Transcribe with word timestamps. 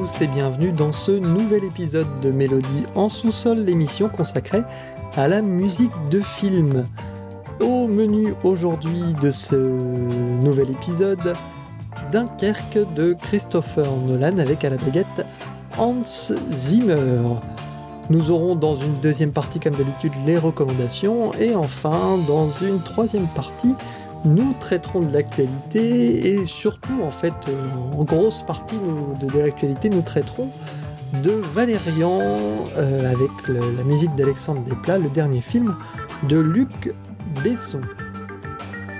Tous 0.00 0.22
et 0.22 0.28
bienvenue 0.28 0.72
dans 0.72 0.92
ce 0.92 1.10
nouvel 1.10 1.62
épisode 1.62 2.20
de 2.22 2.30
Mélodie 2.30 2.86
en 2.94 3.10
sous-sol, 3.10 3.58
l'émission 3.58 4.08
consacrée 4.08 4.62
à 5.14 5.28
la 5.28 5.42
musique 5.42 5.92
de 6.10 6.22
film. 6.22 6.86
Au 7.60 7.86
menu 7.86 8.32
aujourd'hui 8.42 9.02
de 9.20 9.30
ce 9.30 9.56
nouvel 9.56 10.70
épisode, 10.70 11.34
Dunkerque 12.10 12.78
de 12.94 13.12
Christopher 13.12 13.84
Nolan 14.06 14.38
avec 14.38 14.64
à 14.64 14.70
la 14.70 14.78
baguette 14.78 15.26
Hans 15.76 16.32
Zimmer. 16.50 17.20
Nous 18.08 18.30
aurons 18.30 18.54
dans 18.54 18.76
une 18.76 19.00
deuxième 19.02 19.32
partie, 19.32 19.60
comme 19.60 19.74
d'habitude, 19.74 20.12
les 20.24 20.38
recommandations. 20.38 21.34
Et 21.34 21.54
enfin, 21.54 22.18
dans 22.26 22.48
une 22.62 22.80
troisième 22.80 23.28
partie, 23.36 23.74
nous 24.24 24.52
traiterons 24.58 25.00
de 25.00 25.12
l'actualité 25.12 26.34
et 26.34 26.44
surtout, 26.44 27.02
en 27.02 27.10
fait, 27.10 27.34
euh, 27.48 27.98
en 27.98 28.04
grosse 28.04 28.42
partie 28.42 28.76
de, 29.20 29.38
l'actualité, 29.38 29.88
nous 29.88 30.02
traiterons 30.02 30.48
de 31.22 31.30
Valérian 31.30 32.20
euh, 32.76 33.10
avec 33.10 33.30
la 33.48 33.84
musique 33.84 34.14
d'Alexandre 34.14 34.62
Desplat, 34.62 34.98
le 34.98 35.08
dernier 35.08 35.40
film 35.40 35.74
de 36.28 36.38
Luc 36.38 36.92
Besson. 37.42 37.80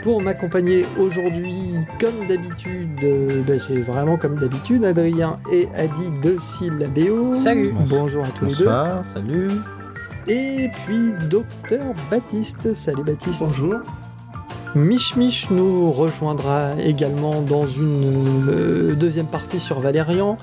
Pour 0.03 0.23
m'accompagner 0.23 0.87
aujourd'hui, 0.99 1.75
comme 2.01 2.27
d'habitude, 2.27 2.99
euh, 3.05 3.43
ben, 3.47 3.61
c'est 3.61 3.83
vraiment 3.83 4.17
comme 4.17 4.37
d'habitude, 4.37 4.85
Adrien 4.85 5.39
et 5.53 5.69
Adi 5.75 6.11
de 6.23 6.39
Syllabéo. 6.41 7.35
Salut 7.35 7.75
Bonjour 7.91 8.25
à 8.25 8.29
tous 8.29 8.47
les 8.47 8.55
deux. 8.55 8.65
Bonsoir, 8.65 9.05
salut 9.05 9.51
Et 10.27 10.71
puis 10.87 11.13
Docteur 11.29 11.95
Baptiste. 12.11 12.73
Salut 12.73 13.05
Baptiste. 13.05 13.41
Bonjour. 13.41 13.81
Mich 14.75 15.17
Mich 15.17 15.51
nous 15.51 15.91
rejoindra 15.91 16.75
également 16.79 17.41
dans 17.43 17.67
une 17.67 18.47
euh, 18.49 18.95
deuxième 18.95 19.27
partie 19.27 19.59
sur 19.59 19.81
Valérian. 19.81 20.37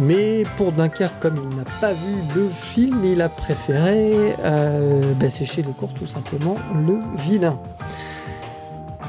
Mais 0.00 0.44
pour 0.56 0.72
Dunkerque, 0.72 1.18
comme 1.20 1.36
il 1.36 1.56
n'a 1.56 1.64
pas 1.80 1.92
vu 1.92 2.14
le 2.34 2.48
film, 2.48 3.04
il 3.04 3.20
a 3.20 3.28
préféré 3.28 4.34
euh, 4.44 5.00
ben, 5.16 5.30
sécher 5.30 5.62
le 5.62 5.70
cours 5.70 5.92
tout 5.92 6.06
simplement 6.06 6.56
le 6.86 6.98
vilain. 7.22 7.58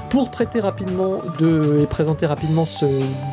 Pour 0.10 0.32
traiter 0.32 0.60
rapidement 0.60 1.18
de, 1.40 1.80
et 1.84 1.86
présenter 1.86 2.26
rapidement 2.26 2.66
ce 2.66 2.86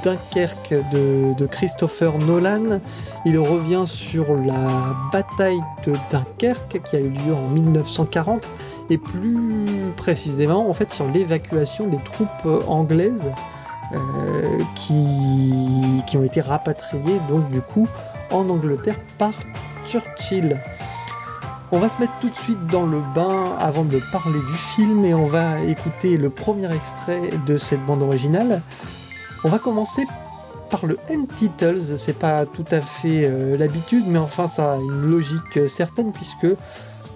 Dunkerque 0.05 0.75
de 0.93 1.47
Christopher 1.47 2.19
Nolan, 2.19 2.81
il 3.25 3.39
revient 3.39 3.85
sur 3.87 4.35
la 4.35 4.95
bataille 5.11 5.61
de 5.87 5.93
Dunkerque 6.11 6.83
qui 6.83 6.97
a 6.97 7.01
eu 7.01 7.09
lieu 7.09 7.35
en 7.35 7.49
1940 7.49 8.47
et 8.91 8.99
plus 8.99 9.93
précisément 9.97 10.69
en 10.69 10.73
fait 10.73 10.91
sur 10.91 11.07
l'évacuation 11.09 11.87
des 11.87 11.99
troupes 11.99 12.65
anglaises 12.69 13.33
euh, 13.95 14.59
qui, 14.75 16.03
qui 16.07 16.17
ont 16.17 16.25
été 16.25 16.41
rapatriées 16.41 17.21
donc 17.29 17.49
du 17.51 17.61
coup 17.61 17.87
en 18.31 18.49
Angleterre 18.49 18.99
par 19.19 19.33
Churchill. 19.87 20.61
On 21.73 21.79
va 21.79 21.89
se 21.89 22.01
mettre 22.01 22.13
tout 22.21 22.29
de 22.29 22.35
suite 22.35 22.67
dans 22.69 22.87
le 22.87 23.01
bain 23.15 23.57
avant 23.59 23.85
de 23.85 24.01
parler 24.13 24.39
du 24.39 24.57
film 24.57 25.05
et 25.05 25.15
on 25.15 25.27
va 25.27 25.61
écouter 25.61 26.17
le 26.17 26.31
premier 26.31 26.73
extrait 26.73 27.21
de 27.47 27.59
cette 27.59 27.85
bande 27.85 28.03
originale. 28.03 28.63
On 29.45 29.49
va 29.49 29.59
commencer 29.59 30.07
par 30.71 30.87
le 30.87 30.99
end 31.11 31.25
titles, 31.37 31.97
c'est 31.97 32.19
pas 32.19 32.47
tout 32.47 32.65
à 32.71 32.81
fait 32.81 33.25
euh, 33.25 33.57
l'habitude, 33.57 34.05
mais 34.07 34.19
enfin 34.19 34.49
ça 34.49 34.75
a 34.75 34.77
une 34.77 35.11
logique 35.11 35.57
euh, 35.57 35.69
certaine 35.69 36.13
puisque 36.13 36.47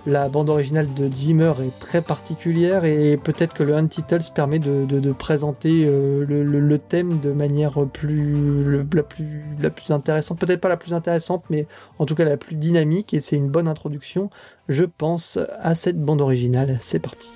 la 0.07 0.29
bande 0.29 0.49
originale 0.49 0.93
de 0.95 1.13
Zimmer 1.13 1.53
est 1.61 1.79
très 1.79 2.01
particulière 2.03 2.85
et 2.85 3.17
peut-être 3.17 3.55
que 3.55 3.63
le 3.63 3.75
Untitled 3.75 4.33
permet 4.35 4.59
de, 4.59 5.13
présenter 5.13 5.85
euh, 5.87 6.25
le, 6.27 6.79
thème 6.79 7.21
de 7.21 7.33
manière 7.33 7.79
la 7.79 7.87
plus 9.71 9.91
intéressante. 9.91 10.39
Peut-être 10.39 10.61
pas 10.61 10.69
la 10.69 10.77
plus 10.77 10.95
intéressante, 10.95 11.45
mais 11.51 11.67
en 11.99 12.07
tout 12.07 12.15
cas 12.15 12.25
la 12.25 12.37
plus 12.37 12.57
dynamique 12.57 13.13
et 13.15 13.21
c'est 13.21 13.37
une 13.37 13.49
bonne 13.49 13.69
introduction, 13.69 14.31
je 14.69 14.85
pense, 14.85 15.39
à 15.59 15.75
cette 15.75 16.01
bande 16.01 16.21
originale. 16.21 16.77
C'est 16.81 17.01
parti. 17.01 17.29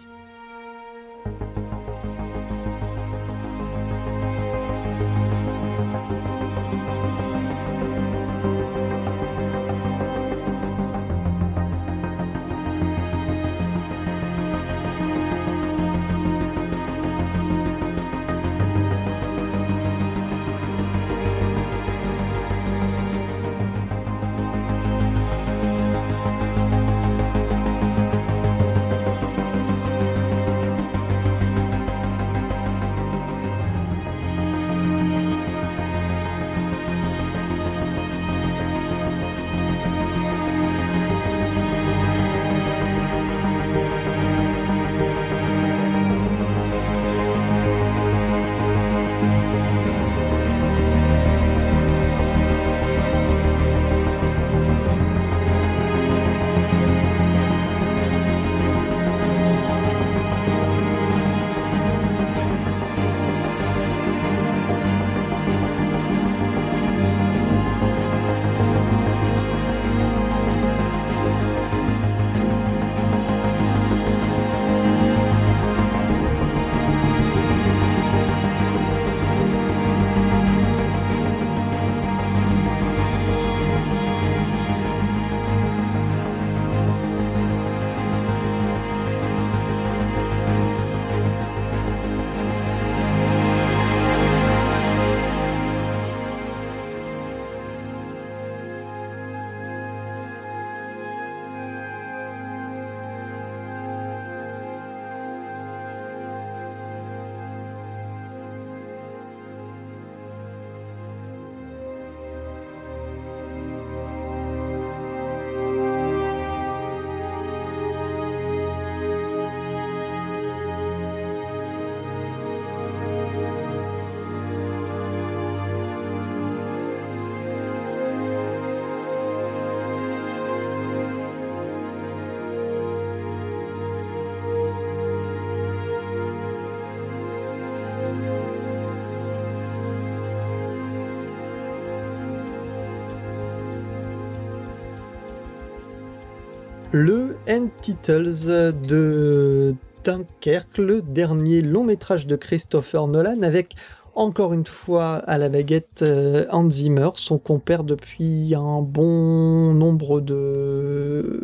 Le 146.95 147.37
End 147.49 147.67
Titles 147.81 148.73
de 148.87 149.75
Dunkerque, 150.05 150.79
le 150.79 151.03
dernier 151.03 151.61
long 151.61 151.83
métrage 151.83 152.25
de 152.25 152.37
Christopher 152.37 153.09
Nolan 153.09 153.43
avec 153.43 153.75
encore 154.15 154.53
une 154.53 154.65
fois 154.65 155.17
à 155.17 155.37
la 155.37 155.49
baguette 155.49 156.03
euh, 156.03 156.47
Hans 156.53 156.71
Zimmer, 156.71 157.09
son 157.17 157.39
compère 157.39 157.83
depuis 157.83 158.55
un 158.55 158.81
bon 158.81 159.75
nombre 159.75 160.21
de, 160.21 161.43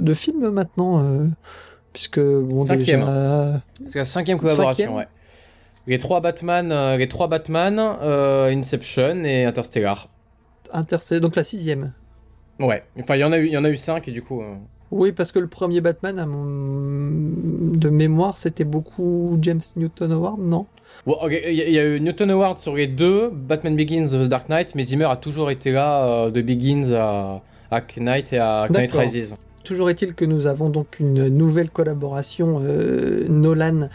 de 0.00 0.12
films 0.12 0.50
maintenant, 0.50 1.04
euh, 1.04 1.24
puisque 1.92 2.18
bon 2.18 2.64
cinquième. 2.64 3.04
C'est 3.84 4.00
la 4.00 4.04
cinquième 4.04 4.40
collaboration, 4.40 4.96
ouais. 4.96 5.06
Les 5.86 5.98
trois 5.98 6.20
Batman, 6.20 6.72
euh, 6.72 6.96
les 6.96 7.06
trois 7.06 7.28
Batman, 7.28 7.78
Inception 7.78 9.22
et 9.22 9.44
Interstellar. 9.44 10.08
Interstellar, 10.72 11.20
donc 11.20 11.36
la 11.36 11.44
sixième. 11.44 11.92
Ouais, 12.58 12.82
enfin 12.98 13.14
il 13.14 13.20
y 13.20 13.24
en 13.24 13.30
a 13.30 13.38
eu, 13.38 13.46
il 13.46 13.52
y 13.52 13.56
en 13.56 13.64
a 13.64 13.70
eu 13.70 13.76
cinq 13.76 14.08
et 14.08 14.10
du 14.10 14.22
coup. 14.22 14.42
Oui, 14.90 15.12
parce 15.12 15.30
que 15.30 15.38
le 15.38 15.46
premier 15.46 15.80
Batman, 15.80 16.18
à 16.18 16.26
mon... 16.26 17.76
de 17.76 17.88
mémoire, 17.90 18.38
c'était 18.38 18.64
beaucoup 18.64 19.38
James 19.40 19.60
Newton 19.76 20.12
Howard, 20.12 20.40
non? 20.40 20.66
Il 21.06 21.54
y, 21.54 21.78
a 21.78 21.84
eu 21.84 22.00
Newton 22.00 22.30
Howard 22.30 22.58
sur 22.58 22.74
les 22.74 22.88
deux, 22.88 23.30
Batman 23.30 23.76
Begins 23.76 24.08
The 24.08 24.28
Dark 24.28 24.48
Knight, 24.48 24.74
mais 24.74 24.82
Zimmer 24.82 25.04
a 25.04 25.16
toujours 25.16 25.50
été 25.50 25.70
là 25.70 26.04
euh, 26.04 26.30
de 26.30 26.42
Begins 26.42 26.92
à, 26.92 27.42
à, 27.70 27.80
Knight 27.80 28.32
et 28.32 28.38
à 28.38 28.66
Knight 28.68 28.92
Rises. 28.92 29.36
Toujours 29.64 29.90
est-il 29.90 30.14
que 30.14 30.24
nous 30.24 30.46
avons 30.46 30.68
donc 30.68 30.98
une 30.98 31.28
nouvelle 31.28 31.70
collaboration 31.70 32.60
euh, 32.62 33.26
Nolan 33.28 33.88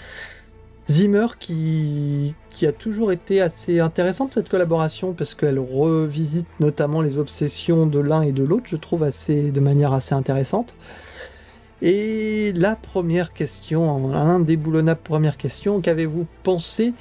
Zimmer 0.87 1.27
qui, 1.39 2.35
a 2.63 2.71
toujours 2.71 3.11
été 3.11 3.41
assez 3.41 3.79
intéressante 3.79 4.33
cette 4.33 4.49
collaboration 4.49 5.13
parce 5.13 5.35
qu'elle 5.35 5.59
revisite 5.59 6.47
notamment 6.59 7.01
les 7.01 7.17
obsessions 7.17 7.85
de 7.85 7.99
l'un 7.99 8.21
et 8.21 8.31
de 8.31 8.43
l'autre, 8.43 8.65
je 8.67 8.77
trouve 8.77 9.03
assez, 9.03 9.51
de 9.51 9.59
manière 9.59 9.93
assez 9.93 10.15
intéressante. 10.15 10.75
Et 11.81 12.53
la 12.55 12.75
première 12.75 13.33
question, 13.33 14.09
l'indéboulonnable 14.09 15.01
première 15.03 15.37
question, 15.37 15.81
qu'avez-vous 15.81 16.25
pensé 16.43 16.93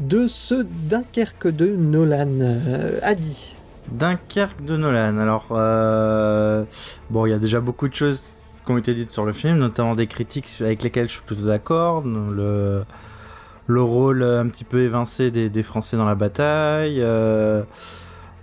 de 0.00 0.26
ce 0.26 0.66
Dunkerque 0.88 1.48
de 1.48 1.68
Nolan? 1.68 2.40
Euh, 2.40 2.98
Adi 3.02 3.56
Dunkerque 3.90 4.64
de 4.64 4.76
Nolan, 4.76 5.18
alors 5.18 5.48
euh, 5.52 6.64
bon, 7.10 7.26
il 7.26 7.30
y 7.30 7.34
a 7.34 7.38
déjà 7.38 7.60
beaucoup 7.60 7.88
de 7.88 7.94
choses 7.94 8.42
qui 8.64 8.72
ont 8.72 8.78
été 8.78 8.94
dites 8.94 9.10
sur 9.10 9.24
le 9.24 9.32
film, 9.32 9.58
notamment 9.58 9.94
des 9.94 10.06
critiques 10.06 10.48
avec 10.60 10.82
lesquelles 10.82 11.08
je 11.08 11.14
suis 11.14 11.22
plutôt 11.22 11.46
d'accord. 11.46 12.02
Le, 12.02 12.84
le 13.66 13.82
rôle 13.82 14.22
un 14.22 14.46
petit 14.48 14.64
peu 14.64 14.80
évincé 14.80 15.30
des, 15.30 15.62
Français 15.62 15.96
dans 15.96 16.04
la 16.04 16.14
bataille, 16.14 17.00
euh, 17.00 17.62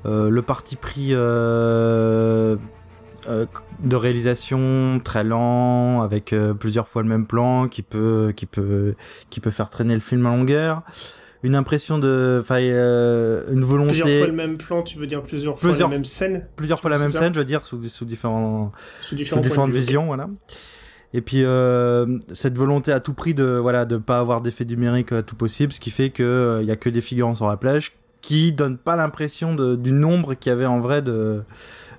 euh, 0.06 0.30
le 0.30 0.42
parti 0.42 0.76
pris 0.76 1.10
euh, 1.12 2.56
de 3.84 3.96
réalisation 3.96 5.02
très 5.04 5.24
lent, 5.24 6.02
avec 6.02 6.34
plusieurs 6.60 6.88
fois 6.88 7.04
le 7.04 7.10
même 7.10 7.26
plan, 7.28 7.68
qui 7.68 7.82
peut, 7.82 8.34
qui 8.36 8.46
peut, 8.46 8.96
qui 9.30 9.40
peut 9.40 9.52
faire 9.52 9.70
traîner 9.70 9.94
le 9.94 10.00
film 10.00 10.26
à 10.26 10.30
longueur. 10.30 10.84
Une 11.42 11.56
impression 11.56 12.00
de, 12.00 12.40
enfin, 12.42 12.60
une 12.60 13.64
volonté. 13.64 13.94
Plusieurs 13.94 14.18
fois 14.18 14.28
le 14.28 14.34
même 14.34 14.58
plan, 14.58 14.84
tu 14.84 14.98
veux 14.98 15.08
dire 15.08 15.24
plusieurs, 15.24 15.58
fois 15.58 15.74
la 15.74 15.88
même 15.88 16.04
scène? 16.04 16.48
Plusieurs 16.58 16.82
fois 16.82 16.90
la 16.90 16.98
même 16.98 17.10
scène, 17.10 17.34
je 17.34 17.40
veux 17.40 17.46
dire, 17.46 17.64
sous, 17.66 17.82
sous 17.88 18.06
différents, 18.06 18.72
sous, 19.02 19.16
différentes 19.16 19.72
visions, 19.72 20.06
voilà. 20.06 20.30
Et 21.14 21.22
puis 21.22 21.44
euh, 21.44 22.20
cette 22.34 22.58
volonté 22.58 22.92
à 22.92 23.00
tout 23.00 23.14
prix 23.14 23.34
de 23.34 23.58
voilà 23.60 23.86
de 23.86 23.98
pas 23.98 24.20
avoir 24.20 24.42
d'effet 24.42 24.66
numérique 24.66 25.12
à 25.12 25.24
tout 25.24 25.36
possible, 25.36 25.74
ce 25.74 25.80
qui 25.80 25.90
fait 25.90 26.12
que 26.12 26.60
il 26.62 26.64
euh, 26.66 26.70
y 26.70 26.72
a 26.72 26.76
que 26.76 26.90
des 26.90 27.02
figurants 27.02 27.34
sur 27.34 27.48
la 27.48 27.58
plage 27.58 27.94
qui 28.22 28.52
donnent 28.52 28.78
pas 28.78 28.96
l'impression 28.96 29.56
du 29.56 29.92
nombre 29.92 30.34
qu'il 30.34 30.50
y 30.50 30.54
avait 30.54 30.66
en 30.66 30.80
vrai 30.80 31.02
de 31.02 31.42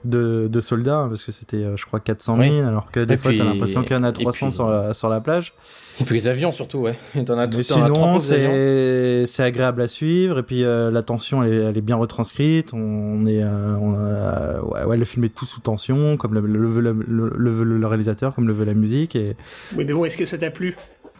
de, 0.05 0.49
de 0.50 0.61
soldats 0.61 1.06
parce 1.08 1.25
que 1.25 1.32
c'était 1.32 1.58
euh, 1.58 1.76
je 1.76 1.85
crois 1.85 2.00
400 2.00 2.38
000 2.41 2.67
alors 2.67 2.91
que 2.91 3.00
des 3.00 3.17
fois 3.17 3.32
t'as 3.37 3.44
l'impression 3.44 3.82
qu'il 3.82 3.93
y 3.93 3.97
en 3.97 4.02
a 4.02 4.12
300 4.12 4.50
sur 4.50 4.69
la 4.69 4.94
sur 4.94 5.08
la 5.08 5.20
plage. 5.20 5.52
Et 6.00 6.05
puis 6.05 6.14
les 6.14 6.29
avions 6.29 6.52
surtout, 6.52 6.79
ouais. 6.79 6.99
T'en 7.26 7.38
as, 7.38 7.47
Mais 7.47 7.62
sinon, 7.62 8.19
c'est 8.19 9.26
c'est 9.26 9.43
agréable 9.43 9.82
à 9.82 9.88
suivre 9.88 10.38
et 10.38 10.43
puis 10.43 10.64
euh, 10.64 10.91
la 10.91 11.02
tension 11.02 11.43
elle 11.43 11.52
est, 11.52 11.56
elle 11.56 11.76
est, 11.76 11.82
bien 11.82 11.97
retranscrite. 11.97 12.73
On 12.73 13.26
est 13.26 13.43
euh, 13.43 13.76
on 13.76 14.70
ouais, 14.70 14.85
ouais, 14.85 14.97
le 14.97 15.05
film 15.05 15.25
est 15.25 15.35
tout 15.35 15.47
sous 15.47 15.61
tension 15.61 16.17
comme 16.17 16.35
le 16.35 16.41
le, 16.41 16.81
le, 16.81 17.32
le, 17.37 17.64
le, 17.64 17.87
réalisateur, 17.87 18.35
comme 18.35 18.49
le 18.49 18.55
veut 18.55 18.64
la 18.64 18.75
musique 18.75 19.14
et. 19.17 19.37
Oui, 19.76 19.85
mais 19.85 19.93
bon, 19.93 20.05
est-ce 20.05 20.17
que 20.17 20.25
ça 20.25 20.38
t'a 20.38 20.50
plu? 20.50 20.76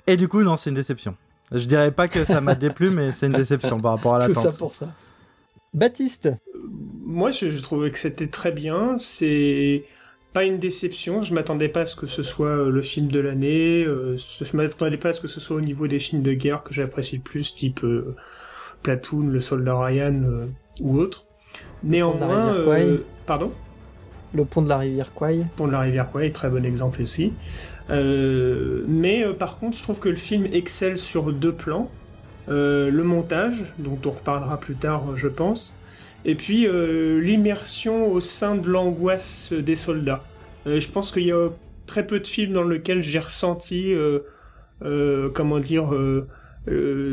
Et 0.07 0.17
du 0.17 0.29
coup, 0.29 0.43
non, 0.43 0.57
c'est 0.57 0.71
une 0.71 0.77
déception. 0.77 1.15
Je 1.53 1.67
dirais 1.67 1.91
pas 1.91 2.09
que 2.09 2.25
ça 2.25 2.41
m'a 2.41 2.55
déplu, 2.57 2.91
mais 2.91 3.13
c'est 3.13 3.27
une 3.27 3.33
déception 3.33 3.81
par 3.81 3.93
rapport 3.93 4.15
à 4.15 4.21
l'attente. 4.21 4.35
Tout 4.35 4.51
ça 4.51 4.57
pour 4.57 4.75
ça. 4.75 4.95
Baptiste? 5.75 6.31
Moi, 7.11 7.33
je, 7.33 7.51
je 7.51 7.61
trouvais 7.61 7.91
que 7.91 7.99
c'était 7.99 8.29
très 8.29 8.53
bien. 8.53 8.97
C'est 8.99 9.83
pas 10.33 10.45
une 10.45 10.59
déception. 10.59 11.23
Je 11.23 11.35
m'attendais 11.35 11.69
pas 11.69 11.81
à 11.81 11.87
ce 11.87 11.97
que 11.97 12.07
ce 12.07 12.23
soit 12.23 12.47
euh, 12.51 12.71
le 12.71 12.83
film 12.83 13.09
de 13.09 13.19
l'année. 13.19 13.85
Euh, 13.85 14.17
je 14.17 14.57
m'attendais 14.57 14.97
pas 14.97 15.09
à 15.09 15.13
ce 15.13 15.21
que 15.21 15.27
ce 15.27 15.41
soit 15.41 15.57
au 15.57 15.61
niveau 15.61 15.89
des 15.89 15.99
films 15.99 16.23
de 16.23 16.33
guerre 16.35 16.63
que 16.63 16.73
j'apprécie 16.73 17.17
le 17.17 17.23
plus, 17.23 17.53
type 17.53 17.83
euh, 17.83 18.15
Platoon, 18.85 19.27
Le 19.27 19.41
Soldat 19.41 19.77
Ryan 19.77 20.23
ou 20.81 21.01
autre. 21.01 21.27
Néanmoins, 21.83 22.55
pardon? 23.27 23.51
Le 24.33 24.45
pont 24.45 24.63
de 24.63 24.69
la 24.69 24.79
rivière 24.79 25.13
Kwai. 25.13 25.45
Pont 25.57 25.67
de 25.67 25.73
la 25.73 25.81
rivière 25.81 26.09
Kwai, 26.13 26.31
très 26.31 26.49
bon 26.49 26.65
exemple 26.65 27.03
ici. 27.03 27.33
mais 27.89 29.25
par 29.37 29.59
contre, 29.59 29.77
je 29.77 29.83
trouve 29.83 29.99
que 29.99 30.09
le 30.09 30.15
film 30.17 30.47
excelle 30.53 30.97
sur 30.97 31.33
deux 31.33 31.53
plans. 31.53 31.91
le 32.47 33.03
montage, 33.03 33.75
dont 33.79 33.99
on 34.07 34.11
reparlera 34.11 34.61
plus 34.61 34.77
tard, 34.77 35.17
je 35.17 35.27
pense, 35.27 35.75
et 36.25 36.35
puis 36.35 36.67
euh, 36.67 37.21
l'immersion 37.21 38.11
au 38.11 38.21
sein 38.21 38.55
de 38.55 38.69
l'angoisse 38.69 39.53
des 39.53 39.77
soldats. 39.77 40.23
Euh, 40.67 40.81
je 40.81 40.91
pense 40.91 41.13
qu'il 41.13 41.25
y 41.25 41.33
a 41.33 41.49
très 41.87 42.07
peu 42.07 42.21
de 42.21 42.27
films 42.27 42.53
dans 42.53 42.63
lesquels 42.63 43.03
j'ai 43.03 43.19
ressenti, 43.19 43.93
euh, 43.93 45.31
comment 45.35 45.59
dire, 45.59 45.93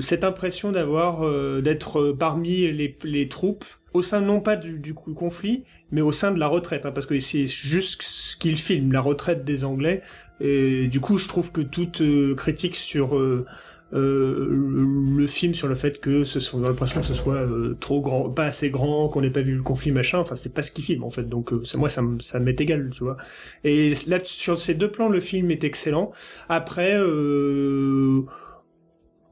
cette 0.02 0.24
impression 0.24 0.72
d'avoir, 0.72 1.22
d'être 1.62 2.12
parmi 2.12 2.72
les, 2.72 3.28
troupes 3.28 3.66
au 3.94 4.04
sein 4.04 4.22
non 4.22 4.40
pas 4.40 4.56
du, 4.56 4.94
conflit, 4.94 5.64
mais 5.92 6.02
au 6.02 6.12
sein 6.12 6.32
de 6.32 6.40
la 6.40 6.48
retraite, 6.48 6.86
hein, 6.86 6.92
parce 6.92 7.08
que 7.08 7.20
c'est 7.20 7.48
juste 7.48 8.04
ce 8.04 8.38
qu'il 8.38 8.58
filme, 8.58 8.92
la 8.92 9.02
retraite 9.02 9.44
des 9.44 9.64
Anglais. 9.64 10.02
Et 10.40 10.88
du 10.88 11.00
coup, 11.00 11.18
je 11.18 11.28
trouve 11.28 11.52
que 11.52 11.62
toute 11.62 12.04
critique 12.36 12.76
sur 12.76 13.18
euh, 13.18 13.46
le 13.92 15.26
film 15.28 15.54
sur 15.54 15.68
le 15.68 15.76
fait 15.76 16.00
que 16.00 16.24
ce 16.24 16.40
sont 16.40 16.60
l'impression 16.62 17.02
que 17.02 17.06
ce 17.06 17.14
soit 17.14 17.36
euh, 17.36 17.76
trop 17.80 18.02
grand, 18.02 18.30
pas 18.30 18.46
assez 18.46 18.70
grand, 18.70 19.10
qu'on 19.10 19.22
n'ait 19.22 19.30
pas 19.30 19.42
vu 19.42 19.56
le 19.56 19.64
conflit 19.64 19.92
machin. 19.92 20.20
Enfin, 20.20 20.36
c'est 20.36 20.54
pas 20.54 20.62
ce 20.62 20.72
qu'il 20.72 20.84
filme 20.84 21.04
en 21.04 21.10
fait. 21.10 21.28
Donc 21.28 21.54
euh, 21.54 21.62
moi, 21.76 21.90
ça, 21.90 22.04
ça 22.22 22.40
m'est 22.40 22.60
égal, 22.60 22.90
tu 22.92 23.04
vois. 23.04 23.18
Et 23.64 23.94
là, 24.08 24.20
sur 24.24 24.60
ces 24.60 24.76
deux 24.76 24.92
plans, 24.92 25.10
le 25.10 25.20
film 25.20 25.52
est 25.52 25.64
excellent. 25.64 26.12
Après. 26.50 26.98
Euh, 26.98 28.24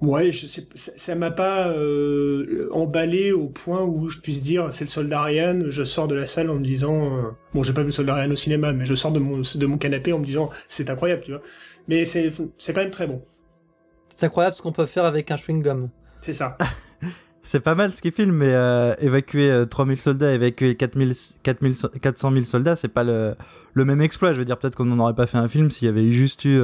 Ouais, 0.02 0.30
je 0.32 0.46
sais, 0.46 0.68
ça 0.76 1.16
m'a 1.16 1.32
pas 1.32 1.70
euh, 1.72 2.68
emballé 2.72 3.32
au 3.32 3.48
point 3.48 3.82
où 3.84 4.10
je 4.10 4.20
puisse 4.20 4.42
dire 4.44 4.72
c'est 4.74 4.84
le 4.84 4.90
soldat 4.90 5.24
Ryan. 5.24 5.64
Je 5.70 5.84
sors 5.86 6.08
de 6.08 6.16
la 6.16 6.28
salle 6.28 6.50
en 6.50 6.56
me 6.56 6.64
disant 6.64 7.18
euh, 7.18 7.22
bon, 7.54 7.64
j'ai 7.64 7.74
pas 7.74 7.82
vu 7.82 7.88
le 7.88 7.92
soldat 7.92 8.16
Ryan 8.16 8.32
au 8.32 8.36
cinéma, 8.36 8.74
mais 8.74 8.86
je 8.86 8.94
sors 8.94 9.12
de 9.14 9.20
mon 9.20 9.42
de 9.42 9.66
mon 9.66 9.78
canapé 9.78 10.12
en 10.12 10.20
me 10.20 10.26
disant 10.26 10.50
c'est 10.68 10.90
incroyable, 10.90 11.22
tu 11.24 11.32
vois. 11.32 11.42
Mais 11.88 12.04
c'est 12.06 12.30
c'est 12.58 12.74
quand 12.74 12.82
même 12.82 12.92
très 12.92 13.08
bon. 13.08 13.22
C'est 14.16 14.28
incroyable 14.28 14.56
ce 14.56 14.62
qu'on 14.62 14.72
peut 14.72 14.86
faire 14.86 15.06
avec 15.06 15.30
un 15.32 15.36
chewing-gum. 15.36 15.90
C'est 16.22 16.34
ça. 16.34 16.58
c'est 17.44 17.60
pas 17.60 17.76
mal 17.76 17.92
ce 17.92 18.02
qu'il 18.02 18.12
filme, 18.12 18.32
mais 18.32 18.54
euh, 18.54 18.96
évacuer 19.00 19.66
3000 19.70 19.98
euh, 19.98 20.02
soldats, 20.02 20.34
évacuer 20.34 20.76
4000, 20.76 21.14
400 21.44 22.32
000 22.32 22.46
soldats, 22.46 22.76
c'est 22.78 22.88
pas 22.88 23.04
le, 23.04 23.36
le 23.74 23.86
même 23.86 24.02
exploit. 24.02 24.34
Je 24.34 24.40
veux 24.40 24.46
dire, 24.46 24.58
peut-être 24.58 24.76
qu'on 24.76 24.86
n'en 24.86 25.04
aurait 25.04 25.14
pas 25.14 25.28
fait 25.28 25.38
un 25.38 25.50
film 25.50 25.70
s'il 25.70 25.86
y 25.86 25.90
avait 25.90 26.12
juste 26.14 26.46
eu 26.46 26.62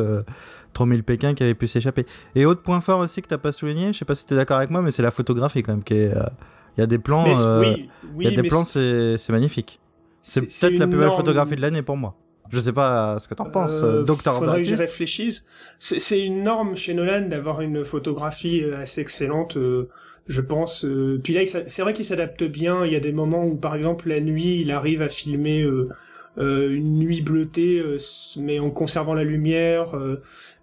3000 0.74 1.00
euh, 1.00 1.04
Pékins 1.04 1.34
qui 1.34 1.44
avaient 1.44 1.54
pu 1.54 1.68
s'échapper. 1.68 2.06
Et 2.36 2.46
autre 2.46 2.64
point 2.64 2.80
fort 2.80 3.00
aussi 3.00 3.22
que 3.22 3.28
t'as 3.28 3.38
pas 3.38 3.52
souligné, 3.52 3.92
je 3.92 4.00
sais 4.00 4.06
pas 4.06 4.16
si 4.16 4.26
t'es 4.26 4.36
d'accord 4.36 4.58
avec 4.58 4.70
moi, 4.70 4.82
mais 4.82 4.92
c'est 4.92 5.04
la 5.04 5.12
photographie 5.12 5.62
quand 5.62 5.74
même. 5.74 5.84
Qui 5.84 6.08
il 6.78 6.80
y 6.80 6.84
a 6.84 6.88
des 6.88 7.00
plans, 7.00 7.26
il 7.26 8.24
y 8.24 8.28
a 8.28 8.32
des 8.32 8.48
plans, 8.48 8.64
c'est 8.64 9.30
magnifique. 9.30 9.82
C'est 10.22 10.42
peut-être 10.42 10.80
la 10.80 10.88
plus 10.88 10.98
belle 10.98 11.12
photographie 11.12 11.56
de 11.56 11.62
l'année 11.62 11.82
pour 11.82 11.98
moi. 11.98 12.16
Je 12.52 12.60
sais 12.60 12.74
pas 12.74 13.18
ce 13.20 13.28
que 13.28 13.34
t'en 13.34 13.50
penses, 13.50 13.82
euh, 13.82 14.04
Docteur 14.04 14.38
Faudrait 14.38 14.58
que 14.58 14.68
j'y 14.68 14.76
réfléchisse. 14.76 15.46
C'est 15.80 16.22
une 16.22 16.44
norme 16.44 16.76
chez 16.76 16.94
Nolan 16.94 17.28
d'avoir 17.28 17.62
une 17.62 17.86
photographie 17.86 18.64
euh, 18.64 18.82
assez 18.82 19.00
excellente, 19.00 19.56
euh, 19.56 19.88
je 20.28 20.42
pense. 20.42 20.84
Euh, 20.84 21.20
puis 21.24 21.34
là, 21.34 21.42
c'est 21.46 21.82
vrai 21.82 21.94
qu'il 21.94 22.06
s'adapte 22.06 22.44
bien. 22.44 22.86
Il 22.86 22.92
y 22.92 22.96
a 22.96 23.00
des 23.00 23.14
moments 23.14 23.46
où, 23.46 23.56
par 23.56 23.76
exemple, 23.76 24.10
la 24.10 24.20
nuit, 24.20 24.60
il 24.62 24.72
arrive 24.72 25.02
à 25.02 25.08
filmer 25.08 25.66
une 26.38 27.00
nuit 27.00 27.22
bleutée, 27.22 27.84
mais 28.38 28.60
en 28.60 28.70
conservant 28.70 29.14
la 29.14 29.24
lumière. 29.24 29.96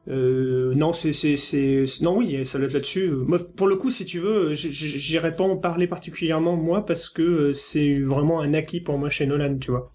non, 0.07 0.93
c'est 0.93 1.13
c'est 1.13 1.85
non 2.03 2.19
oui, 2.19 2.45
ça 2.45 2.59
être 2.59 2.73
là-dessus. 2.73 3.11
Moi, 3.11 3.39
pour 3.57 3.67
le 3.67 3.77
coup, 3.77 3.91
si 3.91 4.05
tu 4.05 4.19
veux, 4.19 4.53
j'irai 4.55 5.35
pas 5.35 5.45
en 5.45 5.57
parler 5.57 5.87
particulièrement 5.87 6.57
moi 6.57 6.85
parce 6.85 7.09
que 7.09 7.53
c'est 7.53 7.99
vraiment 7.99 8.41
un 8.41 8.55
acquis 8.55 8.81
pour 8.81 8.99
moi 8.99 9.09
chez 9.11 9.27
Nolan, 9.27 9.59
tu 9.59 9.71
vois. 9.71 9.95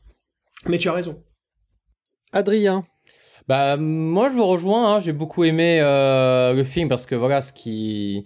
Mais 0.67 0.77
tu 0.77 0.89
as 0.89 0.93
raison. 0.93 1.23
Adrien. 2.33 2.83
Bah 3.47 3.77
moi 3.77 4.29
je 4.29 4.35
vous 4.35 4.45
rejoins, 4.45 4.95
hein. 4.95 4.99
j'ai 4.99 5.13
beaucoup 5.13 5.43
aimé 5.43 5.79
euh, 5.81 6.53
le 6.53 6.63
film 6.63 6.87
parce 6.87 7.05
que 7.05 7.15
voilà 7.15 7.41
ce 7.41 7.51
qui, 7.51 8.23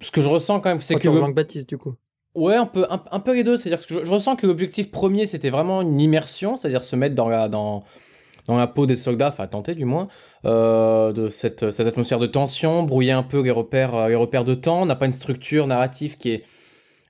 ce 0.00 0.10
que 0.10 0.22
je 0.22 0.28
ressens 0.28 0.60
quand 0.60 0.68
même 0.68 0.80
c'est 0.80 0.94
que. 0.94 1.08
Le... 1.08 1.32
Baptiste 1.32 1.68
du 1.68 1.78
coup. 1.78 1.94
Ouais, 2.34 2.54
un 2.54 2.66
peu, 2.66 2.86
un, 2.88 3.20
peu 3.20 3.34
les 3.34 3.42
deux. 3.42 3.56
C'est-à-dire 3.56 3.84
que 3.84 4.04
je, 4.04 4.12
ressens 4.12 4.36
que 4.36 4.46
l'objectif 4.46 4.92
premier, 4.92 5.26
c'était 5.26 5.50
vraiment 5.50 5.82
une 5.82 6.00
immersion, 6.00 6.56
c'est-à-dire 6.56 6.84
se 6.84 6.94
mettre 6.94 7.16
dans 7.16 7.28
la, 7.28 7.48
dans, 7.48 7.82
dans 8.46 8.56
la 8.56 8.68
peau 8.68 8.86
des 8.86 8.96
soldats, 8.96 9.28
enfin 9.28 9.48
tenter 9.48 9.74
du 9.74 9.84
moins, 9.84 10.06
euh, 10.44 11.12
de 11.12 11.30
cette, 11.30 11.70
cette 11.70 11.88
atmosphère 11.88 12.20
de 12.20 12.28
tension, 12.28 12.84
brouiller 12.84 13.10
un 13.10 13.24
peu 13.24 13.42
les 13.42 13.50
repères, 13.50 13.94
euh, 13.96 14.08
les 14.08 14.14
repères 14.14 14.44
de 14.44 14.54
temps. 14.54 14.82
On 14.82 14.86
n'a 14.86 14.94
pas 14.94 15.06
une 15.06 15.12
structure 15.12 15.66
narrative 15.66 16.16
qui 16.16 16.30
est 16.30 16.44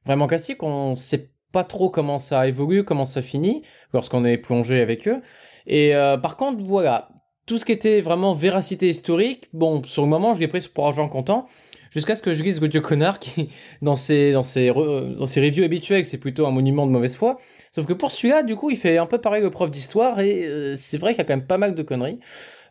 vraiment 0.07 0.29
classique. 0.29 0.63
On 0.63 0.95
sait 0.95 1.31
pas 1.53 1.65
trop 1.65 1.91
comment 1.91 2.19
ça 2.19 2.49
évolue, 2.49 2.85
comment 2.85 3.05
ça 3.05 3.21
finit 3.21 3.63
lorsqu'on 3.93 4.25
est 4.25 4.39
plongé 4.39 4.81
avec 4.81 5.07
eux. 5.09 5.21
Et 5.69 5.95
euh, 5.95 6.17
par 6.17 6.37
contre, 6.37 6.65
voilà, 6.65 7.11
tout 7.47 7.59
ce 7.59 7.65
qui 7.65 7.73
était 7.73 8.01
vraiment 8.01 8.35
véracité 8.35 8.89
historique, 8.89 9.49
bon, 9.53 9.85
sur 9.85 10.03
le 10.03 10.09
moment, 10.09 10.35
je 10.35 10.41
l'ai 10.41 10.49
pris 10.49 10.67
pour 10.73 10.87
argent 10.87 11.09
comptant. 11.09 11.47
jusqu'à 11.91 12.17
ce 12.17 12.23
que 12.23 12.35
je 12.35 12.43
lise 12.43 12.59
Gauthier 12.59 12.81
Connard 12.81 13.19
qui, 13.19 13.51
dans 13.83 13.97
ses, 13.97 14.33
dans 14.33 14.43
ses, 14.43 14.73
dans 14.73 15.27
ses 15.27 15.41
reviews 15.41 15.65
habituelles, 15.65 16.07
c'est 16.07 16.19
plutôt 16.19 16.47
un 16.47 16.51
monument 16.51 16.87
de 16.87 16.91
mauvaise 16.91 17.17
foi. 17.17 17.37
Sauf 17.71 17.87
que 17.87 17.93
pour 17.93 18.11
celui-là, 18.11 18.43
du 18.43 18.57
coup, 18.57 18.71
il 18.71 18.79
fait 18.79 18.97
un 18.97 19.07
peu 19.07 19.19
pareil 19.19 19.43
le 19.43 19.51
prof 19.51 19.71
d'histoire 19.71 20.21
et 20.21 20.47
euh, 20.47 20.75
c'est 20.77 20.99
vrai 20.99 21.13
qu'il 21.13 21.19
y 21.19 21.21
a 21.21 21.25
quand 21.25 21.37
même 21.37 21.47
pas 21.47 21.59
mal 21.59 21.75
de 21.75 21.83
conneries. 21.83 22.19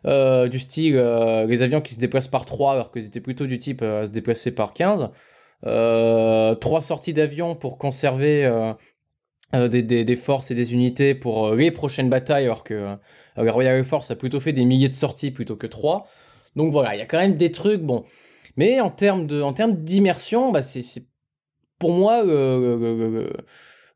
Euh, 0.06 0.46
du 0.48 0.60
style 0.60 0.94
les 0.94 1.62
avions 1.62 1.80
qui 1.80 1.94
se 1.94 1.98
déplacent 1.98 2.28
par 2.28 2.44
3 2.44 2.72
alors 2.72 2.92
qu'ils 2.92 3.06
étaient 3.06 3.20
plutôt 3.20 3.46
du 3.46 3.58
type 3.58 3.82
à 3.82 4.06
se 4.06 4.12
déplacer 4.12 4.52
par 4.52 4.72
15. 4.72 5.08
trois 6.60 6.82
sorties 6.82 7.14
d'avion 7.14 7.54
pour 7.54 7.78
conserver 7.78 8.74
des, 9.52 9.82
des, 9.82 10.16
forces 10.16 10.50
et 10.50 10.54
des 10.54 10.74
unités 10.74 11.14
pour 11.14 11.54
les 11.54 11.70
prochaines 11.70 12.10
batailles 12.10 12.44
alors 12.44 12.64
que 12.64 12.96
la 13.36 13.52
Royal 13.52 13.78
Air 13.78 13.86
Force 13.86 14.10
a 14.10 14.16
plutôt 14.16 14.40
fait 14.40 14.52
des 14.52 14.64
milliers 14.64 14.88
de 14.88 14.94
sorties 14.94 15.30
plutôt 15.30 15.56
que 15.56 15.66
3. 15.66 16.06
Donc 16.56 16.72
voilà, 16.72 16.94
il 16.94 16.98
y 16.98 17.02
a 17.02 17.06
quand 17.06 17.18
même 17.18 17.36
des 17.36 17.52
trucs, 17.52 17.80
bon. 17.80 18.04
Mais 18.56 18.80
en 18.80 18.90
termes 18.90 19.26
d'immersion, 19.26 20.50
bah 20.50 20.62
c'est, 20.62 21.06
pour 21.78 21.92
moi 21.92 22.22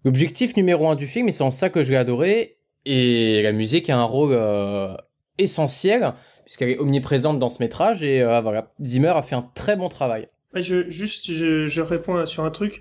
l'objectif 0.04 0.56
numéro 0.56 0.88
un 0.88 0.94
du 0.94 1.06
film, 1.06 1.28
et 1.28 1.32
c'est 1.32 1.42
en 1.42 1.50
ça 1.50 1.68
que 1.68 1.82
je 1.82 1.90
l'ai 1.90 1.96
adoré. 1.96 2.58
Et 2.84 3.42
la 3.42 3.52
musique 3.52 3.90
a 3.90 3.98
un 3.98 4.04
rôle 4.04 4.32
euh, 4.32 4.94
essentiel 5.38 6.14
puisqu'elle 6.44 6.70
est 6.70 6.78
omniprésente 6.78 7.38
dans 7.38 7.50
ce 7.50 7.62
métrage. 7.62 8.02
Et 8.02 8.22
euh, 8.22 8.40
voilà, 8.40 8.72
Zimmer 8.82 9.12
a 9.14 9.22
fait 9.22 9.36
un 9.36 9.48
très 9.54 9.76
bon 9.76 9.88
travail. 9.88 10.28
Juste, 10.54 11.30
je 11.32 11.80
réponds 11.80 12.26
sur 12.26 12.44
un 12.44 12.50
truc. 12.50 12.80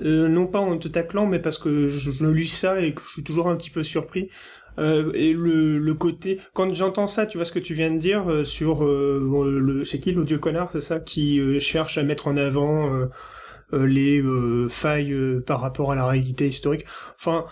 Euh, 0.00 0.28
non 0.28 0.46
pas 0.46 0.60
en 0.60 0.78
te 0.78 0.88
taclant, 0.88 1.26
mais 1.26 1.38
parce 1.38 1.58
que 1.58 1.88
je, 1.88 2.10
je 2.12 2.26
lis 2.26 2.48
ça 2.48 2.80
et 2.80 2.94
que 2.94 3.02
je 3.02 3.08
suis 3.08 3.22
toujours 3.24 3.48
un 3.48 3.56
petit 3.56 3.70
peu 3.70 3.82
surpris. 3.82 4.30
Euh, 4.78 5.12
et 5.14 5.34
le, 5.34 5.78
le 5.78 5.94
côté 5.94 6.40
quand 6.54 6.72
j'entends 6.72 7.06
ça 7.06 7.26
tu 7.26 7.36
vois 7.36 7.44
ce 7.44 7.52
que 7.52 7.58
tu 7.58 7.74
viens 7.74 7.90
de 7.90 7.98
dire 7.98 8.30
euh, 8.30 8.42
sur 8.42 8.86
le 8.86 9.84
c'est 9.84 9.98
qui 9.98 10.12
l'odieux 10.12 10.38
connard 10.38 10.70
c'est 10.70 10.80
ça 10.80 10.98
qui 10.98 11.60
cherche 11.60 11.98
à 11.98 12.02
mettre 12.02 12.26
en 12.26 12.38
avant 12.38 12.90
les 13.74 14.24
failles 14.70 15.14
par 15.46 15.60
rapport 15.60 15.92
à 15.92 15.94
la 15.94 16.06
réalité 16.06 16.46
historique 16.46 16.86
enfin 17.16 17.44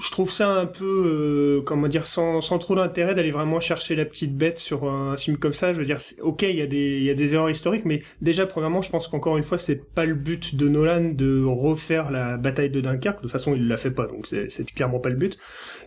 je 0.00 0.10
trouve 0.10 0.30
ça 0.30 0.50
un 0.50 0.66
peu, 0.66 0.84
euh, 0.84 1.62
comment 1.62 1.88
dire, 1.88 2.06
sans, 2.06 2.40
trop 2.40 2.74
d'intérêt 2.76 3.14
d'aller 3.14 3.30
vraiment 3.30 3.60
chercher 3.60 3.96
la 3.96 4.04
petite 4.04 4.36
bête 4.36 4.58
sur 4.58 4.84
un 4.84 5.16
film 5.16 5.36
comme 5.38 5.52
ça. 5.52 5.72
Je 5.72 5.78
veux 5.78 5.84
dire, 5.84 5.98
ok, 6.22 6.42
il 6.42 6.56
y 6.56 6.62
a 6.62 6.66
des, 6.66 7.00
y 7.00 7.10
a 7.10 7.14
des 7.14 7.34
erreurs 7.34 7.50
historiques, 7.50 7.84
mais 7.84 8.02
déjà, 8.20 8.46
premièrement, 8.46 8.82
je 8.82 8.90
pense 8.90 9.08
qu'encore 9.08 9.36
une 9.36 9.42
fois, 9.42 9.58
c'est 9.58 9.76
pas 9.76 10.04
le 10.04 10.14
but 10.14 10.54
de 10.54 10.68
Nolan 10.68 11.12
de 11.14 11.44
refaire 11.44 12.10
la 12.10 12.36
bataille 12.36 12.70
de 12.70 12.80
Dunkerque. 12.80 13.16
De 13.16 13.22
toute 13.22 13.32
façon, 13.32 13.54
il 13.54 13.66
l'a 13.66 13.76
fait 13.76 13.90
pas, 13.90 14.06
donc 14.06 14.26
c'est 14.26 14.72
clairement 14.72 15.00
pas 15.00 15.10
le 15.10 15.16
but. 15.16 15.38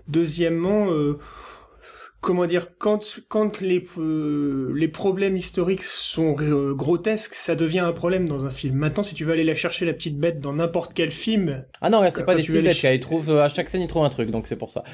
Deuxièmement, 0.07 0.91
euh, 0.91 1.17
comment 2.21 2.45
dire, 2.45 2.67
quand 2.77 3.19
quand 3.27 3.59
les 3.59 3.83
euh, 3.97 4.71
les 4.75 4.87
problèmes 4.87 5.35
historiques 5.35 5.83
sont 5.83 6.35
euh, 6.39 6.73
grotesques, 6.73 7.33
ça 7.33 7.55
devient 7.55 7.79
un 7.79 7.91
problème 7.91 8.29
dans 8.29 8.45
un 8.45 8.51
film. 8.51 8.75
Maintenant, 8.75 9.03
si 9.03 9.15
tu 9.15 9.25
veux 9.25 9.33
aller 9.33 9.43
la 9.43 9.55
chercher 9.55 9.85
la 9.85 9.93
petite 9.93 10.17
bête 10.17 10.39
dans 10.39 10.53
n'importe 10.53 10.93
quel 10.93 11.11
film, 11.11 11.65
ah 11.81 11.89
non, 11.89 12.07
c'est 12.09 12.25
pas 12.25 12.35
des 12.35 12.43
petites 12.43 12.63
bêtes, 12.63 12.83
ils 12.83 12.99
trouvent 12.99 13.31
à 13.31 13.49
chaque 13.49 13.69
scène 13.69 13.81
ils 13.81 13.87
trouvent 13.87 14.05
un 14.05 14.09
truc, 14.09 14.29
donc 14.31 14.47
c'est 14.47 14.55
pour 14.55 14.71
ça. 14.71 14.83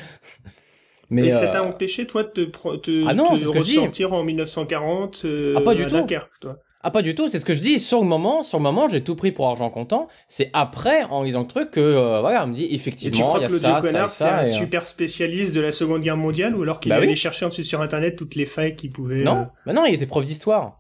Mais, 1.09 1.31
ça 1.31 1.47
t'a 1.47 1.61
euh, 1.61 1.69
empêché 1.69 2.05
toi 2.05 2.23
de 2.23 2.29
te, 2.29 2.75
te, 2.77 3.07
ah 3.07 3.13
non, 3.13 3.33
te 3.33 3.47
ressentir 3.47 4.11
en 4.11 4.25
1940 4.25 5.25
ah, 5.55 5.61
pas 5.61 5.73
du 5.73 5.85
tout. 5.85 5.95
Dunkerque, 5.95 6.37
toi? 6.41 6.57
Ah 6.87 6.89
pas 6.89 7.01
du 7.01 7.15
tout, 7.15 7.27
c'est 7.27 7.39
ce 7.39 7.43
que 7.43 7.53
je 7.53 7.61
dis. 7.61 7.81
Sur 7.81 7.99
le 7.99 8.07
moment, 8.07 8.43
sur 8.43 8.59
le 8.59 8.63
moment, 8.63 8.87
j'ai 8.87 9.03
tout 9.03 9.17
pris 9.17 9.33
pour 9.33 9.49
argent 9.49 9.69
comptant. 9.69 10.07
C'est 10.29 10.49
après, 10.53 11.03
en 11.03 11.23
lisant 11.23 11.41
le 11.41 11.47
truc, 11.47 11.71
que 11.71 11.81
euh, 11.81 12.21
voilà, 12.21 12.45
on 12.45 12.47
me 12.47 12.53
dit 12.53 12.65
effectivement, 12.71 13.35
il 13.35 13.41
y 13.41 13.43
a 13.43 13.49
ça, 13.49 13.81
ça, 13.81 14.07
c'est 14.07 14.23
un 14.23 14.39
euh, 14.43 14.45
super 14.45 14.85
spécialiste 14.85 15.53
de 15.53 15.59
la 15.59 15.73
Seconde 15.73 15.99
Guerre 15.99 16.15
mondiale, 16.15 16.55
ou 16.55 16.61
alors 16.61 16.79
qu'il 16.79 16.91
bah 16.91 16.95
allait 16.95 17.13
chercher 17.13 17.43
ensuite 17.43 17.65
sur 17.65 17.81
Internet 17.81 18.15
toutes 18.15 18.35
les 18.35 18.45
failles 18.45 18.77
qu'il 18.77 18.91
pouvait. 18.91 19.21
Non, 19.21 19.35
euh, 19.35 19.43
bah 19.65 19.73
non, 19.73 19.83
il 19.83 19.95
était 19.95 20.05
prof 20.05 20.23
d'histoire. 20.23 20.79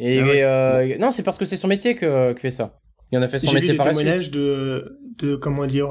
Et, 0.00 0.42
ah 0.42 0.80
non, 0.98 1.10
c'est 1.10 1.22
parce 1.22 1.36
que 1.36 1.44
c'est 1.44 1.58
son 1.58 1.68
métier 1.68 1.94
que, 1.94 2.32
que 2.32 2.40
fait 2.40 2.50
ça. 2.50 2.80
Il 3.12 3.18
en 3.18 3.22
a 3.22 3.28
fait 3.28 3.38
son 3.38 3.52
métier 3.52 3.74
par 3.74 3.92
la 3.92 4.22
suite. 4.22 4.32
de 4.32 4.98
de 5.18 5.34
comment 5.34 5.66
dire 5.66 5.90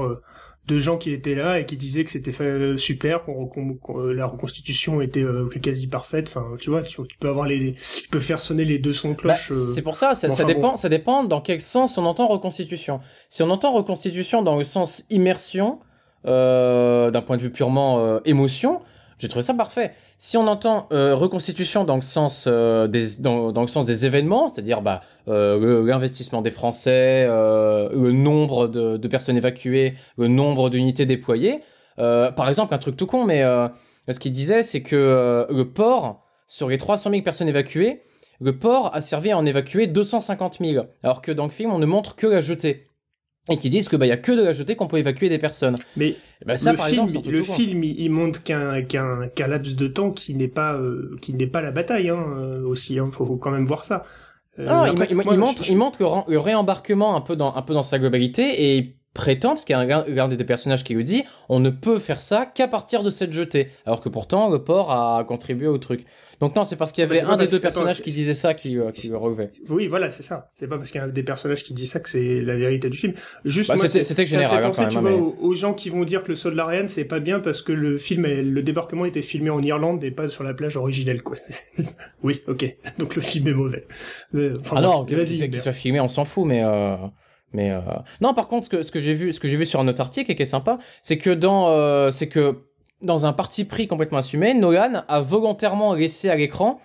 de 0.66 0.78
gens 0.78 0.96
qui 0.96 1.12
étaient 1.12 1.34
là 1.34 1.60
et 1.60 1.66
qui 1.66 1.76
disaient 1.76 2.04
que 2.04 2.10
c'était 2.10 2.32
super, 2.78 3.24
qu'on, 3.24 3.78
la 3.98 4.26
reconstitution 4.26 5.00
était 5.02 5.22
euh, 5.22 5.48
quasi 5.62 5.86
parfaite. 5.86 6.28
Enfin, 6.28 6.56
tu 6.58 6.70
vois, 6.70 6.82
tu, 6.82 7.02
peux 7.20 7.28
avoir 7.28 7.46
les, 7.46 7.74
tu 7.74 8.08
peux 8.08 8.20
faire 8.20 8.40
sonner 8.40 8.64
les 8.64 8.78
deux 8.78 8.94
sons 8.94 9.10
de 9.10 9.14
cloche. 9.14 9.50
Bah, 9.50 9.56
c'est 9.74 9.82
pour 9.82 9.96
ça, 9.96 10.14
ça, 10.14 10.44
dépend, 10.44 10.76
ça 10.76 10.88
dépend 10.88 11.24
dans 11.24 11.40
quel 11.40 11.60
sens 11.60 11.98
on 11.98 12.04
entend 12.04 12.26
reconstitution. 12.26 13.00
Si 13.28 13.42
on 13.42 13.50
entend 13.50 13.72
reconstitution 13.72 14.42
dans 14.42 14.56
le 14.56 14.64
sens 14.64 15.04
immersion, 15.10 15.80
euh, 16.26 17.10
d'un 17.10 17.20
point 17.20 17.36
de 17.36 17.42
vue 17.42 17.50
purement 17.50 17.98
euh, 17.98 18.20
émotion, 18.24 18.80
j'ai 19.18 19.28
trouvé 19.28 19.42
ça 19.42 19.54
parfait. 19.54 19.92
Si 20.18 20.36
on 20.36 20.46
entend 20.46 20.88
euh, 20.92 21.14
reconstitution 21.14 21.84
dans 21.84 21.96
le 21.96 22.02
sens 22.02 22.46
euh, 22.46 22.86
des 22.86 23.16
dans, 23.18 23.50
le 23.52 23.66
sens 23.66 23.84
des 23.84 24.06
événements, 24.06 24.48
c'est-à-dire 24.48 24.82
bah 24.82 25.00
euh, 25.28 25.84
l'investissement 25.84 26.42
des 26.42 26.50
Français, 26.50 27.26
le 27.26 28.12
nombre 28.12 28.68
de, 28.68 28.96
de, 28.96 29.08
personnes 29.08 29.36
évacuées, 29.36 29.94
le 30.18 30.28
nombre 30.28 30.70
d'unités 30.70 31.06
déployées. 31.06 31.62
Par 31.96 32.48
exemple, 32.48 32.74
un 32.74 32.78
truc 32.78 32.96
tout 32.96 33.06
con, 33.06 33.24
mais 33.24 33.42
ce 33.42 34.18
qu'il 34.18 34.32
disait, 34.32 34.62
c'est 34.62 34.82
que 34.82 35.46
le 35.48 35.64
port 35.70 36.24
sur 36.46 36.68
les 36.68 36.78
300 36.78 37.10
000 37.10 37.22
personnes 37.22 37.48
évacuées, 37.48 38.02
le 38.40 38.58
port 38.58 38.90
a 38.94 39.00
servi 39.00 39.30
à 39.30 39.38
en 39.38 39.46
évacuer 39.46 39.86
250 39.86 40.58
000, 40.60 40.86
alors 41.02 41.22
que 41.22 41.32
dans 41.32 41.44
le 41.44 41.50
film, 41.50 41.72
on 41.72 41.78
ne 41.78 41.86
montre 41.86 42.16
que 42.16 42.26
la 42.26 42.40
jetée 42.40 42.88
et 43.50 43.58
qui 43.58 43.68
disent 43.68 43.88
que 43.88 43.96
bah 43.96 44.06
il 44.06 44.08
y 44.08 44.12
a 44.12 44.16
que 44.16 44.32
de 44.32 44.42
la 44.42 44.52
jetée 44.52 44.74
qu'on 44.76 44.86
peut 44.86 44.98
évacuer 44.98 45.28
des 45.28 45.38
personnes. 45.38 45.76
Mais 45.96 46.16
bah, 46.46 46.56
ça, 46.56 46.72
le 46.72 46.78
par 46.78 46.86
film, 46.86 47.06
exemple, 47.06 47.28
le 47.28 47.42
film, 47.42 47.84
il, 47.84 48.10
montre 48.10 48.42
qu'un 48.42 48.82
qu'un 48.82 49.28
qu'un 49.28 49.46
laps 49.46 49.76
de 49.76 49.86
temps 49.86 50.10
qui 50.10 50.34
n'est 50.34 50.48
pas 50.48 50.74
euh, 50.74 51.16
qui 51.20 51.34
n'est 51.34 51.46
pas 51.46 51.60
la 51.60 51.70
bataille 51.70 52.08
hein, 52.08 52.24
euh, 52.36 52.64
aussi. 52.64 52.98
Hein, 52.98 53.08
faut, 53.10 53.36
quand 53.36 53.50
même 53.50 53.66
voir 53.66 53.84
ça. 53.84 54.04
Euh, 54.58 54.66
non, 54.66 54.86
il, 54.86 55.10
il, 55.10 55.38
montre 55.38 55.68
il 55.68 55.76
montre 55.76 56.24
le, 56.28 56.38
réembarquement 56.38 57.16
un 57.16 57.20
peu 57.20 57.36
dans 57.36 57.54
un 57.54 57.62
peu 57.62 57.74
dans 57.74 57.82
sa 57.82 57.98
globalité 57.98 58.76
et 58.76 58.96
prétend, 59.14 59.50
parce 59.50 59.64
qu'il 59.64 59.74
y 59.74 59.78
a 59.78 60.24
un, 60.24 60.28
des 60.28 60.44
personnages 60.44 60.84
qui 60.84 60.94
lui 60.94 61.04
dit, 61.04 61.24
on 61.48 61.60
ne 61.60 61.70
peut 61.70 61.98
faire 61.98 62.20
ça 62.20 62.46
qu'à 62.46 62.68
partir 62.68 63.02
de 63.02 63.10
cette 63.10 63.32
jetée. 63.32 63.70
Alors 63.86 64.00
que 64.00 64.08
pourtant, 64.08 64.50
le 64.50 64.62
port 64.62 64.90
a 64.90 65.24
contribué 65.24 65.68
au 65.68 65.78
truc. 65.78 66.04
Donc 66.40 66.56
non, 66.56 66.64
c'est 66.64 66.76
parce 66.76 66.90
qu'il 66.90 67.02
y 67.02 67.04
avait 67.04 67.20
un 67.20 67.36
des 67.36 67.46
deux 67.46 67.60
personnages 67.60 68.02
qui 68.02 68.10
disait 68.10 68.34
ça 68.34 68.54
qui, 68.54 68.76
euh, 68.76 68.90
qui 68.90 69.08
le 69.08 69.16
relevait. 69.16 69.50
Oui, 69.68 69.86
voilà, 69.86 70.10
c'est 70.10 70.24
ça. 70.24 70.50
C'est 70.54 70.66
pas 70.66 70.78
parce 70.78 70.90
qu'il 70.90 70.98
y 70.98 71.02
a 71.02 71.06
un 71.06 71.08
des 71.08 71.22
personnages 71.22 71.62
qui 71.62 71.74
dit 71.74 71.86
ça 71.86 72.00
que 72.00 72.08
c'est 72.08 72.42
la 72.42 72.56
vérité 72.56 72.90
du 72.90 72.98
film. 72.98 73.14
Juste, 73.44 73.70
bah, 73.70 73.88
c'était 73.88 74.26
général. 74.26 74.50
Ça 74.50 74.56
fait 74.56 74.62
penser, 74.62 74.88
tu 74.90 74.98
vois, 74.98 75.12
aux, 75.12 75.54
gens 75.54 75.74
qui 75.74 75.90
vont 75.90 76.04
dire 76.04 76.22
que 76.24 76.30
le 76.30 76.36
saut 76.36 76.50
de 76.50 76.60
c'est 76.86 77.04
pas 77.04 77.20
bien 77.20 77.38
parce 77.38 77.62
que 77.62 77.72
le 77.72 77.98
film, 77.98 78.26
le 78.26 78.62
débarquement 78.62 79.04
était 79.04 79.22
filmé 79.22 79.50
en 79.50 79.62
Irlande 79.62 80.02
et 80.02 80.10
pas 80.10 80.28
sur 80.28 80.42
la 80.42 80.54
plage 80.54 80.76
originelle, 80.76 81.22
quoi. 81.22 81.36
oui, 82.24 82.42
ok. 82.48 82.76
Donc 82.98 83.14
le 83.14 83.22
film 83.22 83.46
est 83.48 83.54
mauvais. 83.54 83.86
Euh, 84.34 84.56
enfin, 84.60 84.76
ah 84.78 84.82
non, 84.82 85.04
qu'il 85.04 85.60
soit 85.60 85.72
filmé, 85.72 86.00
on 86.00 86.08
s'en 86.08 86.24
fout, 86.24 86.46
mais. 86.46 86.64
Euh... 86.64 86.96
Mais 87.54 87.70
euh... 87.70 87.80
non, 88.20 88.34
par 88.34 88.48
contre, 88.48 88.66
ce 88.66 88.70
que, 88.70 88.82
ce 88.82 88.90
que 88.90 89.00
j'ai 89.00 89.14
vu, 89.14 89.32
ce 89.32 89.40
que 89.40 89.48
j'ai 89.48 89.56
vu 89.56 89.64
sur 89.64 89.80
un 89.80 89.88
autre 89.88 90.00
article 90.00 90.30
et 90.30 90.36
qui 90.36 90.42
est 90.42 90.46
sympa, 90.46 90.78
c'est 91.02 91.16
que 91.16 91.30
dans, 91.30 91.68
euh, 91.68 92.10
c'est 92.10 92.28
que 92.28 92.64
dans 93.00 93.24
un 93.26 93.32
parti 93.32 93.64
pris 93.64 93.86
complètement 93.86 94.18
assumé, 94.18 94.54
Nolan 94.54 95.04
a 95.08 95.20
volontairement 95.20 95.94
laissé 95.94 96.28
à 96.28 96.36
l'écran 96.36 96.80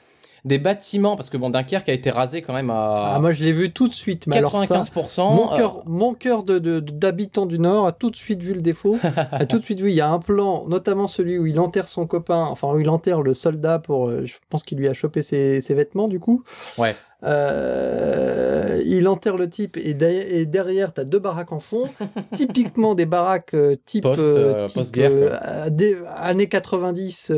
des 0.45 0.57
bâtiments 0.57 1.17
parce 1.17 1.29
que 1.29 1.37
bon 1.37 1.49
Dunkerque 1.49 1.89
a 1.89 1.93
été 1.93 2.11
rasé 2.11 2.41
quand 2.41 2.53
même 2.53 2.69
à 2.69 3.13
ah 3.15 3.19
moi 3.19 3.33
je 3.33 3.43
l'ai 3.43 3.51
vu 3.51 3.73
tout 3.73 3.89
de 3.89 3.93
suite 3.93 4.25
mais 4.27 4.41
95% 4.41 5.19
alors 5.19 5.33
mon 5.35 5.47
cœur 5.49 5.83
mon 5.85 6.13
cœur 6.13 6.43
de 6.43 6.79
d'habitant 6.79 7.45
du 7.45 7.59
Nord 7.59 7.85
a 7.85 7.91
tout 7.91 8.09
de 8.09 8.15
suite 8.15 8.41
vu 8.41 8.53
le 8.53 8.61
défaut 8.61 8.97
a 9.33 9.45
tout 9.45 9.59
de 9.59 9.63
suite 9.65 9.81
vu 9.81 9.89
il 9.89 9.95
y 9.95 10.01
a 10.01 10.09
un 10.09 10.19
plan 10.19 10.65
notamment 10.67 11.07
celui 11.07 11.37
où 11.37 11.45
il 11.45 11.59
enterre 11.59 11.89
son 11.89 12.07
copain 12.07 12.45
enfin 12.45 12.71
où 12.71 12.79
il 12.79 12.89
enterre 12.89 13.21
le 13.21 13.33
soldat 13.33 13.79
pour 13.79 14.07
euh, 14.07 14.25
je 14.25 14.35
pense 14.49 14.63
qu'il 14.63 14.77
lui 14.77 14.87
a 14.87 14.93
chopé 14.93 15.21
ses, 15.21 15.59
ses 15.59 15.73
vêtements 15.73 16.07
du 16.07 16.21
coup. 16.21 16.43
Ouais 16.77 16.95
euh, 17.21 18.81
il 18.85 19.07
enterre 19.09 19.35
le 19.35 19.49
type 19.49 19.75
et, 19.75 19.89
et 19.89 20.45
derrière, 20.45 20.93
tu 20.93 21.01
as 21.01 21.03
deux 21.03 21.19
baraques 21.19 21.51
en 21.51 21.59
fond, 21.59 21.89
typiquement 22.33 22.95
des 22.95 23.05
baraques 23.05 23.53
euh, 23.53 23.75
type, 23.85 24.03
Post, 24.03 24.21
euh, 24.21 24.67
euh 24.77 25.69
des 25.69 25.97
années 26.15 26.47
90. 26.47 27.31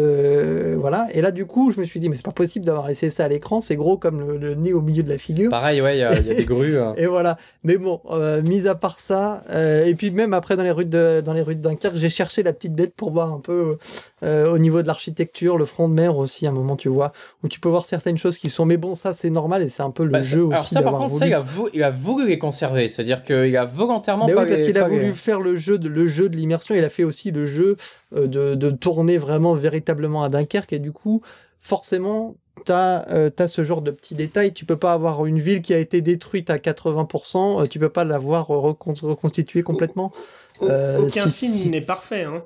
voilà. 0.78 1.08
Et 1.14 1.22
là, 1.22 1.32
du 1.32 1.46
coup, 1.46 1.72
je 1.72 1.80
me 1.80 1.86
suis 1.86 2.00
dit, 2.00 2.10
mais 2.10 2.16
c'est 2.16 2.26
pas 2.26 2.32
possible 2.32 2.66
d'avoir 2.66 2.88
laissé 2.88 3.10
ça 3.10 3.26
à 3.26 3.28
l'écran, 3.28 3.60
c'est 3.60 3.76
gros 3.76 3.98
comme 3.98 4.38
le, 4.38 4.54
nez 4.54 4.74
au 4.74 4.82
milieu 4.82 5.04
de 5.04 5.10
la 5.10 5.18
figure. 5.18 5.50
Pareil, 5.50 5.82
ouais, 5.82 5.96
il 5.96 6.00
y, 6.00 6.04
a 6.04 6.20
des 6.20 6.46
grues. 6.46 6.78
Hein. 6.78 6.94
et 6.98 7.08
voilà. 7.08 7.38
Mais 7.64 7.78
bon, 7.78 8.02
mis 8.44 8.68
à 8.68 8.76
part 8.76 9.00
ça, 9.00 9.44
et 9.86 9.96
puis 9.96 10.12
même 10.12 10.34
après 10.34 10.58
dans 10.58 10.64
les 10.64 10.72
rues 10.72 10.86
de, 10.86 11.22
dans 11.22 11.34
les 11.34 11.42
rues 11.42 11.56
de 11.56 11.62
Dunkerque, 11.62 11.96
j'ai 11.96 12.10
cherché 12.10 12.44
la 12.44 12.54
petite 12.54 12.74
bête 12.74 12.94
pour 12.96 13.12
voir 13.12 13.34
un 13.34 13.40
peu 13.40 13.78
au 14.24 14.58
niveau 14.58 14.82
de 14.82 14.88
l'architecture, 14.88 15.58
le 15.58 15.66
front 15.66 15.90
de 15.90 15.94
mer 15.94 16.18
aussi, 16.18 16.46
à 16.46 16.50
un 16.50 16.54
moment, 16.54 16.76
tu 16.76 16.90
vois, 16.90 17.12
où 17.44 17.48
tu 17.48 17.60
peux 17.60 17.70
voir 17.70 17.86
certaines 17.86 18.18
choses 18.18 18.38
qui 18.38 18.50
sont, 18.50 18.66
mais 18.66 18.78
bon, 18.78 18.96
ça 18.96 19.14
c'est 19.14 19.30
normal 19.30 19.62
c'est 19.70 19.82
un 19.82 19.90
peu 19.92 20.04
le 20.04 20.12
bah, 20.12 20.22
jeu 20.22 20.44
aussi. 20.44 20.54
Alors 20.54 20.68
ça, 20.68 20.82
par 20.82 20.98
contre, 20.98 21.18
ça, 21.18 21.28
il 21.28 21.34
a, 21.34 21.40
voulu, 21.40 21.72
il 21.74 21.84
a 21.84 21.90
voulu 21.90 22.28
les 22.28 22.38
conserver, 22.38 22.88
c'est-à-dire 22.88 23.24
qu'il 23.24 23.58
a 23.58 23.66
volontairement 23.66 24.28
Mais 24.28 24.34
pas 24.34 24.44
oui, 24.44 24.50
parce 24.50 24.64
qu'il 24.64 24.78
a 24.78 24.88
voulu 24.88 25.12
faire 25.12 25.40
le 25.40 25.56
jeu 25.56 25.78
de 25.78 25.88
le 25.88 26.08
jeu 26.08 26.30
de 26.30 26.36
l'immersion. 26.36 26.76
Il 26.76 26.84
a 26.84 26.90
fait 26.90 27.04
aussi 27.04 27.32
le 27.32 27.46
jeu 27.46 27.78
euh, 28.16 28.28
de, 28.28 28.56
de 28.56 28.70
tourner 28.70 29.18
vraiment 29.18 29.54
véritablement 29.54 30.24
à 30.24 30.30
Dunkerque 30.30 30.74
et 30.74 30.80
du 30.80 30.92
coup, 30.92 31.22
forcément, 31.60 32.36
t'as 32.66 33.08
euh, 33.10 33.30
as 33.40 33.48
ce 33.48 33.64
genre 33.64 33.82
de 33.82 33.92
petits 33.92 34.16
détails. 34.16 34.54
Tu 34.54 34.66
peux 34.66 34.78
pas 34.78 34.94
avoir 34.94 35.26
une 35.26 35.40
ville 35.40 35.62
qui 35.62 35.74
a 35.74 35.80
été 35.80 36.02
détruite 36.02 36.50
à 36.50 36.58
80%, 36.58 37.64
euh, 37.64 37.66
tu 37.68 37.80
peux 37.80 37.90
pas 37.90 38.04
l'avoir 38.04 38.48
reconstituée 38.48 39.64
complètement. 39.64 40.12
Aucun 40.62 41.30
film 41.30 41.72
n'est 41.72 41.82
parfait. 41.82 42.24
Hein. 42.24 42.44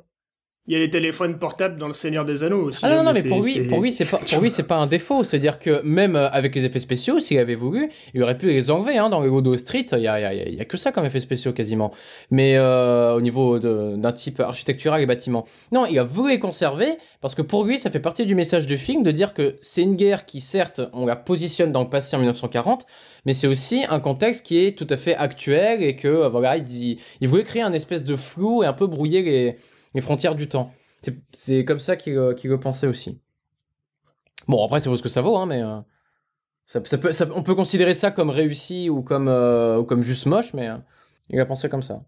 Il 0.67 0.73
y 0.73 0.75
a 0.75 0.79
les 0.79 0.89
téléphones 0.89 1.37
portables 1.37 1.77
dans 1.77 1.85
le 1.85 1.93
Seigneur 1.93 2.25
des 2.25 2.43
Anneaux 2.43 2.63
aussi. 2.63 2.79
Ah 2.81 2.89
non, 2.89 2.95
hein, 2.97 3.03
non, 3.03 3.11
mais 3.13 3.23
pour 3.23 3.43
lui, 3.43 3.59
pour 3.67 3.81
lui, 3.81 3.91
c'est 3.91 4.05
pas, 4.05 4.17
pour 4.17 4.41
lui, 4.41 4.49
c'est 4.49 4.63
pas 4.63 4.77
un 4.77 4.87
défaut. 4.87 5.23
C'est-à-dire 5.23 5.59
que 5.59 5.81
même 5.83 6.15
euh, 6.15 6.27
avec 6.31 6.55
les 6.55 6.65
effets 6.65 6.79
spéciaux, 6.79 7.19
s'il 7.19 7.37
avait 7.37 7.53
voulu, 7.53 7.91
il 8.15 8.23
aurait 8.23 8.37
pu 8.37 8.47
les 8.47 8.71
enlever. 8.71 8.97
Hein, 8.97 9.09
dans 9.09 9.21
les 9.21 9.29
Wodo 9.29 9.55
Street, 9.57 9.85
il 9.91 9.99
y 9.99 10.07
a, 10.07 10.19
il 10.19 10.23
y, 10.23 10.41
a, 10.41 10.49
il 10.49 10.55
y 10.55 10.61
a 10.61 10.65
que 10.65 10.75
ça 10.75 10.91
comme 10.91 11.05
effets 11.05 11.19
spéciaux 11.19 11.53
quasiment. 11.53 11.91
Mais 12.31 12.55
euh, 12.57 13.13
au 13.13 13.21
niveau 13.21 13.59
d'un 13.59 14.11
type 14.11 14.39
architectural 14.39 15.01
et 15.01 15.05
bâtiment, 15.05 15.45
non, 15.71 15.85
il 15.85 15.99
a 15.99 16.03
voulu 16.03 16.31
les 16.31 16.39
conserver 16.39 16.97
parce 17.21 17.35
que 17.35 17.43
pour 17.43 17.63
lui, 17.63 17.77
ça 17.77 17.91
fait 17.91 17.99
partie 17.99 18.25
du 18.25 18.33
message 18.33 18.65
du 18.65 18.79
film 18.79 19.03
de 19.03 19.11
dire 19.11 19.35
que 19.35 19.57
c'est 19.61 19.83
une 19.83 19.95
guerre 19.95 20.25
qui, 20.25 20.41
certes, 20.41 20.81
on 20.93 21.05
la 21.05 21.15
positionne 21.15 21.71
dans 21.71 21.83
le 21.83 21.89
passé 21.89 22.15
en 22.15 22.19
1940, 22.19 22.87
mais 23.27 23.33
c'est 23.33 23.47
aussi 23.47 23.83
un 23.87 23.99
contexte 23.99 24.43
qui 24.43 24.65
est 24.65 24.75
tout 24.75 24.87
à 24.89 24.97
fait 24.97 25.15
actuel 25.15 25.83
et 25.83 25.95
que 25.95 26.07
euh, 26.07 26.29
voilà, 26.29 26.57
il, 26.57 26.63
dit, 26.63 26.97
il 27.21 27.27
voulait 27.27 27.43
créer 27.43 27.61
un 27.61 27.73
espèce 27.73 28.03
de 28.03 28.15
flou 28.15 28.63
et 28.63 28.65
un 28.65 28.73
peu 28.73 28.87
brouiller 28.87 29.21
les, 29.21 29.57
les 29.95 30.01
frontières 30.01 30.35
du 30.35 30.47
temps. 30.47 30.71
C'est- 31.33 31.65
comme 31.65 31.79
ça 31.79 31.95
qu'il 31.95 32.17
euh, 32.17 32.33
qu'il 32.33 32.49
le 32.49 32.59
pensait 32.59 32.87
aussi. 32.87 33.19
Bon, 34.47 34.63
après, 34.63 34.79
ça 34.79 34.89
vaut 34.89 34.95
ce 34.97 35.01
que 35.03 35.09
ça 35.09 35.21
vaut, 35.21 35.37
hein, 35.37 35.45
mais 35.47 35.61
euh, 35.63 35.79
on 37.33 37.41
peut 37.43 37.55
considérer 37.55 37.93
ça 37.95 38.11
comme 38.11 38.29
réussi 38.29 38.89
ou 38.89 39.01
comme, 39.01 39.27
euh, 39.27 39.83
juste 40.01 40.27
moche, 40.27 40.53
mais 40.53 40.69
il 41.29 41.39
a 41.39 41.45
pensé 41.45 41.69
comme 41.69 41.81
ça. 41.81 42.03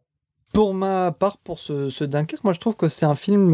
Pour 0.54 0.74
ma 0.74 1.12
part, 1.12 1.38
pour 1.40 1.60
ce, 1.60 1.90
ce 1.90 2.04
Dunkerque, 2.04 2.44
moi 2.44 2.54
je 2.54 2.60
trouve 2.60 2.76
que 2.76 2.90
c'est 2.90 3.06
un 3.06 3.16
film. 3.16 3.52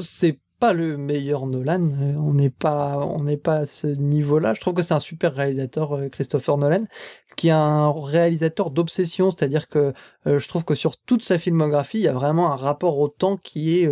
c'est 0.00 0.38
pas 0.60 0.72
le 0.74 0.96
meilleur 0.96 1.46
Nolan. 1.46 1.90
euh, 1.90 2.14
On 2.16 2.34
n'est 2.34 2.50
pas, 2.50 2.98
on 2.98 3.24
n'est 3.24 3.36
pas 3.38 3.56
à 3.56 3.66
ce 3.66 3.86
niveau-là. 3.88 4.54
Je 4.54 4.60
trouve 4.60 4.74
que 4.74 4.82
c'est 4.82 4.94
un 4.94 5.00
super 5.00 5.34
réalisateur, 5.34 5.94
euh, 5.96 6.08
Christopher 6.08 6.58
Nolan, 6.58 6.84
qui 7.36 7.48
est 7.48 7.52
un 7.52 7.90
réalisateur 7.92 8.70
d'obsession. 8.70 9.30
C'est-à-dire 9.30 9.68
que 9.68 9.92
euh, 10.26 10.38
je 10.38 10.48
trouve 10.48 10.64
que 10.64 10.74
sur 10.74 10.96
toute 10.98 11.24
sa 11.24 11.38
filmographie, 11.38 11.98
il 11.98 12.04
y 12.04 12.08
a 12.08 12.12
vraiment 12.12 12.52
un 12.52 12.56
rapport 12.56 12.98
au 12.98 13.08
temps 13.08 13.36
qui 13.38 13.80
est 13.80 13.88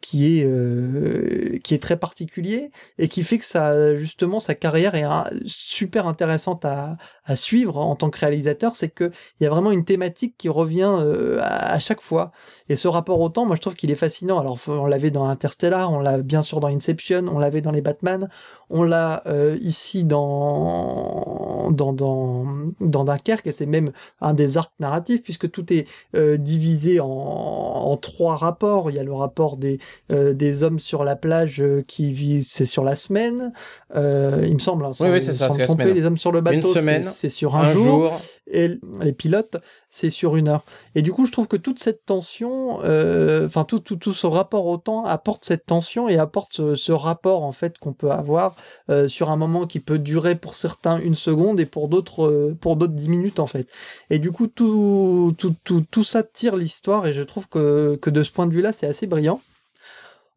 qui 0.00 0.40
est 0.40 0.44
euh, 0.44 1.58
qui 1.64 1.74
est 1.74 1.82
très 1.82 1.96
particulier 1.96 2.70
et 2.98 3.08
qui 3.08 3.22
fait 3.22 3.38
que 3.38 3.44
ça 3.44 3.96
justement 3.96 4.40
sa 4.40 4.54
carrière 4.54 4.94
est 4.94 5.06
super 5.46 6.06
intéressante 6.06 6.64
à, 6.64 6.96
à 7.24 7.36
suivre 7.36 7.78
en 7.78 7.96
tant 7.96 8.10
que 8.10 8.18
réalisateur 8.18 8.76
c'est 8.76 8.88
que 8.88 9.10
il 9.40 9.44
y 9.44 9.46
a 9.46 9.50
vraiment 9.50 9.70
une 9.72 9.84
thématique 9.84 10.36
qui 10.38 10.48
revient 10.48 10.94
euh, 10.98 11.38
à, 11.40 11.72
à 11.72 11.78
chaque 11.78 12.00
fois. 12.00 12.32
Et 12.68 12.76
ce 12.76 12.88
rapport 12.88 13.20
au 13.20 13.28
temps 13.28 13.46
moi 13.46 13.56
je 13.56 13.60
trouve 13.60 13.74
qu'il 13.74 13.90
est 13.90 13.96
fascinant. 13.96 14.38
Alors 14.38 14.58
on 14.68 14.86
l'avait 14.86 15.10
dans 15.10 15.24
Interstellar 15.24 15.92
on 15.92 16.00
l'a 16.00 16.18
bien 16.18 16.42
sûr 16.42 16.60
dans 16.60 16.68
Inception 16.68 17.24
on 17.28 17.38
l'avait 17.38 17.60
dans 17.60 17.72
les 17.72 17.80
Batman 17.82 18.28
on 18.70 18.82
l'a 18.82 19.22
euh, 19.26 19.56
ici 19.60 20.04
dans 20.04 21.55
dans 21.70 21.92
dans 21.92 22.44
dans 22.80 23.04
Dunkerque 23.04 23.46
et 23.46 23.52
c'est 23.52 23.66
même 23.66 23.92
un 24.20 24.34
des 24.34 24.56
arcs 24.58 24.72
narratifs 24.80 25.22
puisque 25.22 25.50
tout 25.50 25.72
est 25.72 25.86
euh, 26.16 26.36
divisé 26.36 27.00
en, 27.00 27.06
en 27.06 27.96
trois 27.96 28.36
rapports. 28.36 28.90
Il 28.90 28.96
y 28.96 28.98
a 28.98 29.04
le 29.04 29.12
rapport 29.12 29.56
des 29.56 29.78
euh, 30.12 30.34
des 30.34 30.62
hommes 30.62 30.78
sur 30.78 31.04
la 31.04 31.16
plage 31.16 31.60
euh, 31.60 31.82
qui 31.86 32.12
vivent, 32.12 32.44
c'est 32.46 32.66
sur 32.66 32.84
la 32.84 32.96
semaine, 32.96 33.52
euh, 33.94 34.42
il 34.46 34.54
me 34.54 34.58
semble. 34.58 34.84
hein, 34.84 34.92
sans, 34.92 35.04
Oui, 35.06 35.10
oui, 35.12 35.22
c'est 35.22 35.32
ça, 35.34 35.48
sans 35.48 35.54
me 35.54 35.58
tromper, 35.64 35.84
les 35.94 36.04
hommes 36.04 36.16
sur 36.18 36.32
le 36.32 36.40
bateau, 36.40 36.72
c'est- 37.12 37.28
sur 37.28 37.56
un, 37.56 37.64
Un, 37.64 37.72
jour, 37.72 37.84
jour, 37.84 38.20
et 38.48 38.78
les 39.00 39.12
pilotes, 39.12 39.56
c'est 39.88 40.10
sur 40.10 40.36
une 40.36 40.48
heure. 40.48 40.64
Et 40.94 41.02
du 41.02 41.12
coup, 41.12 41.26
je 41.26 41.32
trouve 41.32 41.48
que 41.48 41.56
toute 41.56 41.78
cette 41.78 42.04
tension, 42.04 42.80
euh, 42.84 43.46
enfin 43.46 43.64
tout, 43.64 43.80
tout, 43.80 43.96
tout 43.96 44.12
ce 44.12 44.26
rapport 44.26 44.66
au 44.66 44.76
temps 44.76 45.04
apporte 45.04 45.44
cette 45.44 45.66
tension 45.66 46.08
et 46.08 46.18
apporte 46.18 46.54
ce, 46.54 46.74
ce 46.74 46.92
rapport 46.92 47.42
en 47.42 47.52
fait 47.52 47.78
qu'on 47.78 47.92
peut 47.92 48.10
avoir 48.10 48.56
euh, 48.90 49.08
sur 49.08 49.30
un 49.30 49.36
moment 49.36 49.66
qui 49.66 49.80
peut 49.80 49.98
durer 49.98 50.34
pour 50.36 50.54
certains 50.54 50.98
une 50.98 51.14
seconde 51.14 51.60
et 51.60 51.66
pour 51.66 51.88
d'autres 51.88 52.26
euh, 52.26 52.56
pour 52.60 52.76
d'autres 52.76 52.94
dix 52.94 53.08
minutes 53.08 53.40
en 53.40 53.46
fait. 53.46 53.68
Et 54.10 54.18
du 54.18 54.32
coup, 54.32 54.46
tout, 54.46 55.34
tout, 55.38 55.54
tout, 55.64 55.84
tout 55.90 56.04
ça 56.04 56.22
tire 56.22 56.56
l'histoire 56.56 57.06
et 57.06 57.12
je 57.12 57.22
trouve 57.22 57.48
que, 57.48 57.98
que 58.00 58.10
de 58.10 58.22
ce 58.22 58.30
point 58.30 58.46
de 58.46 58.52
vue-là, 58.52 58.72
c'est 58.72 58.86
assez 58.86 59.06
brillant. 59.06 59.40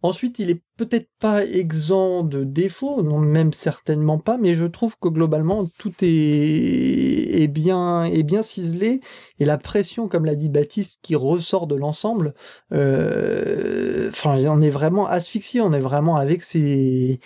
Ensuite, 0.01 0.39
il 0.39 0.49
est 0.49 0.62
peut-être 0.77 1.09
pas 1.19 1.45
exempt 1.45 2.23
de 2.23 2.45
défauts, 2.45 3.03
non, 3.03 3.19
même 3.19 3.51
certainement 3.51 4.17
pas, 4.17 4.38
mais 4.38 4.55
je 4.55 4.65
trouve 4.65 4.95
que 4.97 5.09
globalement 5.09 5.67
tout 5.77 5.91
est, 6.01 7.41
est 7.41 7.47
bien 7.49 8.03
est 8.05 8.23
bien 8.23 8.41
ciselé. 8.41 9.01
Et 9.39 9.45
la 9.45 9.57
pression, 9.57 10.07
comme 10.07 10.23
l'a 10.23 10.35
dit 10.35 10.47
Baptiste, 10.47 10.99
qui 11.01 11.15
ressort 11.15 11.67
de 11.67 11.75
l'ensemble, 11.75 12.33
euh, 12.71 14.09
on 14.25 14.62
est 14.62 14.69
vraiment 14.69 15.05
asphyxié, 15.05 15.59
on 15.59 15.73
est 15.73 15.81
vraiment 15.81 16.15
avec 16.15 16.43
ces 16.43 17.19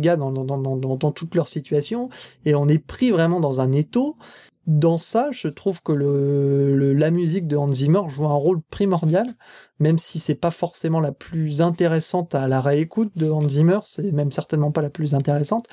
gars 0.00 0.16
dans 0.16 0.32
dans, 0.32 0.44
dans, 0.44 0.76
dans, 0.76 0.96
dans 0.96 1.12
toute 1.12 1.34
leur 1.36 1.46
situation 1.46 2.08
et 2.44 2.56
on 2.56 2.66
est 2.68 2.84
pris 2.84 3.12
vraiment 3.12 3.38
dans 3.38 3.60
un 3.60 3.70
étau 3.70 4.16
dans 4.66 4.98
ça, 4.98 5.28
je 5.32 5.48
trouve 5.48 5.82
que 5.82 5.92
le, 5.92 6.76
le- 6.76 6.92
la 6.94 7.10
musique 7.10 7.46
de 7.46 7.56
Hans 7.56 7.72
Zimmer 7.72 8.00
joue 8.08 8.26
un 8.26 8.34
rôle 8.34 8.60
primordial, 8.70 9.36
même 9.78 9.98
si 9.98 10.18
c'est 10.18 10.34
pas 10.34 10.50
forcément 10.50 11.00
la 11.00 11.12
plus 11.12 11.62
intéressante 11.62 12.34
à 12.34 12.48
la 12.48 12.60
réécoute 12.60 13.12
de 13.16 13.30
Hans 13.30 13.48
Zimmer, 13.48 13.78
c'est 13.84 14.10
même 14.12 14.32
certainement 14.32 14.72
pas 14.72 14.82
la 14.82 14.90
plus 14.90 15.14
intéressante, 15.14 15.66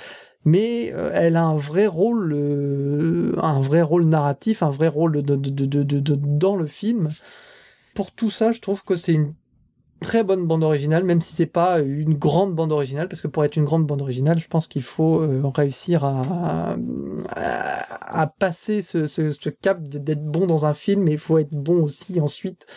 mais 0.46 0.92
euh, 0.94 1.12
elle 1.14 1.36
a 1.38 1.44
un 1.44 1.56
vrai 1.56 1.88
rôle, 1.88 2.34
euh, 2.34 3.34
un 3.42 3.62
vrai 3.62 3.82
rôle 3.82 4.06
narratif, 4.06 4.62
un 4.64 4.70
vrai 4.72 4.88
rôle 4.90 5.14
de, 5.22 5.22
de, 5.22 5.50
de, 5.50 5.66
de, 5.66 5.84
de- 5.84 6.00
de- 6.00 6.16
dans 6.16 6.56
le 6.56 6.66
film. 6.68 7.10
Pour 7.94 8.12
tout 8.12 8.30
ça, 8.30 8.52
je 8.52 8.60
trouve 8.62 8.84
que 8.84 8.96
c'est 8.96 9.14
une 9.14 9.34
très 10.04 10.24
bonne 10.24 10.46
bande 10.46 10.64
originale, 10.64 11.04
même 11.04 11.20
si 11.20 11.34
c'est 11.34 11.48
pas 11.48 11.80
une 11.80 12.14
grande 12.14 12.54
bande 12.54 12.72
originale, 12.72 13.08
parce 13.08 13.22
que 13.22 13.28
pour 13.28 13.44
être 13.44 13.56
une 13.56 13.66
grande 13.66 13.88
bande 13.88 14.04
originale, 14.04 14.38
je 14.38 14.48
pense 14.48 14.68
qu'il 14.68 14.84
faut 14.84 15.22
euh, 15.22 15.42
réussir 15.56 16.04
à, 16.04 16.76
à, 17.30 18.22
à 18.22 18.28
passer 18.28 18.84
ce, 18.84 19.08
ce, 19.08 19.32
ce 19.32 19.50
cap 19.50 19.82
d'être 19.82 20.24
bon 20.24 20.46
dans 20.46 20.68
un 20.68 20.74
film, 20.74 21.08
et 21.08 21.14
il 21.14 21.18
faut 21.18 21.40
être 21.40 21.50
bon 21.52 21.82
aussi 21.82 22.22
ensuite 22.22 22.68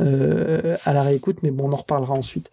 euh, 0.00 0.76
à 0.84 0.92
la 0.94 1.02
réécoute, 1.02 1.42
mais 1.42 1.50
bon, 1.50 1.68
on 1.68 1.72
en 1.72 1.76
reparlera 1.76 2.14
ensuite. 2.14 2.50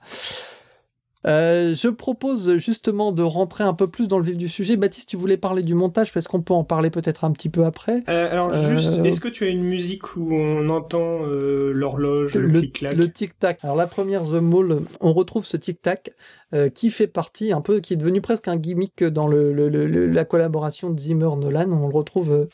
Euh, 1.25 1.73
je 1.75 1.87
propose 1.87 2.57
justement 2.57 3.11
de 3.11 3.23
rentrer 3.23 3.63
un 3.63 3.73
peu 3.73 3.87
plus 3.87 4.07
dans 4.07 4.17
le 4.17 4.25
vif 4.25 4.35
du 4.37 4.49
sujet. 4.49 4.75
Baptiste, 4.75 5.07
tu 5.09 5.15
voulais 5.17 5.37
parler 5.37 5.63
du 5.63 5.73
montage, 5.73 6.11
parce 6.11 6.27
qu'on 6.27 6.41
peut 6.41 6.53
en 6.53 6.63
parler 6.63 6.89
peut-être 6.89 7.23
un 7.23 7.31
petit 7.31 7.49
peu 7.49 7.63
après. 7.65 8.03
Euh, 8.09 8.31
alors 8.31 8.51
Euh, 8.53 8.69
juste, 8.75 8.99
est-ce 9.05 9.19
que 9.21 9.27
tu 9.29 9.45
as 9.45 9.49
une 9.49 9.63
musique 9.63 10.15
où 10.17 10.33
on 10.33 10.67
entend 10.69 11.19
euh, 11.23 11.71
l'horloge, 11.73 12.35
le, 12.35 12.59
clic-clac 12.59 12.95
le 12.95 13.09
tic-tac. 13.11 13.59
Alors 13.63 13.75
la 13.77 13.87
première 13.87 14.23
The 14.23 14.41
Mall, 14.41 14.81
on 14.99 15.13
retrouve 15.13 15.45
ce 15.45 15.55
tic-tac 15.57 16.13
euh, 16.53 16.69
qui 16.69 16.89
fait 16.89 17.07
partie 17.07 17.51
un 17.53 17.61
peu, 17.61 17.79
qui 17.79 17.93
est 17.93 17.97
devenu 17.97 18.19
presque 18.21 18.47
un 18.47 18.57
gimmick 18.57 19.03
dans 19.03 19.27
le, 19.27 19.53
le- 19.53 19.69
le- 19.69 20.07
la 20.07 20.25
collaboration 20.25 20.89
de 20.89 20.99
Zimmer-Nolan. 20.99 21.71
On 21.71 21.87
le 21.87 21.93
retrouve, 21.95 22.47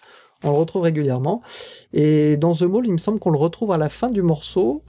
on 0.44 0.52
le 0.52 0.56
retrouve 0.58 0.84
régulièrement. 0.84 1.42
Et 1.94 2.38
dans 2.38 2.54
The 2.54 2.62
Mall, 2.64 2.86
il 2.86 2.94
me 2.94 2.98
semble 2.98 3.20
qu'on 3.20 3.32
le 3.32 3.38
retrouve 3.38 3.72
à 3.72 3.78
la 3.78 3.90
fin 3.90 4.10
du 4.10 4.22
morceau. 4.22 4.84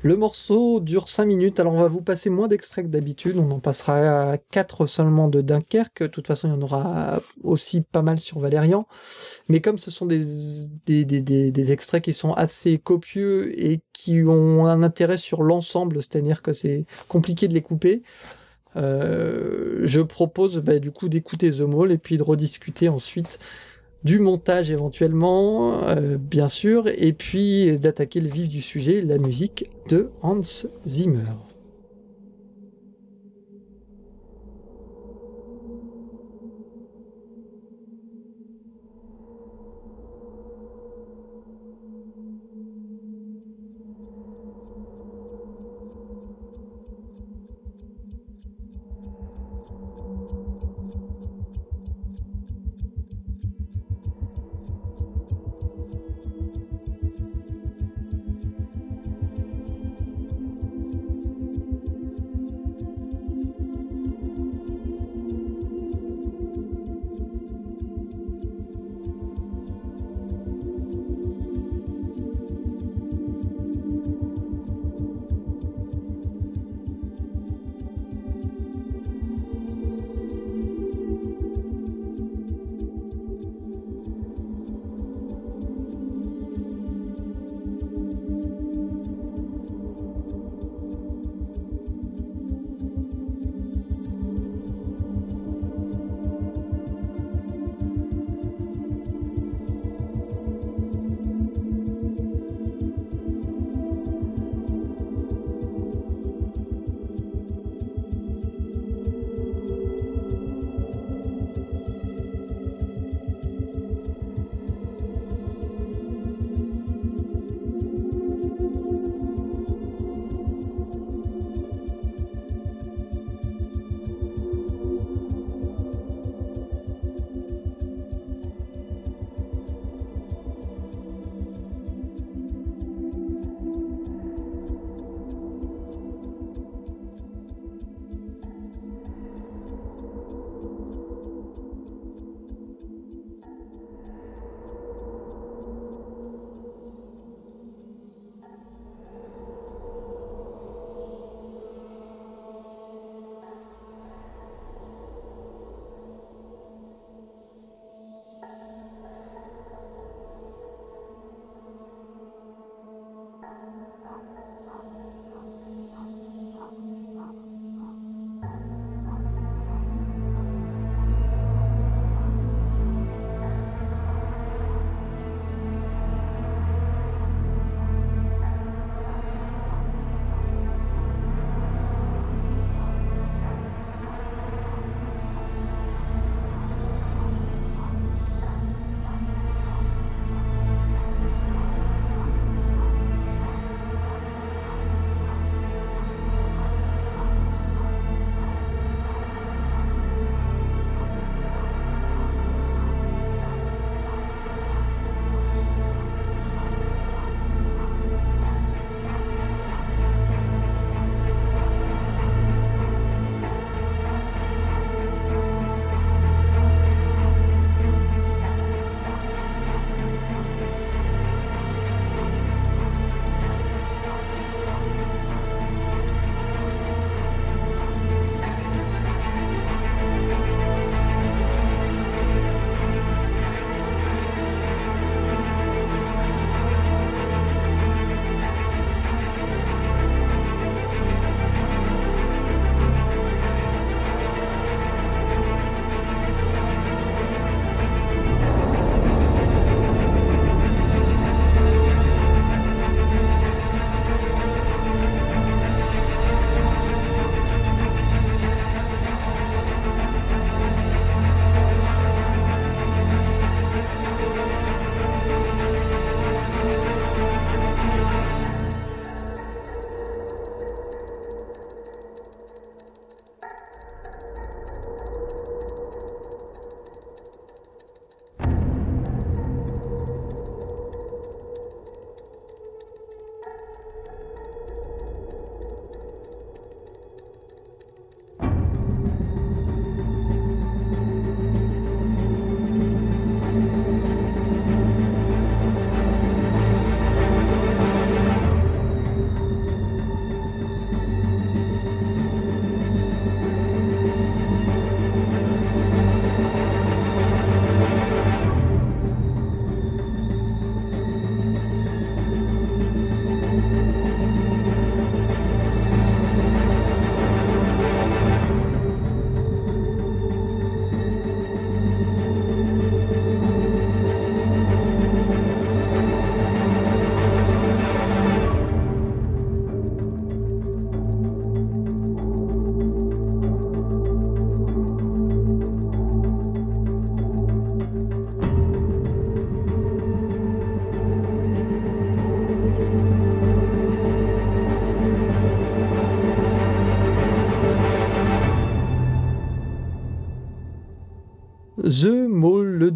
Le 0.00 0.16
morceau 0.16 0.78
dure 0.78 1.08
5 1.08 1.24
minutes, 1.24 1.58
alors 1.58 1.72
on 1.72 1.80
va 1.80 1.88
vous 1.88 2.02
passer 2.02 2.30
moins 2.30 2.46
d'extraits 2.46 2.86
que 2.86 2.90
d'habitude, 2.90 3.36
on 3.36 3.50
en 3.50 3.58
passera 3.58 4.38
4 4.52 4.86
seulement 4.86 5.26
de 5.26 5.40
Dunkerque, 5.40 6.02
de 6.02 6.06
toute 6.06 6.28
façon 6.28 6.46
il 6.46 6.52
y 6.52 6.54
en 6.54 6.62
aura 6.62 7.20
aussi 7.42 7.80
pas 7.80 8.02
mal 8.02 8.20
sur 8.20 8.38
Valérian, 8.38 8.86
mais 9.48 9.60
comme 9.60 9.76
ce 9.76 9.90
sont 9.90 10.06
des, 10.06 10.22
des, 10.86 11.04
des, 11.04 11.50
des, 11.50 11.72
extraits 11.72 12.04
qui 12.04 12.12
sont 12.12 12.32
assez 12.32 12.78
copieux 12.78 13.52
et 13.60 13.80
qui 13.92 14.22
ont 14.22 14.66
un 14.66 14.84
intérêt 14.84 15.18
sur 15.18 15.42
l'ensemble, 15.42 16.00
c'est-à-dire 16.00 16.42
que 16.42 16.52
c'est 16.52 16.86
compliqué 17.08 17.48
de 17.48 17.54
les 17.54 17.62
couper, 17.62 18.04
euh, 18.76 19.80
je 19.82 20.00
propose 20.00 20.58
bah, 20.58 20.78
du 20.78 20.92
coup 20.92 21.08
d'écouter 21.08 21.50
The 21.50 21.60
Mall 21.60 21.90
et 21.90 21.98
puis 21.98 22.16
de 22.16 22.22
rediscuter 22.22 22.88
ensuite 22.88 23.40
du 24.04 24.20
montage 24.20 24.70
éventuellement, 24.70 25.82
euh, 25.82 26.16
bien 26.18 26.48
sûr, 26.48 26.86
et 26.86 27.12
puis 27.12 27.78
d'attaquer 27.78 28.20
le 28.20 28.28
vif 28.28 28.48
du 28.48 28.62
sujet, 28.62 29.02
la 29.02 29.18
musique 29.18 29.70
de 29.90 30.10
Hans 30.22 30.40
Zimmer. 30.86 31.47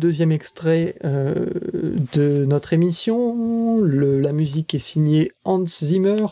Deuxième 0.03 0.33
extrait 0.33 0.97
euh, 1.05 1.47
de 2.13 2.45
notre 2.45 2.73
émission. 2.73 3.81
La 3.85 4.33
musique 4.33 4.75
est 4.75 4.81
signée 4.81 5.31
Hans 5.45 5.65
Zimmer, 5.65 6.27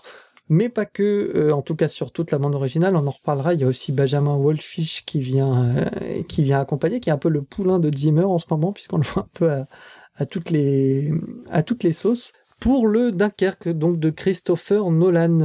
mais 0.49 0.69
pas 0.69 0.87
que, 0.87 1.31
euh, 1.37 1.53
en 1.53 1.63
tout 1.63 1.77
cas 1.77 1.87
sur 1.87 2.11
toute 2.11 2.33
la 2.33 2.39
bande 2.39 2.57
originale, 2.57 2.97
on 2.97 3.07
en 3.07 3.13
reparlera. 3.13 3.55
Il 3.55 3.61
y 3.61 3.65
a 3.65 3.69
aussi 3.69 3.93
Benjamin 3.93 4.37
Wolfish 4.37 5.05
qui 5.05 5.21
vient, 5.21 5.65
euh, 5.77 6.23
qui 6.29 6.43
vient 6.43 6.59
accompagner, 6.59 6.99
qui 6.99 7.11
est 7.11 7.13
un 7.13 7.19
peu 7.19 7.29
le 7.29 7.43
poulain 7.43 7.79
de 7.79 7.97
Zimmer 7.97 8.25
en 8.25 8.39
ce 8.39 8.47
moment, 8.51 8.73
puisqu'on 8.73 8.97
le 8.97 9.05
voit 9.05 9.23
un 9.23 9.29
peu 9.35 9.51
à, 10.17 10.27
toutes 10.27 10.51
les, 10.51 11.13
sauces. 11.93 12.33
Pour 12.59 12.89
le 12.89 13.13
Dunkerque, 13.13 13.69
donc 13.69 14.01
de 14.01 14.11
Christopher 14.11 14.91
Nolan, 14.91 15.39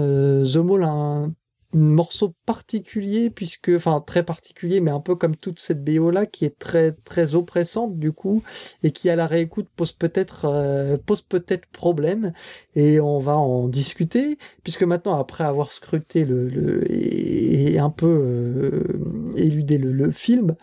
The 0.43 0.57
un 0.81 1.31
morceau 1.75 2.33
particulier 2.45 3.29
puisque 3.29 3.69
enfin 3.75 4.01
très 4.05 4.23
particulier 4.23 4.79
mais 4.79 4.91
un 4.91 5.01
peu 5.01 5.15
comme 5.15 5.35
toute 5.35 5.59
cette 5.59 5.83
BO 5.83 6.09
là 6.09 6.25
qui 6.25 6.45
est 6.45 6.57
très 6.57 6.93
très 6.93 7.35
oppressante 7.35 7.99
du 7.99 8.13
coup 8.13 8.43
et 8.81 8.91
qui 8.91 9.09
à 9.09 9.15
la 9.15 9.27
réécoute 9.27 9.67
pose 9.75 9.91
peut-être 9.91 10.45
euh, 10.45 10.97
pose 11.05 11.21
peut-être 11.21 11.65
problème. 11.67 12.31
Et 12.75 12.99
on 12.99 13.19
va 13.19 13.37
en 13.37 13.67
discuter 13.67 14.37
puisque 14.63 14.83
maintenant 14.83 15.19
après 15.19 15.43
avoir 15.43 15.71
scruté 15.71 16.23
le, 16.23 16.83
et, 16.89 17.77
un 17.77 17.89
peu 17.89 18.07
euh, 18.07 19.33
éludé 19.35 19.77
le, 19.77 20.11
film 20.11 20.55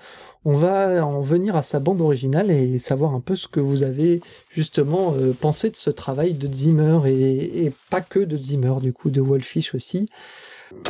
on 0.44 0.54
va 0.54 1.04
en 1.04 1.20
venir 1.20 1.56
à 1.56 1.62
sa 1.62 1.78
bande 1.78 2.00
originale 2.00 2.50
et 2.50 2.78
savoir 2.78 3.14
un 3.14 3.20
peu 3.20 3.36
ce 3.36 3.48
que 3.48 3.60
vous 3.60 3.82
avez 3.82 4.20
justement 4.50 5.14
euh, 5.14 5.32
pensé 5.38 5.68
de 5.68 5.76
ce 5.76 5.90
travail 5.90 6.34
de 6.34 6.52
Zimmer 6.52 7.00
et 7.06 7.72
pas 7.90 8.00
que 8.00 8.20
de 8.20 8.36
Zimmer 8.38 8.74
du 8.80 8.92
coup 8.92 9.10
de 9.10 9.20
Wolfish 9.20 9.74
aussi 9.74 10.08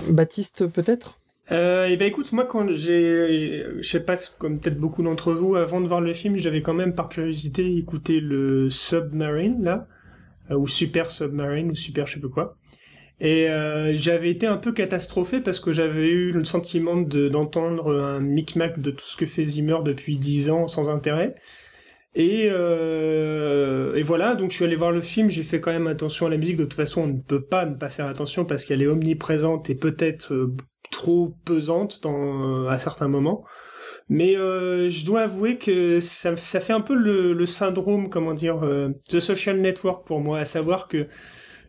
Baptiste, 0.09 0.66
peut-être? 0.66 1.18
Euh, 1.51 1.88
et 1.88 1.92
eh 1.92 1.97
ben 1.97 2.07
écoute, 2.07 2.31
moi 2.33 2.45
quand 2.45 2.73
j'ai, 2.73 3.64
je 3.81 3.88
sais 3.88 4.01
pas, 4.01 4.14
comme 4.38 4.61
peut-être 4.61 4.79
beaucoup 4.79 5.03
d'entre 5.03 5.33
vous, 5.33 5.57
avant 5.57 5.81
de 5.81 5.88
voir 5.88 6.01
le 6.01 6.12
film, 6.14 6.37
j'avais 6.37 6.62
quand 6.62 6.75
même 6.75 6.95
par 6.95 7.09
curiosité 7.09 7.77
écouté 7.77 8.21
le 8.21 8.71
Submarine 8.71 9.62
là, 9.62 9.87
euh, 10.51 10.57
ou 10.57 10.68
Super 10.68 11.11
Submarine 11.11 11.71
ou 11.71 11.75
Super 11.75 12.07
je 12.07 12.14
sais 12.14 12.21
pas 12.21 12.29
quoi. 12.29 12.57
Et 13.21 13.49
euh, 13.51 13.97
j'avais 13.97 14.31
été 14.31 14.47
un 14.47 14.57
peu 14.57 14.73
catastrophé 14.73 15.40
parce 15.40 15.61
que 15.61 15.73
j'avais 15.73 16.09
eu 16.09 16.33
le 16.33 16.45
sentiment 16.45 16.97
de, 16.97 17.29
d'entendre 17.29 18.01
un 18.01 18.21
micmac 18.21 18.81
de 18.81 18.90
tout 18.90 19.05
ce 19.05 19.16
que 19.16 19.27
fait 19.27 19.45
Zimmer 19.45 19.79
depuis 19.85 20.18
dix 20.18 20.49
ans 20.51 20.68
sans 20.68 20.90
intérêt. 20.90 21.35
Et, 22.14 22.48
euh, 22.51 23.94
et 23.94 24.03
voilà, 24.03 24.35
donc 24.35 24.51
je 24.51 24.57
suis 24.57 24.64
allé 24.66 24.77
voir 24.77 24.92
le 24.92 25.01
film, 25.01 25.31
j'ai 25.31 25.42
fait 25.42 25.61
quand 25.62 25.72
même 25.72 25.87
attention 25.87 26.27
à 26.27 26.31
la 26.31 26.37
musique, 26.37 26.59
de 26.59 26.64
toute 26.64 26.75
façon 26.75 27.03
on 27.03 27.07
ne 27.07 27.20
peut 27.20 27.42
pas 27.42 27.64
ne 27.64 27.75
pas 27.75 27.88
faire 27.88 28.07
attention 28.07 28.44
parce 28.44 28.66
qu'elle 28.66 28.83
est 28.83 28.87
omniprésente 28.87 29.70
et 29.70 29.75
peut-être 29.75 30.33
euh, 30.35 30.55
trop 30.90 31.35
pesante 31.46 32.03
dans, 32.03 32.66
à 32.66 32.79
certains 32.79 33.09
moments. 33.09 33.44
Mais 34.11 34.37
euh, 34.37 34.90
je 34.90 35.07
dois 35.07 35.22
avouer 35.22 35.57
que 35.57 36.01
ça, 36.01 36.37
ça 36.37 36.61
fait 36.61 36.75
un 36.75 36.83
peu 36.83 36.94
le, 36.94 37.33
le 37.33 37.46
syndrome, 37.46 38.11
comment 38.11 38.35
dire, 38.35 38.62
euh, 38.62 38.90
The 39.09 39.20
Social 39.20 39.59
Network 39.59 40.07
pour 40.07 40.20
moi, 40.20 40.40
à 40.40 40.44
savoir 40.44 40.88
que 40.88 41.07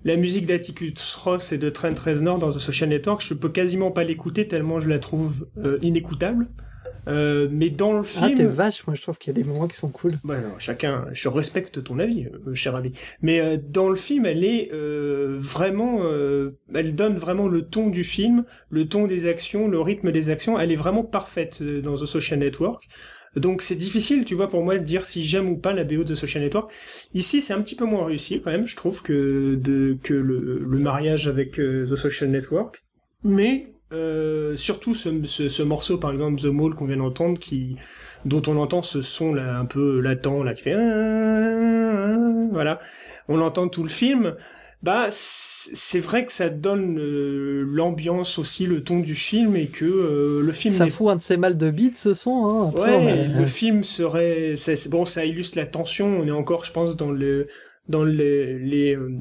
la 0.03 0.17
musique 0.17 0.45
d'Atticus 0.45 1.15
Ross 1.15 1.53
et 1.53 1.57
de 1.57 1.69
Trent 1.69 1.95
Reznor 2.03 2.37
dans 2.39 2.51
The 2.51 2.59
Social 2.59 2.89
Network, 2.89 3.23
je 3.25 3.33
peux 3.33 3.47
quasiment 3.47 3.91
pas 3.91 4.03
l'écouter 4.03 4.45
tellement 4.49 4.81
je 4.81 4.89
la 4.89 4.99
trouve 4.99 5.47
inécoutable. 5.81 6.49
Euh, 7.07 7.47
mais 7.51 7.69
dans 7.69 7.93
le 7.93 8.03
film. 8.03 8.25
Ah, 8.25 8.35
t'es 8.35 8.45
vache, 8.45 8.85
moi 8.87 8.95
je 8.95 9.01
trouve 9.01 9.17
qu'il 9.17 9.35
y 9.35 9.39
a 9.39 9.41
des 9.41 9.47
moments 9.47 9.67
qui 9.67 9.75
sont 9.75 9.89
cool. 9.89 10.19
Bah, 10.23 10.39
non, 10.39 10.53
chacun, 10.57 11.05
je 11.11 11.27
respecte 11.27 11.83
ton 11.83 11.99
avis, 11.99 12.27
euh, 12.47 12.53
cher 12.53 12.75
ami. 12.75 12.91
Mais 13.21 13.39
euh, 13.39 13.57
dans 13.57 13.89
le 13.89 13.95
film, 13.95 14.25
elle 14.25 14.43
est 14.43 14.71
euh, 14.73 15.37
vraiment. 15.39 15.99
Euh, 16.03 16.57
elle 16.73 16.95
donne 16.95 17.15
vraiment 17.15 17.47
le 17.47 17.63
ton 17.63 17.89
du 17.89 18.03
film, 18.03 18.45
le 18.69 18.87
ton 18.87 19.07
des 19.07 19.27
actions, 19.27 19.67
le 19.67 19.79
rythme 19.81 20.11
des 20.11 20.29
actions. 20.29 20.59
Elle 20.59 20.71
est 20.71 20.77
vraiment 20.77 21.03
parfaite 21.03 21.61
dans 21.61 21.95
The 21.95 22.05
Social 22.05 22.39
Network. 22.39 22.87
Donc 23.35 23.63
c'est 23.63 23.75
difficile, 23.75 24.25
tu 24.25 24.35
vois, 24.35 24.47
pour 24.47 24.63
moi 24.63 24.77
de 24.77 24.83
dire 24.83 25.05
si 25.05 25.25
j'aime 25.25 25.49
ou 25.49 25.57
pas 25.57 25.73
la 25.73 25.83
BO 25.83 26.03
de 26.03 26.13
Social 26.13 26.43
Network. 26.43 26.71
Ici, 27.15 27.41
c'est 27.41 27.53
un 27.53 27.61
petit 27.61 27.75
peu 27.75 27.85
moins 27.85 28.05
réussi 28.05 28.39
quand 28.39 28.51
même, 28.51 28.67
je 28.67 28.75
trouve, 28.75 29.01
que, 29.01 29.55
de, 29.55 29.97
que 30.03 30.13
le, 30.13 30.59
le 30.59 30.77
mariage 30.77 31.27
avec 31.27 31.53
The 31.53 31.95
Social 31.95 32.29
Network. 32.29 32.83
Mais 33.23 33.72
euh, 33.93 34.55
surtout 34.55 34.93
ce, 34.93 35.09
ce, 35.25 35.49
ce, 35.49 35.63
morceau 35.63 35.97
par 35.97 36.11
exemple 36.11 36.41
The 36.41 36.45
Mall 36.45 36.75
qu'on 36.75 36.85
vient 36.85 36.97
d'entendre 36.97 37.39
qui 37.39 37.77
dont 38.25 38.41
on 38.47 38.57
entend 38.57 38.81
ce 38.81 39.01
son 39.01 39.33
là 39.33 39.57
un 39.57 39.65
peu 39.65 39.99
latent 39.99 40.43
là 40.43 40.53
qui 40.53 40.63
fait 40.63 40.75
voilà. 42.51 42.79
On 43.27 43.37
l'entend 43.37 43.67
tout 43.67 43.83
le 43.83 43.89
film. 43.89 44.35
Bah 44.83 45.07
c'est 45.09 46.01
vrai 46.01 46.25
que 46.25 46.33
ça 46.33 46.49
donne 46.49 46.99
euh, 46.99 47.63
l'ambiance 47.65 48.37
aussi 48.37 48.65
le 48.65 48.83
ton 48.83 48.99
du 48.99 49.15
film 49.15 49.55
et 49.55 49.67
que 49.67 49.85
euh, 49.85 50.41
le 50.41 50.51
film 50.51 50.73
ça 50.73 50.87
fout 50.87 51.07
un 51.07 51.15
de 51.15 51.21
ses 51.21 51.37
mal 51.37 51.57
de 51.57 51.71
beats 51.71 51.95
ce 51.95 52.13
son 52.13 52.45
hein, 52.45 52.67
après, 52.67 52.97
ouais 52.97 53.29
le 53.29 53.45
film 53.45 53.83
serait 53.83 54.55
bon 54.89 55.05
ça 55.05 55.23
illustre 55.23 55.57
la 55.57 55.65
tension. 55.65 56.07
On 56.07 56.27
est 56.27 56.31
encore 56.31 56.65
je 56.65 56.73
pense 56.73 56.97
dans 56.97 57.11
le 57.11 57.47
dans 57.89 58.03
les, 58.03 58.57
les 58.59 58.95
euh, 58.95 59.11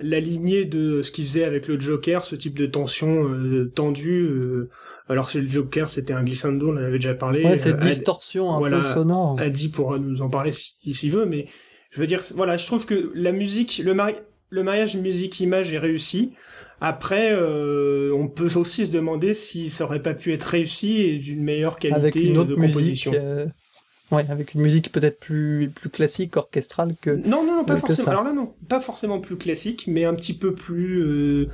la 0.00 0.20
lignée 0.20 0.64
de 0.64 1.02
ce 1.02 1.10
qu'il 1.10 1.24
faisait 1.24 1.44
avec 1.44 1.68
le 1.68 1.78
Joker, 1.78 2.24
ce 2.24 2.36
type 2.36 2.58
de 2.58 2.66
tension 2.66 3.28
euh, 3.28 3.70
tendue. 3.74 4.22
Euh, 4.22 4.70
alors 5.08 5.30
que 5.30 5.38
le 5.38 5.48
Joker, 5.48 5.88
c'était 5.88 6.12
un 6.12 6.22
glissando, 6.22 6.70
on 6.70 6.74
en 6.74 6.76
avait 6.76 6.98
déjà 6.98 7.14
parlé. 7.14 7.44
Ouais, 7.44 7.56
cette 7.56 7.78
distorsion 7.78 8.54
un 8.54 8.70
peu 8.70 8.80
sonore. 8.80 9.38
Adi 9.38 9.68
pourra 9.68 9.98
nous 9.98 10.22
en 10.22 10.28
parler 10.28 10.52
s'il 10.52 10.94
si, 10.94 11.10
veut, 11.10 11.26
mais 11.26 11.46
je 11.90 12.00
veux 12.00 12.06
dire, 12.06 12.22
voilà, 12.34 12.56
je 12.56 12.66
trouve 12.66 12.86
que 12.86 13.10
la 13.14 13.32
musique, 13.32 13.80
le, 13.84 13.94
mari 13.94 14.14
le 14.50 14.62
mariage 14.62 14.96
musique-image 14.96 15.72
est 15.72 15.78
réussi. 15.78 16.32
Après, 16.80 17.32
euh, 17.32 18.14
on 18.14 18.28
peut 18.28 18.50
aussi 18.54 18.86
se 18.86 18.92
demander 18.92 19.34
si 19.34 19.68
ça 19.68 19.84
aurait 19.84 20.02
pas 20.02 20.14
pu 20.14 20.32
être 20.32 20.44
réussi 20.44 21.00
et 21.00 21.18
d'une 21.18 21.42
meilleure 21.42 21.76
qualité 21.76 22.00
Avec 22.00 22.14
une 22.16 22.38
autre 22.38 22.50
de 22.50 22.54
composition. 22.54 23.10
Musique, 23.10 23.24
euh... 23.24 23.46
Ouais, 24.10 24.24
avec 24.30 24.54
une 24.54 24.62
musique 24.62 24.90
peut-être 24.90 25.20
plus 25.20 25.70
plus 25.74 25.90
classique, 25.90 26.36
orchestrale 26.36 26.94
que. 27.00 27.10
Non, 27.10 27.44
non, 27.44 27.56
non, 27.56 27.64
pas 27.64 27.76
forcément. 27.76 28.08
Alors 28.08 28.24
là, 28.24 28.32
non, 28.32 28.54
pas 28.68 28.80
forcément 28.80 29.20
plus 29.20 29.36
classique, 29.36 29.84
mais 29.86 30.04
un 30.04 30.14
petit 30.14 30.32
peu 30.32 30.54
plus 30.54 31.02
euh, 31.02 31.48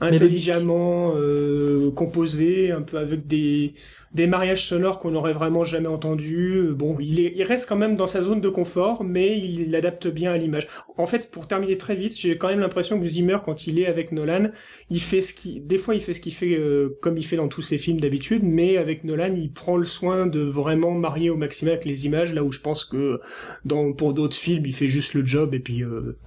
intelligemment 0.00 1.12
euh, 1.16 1.90
composé, 1.90 2.70
un 2.70 2.82
peu 2.82 2.98
avec 2.98 3.26
des 3.26 3.74
des 4.12 4.26
mariages 4.26 4.64
sonores 4.66 4.98
qu'on 4.98 5.12
n'aurait 5.12 5.32
vraiment 5.32 5.64
jamais 5.64 5.86
entendus. 5.86 6.70
Bon, 6.74 6.96
il, 6.98 7.20
il 7.20 7.42
reste 7.44 7.68
quand 7.68 7.76
même 7.76 7.94
dans 7.94 8.08
sa 8.08 8.22
zone 8.22 8.40
de 8.40 8.48
confort, 8.48 9.04
mais 9.04 9.38
il 9.38 9.70
l'adapte 9.70 10.08
bien 10.08 10.32
à 10.32 10.36
l'image. 10.36 10.66
En 10.96 11.06
fait, 11.06 11.30
pour 11.30 11.46
terminer 11.46 11.78
très 11.78 11.94
vite, 11.94 12.16
j'ai 12.18 12.36
quand 12.36 12.48
même 12.48 12.58
l'impression 12.58 12.98
que 12.98 13.06
Zimmer, 13.06 13.38
quand 13.44 13.66
il 13.66 13.78
est 13.78 13.86
avec 13.86 14.10
Nolan, 14.10 14.50
il 14.90 15.00
fait 15.00 15.20
ce 15.20 15.32
qui, 15.32 15.60
des 15.60 15.78
fois, 15.78 15.94
il 15.94 16.00
fait 16.00 16.14
ce 16.14 16.20
qu'il 16.20 16.34
fait 16.34 16.56
euh, 16.56 16.98
comme 17.00 17.16
il 17.18 17.24
fait 17.24 17.36
dans 17.36 17.48
tous 17.48 17.62
ses 17.62 17.78
films 17.78 18.00
d'habitude, 18.00 18.42
mais 18.42 18.76
avec 18.76 19.04
Nolan, 19.04 19.32
il 19.34 19.52
prend 19.52 19.76
le 19.76 19.84
soin 19.84 20.26
de 20.26 20.40
vraiment 20.40 20.90
marier 20.92 21.30
au 21.30 21.36
maximum 21.36 21.74
avec 21.74 21.84
les 21.84 22.06
images, 22.06 22.34
là 22.34 22.42
où 22.42 22.50
je 22.50 22.60
pense 22.60 22.84
que 22.84 23.20
dans 23.64 23.92
pour 23.92 24.12
d'autres 24.12 24.36
films, 24.36 24.66
il 24.66 24.74
fait 24.74 24.88
juste 24.88 25.14
le 25.14 25.24
job 25.24 25.54
et 25.54 25.60
puis 25.60 25.84
euh, 25.84 26.18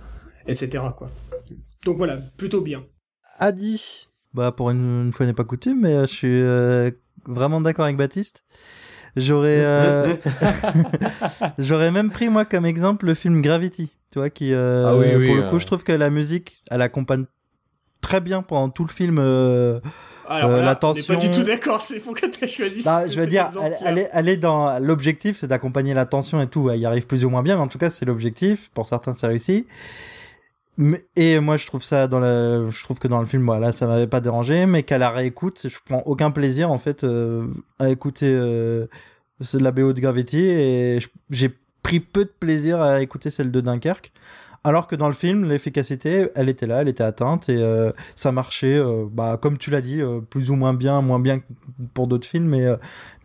etc. 0.48 0.84
Quoi. 0.98 1.12
Donc 1.84 1.98
voilà, 1.98 2.18
plutôt 2.38 2.62
bien. 2.62 2.86
Adi. 3.44 4.08
Bah 4.34 4.52
pour 4.52 4.70
une, 4.70 5.06
une 5.06 5.14
fois 5.14 5.26
n'est 5.26 5.34
pas 5.34 5.44
coutume, 5.44 5.82
mais 5.82 6.02
je 6.02 6.14
suis 6.14 6.42
euh, 6.42 6.90
vraiment 7.26 7.60
d'accord 7.60 7.84
avec 7.84 7.98
Baptiste. 7.98 8.44
J'aurais 9.18 9.60
euh... 9.60 10.16
j'aurais 11.58 11.92
même 11.92 12.10
pris 12.10 12.30
moi 12.30 12.46
comme 12.46 12.66
exemple 12.66 13.06
le 13.06 13.14
film 13.14 13.42
Gravity, 13.42 13.92
tu 14.12 14.20
vois 14.20 14.30
qui 14.30 14.54
euh, 14.54 14.88
ah 14.88 14.96
oui, 14.96 15.08
oui, 15.16 15.28
pour 15.28 15.36
le 15.36 15.44
euh... 15.44 15.50
coup 15.50 15.60
je 15.60 15.66
trouve 15.66 15.84
que 15.84 15.92
la 15.92 16.10
musique 16.10 16.64
elle 16.72 16.82
accompagne 16.82 17.26
très 18.00 18.22
bien 18.22 18.44
pendant 18.44 18.70
tout 18.70 18.86
le 18.86 18.90
film 18.90 19.18
euh, 19.20 19.82
Alors, 20.28 20.52
euh, 20.52 20.60
là, 20.60 20.66
la 20.66 20.76
tension. 20.76 21.14
On 21.14 21.18
pas 21.18 21.22
du 21.22 21.30
tout 21.30 21.44
d'accord, 21.44 21.82
c'est 21.82 22.00
pour 22.00 22.16
que 22.16 22.26
tu 22.26 22.44
as 22.46 22.48
choisi 22.48 22.84
bah, 22.86 23.06
je 23.06 23.20
veux 23.20 23.28
dire, 23.28 23.50
elle, 23.62 23.76
elle, 23.86 23.98
est, 23.98 24.10
elle 24.14 24.30
est 24.30 24.38
dans 24.38 24.80
l'objectif, 24.80 25.36
c'est 25.36 25.48
d'accompagner 25.48 25.94
la 25.94 26.06
tension 26.06 26.42
et 26.42 26.48
tout. 26.48 26.70
Elle 26.70 26.80
y 26.80 26.86
arrive 26.86 27.08
plus 27.08 27.26
ou 27.26 27.30
moins 27.30 27.44
bien, 27.44 27.56
mais 27.56 27.62
en 27.62 27.68
tout 27.68 27.78
cas, 27.78 27.90
c'est 27.90 28.06
l'objectif. 28.06 28.70
Pour 28.74 28.86
certains, 28.86 29.14
c'est 29.14 29.28
réussi. 29.28 29.66
Et 31.16 31.40
moi, 31.40 31.58
je 31.58 31.68
trouve 31.68 31.84
ça 31.84 32.08
dans 32.08 32.20
la, 32.20 32.70
je 32.70 32.84
trouve 32.84 32.98
que 32.98 33.08
dans 33.08 33.20
le 33.20 33.26
film, 33.26 33.46
voilà, 33.46 33.72
ça 33.72 33.86
m'avait 33.86 34.08
pas 34.08 34.22
dérangé, 34.22 34.66
mais 34.66 34.84
qu'à 34.84 34.98
la 34.98 35.10
réécoute, 35.10 35.68
je 35.70 35.78
prends 35.86 36.02
aucun 36.06 36.32
plaisir 36.32 36.72
en 36.72 36.80
fait 36.80 37.04
euh, 37.04 37.48
à 37.78 37.90
écouter 37.90 38.28
euh, 38.28 38.88
la 39.54 39.72
BO 39.72 39.94
de 39.94 40.00
Gravity 40.00 40.40
et 40.40 41.00
j'ai 41.30 41.54
pris 41.84 42.00
peu 42.00 42.26
de 42.26 42.32
plaisir 42.40 42.82
à 42.82 43.02
écouter 43.02 43.30
celle 43.30 43.52
de 43.52 43.62
Dunkerque. 43.62 44.12
Alors 44.66 44.88
que 44.88 44.96
dans 44.96 45.08
le 45.08 45.14
film, 45.14 45.44
l'efficacité, 45.44 46.30
elle 46.36 46.48
était 46.48 46.68
là, 46.68 46.82
elle 46.82 46.88
était 46.88 47.04
atteinte 47.04 47.50
et 47.50 47.62
euh, 47.62 47.92
ça 48.16 48.32
marchait, 48.32 48.78
euh, 48.78 49.06
bah, 49.12 49.38
comme 49.42 49.58
tu 49.58 49.72
l'as 49.72 49.82
dit, 49.82 50.00
euh, 50.00 50.22
plus 50.22 50.52
ou 50.52 50.56
moins 50.56 50.74
bien, 50.74 51.02
moins 51.02 51.20
bien 51.20 51.40
que 51.40 51.46
pour 51.94 52.08
d'autres 52.08 52.26
films, 52.26 52.46
mais, 52.46 52.66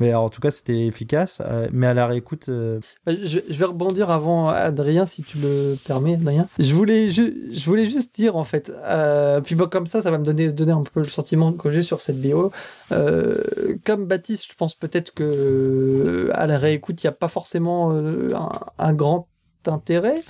mais 0.00 0.12
en 0.14 0.30
tout 0.30 0.40
cas, 0.40 0.50
c'était 0.50 0.86
efficace. 0.86 1.40
mais 1.70 1.86
à 1.86 1.94
la 1.94 2.08
réécoute, 2.08 2.46
Je, 2.48 3.38
vais 3.50 3.64
rebondir 3.64 4.10
avant 4.10 4.48
Adrien, 4.48 5.06
si 5.06 5.22
tu 5.22 5.38
le 5.38 5.76
permets, 5.86 6.14
Adrien. 6.14 6.48
Je 6.58 6.74
voulais, 6.74 7.12
je, 7.12 7.22
je 7.52 7.64
voulais 7.66 7.86
juste 7.86 8.16
dire, 8.16 8.36
en 8.36 8.44
fait, 8.44 8.72
puis 9.44 9.54
bon, 9.54 9.68
comme 9.68 9.86
ça, 9.86 10.02
ça 10.02 10.10
va 10.10 10.18
me 10.18 10.24
donner, 10.24 10.52
donner 10.52 10.72
un 10.72 10.82
peu 10.82 11.00
le 11.00 11.06
sentiment 11.06 11.52
que 11.52 11.70
j'ai 11.70 11.82
sur 11.82 12.00
cette 12.00 12.20
BO. 12.20 12.50
Comme 13.84 14.06
Baptiste, 14.06 14.50
je 14.50 14.56
pense 14.56 14.74
peut-être 14.74 15.14
que 15.14 16.30
à 16.32 16.48
la 16.48 16.58
réécoute, 16.58 17.00
il 17.04 17.06
n'y 17.06 17.10
a 17.10 17.12
pas 17.12 17.28
forcément 17.28 17.92
un 18.78 18.92
grand 18.92 19.28
intérêt. 19.66 20.24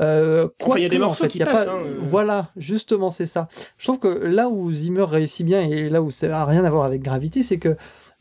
Euh, 0.00 0.48
Enfin, 0.62 0.78
il 0.78 0.82
y 0.82 0.86
a 0.86 0.88
des 0.88 0.96
en 0.96 1.00
morceaux 1.06 1.24
fait, 1.24 1.28
qui 1.30 1.38
il 1.38 1.40
y 1.40 1.44
a 1.44 1.46
passent, 1.46 1.66
pas- 1.66 1.72
hein, 1.72 1.82
euh. 1.84 1.98
Voilà, 2.00 2.50
justement, 2.56 3.10
c'est 3.10 3.26
ça. 3.26 3.48
Je 3.78 3.84
trouve 3.86 3.98
que 3.98 4.08
là 4.08 4.48
où 4.48 4.72
Zimmer 4.72 5.04
réussit 5.04 5.46
bien 5.46 5.62
et 5.62 5.88
là 5.88 6.02
où 6.02 6.10
ça 6.10 6.28
n'a 6.28 6.44
rien 6.44 6.64
à 6.64 6.70
voir 6.70 6.84
avec 6.84 7.02
Gravity, 7.02 7.44
c'est 7.44 7.58
que 7.58 7.76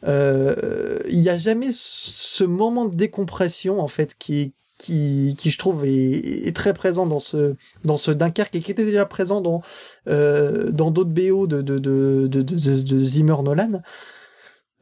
euh, 0.06 1.00
il 1.10 1.20
n'y 1.22 1.30
a 1.30 1.38
jamais 1.38 1.70
ce 1.72 2.44
moment 2.44 2.86
de 2.86 2.96
décompression 2.96 3.80
en 3.80 3.88
fait 3.88 4.16
qui 4.18 4.54
qui, 4.80 5.36
qui 5.38 5.50
je 5.50 5.58
trouve 5.58 5.86
est, 5.86 6.54
très 6.54 6.74
présent 6.74 7.06
dans 7.06 7.20
ce 7.20 7.56
dans 7.86 7.96
ce 7.96 8.12
Dunkerque 8.12 8.56
et 8.56 8.60
qui 8.60 8.72
était 8.72 8.84
déjà 8.84 9.06
présent 9.06 9.40
dans 9.40 9.62
euh, 10.10 10.72
dans 10.72 10.92
d'autres 10.92 11.12
BO 11.12 11.48
de 11.48 11.62
de 11.62 11.78
de 11.80 12.28
de, 12.28 12.42
de, 12.42 12.82
de 12.82 13.04
Zimmer 13.06 13.36
Nolan. 13.44 13.82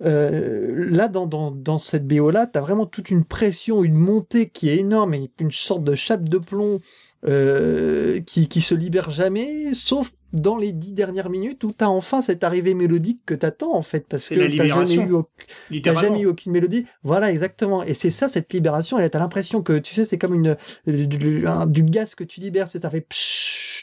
Euh, 0.04 0.90
là, 0.90 1.08
dans, 1.08 1.28
dans, 1.28 1.52
dans 1.52 1.78
cette 1.78 2.08
BO-là, 2.08 2.48
tu 2.48 2.60
vraiment 2.60 2.86
toute 2.86 3.12
une 3.12 3.24
pression, 3.24 3.84
une 3.84 3.96
montée 3.96 4.50
qui 4.50 4.70
est 4.70 4.78
énorme 4.78 5.14
et 5.14 5.32
une 5.40 5.52
sorte 5.52 5.84
de 5.84 5.96
chape 5.96 6.28
de 6.28 6.38
plomb 6.38 6.80
euh, 7.28 8.20
qui, 8.22 8.48
qui 8.48 8.62
se 8.62 8.74
libère 8.74 9.12
jamais, 9.12 9.74
sauf 9.74 10.12
dans 10.34 10.58
les 10.58 10.72
dix 10.72 10.94
dernières 10.94 11.30
minutes 11.30 11.63
où 11.63 11.74
tu 11.78 11.84
as 11.84 11.89
enfin 11.89 12.22
cette 12.22 12.44
arrivée 12.44 12.74
mélodique 12.74 13.22
que 13.26 13.34
t'attends 13.34 13.74
en 13.74 13.82
fait 13.82 14.08
parce 14.08 14.30
que 14.30 14.36
t'as 14.36 14.67
jamais 14.67 14.96
eu 14.96 15.82
jamais 15.84 16.22
eu 16.22 16.26
aucune 16.26 16.52
mélodie. 16.52 16.86
Voilà 17.04 17.32
exactement. 17.32 17.84
Et 17.84 17.94
c'est 17.94 18.10
ça 18.10 18.28
cette 18.28 18.52
libération 18.54 19.00
et 19.00 19.10
t'as 19.10 19.20
l'impression 19.20 19.62
que 19.62 19.78
tu 19.80 19.94
sais 19.94 20.06
c'est 20.06 20.17
comme 20.17 20.34
une 20.34 20.58
du, 20.88 21.84
gaz 21.84 22.15
que 22.15 22.24
tu 22.24 22.39
libères 22.39 22.70
c'est 22.70 22.80
ça 22.80 22.89
fait 22.89 23.06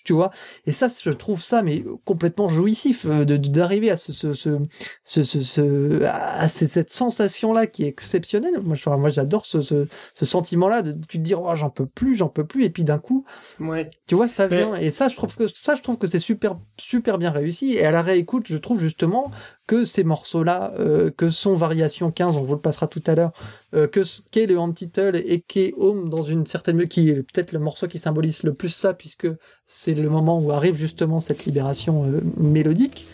tu 0.04 0.12
vois. 0.12 0.30
Et 0.66 0.72
ça 0.72 0.88
je 0.88 1.10
trouve 1.10 1.42
ça 1.42 1.62
mais 1.62 1.84
complètement 2.04 2.48
jouissif 2.48 3.04
euh, 3.06 3.24
de 3.24 3.36
d'arriver 3.36 3.90
à 3.90 3.96
ce 3.96 4.12
ce 4.12 4.32
ce, 4.32 4.58
ce, 5.04 5.22
ce, 5.24 6.02
à 6.04 6.48
cette, 6.48 6.90
sensation 6.90 7.52
là 7.52 7.66
qui 7.66 7.84
est 7.84 7.88
exceptionnelle. 7.88 8.60
Moi 8.62 8.76
moi 8.96 9.10
j'adore 9.10 9.44
ce, 9.44 9.60
ce, 9.60 9.86
ce 10.14 10.24
sentiment 10.24 10.68
là 10.68 10.82
de 10.82 10.92
tu 10.92 11.18
te 11.18 11.22
dire 11.22 11.42
oh 11.42 11.54
j'en 11.54 11.70
peux 11.70 11.86
plus 11.86 12.14
j'en 12.14 12.28
peux 12.28 12.46
plus. 12.46 12.64
Et 12.64 12.70
puis 12.70 12.84
d'un 12.84 12.98
coup 12.98 13.24
ouais. 13.60 13.88
tu 14.06 14.14
vois 14.14 14.28
ça 14.28 14.46
vient. 14.46 14.74
Et 14.76 14.90
ça 14.90 15.08
je 15.08 15.16
trouve 15.16 15.36
que 15.36 15.44
ça 15.54 15.74
je 15.74 15.82
trouve 15.82 15.98
que 15.98 16.06
c'est 16.06 16.18
super 16.18 16.37
super, 16.78 17.18
bien 17.18 17.30
réussi. 17.30 17.74
Et 17.74 17.84
à 17.84 17.90
la 17.90 18.02
réécoute, 18.02 18.46
je 18.48 18.56
trouve 18.56 18.80
justement 18.80 19.30
que 19.66 19.84
ces 19.84 20.04
morceaux-là, 20.04 20.72
euh, 20.78 21.10
que 21.10 21.30
son 21.30 21.54
Variation 21.54 22.10
15, 22.10 22.36
on 22.36 22.42
vous 22.42 22.54
le 22.54 22.60
passera 22.60 22.86
tout 22.86 23.02
à 23.06 23.14
l'heure, 23.14 23.32
euh, 23.74 23.86
que 23.86 24.00
qu'est 24.30 24.46
le 24.46 24.58
Antitle 24.58 25.22
et 25.24 25.40
qu'est 25.40 25.74
Home 25.76 26.08
dans 26.08 26.22
une 26.22 26.46
certaine 26.46 26.86
qui 26.88 27.10
est 27.10 27.16
peut-être 27.16 27.52
le 27.52 27.58
morceau 27.58 27.86
qui 27.86 27.98
symbolise 27.98 28.42
le 28.42 28.54
plus 28.54 28.70
ça, 28.70 28.94
puisque 28.94 29.28
c'est 29.66 29.94
le 29.94 30.08
moment 30.08 30.40
où 30.40 30.52
arrive 30.52 30.76
justement 30.76 31.20
cette 31.20 31.44
libération 31.44 32.04
euh, 32.04 32.20
mélodique. 32.36 33.06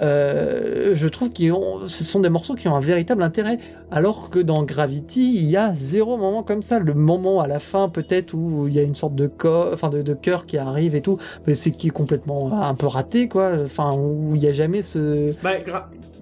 Euh, 0.00 0.94
je 0.94 1.08
trouve 1.08 1.30
que 1.30 1.42
ce 1.88 2.04
sont 2.04 2.20
des 2.20 2.28
morceaux 2.28 2.54
qui 2.54 2.68
ont 2.68 2.76
un 2.76 2.80
véritable 2.80 3.22
intérêt, 3.22 3.58
alors 3.90 4.30
que 4.30 4.38
dans 4.38 4.62
Gravity, 4.62 5.34
il 5.36 5.46
y 5.46 5.56
a 5.56 5.74
zéro 5.74 6.16
moment 6.16 6.42
comme 6.42 6.62
ça. 6.62 6.78
Le 6.78 6.94
moment 6.94 7.40
à 7.40 7.48
la 7.48 7.60
fin, 7.60 7.88
peut-être, 7.88 8.34
où 8.34 8.66
il 8.68 8.74
y 8.74 8.78
a 8.78 8.82
une 8.82 8.94
sorte 8.94 9.14
de, 9.14 9.30
enfin 9.72 9.88
de, 9.88 10.14
cœur 10.14 10.46
qui 10.46 10.58
arrive 10.58 10.94
et 10.94 11.02
tout, 11.02 11.18
mais 11.46 11.54
c'est 11.54 11.70
qui 11.70 11.88
est 11.88 11.90
complètement 11.90 12.52
un 12.62 12.74
peu 12.74 12.86
raté, 12.86 13.28
quoi. 13.28 13.52
Enfin, 13.64 13.94
où 13.94 14.34
il 14.34 14.40
n'y 14.40 14.48
a 14.48 14.52
jamais 14.52 14.82
ce. 14.82 15.34
Bah, 15.42 15.52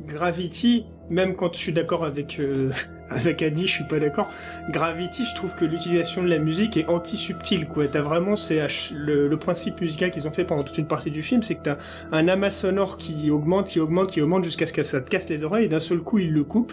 Gravity, 0.06 0.86
même 1.10 1.34
quand 1.34 1.52
je 1.54 1.58
suis 1.58 1.72
d'accord 1.72 2.04
avec. 2.04 2.38
Euh, 2.38 2.70
avec 3.10 3.42
Adi, 3.42 3.66
je 3.66 3.72
suis 3.72 3.84
pas 3.84 3.98
d'accord. 3.98 4.28
Gravity, 4.70 5.24
je 5.24 5.34
trouve 5.34 5.54
que 5.54 5.64
l'utilisation 5.64 6.22
de 6.22 6.28
la 6.28 6.38
musique 6.38 6.76
est 6.76 6.88
anti-subtile, 6.88 7.66
quoi. 7.66 7.86
T'as 7.86 8.00
vraiment, 8.00 8.36
c'est 8.36 8.66
le, 8.94 9.28
le, 9.28 9.36
principe 9.36 9.80
musical 9.80 10.10
qu'ils 10.10 10.26
ont 10.26 10.30
fait 10.30 10.44
pendant 10.44 10.64
toute 10.64 10.78
une 10.78 10.86
partie 10.86 11.10
du 11.10 11.22
film, 11.22 11.42
c'est 11.42 11.54
que 11.54 11.62
t'as 11.62 11.76
un 12.12 12.28
amas 12.28 12.50
sonore 12.50 12.96
qui 12.96 13.30
augmente, 13.30 13.68
qui 13.68 13.80
augmente, 13.80 14.10
qui 14.10 14.20
augmente 14.20 14.44
jusqu'à 14.44 14.66
ce 14.66 14.72
que 14.72 14.82
ça 14.82 15.00
te 15.00 15.08
casse 15.08 15.28
les 15.28 15.44
oreilles 15.44 15.66
et 15.66 15.68
d'un 15.68 15.80
seul 15.80 16.00
coup, 16.00 16.18
il 16.18 16.32
le 16.32 16.44
coupe. 16.44 16.72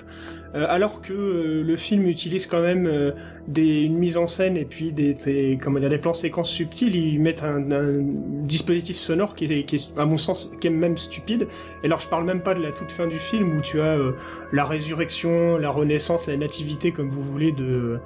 Euh, 0.56 0.65
alors 0.69 1.02
que 1.02 1.13
euh, 1.13 1.63
le 1.63 1.76
film 1.76 2.06
utilise 2.06 2.46
quand 2.46 2.62
même 2.62 2.86
euh, 2.86 3.12
une 3.58 3.98
mise 3.98 4.17
en 4.17 4.28
scène 4.28 4.56
et 4.56 4.65
puis 4.65 4.91
des, 4.91 5.15
des 5.15 5.58
comment 5.62 5.80
des 5.80 5.98
plans 5.98 6.13
séquences 6.13 6.52
subtiles, 6.52 6.96
ils 6.96 7.19
mettent 7.19 7.43
un, 7.43 7.72
un 7.72 8.04
dispositif 8.43 8.96
sonore 8.96 9.34
qui 9.34 9.46
est, 9.46 9.63
qui 9.63 9.76
est, 9.76 9.91
à 9.98 10.06
mon 10.06 10.19
sens, 10.19 10.50
qui 10.62 10.67
est 10.67 10.72
même 10.72 10.98
stupide. 10.98 11.48
Et 11.82 11.88
alors, 11.88 12.00
je 12.00 12.08
parle 12.08 12.26
même 12.26 12.41
pas 12.41 12.54
de 12.54 12.62
la 12.62 12.72
toute 12.72 12.91
fin 12.91 13.08
du 13.08 13.17
film 13.17 13.58
où 13.58 13.62
tu 13.62 13.82
as 13.82 13.98
la 14.52 14.65
résurrection, 14.65 15.58
la 15.58 15.72
renaissance, 15.72 16.22
la 16.27 16.38
nativité, 16.38 16.91
comme 16.91 17.07
vous 17.07 17.21
voulez, 17.21 17.51
de 17.51 17.99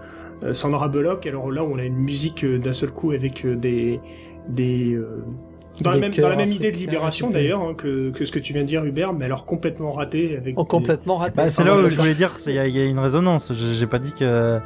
Sandra 0.54 0.88
Bullock. 0.88 1.26
Alors 1.26 1.52
là, 1.52 1.64
on 1.64 1.78
a 1.78 1.84
une 1.84 1.98
musique 1.98 2.46
d'un 2.46 2.74
seul 2.74 2.92
coup 2.92 3.12
avec 3.12 3.46
des 3.46 4.00
des 4.50 5.00
dans, 5.82 5.92
la 5.92 5.98
même, 5.98 6.12
dans 6.12 6.30
la 6.30 6.36
même 6.36 6.52
idée 6.52 6.72
de 6.72 6.78
libération 6.78 7.30
d'ailleurs 7.30 7.62
hein, 7.62 7.74
que, 7.76 8.10
que 8.10 8.26
ce 8.26 8.32
que 8.32 8.40
tu 8.40 8.54
viens 8.54 8.64
de 8.64 8.68
dire 8.68 8.84
Hubert, 8.84 9.14
mais 9.14 9.26
alors 9.26 9.46
complètement 9.46 9.92
raté 9.92 10.36
avec. 10.38 10.56
Oh, 10.58 10.66
complètement 10.66 11.18
raté. 11.18 11.34
Bah, 11.36 11.50
c'est 11.50 11.64
là 11.64 11.78
où 11.78 11.90
je 11.90 11.96
voulais 11.96 12.16
dire 12.16 12.38
qu'il 12.38 12.54
y, 12.54 12.56
y, 12.56 12.80
a 12.80 12.86
une 12.86 13.00
résonance. 13.00 13.52
J'ai 13.54 13.88
pas 13.88 14.00
dit 14.00 14.14
que 14.14 14.60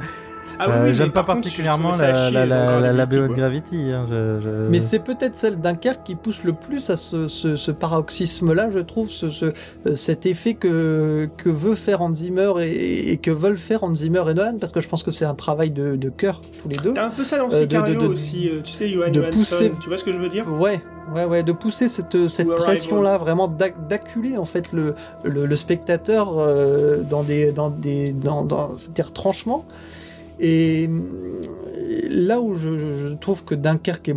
ah 0.58 0.70
euh, 0.70 0.92
J'aime 0.92 1.12
pas 1.12 1.22
particulièrement 1.24 1.92
la, 1.92 2.30
la, 2.30 2.46
la, 2.46 2.92
la, 2.92 3.06
BO 3.06 3.28
de 3.28 3.34
Gravity. 3.34 3.90
Hein, 3.92 4.04
je, 4.08 4.40
je... 4.40 4.68
Mais 4.68 4.80
c'est 4.80 4.98
peut-être 4.98 5.34
celle 5.34 5.60
Dunkerque 5.60 6.02
qui 6.04 6.14
pousse 6.14 6.44
le 6.44 6.52
plus 6.52 6.90
à 6.90 6.96
ce, 6.96 7.28
ce, 7.28 7.56
ce 7.56 7.70
paroxysme-là, 7.70 8.70
je 8.72 8.78
trouve, 8.80 9.10
ce, 9.10 9.30
ce, 9.30 9.46
euh, 9.46 9.96
cet 9.96 10.26
effet 10.26 10.54
que, 10.54 11.28
que 11.36 11.48
veut 11.48 11.74
faire 11.74 12.02
Hans 12.02 12.14
Zimmer 12.14 12.52
et, 12.60 13.12
et, 13.12 13.16
que 13.16 13.30
veulent 13.30 13.58
faire 13.58 13.84
Hans 13.84 13.94
Zimmer 13.94 14.22
et 14.30 14.34
Nolan, 14.34 14.58
parce 14.60 14.72
que 14.72 14.80
je 14.80 14.88
pense 14.88 15.02
que 15.02 15.10
c'est 15.10 15.24
un 15.24 15.34
travail 15.34 15.70
de, 15.70 15.96
de 15.96 16.08
cœur 16.08 16.42
tous 16.62 16.68
les 16.68 16.76
deux. 16.76 16.94
T'as 16.94 17.06
un 17.06 17.10
peu 17.10 17.24
ça 17.24 17.38
dans 17.38 17.46
euh, 17.46 17.50
Sicario 17.50 17.94
de, 17.94 18.00
de, 18.00 18.06
aussi, 18.06 18.48
euh, 18.48 18.60
tu 18.62 18.72
sais, 18.72 18.88
Johan 18.88 19.10
de 19.10 19.20
pousser... 19.22 19.72
tu 19.80 19.88
vois 19.88 19.98
ce 19.98 20.04
que 20.04 20.12
je 20.12 20.18
veux 20.18 20.28
dire? 20.28 20.46
Ouais, 20.52 20.80
Ouais, 21.14 21.24
ouais, 21.24 21.42
de 21.42 21.52
pousser 21.52 21.88
cette, 21.88 22.28
cette 22.28 22.48
pression-là, 22.48 23.18
vraiment 23.18 23.48
d'acculer 23.48 24.38
en 24.38 24.44
fait 24.44 24.72
le, 24.72 24.94
le, 25.24 25.46
le 25.46 25.56
spectateur 25.56 26.38
euh, 26.38 27.02
dans 27.02 27.22
des 27.22 27.52
dans 27.52 27.70
des 27.70 28.12
dans, 28.12 28.44
dans 28.44 28.70
des 28.94 29.02
retranchements. 29.02 29.66
Et 30.42 30.90
là 32.10 32.40
où 32.40 32.56
je, 32.56 33.14
trouve 33.14 33.44
que 33.44 33.54
Dunkerque 33.54 34.08
est 34.08 34.16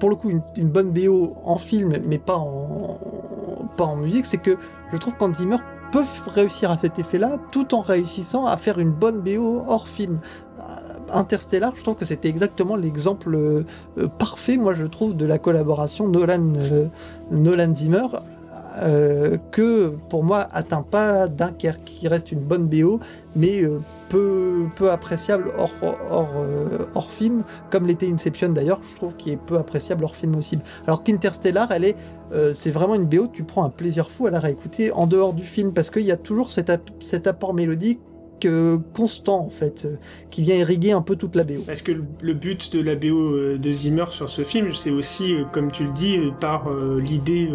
pour 0.00 0.08
le 0.08 0.16
coup 0.16 0.30
une, 0.56 0.68
bonne 0.68 0.90
BO 0.90 1.36
en 1.44 1.58
film, 1.58 1.92
mais 2.06 2.18
pas 2.18 2.36
en, 2.36 3.96
musique, 3.96 4.26
c'est 4.26 4.38
que 4.38 4.56
je 4.92 4.96
trouve 4.96 5.14
qu'Hans 5.16 5.34
Zimmer 5.34 5.58
peut 5.92 6.04
réussir 6.28 6.70
à 6.70 6.78
cet 6.78 6.98
effet-là 6.98 7.38
tout 7.50 7.74
en 7.74 7.80
réussissant 7.80 8.46
à 8.46 8.56
faire 8.56 8.78
une 8.78 8.92
bonne 8.92 9.20
BO 9.20 9.62
hors 9.68 9.88
film. 9.88 10.20
Euh, 10.58 10.62
Interstellar, 11.12 11.74
je 11.76 11.82
trouve 11.82 11.96
que 11.96 12.06
c'était 12.06 12.28
exactement 12.28 12.74
l'exemple 12.76 13.34
euh, 13.34 13.64
parfait, 14.18 14.56
moi 14.56 14.72
je 14.72 14.86
trouve, 14.86 15.16
de 15.16 15.26
la 15.26 15.38
collaboration 15.38 16.08
Nolan, 16.08 16.52
euh, 16.56 16.86
Nolan 17.30 17.74
Zimmer 17.74 18.06
euh, 18.78 19.36
que 19.50 19.92
pour 20.08 20.24
moi 20.24 20.48
atteint 20.50 20.82
pas 20.82 21.28
Dunkerque, 21.28 21.84
qui 21.84 22.08
reste 22.08 22.32
une 22.32 22.40
bonne 22.40 22.66
BO, 22.66 23.00
mais 23.36 23.62
euh, 23.62 23.80
peu, 24.08 24.64
peu 24.76 24.90
appréciable 24.90 25.52
hors, 25.58 25.72
hors, 25.82 26.32
euh, 26.36 26.86
hors 26.94 27.10
film, 27.10 27.44
comme 27.70 27.86
l'était 27.86 28.08
Inception 28.10 28.50
d'ailleurs, 28.50 28.80
je 28.90 28.96
trouve 28.96 29.16
qu'il 29.16 29.32
est 29.32 29.36
peu 29.36 29.58
appréciable 29.58 30.04
hors 30.04 30.16
film 30.16 30.36
aussi. 30.36 30.58
Alors 30.86 31.02
qu'Interstellar, 31.02 31.70
elle 31.70 31.84
est, 31.84 31.96
c'est 32.54 32.70
vraiment 32.70 32.94
une 32.94 33.04
BO, 33.04 33.26
tu 33.30 33.44
prends 33.44 33.62
un 33.62 33.68
plaisir 33.68 34.10
fou 34.10 34.26
à 34.26 34.30
la 34.30 34.40
réécouter 34.40 34.90
en 34.90 35.06
dehors 35.06 35.34
du 35.34 35.42
film, 35.42 35.74
parce 35.74 35.90
qu'il 35.90 36.02
y 36.02 36.12
a 36.12 36.16
toujours 36.16 36.50
cet, 36.50 36.72
cet 37.00 37.26
apport 37.26 37.52
mélodique 37.52 38.00
constant 38.92 39.38
en 39.38 39.50
fait, 39.50 39.86
qui 40.30 40.42
vient 40.42 40.56
irriguer 40.56 40.90
un 40.90 41.02
peu 41.02 41.14
toute 41.14 41.36
la 41.36 41.44
BO. 41.44 41.60
Parce 41.64 41.82
que 41.82 41.92
le 42.20 42.34
but 42.34 42.74
de 42.74 42.80
la 42.80 42.96
BO 42.96 43.56
de 43.56 43.70
Zimmer 43.70 44.06
sur 44.10 44.28
ce 44.28 44.42
film, 44.42 44.72
c'est 44.72 44.90
aussi, 44.90 45.34
comme 45.52 45.70
tu 45.70 45.84
le 45.84 45.92
dis, 45.92 46.18
par 46.40 46.68
l'idée 46.98 47.48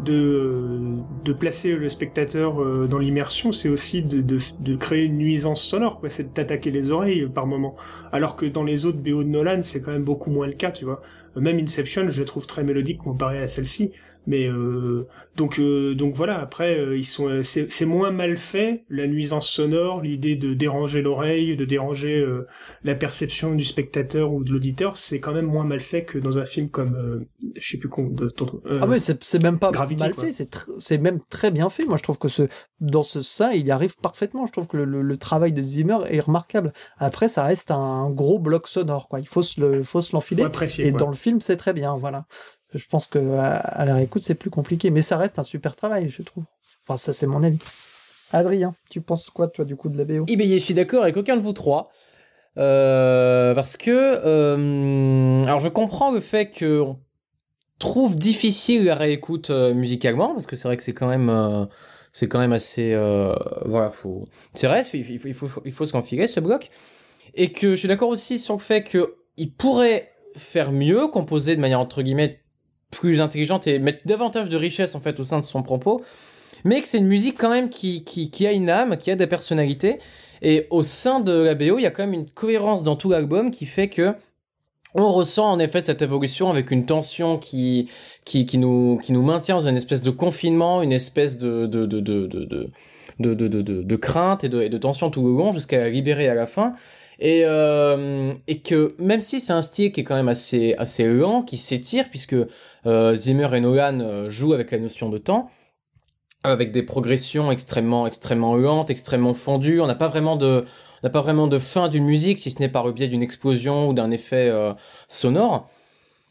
de, 0.00 0.96
de 1.24 1.32
placer 1.32 1.76
le 1.76 1.88
spectateur 1.88 2.62
euh, 2.62 2.86
dans 2.88 2.98
l'immersion, 2.98 3.52
c'est 3.52 3.68
aussi 3.68 4.02
de, 4.02 4.20
de, 4.20 4.76
créer 4.76 5.04
une 5.04 5.16
nuisance 5.16 5.62
sonore, 5.62 6.00
quoi. 6.00 6.10
C'est 6.10 6.34
de 6.34 6.70
les 6.70 6.90
oreilles 6.90 7.28
par 7.28 7.46
moment. 7.46 7.76
Alors 8.10 8.36
que 8.36 8.46
dans 8.46 8.64
les 8.64 8.84
autres 8.84 8.98
BO 8.98 9.22
de 9.22 9.28
Nolan, 9.28 9.60
c'est 9.62 9.80
quand 9.80 9.92
même 9.92 10.04
beaucoup 10.04 10.30
moins 10.30 10.46
le 10.46 10.54
cas, 10.54 10.70
tu 10.70 10.84
vois. 10.84 11.00
Même 11.36 11.58
Inception, 11.58 12.08
je 12.08 12.20
la 12.20 12.26
trouve 12.26 12.46
très 12.46 12.62
mélodique 12.62 12.98
comparé 12.98 13.38
à 13.38 13.48
celle-ci. 13.48 13.92
Mais 14.26 14.46
euh, 14.46 15.06
donc 15.36 15.58
euh, 15.58 15.94
donc 15.94 16.14
voilà. 16.14 16.38
Après, 16.38 16.78
euh, 16.78 16.96
ils 16.96 17.04
sont 17.04 17.28
euh, 17.28 17.42
c'est 17.42 17.84
moins 17.84 18.12
mal 18.12 18.36
fait 18.36 18.84
la 18.88 19.06
nuisance 19.06 19.48
sonore, 19.48 20.00
l'idée 20.00 20.36
de 20.36 20.54
déranger 20.54 21.02
l'oreille, 21.02 21.56
de 21.56 21.64
déranger 21.64 22.24
la 22.84 22.94
perception 22.94 23.54
du 23.54 23.64
spectateur 23.64 24.32
ou 24.32 24.44
de 24.44 24.52
l'auditeur, 24.52 24.96
c'est 24.96 25.20
quand 25.20 25.32
même 25.32 25.46
moins 25.46 25.64
mal 25.64 25.80
fait 25.80 26.04
que 26.04 26.18
dans 26.18 26.38
un 26.38 26.44
film 26.44 26.68
comme 26.68 27.26
je 27.56 27.68
sais 27.68 27.78
plus 27.78 27.88
quoi. 27.88 28.04
ah 28.80 28.86
oui, 28.88 29.00
c'est 29.00 29.42
même 29.42 29.58
pas 29.58 29.72
mal 29.72 30.14
fait, 30.14 30.32
c'est 30.32 30.56
c'est 30.78 30.98
même 30.98 31.20
très 31.28 31.50
bien 31.50 31.68
fait. 31.68 31.84
Moi, 31.84 31.96
je 31.96 32.02
trouve 32.02 32.18
que 32.18 32.28
ce 32.28 32.42
dans 32.80 33.02
ce 33.02 33.22
ça, 33.22 33.54
il 33.54 33.66
y 33.66 33.70
arrive 33.70 33.96
parfaitement. 33.96 34.46
Je 34.46 34.52
trouve 34.52 34.66
que 34.66 34.76
le, 34.76 35.02
le, 35.02 35.16
travail 35.16 35.52
de 35.52 35.62
Zimmer 35.62 35.98
est 36.08 36.20
remarquable. 36.20 36.72
Après, 36.98 37.28
ça 37.28 37.44
reste 37.44 37.70
un 37.70 38.10
gros 38.10 38.38
bloc 38.38 38.66
sonore, 38.68 39.08
quoi. 39.08 39.20
Il 39.20 39.28
faut 39.28 39.42
se 39.42 39.60
le 39.60 39.82
faut 39.82 40.02
se 40.02 40.12
l'enfiler. 40.14 40.44
Et 40.78 40.92
dans 40.92 41.08
le 41.08 41.16
film, 41.16 41.40
c'est 41.40 41.56
très 41.56 41.72
bien, 41.72 41.96
voilà 41.96 42.26
je 42.74 42.86
pense 42.88 43.06
que 43.06 43.18
à, 43.18 43.84
la 43.84 43.94
réécoute 43.94 44.22
c'est 44.22 44.34
plus 44.34 44.50
compliqué, 44.50 44.90
mais 44.90 45.02
ça 45.02 45.16
reste 45.16 45.38
un 45.38 45.44
super 45.44 45.76
travail, 45.76 46.08
je 46.08 46.22
trouve. 46.22 46.44
Enfin, 46.86 46.96
ça 46.96 47.12
c'est 47.12 47.26
mon 47.26 47.42
avis. 47.42 47.58
Adrien, 48.32 48.74
tu 48.90 49.00
penses 49.00 49.28
quoi 49.30 49.48
toi 49.48 49.64
du 49.64 49.76
coup 49.76 49.88
de 49.88 49.98
la 49.98 50.04
BO 50.04 50.24
Eh 50.28 50.36
bien, 50.36 50.46
je 50.46 50.62
suis 50.62 50.74
d'accord 50.74 51.02
avec 51.02 51.16
aucun 51.16 51.36
de 51.36 51.42
vous 51.42 51.52
trois. 51.52 51.90
Euh, 52.58 53.54
parce 53.54 53.78
que 53.78 53.90
euh, 53.90 55.44
alors 55.44 55.60
je 55.60 55.68
comprends 55.68 56.10
le 56.10 56.20
fait 56.20 56.50
que 56.50 56.80
on 56.82 56.98
trouve 57.78 58.18
difficile 58.18 58.84
la 58.84 58.94
réécoute 58.94 59.48
euh, 59.48 59.72
musicalement 59.72 60.34
parce 60.34 60.46
que 60.46 60.54
c'est 60.54 60.68
vrai 60.68 60.76
que 60.76 60.82
c'est 60.82 60.92
quand 60.92 61.08
même 61.08 61.68
c'est 62.12 62.28
quand 62.28 62.40
même 62.40 62.52
assez 62.52 62.94
voilà 63.64 63.88
faut 63.88 64.24
c'est 64.52 64.66
vrai 64.66 64.82
il 64.92 65.34
faut 65.34 65.48
il 65.64 65.72
faut 65.72 65.86
se 65.86 65.92
confier 65.92 66.26
ce 66.26 66.40
bloc 66.40 66.68
et 67.34 67.52
que 67.52 67.70
je 67.70 67.76
suis 67.76 67.88
d'accord 67.88 68.10
aussi 68.10 68.38
sur 68.38 68.54
le 68.54 68.60
fait 68.60 68.82
que 68.82 69.14
il 69.38 69.54
pourrait 69.54 70.10
faire 70.36 70.72
mieux 70.72 71.08
composer 71.08 71.56
de 71.56 71.60
manière 71.60 71.80
entre 71.80 72.02
guillemets 72.02 72.41
plus 72.92 73.20
intelligente 73.20 73.66
et 73.66 73.80
mettre 73.80 74.02
davantage 74.06 74.48
de 74.50 74.56
richesse 74.56 74.94
en 74.94 75.00
fait 75.00 75.18
au 75.20 75.24
sein 75.24 75.40
de 75.40 75.44
son 75.44 75.64
propos. 75.64 76.02
mais 76.64 76.82
que 76.82 76.88
c'est 76.88 76.98
une 76.98 77.06
musique 77.08 77.38
quand 77.38 77.50
même 77.50 77.70
qui, 77.70 78.04
qui, 78.04 78.46
a 78.46 78.52
une 78.52 78.70
âme, 78.70 78.96
qui 78.98 79.10
a 79.10 79.16
des 79.16 79.26
personnalités. 79.28 80.00
Et 80.42 80.66
au 80.70 80.82
sein 80.82 81.20
de 81.20 81.32
la 81.32 81.54
BO, 81.54 81.78
il 81.78 81.82
y 81.82 81.86
a 81.86 81.90
quand 81.90 82.04
même 82.04 82.14
une 82.14 82.30
cohérence 82.30 82.84
dans 82.84 82.96
tout 82.96 83.10
l'album 83.10 83.50
qui 83.52 83.66
fait 83.66 83.88
que 83.88 84.14
on 84.94 85.10
ressent 85.12 85.50
en 85.50 85.58
effet 85.58 85.80
cette 85.80 86.02
évolution 86.02 86.50
avec 86.50 86.70
une 86.70 86.84
tension 86.86 87.38
qui, 87.38 87.90
qui, 88.26 88.44
qui, 88.46 88.58
nous, 88.58 88.98
qui 89.02 89.12
nous 89.12 89.22
maintient 89.22 89.56
dans 89.56 89.68
une 89.68 89.76
espèce 89.76 90.02
de 90.02 90.10
confinement, 90.10 90.82
une 90.82 90.92
espèce 90.92 91.38
de, 91.38 91.66
de, 91.66 91.86
de, 91.86 92.00
de, 92.00 92.26
de, 92.26 92.44
de, 92.44 92.68
de, 93.34 93.48
de, 93.48 93.62
de, 93.62 93.82
de 93.82 93.96
crainte 93.96 94.44
et 94.44 94.48
de, 94.50 94.60
et 94.62 94.68
de 94.68 94.78
tension 94.78 95.10
tout 95.10 95.22
le 95.26 95.34
long 95.34 95.52
jusqu'à 95.52 95.78
la 95.80 95.88
libérer 95.90 96.28
à 96.28 96.34
la 96.34 96.46
fin. 96.46 96.72
Et, 97.24 97.44
euh, 97.44 98.34
et 98.48 98.58
que 98.58 98.96
même 98.98 99.20
si 99.20 99.38
c'est 99.38 99.52
un 99.52 99.62
style 99.62 99.92
qui 99.92 100.00
est 100.00 100.04
quand 100.04 100.16
même 100.16 100.28
assez, 100.28 100.74
assez 100.76 101.06
lent, 101.06 101.42
qui 101.42 101.56
s'étire, 101.56 102.10
puisque 102.10 102.34
euh, 102.84 103.14
Zimmer 103.14 103.48
et 103.56 103.60
Nolan 103.60 104.00
euh, 104.00 104.28
jouent 104.28 104.54
avec 104.54 104.72
la 104.72 104.78
notion 104.78 105.08
de 105.08 105.18
temps, 105.18 105.48
avec 106.42 106.72
des 106.72 106.82
progressions 106.82 107.52
extrêmement, 107.52 108.08
extrêmement 108.08 108.56
lentes, 108.56 108.90
extrêmement 108.90 109.34
fondues, 109.34 109.80
on 109.80 109.86
n'a 109.86 109.94
pas 109.94 110.08
vraiment 110.08 110.34
de, 110.34 110.64
n'a 111.04 111.10
pas 111.10 111.22
vraiment 111.22 111.46
de 111.46 111.58
fin 111.60 111.88
d'une 111.88 112.02
musique, 112.02 112.40
si 112.40 112.50
ce 112.50 112.58
n'est 112.58 112.68
par 112.68 112.84
le 112.84 112.92
biais 112.92 113.06
d'une 113.06 113.22
explosion 113.22 113.88
ou 113.88 113.92
d'un 113.92 114.10
effet 114.10 114.52
sonore. 115.06 115.70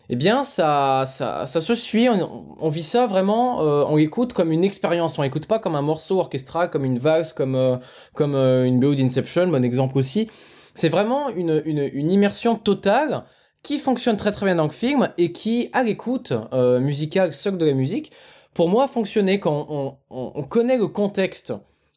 Eh 0.10 0.18
bien, 0.18 0.44
ça, 0.44 1.06
ça, 1.08 1.46
ça 1.46 1.62
se 1.62 1.74
suit. 1.74 2.10
On, 2.10 2.68
vit 2.68 2.84
ça 2.84 3.08
vraiment. 3.08 3.60
On 3.60 3.98
écoute 3.98 4.34
comme 4.34 4.52
une 4.52 4.66
expérience. 4.66 5.18
On 5.18 5.24
écoute 5.24 5.48
pas 5.48 5.60
comme 5.60 5.76
un 5.76 5.82
morceau 5.82 6.20
orchestral, 6.20 6.70
comme 6.70 6.84
une 6.84 7.00
valse, 7.00 7.32
comme 7.32 7.80
comme 8.14 8.36
une 8.36 8.82
BO 8.82 8.94
d'Inception, 8.94 9.48
bon 9.48 9.64
exemple 9.64 9.98
aussi. 9.98 10.28
C'est 10.74 10.90
vraiment 10.90 11.30
une, 11.30 11.62
une, 11.66 12.12
immersion 12.12 12.56
totale 12.56 13.24
qui 13.64 13.78
fonctionne 13.78 14.18
très 14.18 14.32
très 14.32 14.46
bien 14.46 14.56
dans 14.56 14.66
le 14.66 14.72
film 14.72 15.10
et 15.18 15.32
qui, 15.32 15.70
à 15.74 15.84
l'écoute 15.84 16.34
euh, 16.54 16.80
musicale, 16.80 17.34
socle 17.34 17.58
de 17.58 17.66
la 17.66 17.74
musique, 17.74 18.12
pour 18.54 18.70
moi, 18.70 18.88
fonctionnait 18.88 19.40
quand 19.40 19.68
on, 19.70 19.98
on, 20.10 20.32
on 20.36 20.44
connaît 20.44 20.78
le 20.78 20.88
contexte 20.88 21.54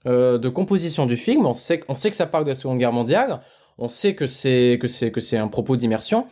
euh, 0.06 0.36
de 0.36 0.50
composition 0.50 1.06
du 1.06 1.16
film. 1.16 1.46
On 1.46 1.54
sait, 1.54 1.80
sait 1.94 2.10
que 2.10 2.16
ça 2.16 2.26
parle 2.26 2.44
de 2.44 2.50
la 2.50 2.54
Seconde 2.54 2.76
Guerre 2.76 2.92
mondiale. 2.92 3.40
On 3.78 3.88
sait 3.88 4.14
que 4.14 4.26
c'est 4.26 4.78
un 5.32 5.48
propos 5.48 5.76
d'immersion. 5.76 6.26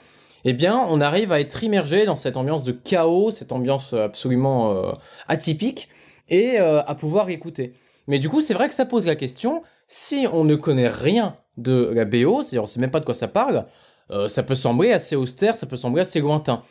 Eh 0.45 0.53
bien, 0.53 0.79
on 0.91 1.01
arrive 1.01 1.33
à 1.33 1.41
être 1.41 1.65
immergé 1.65 2.05
dans 2.05 2.17
cette 2.17 2.37
ambiance 2.37 2.65
de 2.65 2.73
chaos, 2.73 3.31
cette 3.31 3.51
ambiance 3.51 3.95
absolument 3.95 4.73
euh, 4.73 4.93
atypique, 5.27 5.89
et 6.29 6.61
euh, 6.61 6.83
à 6.83 6.95
pouvoir 6.95 7.31
écouter. 7.31 7.73
Mais 8.09 8.19
du 8.19 8.29
coup, 8.29 8.43
c'est 8.43 8.53
vrai 8.53 8.69
que 8.69 8.75
ça 8.75 8.85
pose 8.85 9.07
la 9.07 9.17
question 9.17 9.63
si 9.89 10.27
on 10.31 10.45
ne 10.45 10.55
connaît 10.55 10.91
rien 10.91 11.37
de 11.57 11.91
la 11.95 12.05
BO, 12.05 12.43
c'est-à-dire 12.43 12.63
on 12.63 12.67
sait 12.67 12.81
même 12.81 12.91
pas 12.91 13.01
de 13.01 13.05
quoi 13.05 13.15
ça 13.15 13.29
parle, 13.29 13.67
euh, 14.11 14.29
ça 14.29 14.43
peut 14.43 14.55
sembler 14.55 14.93
assez 14.93 15.17
austère, 15.17 15.57
ça 15.57 15.67
peut 15.67 15.77
sembler 15.77 16.03
assez 16.03 16.21
lointain. 16.21 16.63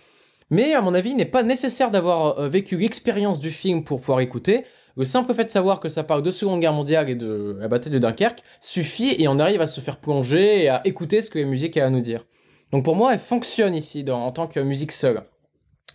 Mais 0.50 0.74
à 0.74 0.82
mon 0.82 0.94
avis, 0.94 1.12
il 1.12 1.16
n'est 1.16 1.26
pas 1.26 1.44
nécessaire 1.44 1.92
d'avoir 1.92 2.40
euh, 2.40 2.50
vécu 2.50 2.78
l'expérience 2.78 3.40
du 3.40 3.52
film 3.52 3.84
pour 3.84 4.02
pouvoir 4.02 4.20
écouter. 4.20 4.66
Le 4.98 5.06
simple 5.06 5.34
fait 5.34 5.46
de 5.46 5.50
savoir 5.50 5.80
que 5.80 5.88
ça 5.88 6.04
parle 6.04 6.22
de 6.22 6.32
Seconde 6.32 6.60
Guerre 6.60 6.74
mondiale 6.74 7.10
et 7.10 7.16
de 7.16 7.56
la 7.60 7.70
bataille 7.70 7.94
de 7.94 8.00
Dunkerque 8.00 8.44
suffit 8.60 9.16
et 9.18 9.28
on 9.30 9.40
arrive 9.40 9.62
à 9.62 9.68
se 9.68 9.80
faire 9.80 9.98
plonger 9.98 10.64
et 10.64 10.70
à 10.70 10.86
écouter 10.86 11.22
ce 11.22 11.30
que 11.30 11.40
la 11.40 11.46
musique 11.46 11.78
a 11.78 11.86
à 11.86 11.90
nous 11.90 12.02
dire. 12.02 12.26
Donc 12.74 12.84
pour 12.84 12.98
moi, 12.98 13.14
elle 13.14 13.20
fonctionne 13.20 13.74
ici 13.74 14.06
en 14.10 14.32
tant 14.32 14.48
que 14.48 14.60
musique 14.60 14.92
seule. 14.92 15.24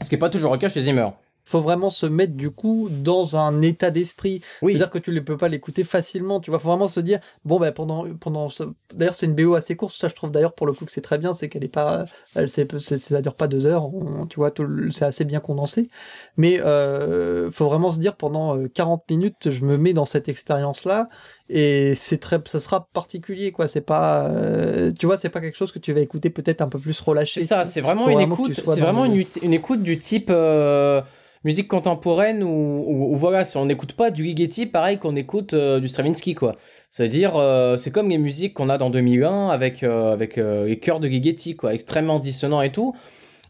Ce 0.01 0.09
qui 0.09 0.15
n'est 0.15 0.19
pas 0.19 0.31
toujours 0.31 0.53
le 0.53 0.59
cas 0.59 0.71
chez 0.71 0.83
Zimmer. 0.83 1.09
Faut 1.47 1.61
vraiment 1.61 1.91
se 1.91 2.07
mettre 2.07 2.35
du 2.35 2.51
coup 2.51 2.89
dans 2.91 3.37
un 3.37 3.63
état 3.63 3.93
d'esprit. 3.93 4.43
Oui, 4.63 4.73
C'est-à-dire 4.73 4.91
que 4.91 4.99
tu 4.99 5.13
ne 5.13 5.21
peux 5.21 5.37
pas 5.37 5.47
l'écouter 5.49 5.85
facilement. 5.85 6.41
Tu 6.41 6.51
vas 6.51 6.59
faut 6.59 6.69
vraiment 6.69 6.89
se 6.89 6.99
dire 6.99 7.21
bon 7.45 7.61
ben 7.61 7.71
pendant 7.73 8.05
pendant 8.15 8.49
ce... 8.49 8.65
d'ailleurs 8.93 9.15
c'est 9.15 9.27
une 9.27 9.35
BO 9.35 9.55
assez 9.55 9.77
courte. 9.77 9.95
Ça 9.97 10.09
je 10.09 10.15
trouve 10.15 10.33
d'ailleurs 10.33 10.55
pour 10.55 10.67
le 10.67 10.73
coup 10.73 10.85
que 10.85 10.91
c'est 10.93 11.01
très 11.01 11.19
bien, 11.19 11.33
c'est 11.35 11.49
qu'elle 11.49 11.63
est 11.65 11.69
pas 11.69 12.07
elle 12.35 12.49
c'est 12.51 12.99
ça 12.99 13.23
dure 13.23 13.35
pas 13.37 13.47
deux 13.47 13.65
heures. 13.65 13.85
On- 13.95 14.27
tu 14.27 14.37
vois 14.41 14.51
tout 14.51 14.65
le- 14.65 14.91
c'est 14.91 15.05
assez 15.05 15.25
bien 15.25 15.39
condensé. 15.39 15.89
Mais 16.37 16.61
euh, 16.61 17.51
faut 17.53 17.67
vraiment 17.69 17.93
se 17.93 17.99
dire 18.01 18.17
pendant 18.17 18.57
euh, 18.59 18.69
40 18.69 19.09
minutes 19.09 19.51
je 19.51 19.65
me 19.65 19.79
mets 19.79 19.93
dans 19.93 20.05
cette 20.05 20.29
expérience 20.29 20.85
là 20.85 21.09
et 21.49 21.95
c'est 21.95 22.19
très 22.19 22.41
ça 22.47 22.59
sera 22.59 22.89
particulier 22.93 23.53
quoi. 23.53 23.69
C'est 23.69 23.81
pas 23.83 24.29
euh, 24.31 24.91
tu 24.99 25.07
vois 25.07 25.17
c'est 25.17 25.29
pas 25.31 25.41
quelque 25.41 25.57
chose 25.57 25.71
que 25.71 25.79
tu 25.79 25.93
vas 25.93 26.01
écouter 26.01 26.31
peut-être 26.31 26.61
un 26.61 26.69
peu 26.69 26.79
plus 26.81 26.99
relâché. 27.01 27.41
c'est 27.41 27.47
ça, 27.47 27.65
c'est 27.65 27.81
vraiment 27.81 28.09
une 28.11 28.21
écoute, 28.21 28.55
c'est 28.55 28.81
vraiment 28.81 29.05
une, 29.05 29.25
une 29.43 29.53
écoute 29.53 29.83
du 29.83 29.99
type 29.99 30.29
euh, 30.31 31.01
musique 31.45 31.69
contemporaine 31.69 32.43
où, 32.43 33.17
voilà, 33.17 33.45
si 33.45 33.57
on 33.57 33.67
n'écoute 33.67 33.93
pas 33.93 34.11
du 34.11 34.25
Ligeti 34.25 34.67
pareil 34.67 34.99
qu'on 34.99 35.17
écoute 35.17 35.55
euh, 35.55 35.81
du 35.81 35.89
Stravinsky 35.89 36.35
quoi. 36.35 36.57
C'est-à-dire, 36.91 37.37
euh, 37.37 37.77
c'est 37.77 37.91
comme 37.91 38.09
les 38.09 38.19
musiques 38.19 38.55
qu'on 38.55 38.69
a 38.69 38.79
dans 38.79 38.91
2001 38.91 39.49
avec, 39.49 39.83
euh, 39.83 40.13
avec 40.13 40.39
euh, 40.39 40.67
les 40.67 40.79
chœurs 40.79 41.01
de 41.01 41.09
Ligeti 41.09 41.57
quoi, 41.57 41.75
extrêmement 41.75 42.19
dissonants 42.19 42.63
et 42.63 42.73
tout. 42.73 42.95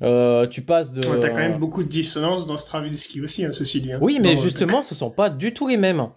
Euh, 0.02 0.46
tu 0.46 0.60
passes 0.62 0.92
de. 0.92 1.06
Ouais, 1.06 1.20
T'as 1.20 1.30
quand 1.30 1.40
même 1.40 1.58
beaucoup 1.58 1.82
de 1.82 1.88
dissonance 1.88 2.46
dans 2.46 2.58
Stravinsky 2.58 3.22
aussi, 3.22 3.44
hein, 3.44 3.52
ceci 3.52 3.80
dit. 3.80 3.92
hein. 3.92 3.98
Oui, 4.02 4.18
mais 4.20 4.36
justement, 4.36 4.82
ce 4.82 4.94
sont 4.94 5.10
pas 5.10 5.30
du 5.30 5.54
tout 5.54 5.68
les 5.68 5.78
mêmes. 5.78 6.08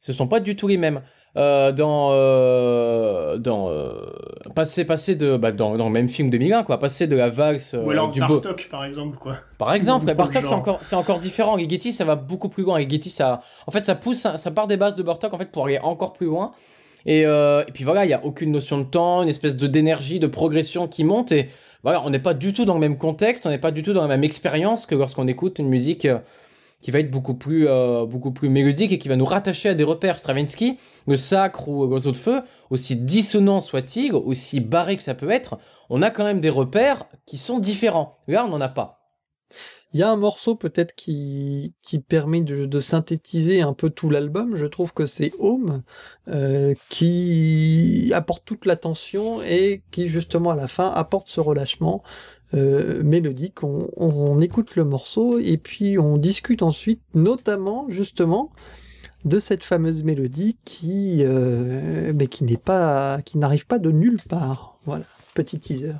Ce 0.00 0.12
sont 0.12 0.26
pas 0.26 0.40
du 0.40 0.54
tout 0.56 0.68
les 0.68 0.76
mêmes. 0.76 1.00
Euh, 1.34 1.72
dans 1.72 2.10
euh, 2.12 3.38
dans 3.38 3.70
euh, 3.70 4.04
passer 4.54 4.84
passer 4.84 5.14
de 5.14 5.38
bah, 5.38 5.50
dans, 5.50 5.78
dans 5.78 5.86
le 5.86 5.92
même 5.92 6.10
film 6.10 6.28
2001 6.28 6.62
quoi. 6.62 6.78
Passer 6.78 7.06
de 7.06 7.16
la 7.16 7.30
valse 7.30 7.74
Ou 7.82 7.88
alors 7.88 8.10
du 8.10 8.20
Bartok, 8.20 8.68
par 8.70 8.84
exemple, 8.84 9.16
quoi. 9.16 9.36
par 9.56 9.72
exemple 9.72 10.12
Bartok 10.14 10.44
c'est 10.44 10.52
encore 10.52 10.80
c'est 10.82 10.94
encore 10.96 11.20
différent. 11.20 11.56
Ligeti 11.56 11.94
ça 11.94 12.04
va 12.04 12.16
beaucoup 12.16 12.50
plus 12.50 12.64
loin. 12.64 12.78
Ligeti 12.78 13.08
ça 13.08 13.40
en 13.66 13.70
fait 13.70 13.82
ça 13.86 13.94
pousse 13.94 14.26
ça 14.36 14.50
part 14.50 14.66
des 14.66 14.76
bases 14.76 14.94
de 14.94 15.02
Bartok 15.02 15.32
en 15.32 15.38
fait 15.38 15.50
pour 15.50 15.64
aller 15.64 15.78
encore 15.78 16.12
plus 16.12 16.26
loin. 16.26 16.52
Et, 17.06 17.22
et 17.22 17.72
puis 17.72 17.84
voilà 17.84 18.04
il 18.04 18.10
y 18.10 18.14
a 18.14 18.22
aucune 18.22 18.52
notion 18.52 18.76
de 18.76 18.84
temps 18.84 19.22
une 19.22 19.30
espèce 19.30 19.56
de 19.56 19.66
d'énergie 19.66 20.20
de 20.20 20.26
progression 20.26 20.86
qui 20.86 21.02
monte. 21.02 21.32
Et 21.32 21.48
voilà 21.82 22.02
on 22.04 22.10
n'est 22.10 22.18
pas 22.18 22.34
du 22.34 22.52
tout 22.52 22.66
dans 22.66 22.74
le 22.74 22.80
même 22.80 22.98
contexte 22.98 23.46
on 23.46 23.48
n'est 23.48 23.56
pas 23.56 23.70
du 23.70 23.82
tout 23.82 23.94
dans 23.94 24.02
la 24.02 24.08
même 24.08 24.24
expérience 24.24 24.84
que 24.84 24.94
lorsqu'on 24.94 25.26
écoute 25.28 25.58
une 25.58 25.68
musique 25.68 26.06
qui 26.82 26.90
va 26.90 26.98
être 26.98 27.10
beaucoup 27.10 27.34
plus 27.34 27.66
euh, 27.66 28.04
beaucoup 28.04 28.34
mélodique 28.42 28.92
et 28.92 28.98
qui 28.98 29.08
va 29.08 29.16
nous 29.16 29.24
rattacher 29.24 29.70
à 29.70 29.74
des 29.74 29.84
repères. 29.84 30.18
Stravinsky 30.18 30.78
le 31.06 31.16
sacre 31.16 31.68
ou 31.68 31.86
l'oiseau 31.86 32.12
de 32.12 32.16
feu 32.16 32.42
aussi 32.68 32.96
dissonant 32.96 33.60
soit-il 33.60 34.12
aussi 34.12 34.60
barré 34.60 34.98
que 34.98 35.02
ça 35.02 35.14
peut 35.14 35.30
être 35.30 35.58
on 35.88 36.02
a 36.02 36.10
quand 36.10 36.24
même 36.24 36.40
des 36.40 36.50
repères 36.50 37.06
qui 37.24 37.38
sont 37.38 37.58
différents. 37.58 38.18
Là 38.28 38.44
on 38.44 38.48
n'en 38.48 38.60
a 38.60 38.68
pas. 38.68 38.98
Il 39.94 40.00
y 40.00 40.02
a 40.02 40.10
un 40.10 40.16
morceau 40.16 40.56
peut-être 40.56 40.94
qui, 40.94 41.74
permet 42.08 42.40
de, 42.40 42.64
de 42.64 42.80
synthétiser 42.80 43.60
un 43.60 43.74
peu 43.74 43.90
tout 43.90 44.08
l'album. 44.08 44.56
Je 44.56 44.64
trouve 44.64 44.94
que 44.94 45.04
c'est 45.04 45.32
Home 45.38 45.82
euh, 46.28 46.74
qui 46.88 48.10
apporte 48.14 48.42
toute 48.46 48.64
l'attention 48.64 49.42
et 49.42 49.82
qui 49.90 50.08
justement 50.08 50.50
à 50.50 50.56
la 50.56 50.66
fin 50.66 50.88
apporte 50.88 51.28
ce 51.28 51.40
relâchement 51.40 52.02
euh, 52.54 53.02
mélodique. 53.02 53.62
On, 53.62 54.40
écoute 54.40 54.76
le 54.76 54.84
morceau 54.84 55.38
et 55.38 55.56
puis 55.56 55.98
on 55.98 56.16
discute 56.18 56.62
ensuite 56.62 57.00
notamment 57.14 57.86
justement 57.88 58.50
de 59.24 59.38
cette 59.38 59.62
fameuse 59.64 60.02
mélodie 60.02 60.56
qui, 60.64 61.18
euh, 61.20 62.12
mais 62.14 62.26
qui 62.26 62.44
n'est 62.44 62.56
pas, 62.56 63.22
qui 63.22 63.38
n'arrive 63.38 63.66
pas 63.66 63.78
de 63.78 63.90
nulle 63.90 64.20
part. 64.28 64.78
Voilà, 64.84 65.04
petit 65.34 65.58
teaser. 65.58 65.94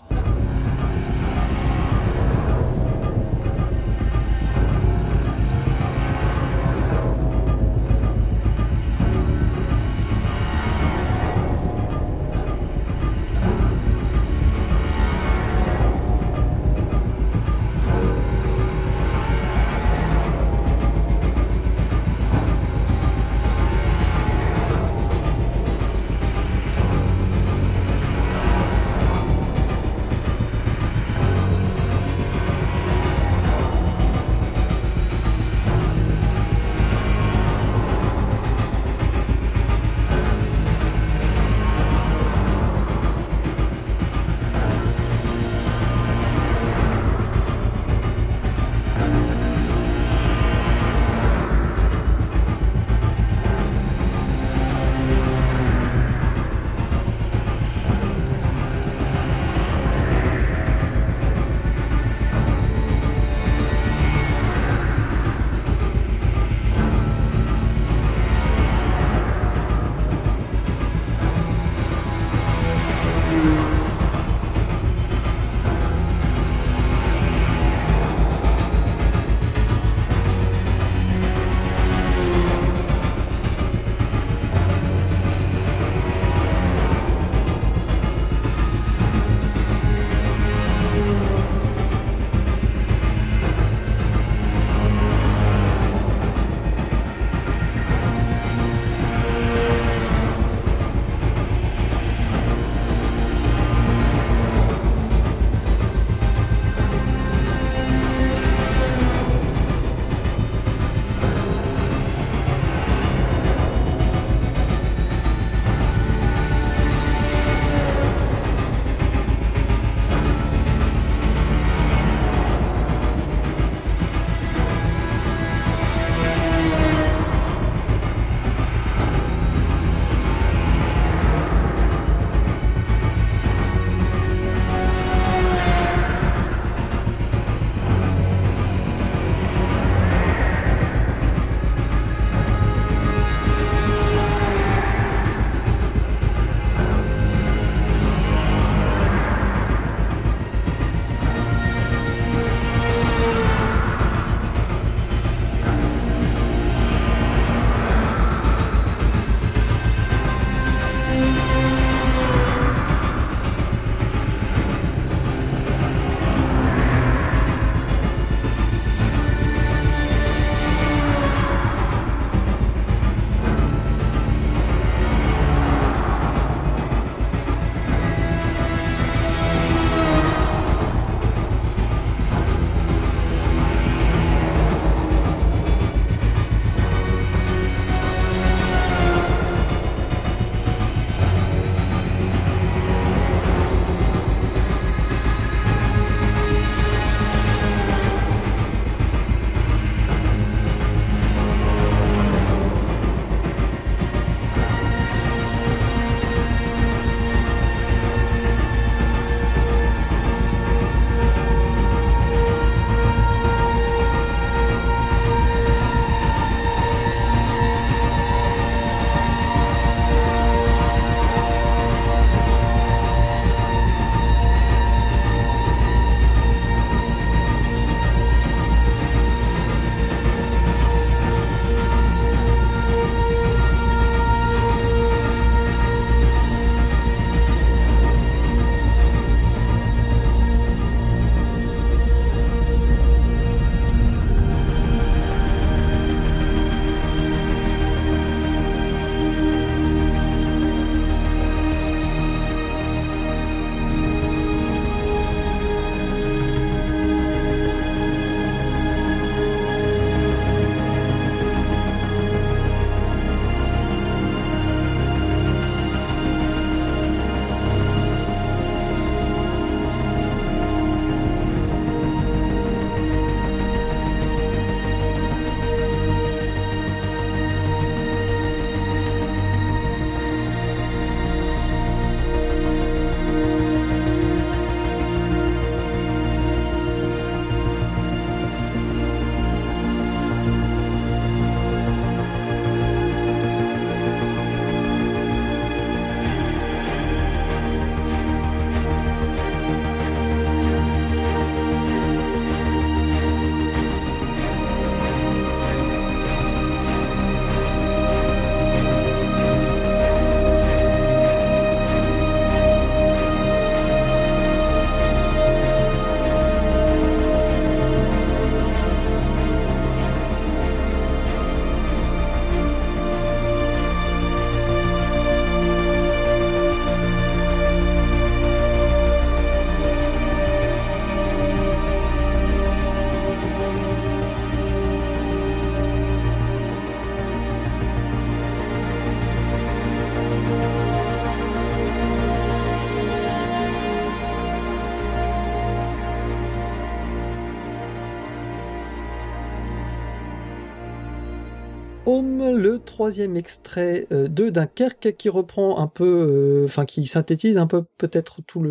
Le 352.21 352.77
troisième 352.77 353.37
extrait 353.37 354.07
euh, 354.13 354.29
de 354.29 354.51
Dunkerque 354.51 355.17
qui 355.17 355.31
reprend 355.31 355.79
un 355.79 355.87
peu, 355.87 356.05
euh, 356.05 356.65
enfin 356.67 356.85
qui 356.85 357.07
synthétise 357.07 357.57
un 357.57 357.67
peu 357.67 357.85
peut-être 357.97 358.43
tout 358.43 358.63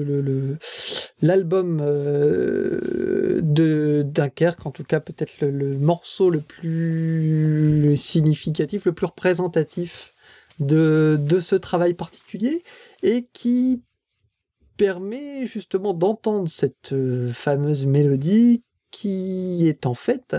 l'album 1.22 1.80
euh, 1.82 3.40
de 3.42 4.04
Dunkerque, 4.06 4.66
en 4.68 4.72
tout 4.72 4.84
cas 4.84 5.00
peut-être 5.00 5.42
le, 5.42 5.78
morceau 5.78 6.30
le 6.30 6.42
plus 6.42 7.96
significatif, 7.98 8.86
le 8.86 8.92
plus 8.92 9.08
représentatif 9.08 10.14
de 10.60 11.40
ce 11.40 11.56
travail 11.56 11.96
particulier 11.96 12.64
et 13.02 13.28
qui 13.34 13.82
permet 14.78 15.48
justement 15.48 15.96
d'entendre 15.96 16.48
cette 16.48 16.94
fameuse 17.32 17.88
mélodie 17.88 18.64
qui 18.92 19.68
est 19.68 19.88
en 19.88 19.96
fait 19.96 20.36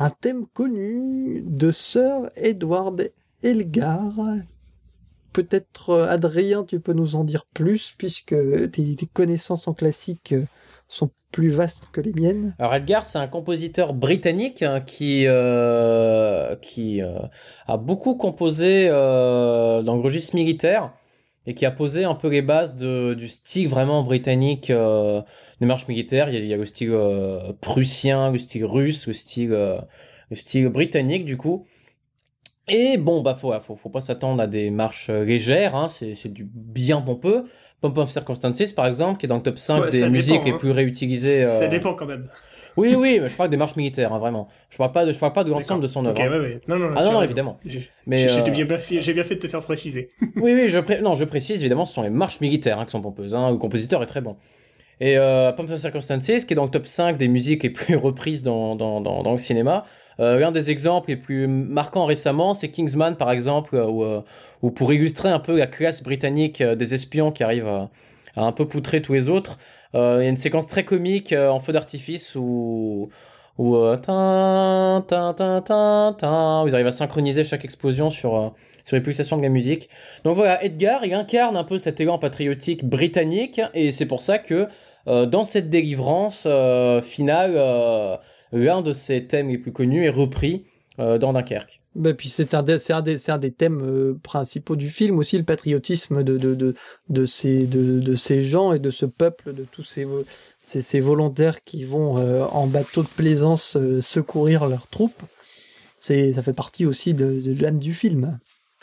un 0.00 0.08
thème 0.08 0.46
connu 0.46 1.44
de 1.46 1.70
Sir 1.70 2.30
Edward 2.34 3.12
Elgar. 3.42 4.12
Peut-être 5.32 5.90
euh, 5.90 6.08
Adrien, 6.08 6.64
tu 6.64 6.80
peux 6.80 6.94
nous 6.94 7.16
en 7.16 7.22
dire 7.22 7.44
plus 7.52 7.94
puisque 7.98 8.34
tes, 8.72 8.96
connaissances 9.12 9.68
en 9.68 9.74
classique 9.74 10.32
euh, 10.32 10.46
sont 10.88 11.10
plus 11.30 11.50
vastes 11.50 11.88
que 11.92 12.00
les 12.00 12.14
miennes. 12.14 12.54
Alors 12.58 12.74
Edgar, 12.74 13.04
c'est 13.04 13.18
un 13.18 13.28
compositeur 13.28 13.92
britannique 13.92 14.62
hein, 14.62 14.80
qui 14.80 15.26
euh, 15.26 16.56
qui 16.56 17.02
a 17.02 17.76
beaucoup 17.76 18.16
composé 18.16 18.88
dans 18.88 19.94
le 19.94 20.00
registre 20.00 20.34
militaire 20.34 20.92
et 21.46 21.54
qui 21.54 21.66
a 21.66 21.70
posé 21.70 22.04
un 22.04 22.16
peu 22.16 22.28
les 22.28 22.42
bases 22.42 22.74
du 22.74 23.28
style 23.28 23.68
vraiment 23.68 24.02
britannique 24.02 24.72
des 25.60 25.66
marches 25.66 25.88
militaires. 25.88 26.30
Il 26.30 26.44
y 26.44 26.54
a, 26.54 26.56
le 26.56 26.66
style 26.66 26.90
euh, 26.92 27.52
prussien, 27.60 28.30
le 28.30 28.38
style 28.38 28.64
russe, 28.64 29.06
le 29.06 29.14
style, 29.14 29.52
euh, 29.52 29.78
le 30.30 30.36
style 30.36 30.68
britannique 30.68 31.24
du 31.24 31.36
coup. 31.36 31.66
Et 32.68 32.98
bon, 32.98 33.22
bah 33.22 33.34
faut, 33.34 33.52
faut, 33.60 33.74
faut 33.74 33.88
pas 33.88 34.00
s'attendre 34.00 34.40
à 34.40 34.46
des 34.46 34.70
marches 34.70 35.10
euh, 35.10 35.24
légères, 35.24 35.74
hein, 35.74 35.88
c'est 35.88 36.32
du 36.32 36.44
bien 36.44 37.00
pompeux. 37.00 37.46
Pump 37.80 37.96
of 37.96 38.10
Circumstances, 38.10 38.72
par 38.72 38.86
exemple, 38.86 39.18
qui 39.18 39.26
est 39.26 39.28
dans 39.28 39.36
le 39.36 39.42
top 39.42 39.58
5 39.58 39.90
des 39.90 40.08
musiques 40.08 40.44
les 40.44 40.52
hein. 40.52 40.56
plus 40.58 40.70
réutilisées. 40.70 41.46
Ça 41.46 41.66
dépend 41.66 41.94
quand 41.94 42.06
même. 42.06 42.28
Oui, 42.76 42.94
oui, 42.94 43.18
mais 43.22 43.28
je 43.28 43.34
parle 43.34 43.50
des 43.50 43.56
marches 43.56 43.74
militaires, 43.74 44.12
hein, 44.12 44.18
vraiment. 44.18 44.48
Je 44.68 44.76
parle 44.76 44.92
pas 44.92 45.04
de, 45.04 45.12
je 45.12 45.18
parle 45.18 45.32
pas 45.32 45.44
de 45.44 45.50
l'ensemble 45.50 45.82
de 45.82 45.88
son 45.88 46.04
œuvre. 46.04 46.20
Okay, 46.20 46.28
ouais, 46.28 46.38
ouais. 46.38 46.60
Non, 46.68 46.78
non, 46.78 46.90
ah 46.94 47.04
non, 47.04 47.12
non, 47.12 47.22
évidemment. 47.22 47.58
J'ai 47.64 47.88
bien, 48.06 48.28
fait, 48.78 49.12
bien 49.12 49.24
fait 49.24 49.34
de 49.36 49.40
te 49.40 49.48
faire 49.48 49.62
préciser. 49.62 50.08
oui, 50.36 50.52
oui, 50.54 50.68
je, 50.68 51.02
non, 51.02 51.14
je 51.14 51.24
précise, 51.24 51.60
évidemment, 51.60 51.86
ce 51.86 51.94
sont 51.94 52.02
les 52.02 52.10
marches 52.10 52.40
militaires 52.40 52.84
qui 52.84 52.92
sont 52.92 53.00
pompeuses. 53.00 53.32
Le 53.34 53.56
compositeur 53.56 54.02
est 54.02 54.06
très 54.06 54.20
bon. 54.20 54.36
Et 55.00 55.16
euh, 55.16 55.50
Pump 55.52 55.74
Circumstances, 55.76 56.44
qui 56.44 56.52
est 56.52 56.56
dans 56.56 56.64
le 56.64 56.70
top 56.70 56.86
5 56.86 57.16
des 57.16 57.28
musiques 57.28 57.62
les 57.62 57.70
plus 57.70 57.96
reprises 57.96 58.42
dans, 58.42 58.76
dans, 58.76 59.00
dans, 59.00 59.22
dans 59.22 59.32
le 59.32 59.38
cinéma. 59.38 59.84
Euh, 60.20 60.38
L'un 60.38 60.52
des 60.52 60.70
exemples 60.70 61.08
les 61.10 61.16
plus 61.16 61.46
marquants 61.48 62.04
récemment, 62.04 62.52
c'est 62.52 62.68
Kingsman, 62.70 63.16
par 63.16 63.30
exemple, 63.30 63.76
où, 63.76 64.04
euh, 64.04 64.22
où, 64.62 64.70
pour 64.70 64.92
illustrer 64.92 65.30
un 65.30 65.38
peu 65.40 65.56
la 65.58 65.66
classe 65.66 66.02
britannique 66.02 66.60
euh, 66.60 66.74
des 66.76 66.92
espions 66.92 67.32
qui 67.32 67.42
arrivent 67.42 67.66
à, 67.66 67.90
à 68.36 68.44
un 68.44 68.52
peu 68.52 68.68
poutrer 68.68 69.00
tous 69.00 69.14
les 69.14 69.30
autres, 69.30 69.58
euh, 69.94 70.18
il 70.20 70.24
y 70.24 70.26
a 70.26 70.30
une 70.30 70.36
séquence 70.36 70.66
très 70.66 70.84
comique 70.84 71.32
en 71.32 71.60
feu 71.60 71.72
d'artifice 71.72 72.34
où, 72.36 73.08
où 73.58 73.76
euh, 73.76 73.96
tin, 73.96 75.04
tin, 75.08 75.34
tin, 75.34 75.62
tin, 76.18 76.64
ils 76.66 76.74
arrivent 76.74 76.86
à 76.86 76.92
synchroniser 76.92 77.44
chaque 77.44 77.64
explosion 77.64 78.10
sur, 78.10 78.54
sur 78.84 78.96
les 78.96 79.02
pulsations 79.02 79.36
de 79.36 79.42
la 79.42 79.48
musique. 79.48 79.88
Donc 80.24 80.36
voilà, 80.36 80.62
Edgar, 80.64 81.04
il 81.04 81.14
incarne 81.14 81.56
un 81.56 81.64
peu 81.64 81.78
cet 81.78 82.00
élan 82.00 82.18
patriotique 82.18 82.84
britannique, 82.84 83.60
et 83.74 83.90
c'est 83.92 84.06
pour 84.06 84.22
ça 84.22 84.38
que 84.38 84.54
euh, 84.54 84.66
dans 85.06 85.44
cette 85.44 85.70
délivrance 85.70 86.44
euh, 86.46 87.00
finale, 87.00 87.54
euh, 87.56 88.16
l'un 88.52 88.82
de 88.82 88.92
ses 88.92 89.26
thèmes 89.26 89.48
les 89.48 89.58
plus 89.58 89.72
connus 89.72 90.04
est 90.04 90.10
repris 90.10 90.64
dans 90.98 91.32
Dunkerque. 91.32 91.80
Bah, 91.94 92.12
puis 92.12 92.28
c'est 92.28 92.52
un, 92.52 92.62
un, 92.62 92.78
un 93.28 93.38
des 93.38 93.50
thèmes 93.52 94.18
principaux 94.22 94.76
du 94.76 94.90
film 94.90 95.18
aussi, 95.18 95.38
le 95.38 95.44
patriotisme 95.44 96.22
de, 96.22 96.36
de, 96.36 96.54
de, 96.54 96.74
de, 97.08 97.24
ces, 97.24 97.66
de, 97.66 98.14
ces 98.16 98.42
gens 98.42 98.74
et 98.74 98.78
de 98.78 98.90
ce 98.90 99.06
peuple, 99.06 99.54
de 99.54 99.64
tous 99.64 99.82
ces, 99.82 100.06
ces, 100.60 101.00
volontaires 101.00 101.62
qui 101.62 101.84
vont 101.84 102.16
en 102.52 102.66
bateau 102.66 103.02
de 103.02 103.08
plaisance 103.08 103.78
secourir 104.02 104.66
leurs 104.66 104.88
troupes. 104.88 105.22
Ça 106.00 106.42
fait 106.42 106.52
partie 106.52 106.84
aussi 106.84 107.14
de 107.14 107.62
l'âme 107.62 107.78
du 107.78 107.94
film. 107.94 108.38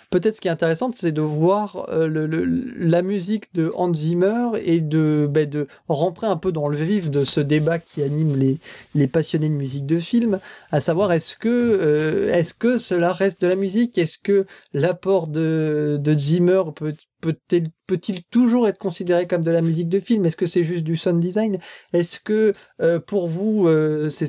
Peut-être 0.10 0.36
ce 0.36 0.42
qui 0.42 0.48
est 0.48 0.52
intéressant, 0.52 0.90
c'est 0.96 1.12
de 1.12 1.22
voir 1.22 1.90
euh, 1.90 2.08
le, 2.08 2.46
la 2.46 3.02
musique 3.02 3.54
de 3.54 3.74
Hans 3.76 3.94
Zimmer 3.94 4.52
et 4.64 4.80
de, 4.80 5.28
ben, 5.30 5.50
de 5.50 5.68
rentrer 5.90 6.28
un 6.28 6.38
peu 6.38 6.54
dans 6.54 6.70
le 6.70 6.78
vif 6.78 7.10
de 7.10 7.26
ce 7.26 7.42
débat 7.42 7.78
qui 7.80 8.02
anime 8.02 8.38
les, 8.38 8.60
les 8.96 9.08
passionnés 9.08 9.50
de 9.50 9.54
musique 9.54 9.86
de 9.86 10.00
film, 10.00 10.40
à 10.72 10.80
savoir 10.80 11.12
est-ce 11.12 11.36
que, 11.36 11.50
euh, 11.50 12.34
est-ce 12.34 12.54
que 12.54 12.78
cela 12.78 13.12
reste 13.12 13.42
de 13.42 13.48
la 13.48 13.58
musique? 13.58 13.98
Est-ce 13.98 14.18
que 14.18 14.46
l'apport 14.74 15.28
de, 15.28 15.98
de 16.02 16.18
Zimmer 16.18 16.64
peut, 16.74 16.96
peut-il 17.22 17.70
peut-il 17.88 18.24
toujours 18.26 18.68
être 18.68 18.78
considéré 18.78 19.28
comme 19.28 19.44
de 19.44 19.52
la 19.52 19.62
musique 19.62 19.88
de 19.90 20.00
film? 20.00 20.26
Est-ce 20.26 20.36
que 20.36 20.46
c'est 20.46 20.64
juste 20.64 20.84
du 20.84 20.98
sound 20.98 21.20
design? 21.20 21.58
Est-ce 21.94 22.20
que 22.20 22.54
euh, 22.82 23.00
pour 23.00 23.28
vous 23.30 23.68
euh, 23.68 24.10
c'est 24.10 24.28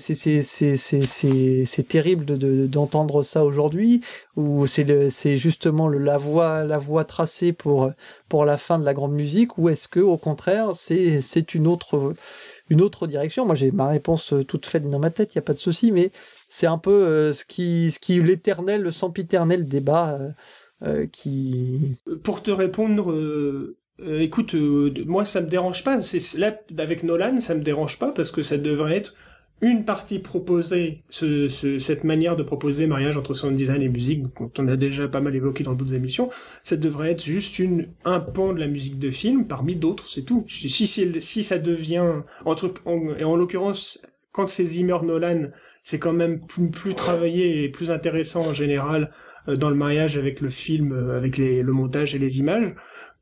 terrible 1.89 2.24
d'entendre 2.68 3.22
ça 3.22 3.45
aujourd'hui? 3.45 4.01
Ou 4.36 4.66
c'est 4.66 5.36
justement 5.36 5.89
le, 5.89 5.99
la 5.99 6.18
voie 6.18 6.64
la 6.64 6.78
voie 6.78 7.05
tracée 7.05 7.53
pour 7.53 7.91
pour 8.28 8.45
la 8.45 8.59
fin 8.59 8.78
de 8.78 8.84
la 8.84 8.95
grande 8.95 9.12
musique? 9.12 9.59
Ou 9.59 9.68
est-ce 9.68 9.89
que 9.89 10.01
au 10.01 10.16
contraire 10.16 10.70
c'est 10.74 11.55
une 11.55 11.66
autre 11.66 12.14
une 12.70 12.80
autre 12.80 13.07
direction? 13.07 13.45
Moi 13.45 13.55
j'ai 13.57 13.72
ma 13.72 13.89
réponse 13.89 14.34
toute 14.47 14.66
faite 14.66 14.89
dans 14.89 14.99
ma 15.01 15.11
tête, 15.11 15.34
il 15.34 15.39
y 15.39 15.41
a 15.41 15.43
pas 15.43 15.55
de 15.55 15.59
souci 15.59 15.91
mais 15.93 16.12
c'est 16.49 16.66
un 16.66 16.78
peu 16.78 16.91
euh, 16.91 17.32
ce 17.32 17.45
qui 17.45 17.91
ce 17.91 17.99
qui 17.99 18.22
l'éternel 18.22 18.82
le 18.82 18.91
sempiternel 18.91 19.66
débat 19.66 20.18
euh, 20.20 20.30
qui. 21.12 21.97
Pour 22.22 22.43
te 22.43 22.51
répondre, 22.51 23.11
euh, 23.11 23.76
euh, 24.01 24.20
écoute, 24.20 24.55
moi 24.55 25.24
ça 25.24 25.41
me 25.41 25.49
dérange 25.49 25.85
pas. 25.85 26.01
C'est 26.01 26.39
là 26.39 26.57
avec 26.79 27.03
Nolan, 27.03 27.41
ça 27.41 27.55
me 27.55 27.62
dérange 27.62 27.99
pas 27.99 28.12
parce 28.12 28.31
que 28.31 28.43
ça 28.43 28.57
devrait 28.57 28.97
être 28.97 29.14
une 29.61 29.85
partie 29.85 30.20
proposée, 30.20 31.03
ce, 31.11 31.49
cette 31.49 32.05
manière 32.05 32.37
de 32.37 32.45
proposer 32.45 32.87
mariage 32.87 33.16
entre 33.16 33.35
sound 33.35 33.57
design 33.57 33.83
et 33.83 33.89
musique, 33.89 34.22
dont 34.39 34.53
on 34.57 34.68
a 34.68 34.76
déjà 34.76 35.09
pas 35.09 35.20
mal 35.20 35.35
évoqué 35.35 35.64
dans 35.64 35.74
d'autres 35.74 35.95
émissions, 35.95 36.31
ça 36.62 36.76
devrait 36.76 37.11
être 37.11 37.24
juste 37.24 37.59
une, 37.59 37.89
un 38.05 38.20
pan 38.20 38.53
de 38.53 38.61
la 38.61 38.68
musique 38.68 39.01
de 39.01 39.11
film 39.11 39.49
parmi 39.49 39.74
d'autres, 39.74 40.09
c'est 40.09 40.22
tout. 40.22 40.45
Si, 40.47 40.87
si 40.87 41.43
ça 41.43 41.59
devient, 41.59 42.22
entre, 42.45 42.72
en, 42.85 43.16
et 43.16 43.24
en 43.24 43.35
l'occurrence, 43.35 44.01
quand 44.31 44.47
c'est 44.47 44.64
Zimmer 44.64 44.99
Nolan, 45.03 45.49
c'est 45.83 45.99
quand 45.99 46.12
même 46.12 46.47
plus, 46.47 46.70
plus 46.70 46.95
travaillé 46.95 47.64
et 47.64 47.68
plus 47.68 47.91
intéressant 47.91 48.47
en 48.47 48.53
général 48.53 49.05
euh, 49.05 49.28
dans 49.57 49.71
le 49.71 49.77
mariage 49.77 50.17
avec 50.17 50.41
le 50.41 50.49
film, 50.49 50.93
euh, 50.93 51.17
avec 51.17 51.37
les, 51.37 51.63
le 51.63 51.73
montage 51.73 52.15
et 52.15 52.19
les 52.19 52.39
images, 52.39 52.75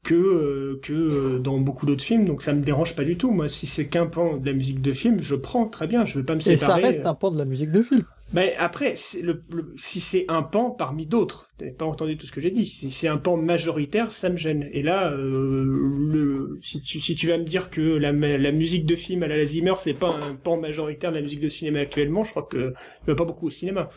que 0.03 0.14
euh, 0.14 0.81
que 0.83 1.39
dans 1.39 1.59
beaucoup 1.59 1.87
d'autres 1.87 2.05
films. 2.05 2.24
Donc 2.24 2.43
ça 2.43 2.53
me 2.53 2.62
dérange 2.62 2.95
pas 2.95 3.05
du 3.05 3.16
tout. 3.16 3.31
Moi, 3.31 3.49
si 3.49 3.66
c'est 3.66 3.89
qu'un 3.89 4.07
pan 4.07 4.37
de 4.37 4.47
la 4.47 4.53
musique 4.53 4.81
de 4.81 4.93
film, 4.93 5.18
je 5.20 5.35
prends 5.35 5.66
très 5.66 5.87
bien. 5.87 6.05
Je 6.05 6.18
veux 6.18 6.24
pas 6.24 6.35
me 6.35 6.41
séparer. 6.41 6.81
Et 6.81 6.83
ça 6.83 6.89
reste 6.89 7.07
un 7.07 7.14
pan 7.14 7.31
de 7.31 7.39
la 7.39 7.45
musique 7.45 7.72
de 7.72 7.83
film. 7.83 8.05
Mais 8.33 8.55
après, 8.59 8.97
le, 9.22 9.41
si 9.77 10.01
c'est 10.01 10.24
un 10.27 10.43
pan 10.43 10.70
parmi 10.70 11.07
d'autres, 11.07 11.49
t'avais 11.59 11.70
pas 11.70 11.85
entendu 11.85 12.16
tout 12.16 12.27
ce 12.27 12.33
que 12.33 12.41
j'ai 12.41 12.51
dit. 12.51 12.66
Si 12.66 12.91
c'est 12.91 13.07
un 13.07 13.18
pan 13.18 13.37
majoritaire, 13.37 14.11
ça 14.11 14.29
me 14.31 14.37
gêne. 14.37 14.68
Et 14.72 14.83
là, 14.83 15.12
euh, 15.12 15.64
le, 15.64 16.59
si, 16.61 16.81
tu, 16.81 16.99
si 16.99 17.14
tu 17.14 17.29
vas 17.29 17.39
me 17.39 17.45
dire 17.45 17.70
que 17.70 17.81
la, 17.81 18.11
la 18.11 18.53
musique 18.53 18.85
de 18.85 18.97
film 18.97 19.22
à 19.22 19.29
la 19.29 19.45
Zimmer, 19.45 19.74
c'est 19.79 19.95
pas 19.95 20.09
un 20.09 20.35
pan 20.35 20.57
majoritaire 20.57 21.11
de 21.12 21.16
la 21.16 21.22
musique 21.22 21.39
de 21.39 21.49
cinéma 21.49 21.79
actuellement, 21.79 22.24
je 22.24 22.31
crois 22.31 22.43
que 22.43 22.72
il 23.03 23.07
va 23.07 23.14
pas 23.14 23.24
beaucoup 23.24 23.47
au 23.47 23.51
cinéma. 23.51 23.89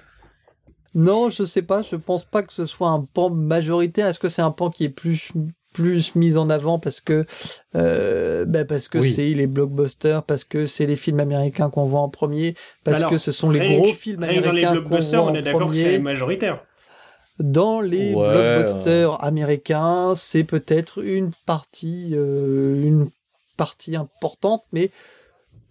Non, 0.96 1.30
je 1.30 1.44
sais 1.44 1.62
pas. 1.62 1.82
Je 1.82 1.96
pense 1.96 2.24
pas 2.24 2.44
que 2.44 2.54
ce 2.54 2.66
soit 2.66 2.90
un 2.90 3.02
pan 3.02 3.30
majoritaire. 3.30 4.08
Est-ce 4.08 4.20
que 4.20 4.30
c'est 4.30 4.42
un 4.42 4.52
pan 4.52 4.70
qui 4.70 4.86
est 4.86 4.90
plus 4.90 5.32
plus 5.74 6.16
mis 6.16 6.36
en 6.36 6.50
avant 6.50 6.80
parce 6.80 7.00
que 7.00 7.26
euh, 7.76 8.44
ben 8.46 8.66
parce 8.66 8.88
que 8.88 9.02
c'est 9.02 9.30
les 9.30 9.48
blockbusters, 9.48 10.24
parce 10.24 10.44
que 10.44 10.66
c'est 10.66 10.86
les 10.86 10.96
films 10.96 11.20
américains 11.20 11.70
qu'on 11.70 11.86
voit 11.86 12.02
en 12.02 12.10
premier, 12.10 12.56
parce 12.84 13.04
que 13.04 13.18
ce 13.18 13.32
sont 13.32 13.52
les 13.52 13.78
gros 13.78 13.94
films 13.94 14.24
américains 14.24 14.82
qu'on 14.82 15.00
voit 15.00 15.22
on 15.22 15.34
est 15.36 15.42
d'accord 15.42 15.74
c'est 15.74 16.00
majoritaire. 16.00 16.64
Dans 17.40 17.80
les 17.80 18.14
blockbusters 18.14 19.24
américains, 19.24 20.14
c'est 20.16 20.44
peut-être 20.44 21.04
une 21.04 21.32
partie, 21.46 22.12
euh, 22.14 22.84
une 22.84 23.10
partie 23.56 23.96
importante, 23.96 24.64
mais 24.74 24.92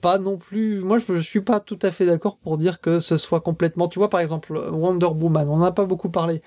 pas 0.00 0.18
non 0.18 0.36
plus. 0.36 0.80
Moi, 0.80 0.98
je, 0.98 1.20
suis 1.20 1.40
pas 1.40 1.60
tout 1.60 1.78
à 1.82 1.90
fait 1.90 2.06
d'accord 2.06 2.36
pour 2.36 2.58
dire 2.58 2.80
que 2.80 3.00
ce 3.00 3.16
soit 3.16 3.40
complètement. 3.40 3.88
Tu 3.88 3.98
vois, 3.98 4.10
par 4.10 4.20
exemple, 4.20 4.58
Wonder 4.72 5.06
Woman, 5.06 5.48
on 5.48 5.58
n'a 5.58 5.72
pas 5.72 5.84
beaucoup 5.84 6.08
parlé. 6.08 6.42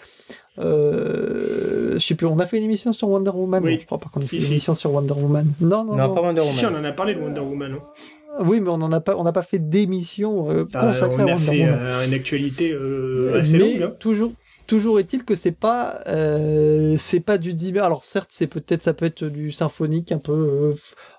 Euh, 0.60 1.94
je 1.94 2.00
sais 2.00 2.16
plus, 2.16 2.28
on 2.28 2.40
a 2.40 2.46
fait 2.46 2.58
une 2.58 2.66
émission 2.66 2.94
sur 2.94 3.10
Wonder 3.10 3.32
Woman. 3.32 3.64
Oui. 3.64 3.78
je 3.80 3.86
crois 3.86 4.00
pas 4.00 4.10
qu'on 4.10 4.22
ait 4.22 4.26
fait 4.26 4.38
une 4.38 4.46
émission 4.46 4.74
sur 4.74 4.94
Wonder 4.94 5.14
Woman. 5.14 5.48
Non, 5.60 5.84
non, 5.84 5.96
non. 5.96 6.14
pas 6.14 6.22
Wonder 6.22 6.42
Woman. 6.42 6.56
Si, 6.56 6.66
on 6.66 6.76
en 6.76 6.84
a 6.84 6.92
parlé 6.92 7.16
de 7.16 7.20
Wonder 7.20 7.42
Woman. 7.42 7.74
Hein. 7.74 7.80
Oui, 8.40 8.62
mais 8.62 8.70
on 8.70 8.78
n'a 8.78 9.02
pas, 9.02 9.18
on 9.18 9.24
n'a 9.24 9.34
pas 9.34 9.42
fait 9.42 9.60
d'émission 9.60 10.50
euh, 10.50 10.66
ah, 10.74 10.86
consacrée 10.86 11.24
à 11.24 11.26
Wonder 11.26 11.42
fait, 11.42 11.64
Woman. 11.64 11.80
Euh, 11.82 12.06
une 12.06 12.14
actualité 12.14 12.72
euh, 12.72 13.38
assez 13.38 13.58
mais 13.58 13.74
longue. 13.74 13.84
Hein. 13.84 13.96
Toujours, 14.00 14.32
toujours 14.68 15.00
est-il 15.00 15.26
que 15.26 15.36
c'est 15.36 15.52
pas, 15.52 16.00
euh, 16.08 16.96
c'est 16.98 17.20
pas 17.20 17.38
du 17.38 17.52
Zimmer. 17.52 17.82
Alors 17.82 18.04
certes, 18.04 18.30
c'est 18.32 18.48
peut-être, 18.48 18.84
ça 18.84 18.94
peut 18.94 19.06
être 19.06 19.26
du 19.26 19.52
symphonique 19.52 20.12
un 20.14 20.18
peu, 20.18 20.74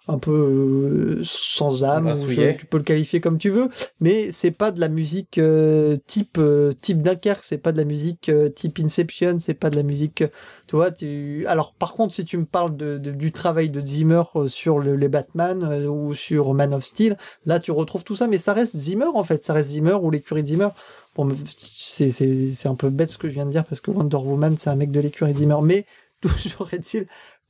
un 0.08 0.18
peu 0.18 0.32
euh, 0.32 1.20
sans 1.24 1.84
âme, 1.84 2.06
ou 2.06 2.08
Grassouillet. 2.08 2.56
tu 2.56 2.66
peux 2.66 2.76
le 2.78 2.82
qualifier 2.82 3.20
comme 3.20 3.38
tu 3.38 3.50
veux, 3.50 3.68
mais 4.00 4.32
c'est 4.32 4.50
pas 4.50 4.72
de 4.72 4.80
la 4.80 4.88
musique 4.88 5.38
euh, 5.38 5.96
type 6.08 6.38
euh, 6.38 6.72
type 6.80 7.02
Dunkerque, 7.02 7.44
c'est 7.44 7.58
pas 7.58 7.70
de 7.70 7.78
la 7.78 7.84
musique 7.84 8.28
euh, 8.28 8.48
type 8.48 8.80
Inception, 8.80 9.36
c'est 9.38 9.54
pas 9.54 9.70
de 9.70 9.76
la 9.76 9.84
musique, 9.84 10.22
euh, 10.22 10.28
tu 10.66 10.74
vois. 10.74 10.90
Tu... 10.90 11.44
Alors 11.46 11.72
par 11.74 11.92
contre, 11.92 12.12
si 12.14 12.24
tu 12.24 12.36
me 12.36 12.44
parles 12.46 12.76
de, 12.76 12.98
de- 12.98 13.12
du 13.12 13.30
travail 13.30 13.70
de 13.70 13.80
Zimmer 13.80 14.22
euh, 14.34 14.48
sur 14.48 14.80
le- 14.80 14.96
les 14.96 15.08
Batman 15.08 15.86
ou 15.86 16.14
sur 16.14 16.52
Man 16.52 16.74
of 16.74 16.84
Steel, 16.84 17.16
là 17.46 17.60
tu 17.60 17.70
retrouves 17.70 18.02
tout 18.02 18.16
ça, 18.16 18.26
mais 18.26 18.38
ça 18.38 18.52
reste 18.54 18.76
Zimmer 18.76 19.06
en 19.14 19.22
fait, 19.22 19.44
ça 19.44 19.52
reste 19.52 19.70
Zimmer 19.70 19.94
ou 20.02 20.10
l'écurie 20.10 20.44
Zimmer. 20.44 20.68
Bon, 21.14 21.24
mais 21.26 21.34
c'est 21.56 22.10
c'est 22.10 22.50
c'est 22.52 22.68
un 22.68 22.74
peu 22.74 22.90
bête 22.90 23.10
ce 23.10 23.18
que 23.18 23.28
je 23.28 23.34
viens 23.34 23.46
de 23.46 23.50
dire 23.50 23.64
parce 23.64 23.80
que 23.80 23.90
Wonder 23.92 24.16
Woman 24.16 24.56
c'est 24.58 24.70
un 24.70 24.76
mec 24.76 24.90
de 24.90 24.98
l'écurie 24.98 25.34
Zimmer, 25.34 25.58
mais 25.62 25.86
toujours 26.20 26.72
est-il 26.72 27.06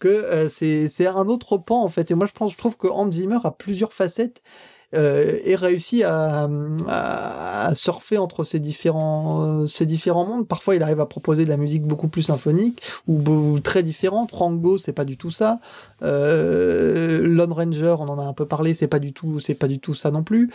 euh, 0.08 0.48
c'est 0.48 1.06
un 1.06 1.28
autre 1.28 1.58
pan 1.58 1.82
en 1.82 1.88
fait. 1.88 2.10
Et 2.10 2.14
moi 2.14 2.26
je 2.26 2.32
pense, 2.32 2.52
je 2.52 2.56
trouve 2.56 2.76
que 2.76 2.88
Hans 2.88 3.10
Zimmer 3.10 3.38
a 3.44 3.50
plusieurs 3.50 3.92
facettes 3.92 4.42
euh, 4.94 5.38
et 5.44 5.54
réussit 5.54 6.02
à, 6.04 6.48
surfer 7.74 8.18
entre 8.18 8.44
ces 8.44 8.60
différents 8.60 9.62
euh, 9.62 9.66
ces 9.66 9.86
différents 9.86 10.26
mondes. 10.26 10.46
Parfois 10.46 10.74
il 10.74 10.82
arrive 10.82 11.00
à 11.00 11.06
proposer 11.06 11.44
de 11.44 11.48
la 11.48 11.56
musique 11.56 11.84
beaucoup 11.84 12.08
plus 12.08 12.22
symphonique 12.22 12.82
ou, 13.08 13.60
très 13.60 13.82
différente. 13.82 14.32
Rango 14.32 14.78
c'est 14.78 14.92
pas 14.92 15.04
du 15.04 15.16
tout 15.16 15.30
ça. 15.30 15.60
Lone 16.00 17.52
Ranger 17.52 17.96
on 17.98 18.08
en 18.08 18.18
a 18.18 18.24
un 18.24 18.34
peu 18.34 18.46
parlé, 18.46 18.74
c'est 18.74 18.88
pas 18.88 18.98
du 18.98 19.12
tout 19.12 19.40
c'est 19.40 19.58
ça 19.94 20.10
non 20.10 20.22
plus. 20.22 20.50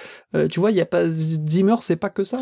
Tu 0.50 0.60
vois 0.60 0.72
il 0.72 0.78
y 0.78 0.82
a 0.82 0.86
pas 0.86 1.06
Zimmer 1.06 1.78
c'est 1.82 1.96
pas 1.96 2.10
que 2.10 2.24
ça. 2.24 2.40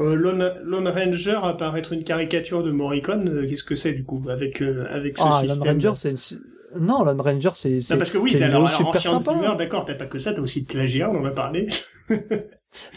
Euh, 0.00 0.14
Lone, 0.14 0.52
Lone 0.64 0.88
Ranger 0.88 1.40
apparaît 1.42 1.80
être 1.80 1.92
une 1.92 2.04
caricature 2.04 2.62
de 2.62 2.70
Morricone. 2.70 3.28
euh, 3.28 3.46
Qu'est-ce 3.46 3.64
que 3.64 3.76
c'est 3.76 3.92
du 3.92 4.04
coup 4.04 4.22
avec 4.30 4.62
euh, 4.62 4.84
avec 4.88 5.18
ce 5.18 5.24
Ah 5.26 5.30
Lone 5.42 5.48
système 5.48 5.72
Ranger 5.72 5.92
c'est 5.96 6.38
non 6.78 7.04
Lone 7.04 7.20
Ranger 7.20 7.50
c'est 7.54 7.80
c'est 7.80 7.94
Non, 7.94 7.98
parce 7.98 8.10
que 8.10 8.18
oui, 8.18 8.32
une 8.32 8.42
alors, 8.42 8.66
alors 8.66 8.96
en. 9.12 9.18
Zimmer, 9.18 9.52
d'accord, 9.58 9.84
t'as 9.84 9.94
pas 9.94 10.06
que 10.06 10.18
ça, 10.18 10.32
t'as 10.32 10.40
aussi 10.40 10.62
de 10.62 10.66
plagiat, 10.66 11.10
on 11.10 11.20
en 11.20 11.24
a 11.24 11.32
parlé. 11.32 11.66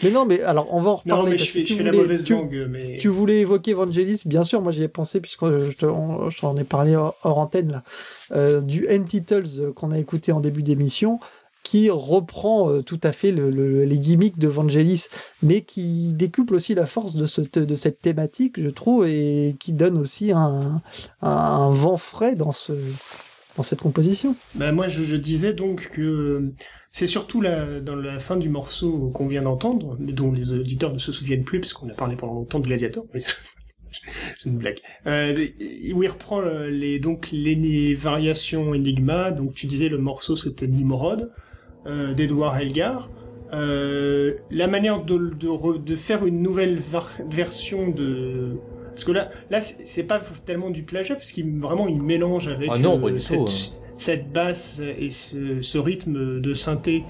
Mais 0.02 0.10
non, 0.12 0.24
mais 0.24 0.40
alors 0.42 0.72
on 0.72 0.80
va 0.80 0.90
en 0.90 0.96
reparler. 0.96 1.22
Non, 1.24 1.28
mais 1.28 1.36
je 1.36 1.50
fais, 1.50 1.64
tu 1.64 1.72
je 1.72 1.78
fais 1.78 1.82
la 1.82 1.90
mauvaise 1.92 2.24
tu, 2.24 2.32
langue, 2.34 2.66
mais... 2.70 2.98
tu 3.00 3.08
voulais 3.08 3.40
évoquer 3.40 3.72
Evangelis, 3.72 4.22
bien 4.24 4.44
sûr, 4.44 4.62
moi 4.62 4.70
j'y 4.70 4.84
ai 4.84 4.88
pensé 4.88 5.20
puisque 5.20 5.44
je 5.44 5.72
te- 5.72 6.40
t'en 6.40 6.56
ai 6.56 6.64
parlé 6.64 6.94
hors, 6.94 7.16
hors 7.24 7.38
antenne 7.38 7.72
là, 7.72 7.82
euh, 8.32 8.60
du 8.60 8.86
End 8.88 9.02
Titles 9.02 9.42
euh, 9.58 9.72
qu'on 9.72 9.90
a 9.90 9.98
écouté 9.98 10.30
en 10.30 10.38
début 10.40 10.62
d'émission, 10.62 11.18
qui 11.64 11.90
reprend 11.90 12.70
euh, 12.70 12.82
tout 12.82 13.00
à 13.02 13.10
fait 13.10 13.32
le- 13.32 13.50
le- 13.50 13.84
les 13.84 13.98
gimmicks 13.98 14.38
de 14.38 14.46
Vangelis, 14.46 15.06
mais 15.42 15.62
qui 15.62 16.12
décuple 16.12 16.54
aussi 16.54 16.74
la 16.76 16.86
force 16.86 17.16
de, 17.16 17.26
ce, 17.26 17.40
de 17.40 17.74
cette 17.74 18.00
thématique, 18.00 18.60
je 18.62 18.68
trouve, 18.70 19.06
et 19.08 19.56
qui 19.58 19.72
donne 19.72 19.98
aussi 19.98 20.30
un, 20.30 20.80
un 21.22 21.70
vent 21.72 21.96
frais 21.96 22.36
dans 22.36 22.52
ce 22.52 22.72
dans 23.56 23.62
cette 23.62 23.78
composition. 23.80 24.34
Bah, 24.56 24.72
moi, 24.72 24.88
je, 24.88 25.04
je 25.04 25.14
disais 25.14 25.52
donc 25.52 25.88
que 25.90 26.02
euh, 26.02 26.52
c'est 26.90 27.06
surtout 27.06 27.40
la, 27.40 27.78
dans 27.80 27.94
la 27.94 28.18
fin 28.18 28.36
du 28.36 28.48
morceau 28.48 29.10
qu'on 29.14 29.28
vient 29.28 29.42
d'entendre, 29.42 29.96
dont 30.00 30.32
les 30.32 30.50
auditeurs 30.52 30.92
ne 30.92 30.98
se 30.98 31.12
souviennent 31.12 31.44
plus, 31.44 31.60
parce 31.60 31.72
qu'on 31.72 31.88
a 31.88 31.94
parlé 31.94 32.16
pendant 32.16 32.34
longtemps 32.34 32.58
de 32.58 32.64
Gladiator. 32.66 33.04
mais 33.14 33.22
c'est 34.36 34.48
une 34.48 34.58
blague. 34.58 34.78
Euh, 35.06 35.34
où 35.94 36.02
il 36.02 36.08
reprend 36.08 36.40
euh, 36.42 36.68
les, 36.68 36.98
donc, 36.98 37.28
les 37.32 37.94
variations 37.94 38.70
Enigma. 38.70 39.30
Donc, 39.30 39.54
tu 39.54 39.66
disais 39.66 39.88
le 39.88 39.98
morceau 39.98 40.34
c'était 40.36 40.66
Nimrod, 40.66 41.30
d'Edouard 42.14 42.56
Elgar. 42.58 43.10
Euh, 43.52 44.34
la 44.50 44.66
manière 44.66 45.04
de, 45.04 45.16
de, 45.16 45.46
re- 45.48 45.82
de 45.82 45.94
faire 45.96 46.24
une 46.26 46.42
nouvelle 46.42 46.78
version 47.30 47.88
de... 47.88 48.56
Parce 48.92 49.04
que 49.04 49.12
là, 49.12 49.28
là 49.50 49.60
c'est 49.60 50.04
pas 50.04 50.20
tellement 50.44 50.70
du 50.70 50.82
plagiat, 50.82 51.14
parce 51.14 51.30
qu'il 51.32 51.58
vraiment 51.60 51.86
il 51.88 52.00
mélange 52.02 52.48
avec 52.48 52.68
Ah 52.72 52.78
non, 52.78 53.00
euh, 53.06 53.18
cette, 53.18 53.38
tout, 53.38 53.44
hein. 53.44 53.92
cette 53.96 54.32
basse 54.32 54.80
et 54.98 55.10
ce, 55.10 55.60
ce 55.62 55.78
rythme 55.78 56.40
de 56.40 56.54
synthé. 56.54 57.04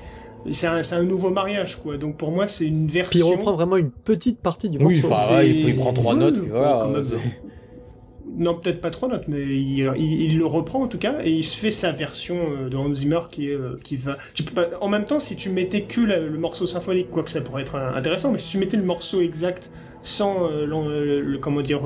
C'est 0.52 0.66
un, 0.66 0.82
c'est 0.82 0.96
un 0.96 1.02
nouveau 1.04 1.30
mariage, 1.30 1.80
quoi. 1.82 1.96
Donc 1.96 2.18
pour 2.18 2.30
moi, 2.30 2.46
c'est 2.46 2.66
une 2.66 2.86
version. 2.88 3.10
Puis 3.10 3.18
il 3.20 3.22
reprend 3.22 3.54
vraiment 3.54 3.76
une 3.78 3.90
petite 3.90 4.40
partie 4.40 4.68
du 4.68 4.76
Oui, 4.78 5.00
morceau. 5.00 5.08
enfin, 5.14 5.36
ouais, 5.38 5.48
il, 5.50 5.68
il 5.70 5.76
prend 5.76 5.92
trois 5.94 6.12
Oui, 6.14 6.20
notes, 6.20 6.34
oui, 6.34 6.40
puis 6.42 6.50
voilà. 6.50 7.00
Non, 8.36 8.54
peut-être 8.54 8.80
pas 8.80 8.90
trop 8.90 9.06
notes, 9.06 9.28
mais 9.28 9.42
il, 9.42 10.38
le 10.38 10.46
reprend 10.46 10.82
en 10.82 10.88
tout 10.88 10.98
cas 10.98 11.18
et 11.22 11.30
il 11.30 11.44
se 11.44 11.56
fait 11.56 11.70
sa 11.70 11.92
version 11.92 12.36
euh, 12.50 12.68
de 12.68 12.76
Hans 12.76 12.92
Zimmer 12.92 13.20
euh, 13.38 13.76
qui 13.82 13.96
va. 13.96 14.16
Tu 14.34 14.42
peux 14.42 14.54
pas. 14.54 14.76
En 14.80 14.88
même 14.88 15.04
temps, 15.04 15.20
si 15.20 15.36
tu 15.36 15.50
mettais 15.50 15.82
que 15.82 16.00
le 16.00 16.38
morceau 16.38 16.66
symphonique, 16.66 17.10
quoi 17.10 17.22
que 17.22 17.30
ça 17.30 17.40
pourrait 17.40 17.62
être 17.62 17.76
euh, 17.76 17.94
intéressant, 17.94 18.32
mais 18.32 18.38
si 18.38 18.48
tu 18.48 18.58
mettais 18.58 18.76
le 18.76 18.82
morceau 18.82 19.20
exact 19.20 19.70
sans 20.02 20.48
le, 20.50 21.38
comment 21.38 21.62
dire 21.62 21.80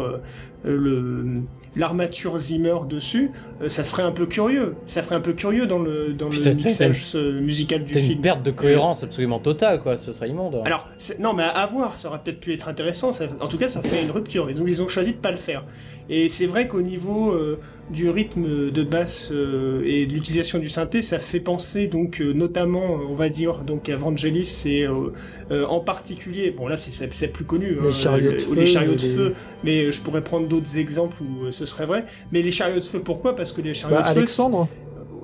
le 0.64 1.42
l'armature 1.76 2.38
Zimmer 2.38 2.74
dessus, 2.88 3.30
euh, 3.62 3.68
ça 3.68 3.84
ferait 3.84 4.02
un 4.02 4.12
peu 4.12 4.26
curieux. 4.26 4.76
Ça 4.86 5.02
ferait 5.02 5.16
un 5.16 5.20
peu 5.20 5.32
curieux 5.32 5.66
dans 5.66 5.78
le 5.78 6.12
dans 6.12 6.28
le 6.28 6.54
mixage 6.54 7.14
musical 7.40 7.84
du 7.84 7.94
film. 7.94 8.12
une 8.12 8.20
perte 8.20 8.42
de 8.42 8.50
cohérence 8.50 9.02
absolument 9.02 9.38
totale, 9.38 9.80
quoi. 9.82 9.96
Ce 9.96 10.12
serait 10.12 10.28
immonde. 10.28 10.60
Alors, 10.64 10.88
non, 11.18 11.32
mais 11.34 11.44
à 11.44 11.66
voir, 11.66 11.98
ça 11.98 12.08
aurait 12.08 12.20
peut-être 12.22 12.40
pu 12.40 12.52
être 12.54 12.68
intéressant. 12.68 13.12
ça- 13.12 13.26
en 13.40 13.48
tout 13.48 13.58
cas, 13.58 13.68
ça 13.68 13.82
fait 13.82 14.02
une 14.02 14.10
rupture. 14.10 14.48
Et 14.50 14.54
donc, 14.54 14.66
ils 14.68 14.82
ont 14.82 14.88
choisi 14.88 15.12
de 15.12 15.18
pas 15.18 15.30
le 15.30 15.36
faire. 15.36 15.64
Et 16.08 16.28
c'est 16.28 16.46
vrai 16.46 16.68
qu'au 16.68 16.80
niveau 16.82 17.32
euh, 17.32 17.58
du 17.90 18.10
rythme 18.10 18.70
de 18.70 18.82
basse 18.82 19.30
euh, 19.32 19.82
et 19.84 20.06
de 20.06 20.12
l'utilisation 20.12 20.58
du 20.58 20.68
synthé, 20.68 21.00
ça 21.02 21.18
fait 21.18 21.40
penser 21.40 21.86
donc 21.86 22.20
euh, 22.20 22.32
notamment, 22.32 22.84
on 23.08 23.14
va 23.14 23.28
dire, 23.28 23.58
donc 23.64 23.88
à 23.88 23.96
Vangelis 23.96 24.62
et 24.66 24.82
euh, 24.86 25.12
euh, 25.50 25.64
en 25.66 25.80
particulier. 25.80 26.50
Bon, 26.50 26.66
là, 26.68 26.76
c'est- 26.76 27.28
plus 27.28 27.44
connu. 27.44 27.76
Les 27.80 27.88
hein, 27.88 27.90
chariots 27.90 28.26
de 28.32 28.36
le- 28.36 28.38
feu, 28.38 28.54
les 28.54 28.66
chariots 28.66 28.94
de 28.94 29.00
les- 29.00 29.08
feu. 29.14 29.34
Mais 29.64 29.84
euh, 29.84 29.92
je 29.92 30.02
pourrais 30.02 30.22
prendre 30.22 30.46
d'autres 30.48 30.76
exemples 30.78 31.16
où 31.22 31.46
euh, 31.46 31.50
ce 31.50 31.64
serait 31.66 31.86
vrai. 31.86 32.04
Mais 32.32 32.42
les 32.42 32.50
chariots 32.50 32.76
de 32.76 32.80
feu, 32.80 33.00
pourquoi? 33.00 33.34
Parce 33.34 33.52
que 33.52 33.60
les 33.60 33.74
chariots 33.74 33.96
Bah, 33.96 34.02
de 34.02 34.08
feu. 34.08 34.18
Alexandre, 34.18 34.68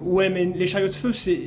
Ouais, 0.03 0.29
mais 0.29 0.45
les 0.45 0.67
chariots 0.67 0.89
de 0.89 0.95
feu, 0.95 1.13
c'est. 1.13 1.41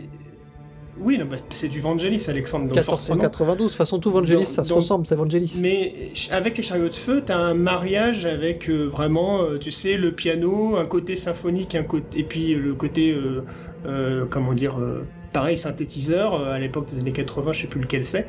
Oui, 1.00 1.18
non, 1.18 1.26
bah, 1.26 1.38
c'est 1.50 1.68
du 1.68 1.80
Vangelis, 1.80 2.26
Alexandre. 2.28 2.68
Donc 2.68 2.82
forcément. 2.82 3.16
1492, 3.16 3.66
de 3.66 3.70
toute 3.70 3.78
façon 3.78 4.00
tout 4.00 4.12
Vangelis, 4.12 4.46
ça 4.46 4.64
se 4.64 4.74
ressemble, 4.74 5.06
c'est 5.06 5.16
Vangelis. 5.16 5.60
Mais 5.62 5.94
avec 6.32 6.58
les 6.58 6.64
chariots 6.64 6.90
de 6.90 6.94
feu, 6.94 7.22
t'as 7.26 7.38
un 7.38 7.54
mariage 7.54 8.26
avec 8.26 8.70
euh, 8.70 8.86
vraiment, 8.86 9.42
euh, 9.42 9.58
tu 9.58 9.72
sais, 9.72 9.98
le 9.98 10.12
piano, 10.12 10.78
un 10.78 10.86
côté 10.86 11.16
symphonique, 11.16 11.76
un 11.76 11.84
côté, 11.84 12.20
et 12.20 12.24
puis 12.24 12.54
euh, 12.54 12.60
le 12.60 12.74
côté, 12.74 13.12
euh, 13.12 13.44
euh, 13.86 14.26
comment 14.30 14.54
dire, 14.54 14.80
euh, 14.80 15.06
pareil, 15.34 15.58
synthétiseur, 15.58 16.34
euh, 16.36 16.52
à 16.54 16.60
l'époque 16.60 16.88
des 16.88 17.00
années 17.00 17.12
80, 17.12 17.54
je 17.54 17.62
sais 17.62 17.68
plus 17.68 17.82
lequel 17.82 18.04
c'est. 18.06 18.26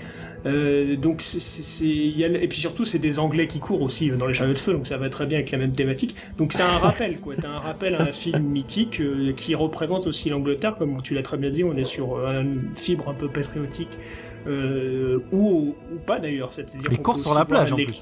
Euh, 0.47 0.97
donc 0.97 1.17
c'est, 1.21 1.85
et 1.87 2.49
puis 2.49 2.59
surtout 2.61 2.85
c'est 2.85 2.99
des 3.01 3.19
Anglais 3.19 3.47
qui 3.49 3.59
courent 3.59 3.83
aussi 3.83 4.11
euh, 4.11 4.17
dans 4.17 4.27
les 4.27 4.35
chariots 4.35 4.53
de 4.55 4.59
feu, 4.59 4.73
donc 4.73 4.87
ça 4.87 4.97
va 4.97 5.09
très 5.09 5.27
bien 5.27 5.39
avec 5.39 5.51
la 5.51 5.59
même 5.59 5.73
thématique. 5.73 6.15
Donc 6.37 6.53
c'est 6.53 6.63
un 6.63 6.79
rappel, 6.79 7.19
quoi. 7.21 7.35
T'as 7.41 7.49
un 7.51 7.59
rappel 7.59 7.95
à 7.95 8.03
un 8.03 8.13
film 8.13 8.43
mythique 8.45 9.01
euh, 9.01 9.33
qui 9.33 9.55
représente 9.55 10.07
aussi 10.07 10.29
l'Angleterre, 10.31 10.77
comme 10.77 11.03
tu 11.03 11.15
l'as 11.15 11.23
très 11.23 11.37
bien 11.39 11.51
dit, 11.51 11.65
on 11.65 11.77
est 11.77 11.85
sur 11.85 12.17
euh, 12.17 12.41
une 12.43 12.71
fibre 12.75 13.09
un 13.09 13.15
peu 13.15 13.29
patriotique. 13.29 13.91
Euh, 14.47 15.19
ou, 15.33 15.75
ou 15.93 15.97
pas 16.07 16.21
d'ailleurs, 16.21 16.53
c'est-à-dire 16.53 17.03
court 17.03 17.15
peut 17.17 17.21
sur 17.21 17.35
la 17.35 17.45
plage, 17.45 17.73
en 17.73 17.77
les- 17.77 17.85
plus. 17.87 18.01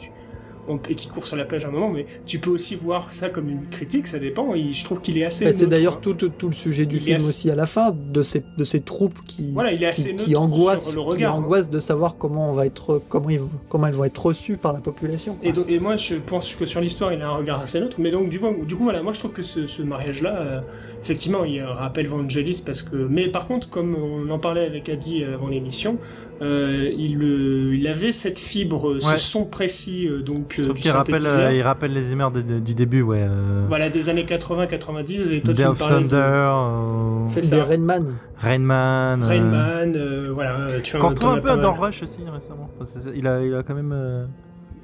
Et 0.88 0.94
qui 0.94 1.08
court 1.08 1.26
sur 1.26 1.36
la 1.36 1.44
plage 1.44 1.64
à 1.64 1.68
un 1.68 1.70
moment, 1.70 1.90
mais 1.90 2.06
tu 2.26 2.38
peux 2.38 2.50
aussi 2.50 2.74
voir 2.74 3.12
ça 3.12 3.28
comme 3.28 3.48
une 3.48 3.66
critique, 3.68 4.06
ça 4.06 4.18
dépend. 4.18 4.54
Et 4.54 4.72
je 4.72 4.84
trouve 4.84 5.00
qu'il 5.00 5.16
est 5.18 5.24
assez. 5.24 5.44
Bah, 5.44 5.52
c'est 5.52 5.66
d'ailleurs 5.66 5.94
hein. 5.96 6.00
tout, 6.02 6.14
tout, 6.14 6.28
tout 6.28 6.46
le 6.48 6.52
sujet 6.54 6.86
du 6.86 6.96
Il 6.96 7.00
film 7.02 7.16
assez- 7.16 7.28
aussi 7.28 7.50
à 7.50 7.54
la 7.54 7.66
fin, 7.66 7.92
de 7.92 8.22
ces, 8.22 8.42
de 8.56 8.64
ces 8.64 8.80
troupes 8.80 9.18
qui, 9.26 9.52
Voilà, 9.52 9.72
il 9.72 9.82
est 9.82 9.86
assez 9.86 10.14
qui, 10.16 10.36
angoissent, 10.36 10.96
qui 11.16 11.24
hein. 11.24 11.32
angoissent 11.32 11.70
de 11.70 11.80
savoir 11.80 12.16
comment, 12.16 12.50
on 12.50 12.54
va 12.54 12.66
être, 12.66 13.00
comment, 13.08 13.30
ils, 13.30 13.40
comment 13.68 13.86
elles 13.86 13.94
vont 13.94 14.04
être 14.04 14.24
reçues 14.26 14.56
par 14.56 14.72
la 14.72 14.80
population. 14.80 15.38
Et, 15.42 15.52
donc- 15.52 15.66
et 15.68 15.78
moi, 15.78 15.96
je 15.96 16.14
pense 16.16 16.54
que 16.54 16.66
sur 16.66 16.80
l'histoire, 16.80 17.12
il 17.12 17.20
a 17.22 17.28
un 17.28 17.36
regard 17.36 17.60
assez 17.60 17.80
neutre. 17.80 17.96
Mais 18.00 18.10
donc, 18.10 18.28
du, 18.28 18.38
coup- 18.38 18.64
du 18.66 18.76
coup, 18.76 18.84
voilà, 18.84 19.02
moi, 19.02 19.12
je 19.12 19.18
trouve 19.18 19.32
que 19.32 19.42
ce, 19.42 19.66
ce 19.66 19.82
mariage-là, 19.82 20.36
euh, 20.36 20.60
effectivement, 21.02 21.44
il 21.44 21.62
rappelle 21.62 22.06
Vangelis 22.06 22.62
parce 22.64 22.82
que. 22.82 22.96
Mais 22.96 23.28
par 23.28 23.46
contre, 23.46 23.70
comme 23.70 23.94
on 23.94 24.28
en 24.30 24.38
parlait 24.38 24.66
avec 24.66 24.88
Adi 24.88 25.24
avant 25.24 25.48
l'émission, 25.48 25.98
euh, 26.42 26.90
il, 26.96 27.22
euh, 27.22 27.74
il 27.76 27.86
avait 27.88 28.12
cette 28.12 28.38
fibre, 28.38 28.94
Ouais. 28.94 29.00
ce 29.00 29.16
son 29.16 29.44
précis, 29.44 30.06
euh, 30.08 30.20
donc 30.22 30.56
euh, 30.58 30.64
Sauf 30.64 30.76
qu'il 30.78 30.90
rappelle, 30.90 31.26
euh, 31.26 31.52
il 31.54 31.62
rappelle 31.62 31.92
les 31.92 32.02
de- 32.42 32.58
du 32.60 32.74
début, 32.74 33.02
ouais. 33.02 33.22
Euh, 33.22 33.64
Voilà, 33.68 33.88
des 33.88 34.08
années 34.08 34.24
80-90. 34.26 35.30
Et 35.32 35.40
toi, 35.40 35.54
Day 35.54 35.62
tu 35.62 35.68
of 35.68 35.78
Thunder, 35.78 36.16
euh, 36.16 37.24
C'est 37.26 37.42
ça. 37.42 37.64
Rainman. 37.64 38.14
Rainman. 38.38 39.22
euh, 39.22 39.26
Rain 39.26 39.40
Man, 39.40 39.94
euh, 39.96 40.30
voilà. 40.34 40.56
euh, 40.56 40.80
Tu 40.82 40.96
en- 40.96 41.00
Qu'on 41.00 41.08
retrouve 41.08 41.30
un 41.30 41.38
peu 41.38 41.56
dans. 41.56 41.72
Rush 41.74 42.02
aussi 42.02 42.18
récemment. 42.32 42.70
Il, 43.14 43.26
a, 43.26 43.42
il 43.42 43.54
a 43.54 43.62
quand 43.62 43.74
même. 43.74 43.92
euh, 43.94 44.26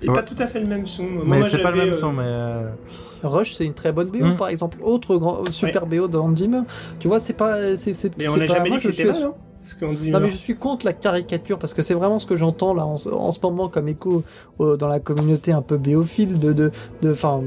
Et 0.04 0.08
Ouais. 0.08 0.14
pas 0.14 0.22
tout 0.24 0.34
à 0.38 0.46
fait 0.48 0.58
le 0.58 0.66
même 0.66 0.84
son. 0.86 1.04
Moi, 1.04 1.24
Mais 1.38 1.44
c'est 1.44 1.58
pas 1.58 1.70
le 1.70 1.76
même 1.76 1.90
euh, 1.90 1.94
son, 1.94 2.12
mais. 2.12 2.24
euh, 2.26 2.70
Rush, 3.22 3.54
c'est 3.54 3.64
une 3.64 3.72
très 3.74 3.92
bonne 3.92 4.08
BO, 4.08 4.24
Mm. 4.24 4.36
par 4.36 4.48
exemple. 4.48 4.78
Autre 4.82 5.16
grand, 5.16 5.48
super 5.52 5.86
BO 5.86 6.08
de 6.08 6.16
Hans 6.18 6.34
Zimmer. 6.36 6.62
Tu 6.98 7.06
vois, 7.06 7.20
c'est 7.20 7.34
pas, 7.34 7.76
c'est, 7.76 7.94
c'est, 7.94 8.10
Mais 8.18 8.26
on 8.26 8.34
c'est 8.34 8.40
n'a 8.40 8.46
pas- 8.46 8.54
jamais 8.54 8.70
dit 8.70 8.76
que 8.78 8.82
c'était 8.82 9.04
mal, 9.04 9.30
Ce. 9.62 9.76
Non 10.10 10.18
mais 10.20 10.30
je 10.30 10.36
suis 10.36 10.56
contre 10.56 10.84
la 10.84 10.92
caricature 10.92 11.56
parce 11.58 11.72
que 11.72 11.82
c'est 11.82 11.94
vraiment 11.94 12.18
ce 12.18 12.26
que 12.26 12.34
j'entends 12.36 12.74
là 12.74 12.84
en, 12.84 12.96
ce- 12.96 13.08
en 13.08 13.30
ce 13.30 13.38
moment 13.42 13.68
comme 13.68 13.86
écho 13.88 14.24
euh, 14.60 14.76
dans 14.76 14.88
la 14.88 14.98
communauté 14.98 15.52
un 15.52 15.62
peu 15.62 15.76
béophile 15.76 16.38
de 16.40 16.52
de 16.52 16.72
de 17.00 17.12
enfin 17.12 17.40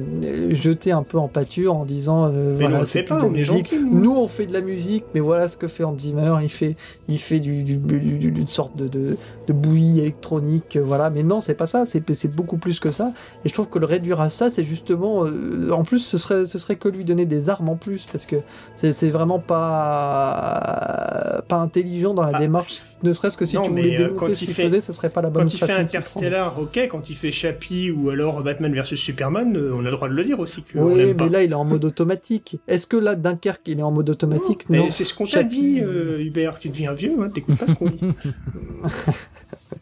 jeter 0.51 0.91
un 0.91 1.03
peu 1.03 1.18
en 1.18 1.28
pâture 1.28 1.76
en 1.76 1.84
disant 1.86 2.28
euh, 2.34 2.55
Mais 2.57 2.68
voilà 2.68 2.86
c'est 2.86 3.03
pas, 3.03 3.22
on 3.22 3.28
est 3.28 3.39
musique. 3.39 3.47
gentils, 3.72 3.80
nous. 3.84 4.11
On 4.16 4.28
fait 4.30 4.45
de 4.45 4.53
la 4.53 4.61
musique 4.61 5.03
mais 5.13 5.20
voilà 5.20 5.49
ce 5.49 5.57
que 5.57 5.68
fait 5.68 5.84
Hans 5.84 5.97
Zimmer 5.97 6.38
il 6.41 6.49
fait 6.49 6.76
il 7.09 7.20
fait 7.20 7.39
du, 7.39 7.63
du, 7.63 7.76
du- 7.78 8.45
sorte 8.47 8.78
de, 8.78 8.88
de 8.88 9.18
de 9.47 9.53
bouillie 9.53 9.99
électronique 9.99 10.75
euh, 10.75 10.83
voilà 10.83 11.09
mais 11.09 11.23
non 11.23 11.41
c'est 11.41 11.53
pas 11.53 11.65
ça 11.65 11.85
c'est 11.85 12.27
beaucoup 12.35 12.57
plus 12.57 12.79
que 12.79 12.91
ça 12.91 13.13
et 13.43 13.49
je 13.49 13.53
trouve 13.53 13.69
que 13.69 13.79
le 13.79 13.85
réduire 13.85 14.21
à 14.21 14.29
ça 14.29 14.49
c'est 14.49 14.63
justement 14.63 15.25
euh, 15.25 15.69
en 15.71 15.83
plus 15.83 15.99
ce 15.99 16.17
serait 16.17 16.45
ce 16.45 16.57
serait 16.57 16.75
que 16.75 16.89
lui 16.89 17.05
donner 17.05 17.25
des 17.25 17.49
armes 17.49 17.69
en 17.69 17.75
plus 17.75 18.05
parce 18.11 18.25
que 18.25 18.37
c'est 18.75 18.93
c'est 18.93 19.09
vraiment 19.09 19.39
pas 19.39 21.43
pas 21.47 21.57
intelligent 21.57 22.13
dans 22.13 22.25
la 22.25 22.31
Ah, 22.35 22.39
démarche 22.39 22.81
ne 23.03 23.13
serait-ce 23.13 23.37
que 23.37 23.45
si 23.45 23.55
non, 23.55 23.63
tu 23.63 23.69
voulais 23.69 23.95
euh, 23.95 23.97
démonter 23.97 24.15
quand 24.15 24.25
ce 24.33 24.43
il 24.43 24.47
qu'il 24.47 24.55
faisait, 24.55 24.81
ce 24.81 24.93
serait 24.93 25.09
pas 25.09 25.21
la 25.21 25.29
bonne 25.29 25.43
Quand 25.43 25.53
il 25.53 25.57
fait 25.59 25.67
façon. 25.67 25.79
Interstellar, 25.81 26.59
ok. 26.59 26.77
Quand 26.89 27.09
il 27.09 27.15
fait 27.15 27.31
Chappie 27.31 27.91
ou 27.91 28.09
alors 28.09 28.41
Batman 28.41 28.73
vs 28.73 28.95
Superman, 28.95 29.55
euh, 29.55 29.71
on 29.75 29.81
a 29.81 29.83
le 29.83 29.91
droit 29.91 30.09
de 30.09 30.13
le 30.15 30.23
dire 30.23 30.39
aussi 30.39 30.63
qu'on 30.63 30.85
Oui, 30.87 30.95
l'aime 30.97 31.07
mais 31.09 31.13
pas. 31.13 31.29
là, 31.29 31.43
il 31.43 31.51
est 31.51 31.55
en 31.55 31.65
mode 31.65 31.85
automatique. 31.85 32.59
Est-ce 32.67 32.87
que 32.87 32.97
là, 32.97 33.15
Dunkerque, 33.15 33.61
il 33.67 33.79
est 33.79 33.83
en 33.83 33.91
mode 33.91 34.09
automatique? 34.09 34.67
Non. 34.69 34.87
c'est 34.89 35.03
ce 35.03 35.13
qu'on 35.13 35.25
t'a 35.27 35.43
dit, 35.43 35.81
euh, 35.83 36.19
Hubert. 36.19 36.57
Tu 36.57 36.69
deviens 36.69 36.93
vieux, 36.93 37.13
hein, 37.21 37.29
t'écoutes 37.33 37.57
pas 37.59 37.67
ce 37.67 37.73
qu'on 37.73 37.89
dit. 37.89 37.99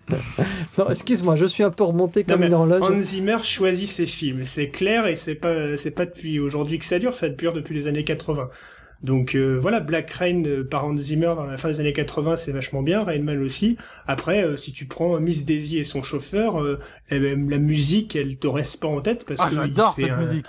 Non, 0.78 0.90
excuse-moi, 0.90 1.36
je 1.36 1.46
suis 1.46 1.64
un 1.64 1.70
peu 1.72 1.84
remonté 1.84 2.24
comme 2.24 2.44
une 2.44 2.54
horloge. 2.54 2.82
Hans 2.82 3.00
Zimmer 3.02 3.38
choisit 3.44 3.88
ses 3.88 4.06
films, 4.06 4.44
c'est 4.44 4.70
clair 4.70 5.08
et 5.08 5.16
c'est 5.16 5.36
pas 5.36 5.78
c'est 5.78 5.92
pas 5.92 6.06
depuis 6.06 6.40
aujourd'hui 6.40 6.80
que 6.80 6.86
ça 6.86 7.00
dure, 7.00 7.16
ça 7.16 7.30
dure 7.30 7.54
depuis 7.54 7.74
les 7.76 7.88
années 7.88 8.04
80. 8.04 8.50
Donc 9.02 9.36
euh, 9.36 9.58
voilà, 9.60 9.80
Black 9.82 10.10
Rain 10.12 10.44
euh, 10.46 10.64
par 10.64 10.86
Hans 10.86 10.96
Zimmer 10.98 11.34
dans 11.36 11.44
la 11.44 11.58
fin 11.58 11.68
des 11.70 11.80
années 11.80 11.94
80, 11.94 12.38
c'est 12.38 12.52
vachement 12.52 12.82
bien, 12.82 13.04
Rain 13.04 13.20
Man 13.22 13.42
aussi. 13.44 13.78
Après, 14.08 14.44
euh, 14.44 14.56
si 14.58 14.72
tu 14.72 14.86
prends 14.88 15.20
Miss 15.20 15.46
Daisy 15.46 15.78
et 15.78 15.84
son 15.84 16.04
chauffeur, 16.04 16.62
euh, 16.62 16.80
eh 17.10 17.20
ben, 17.20 17.50
la 17.50 17.58
musique, 17.58 18.16
elle 18.16 18.38
te 18.38 18.48
reste 18.48 18.80
pas 18.82 18.88
en 18.88 19.02
tête 19.02 19.26
parce 19.26 19.42
Ah, 19.44 19.50
que 19.50 19.56
j'adore 19.56 19.94
cette 19.98 20.10
un- 20.10 20.18
musique. 20.18 20.46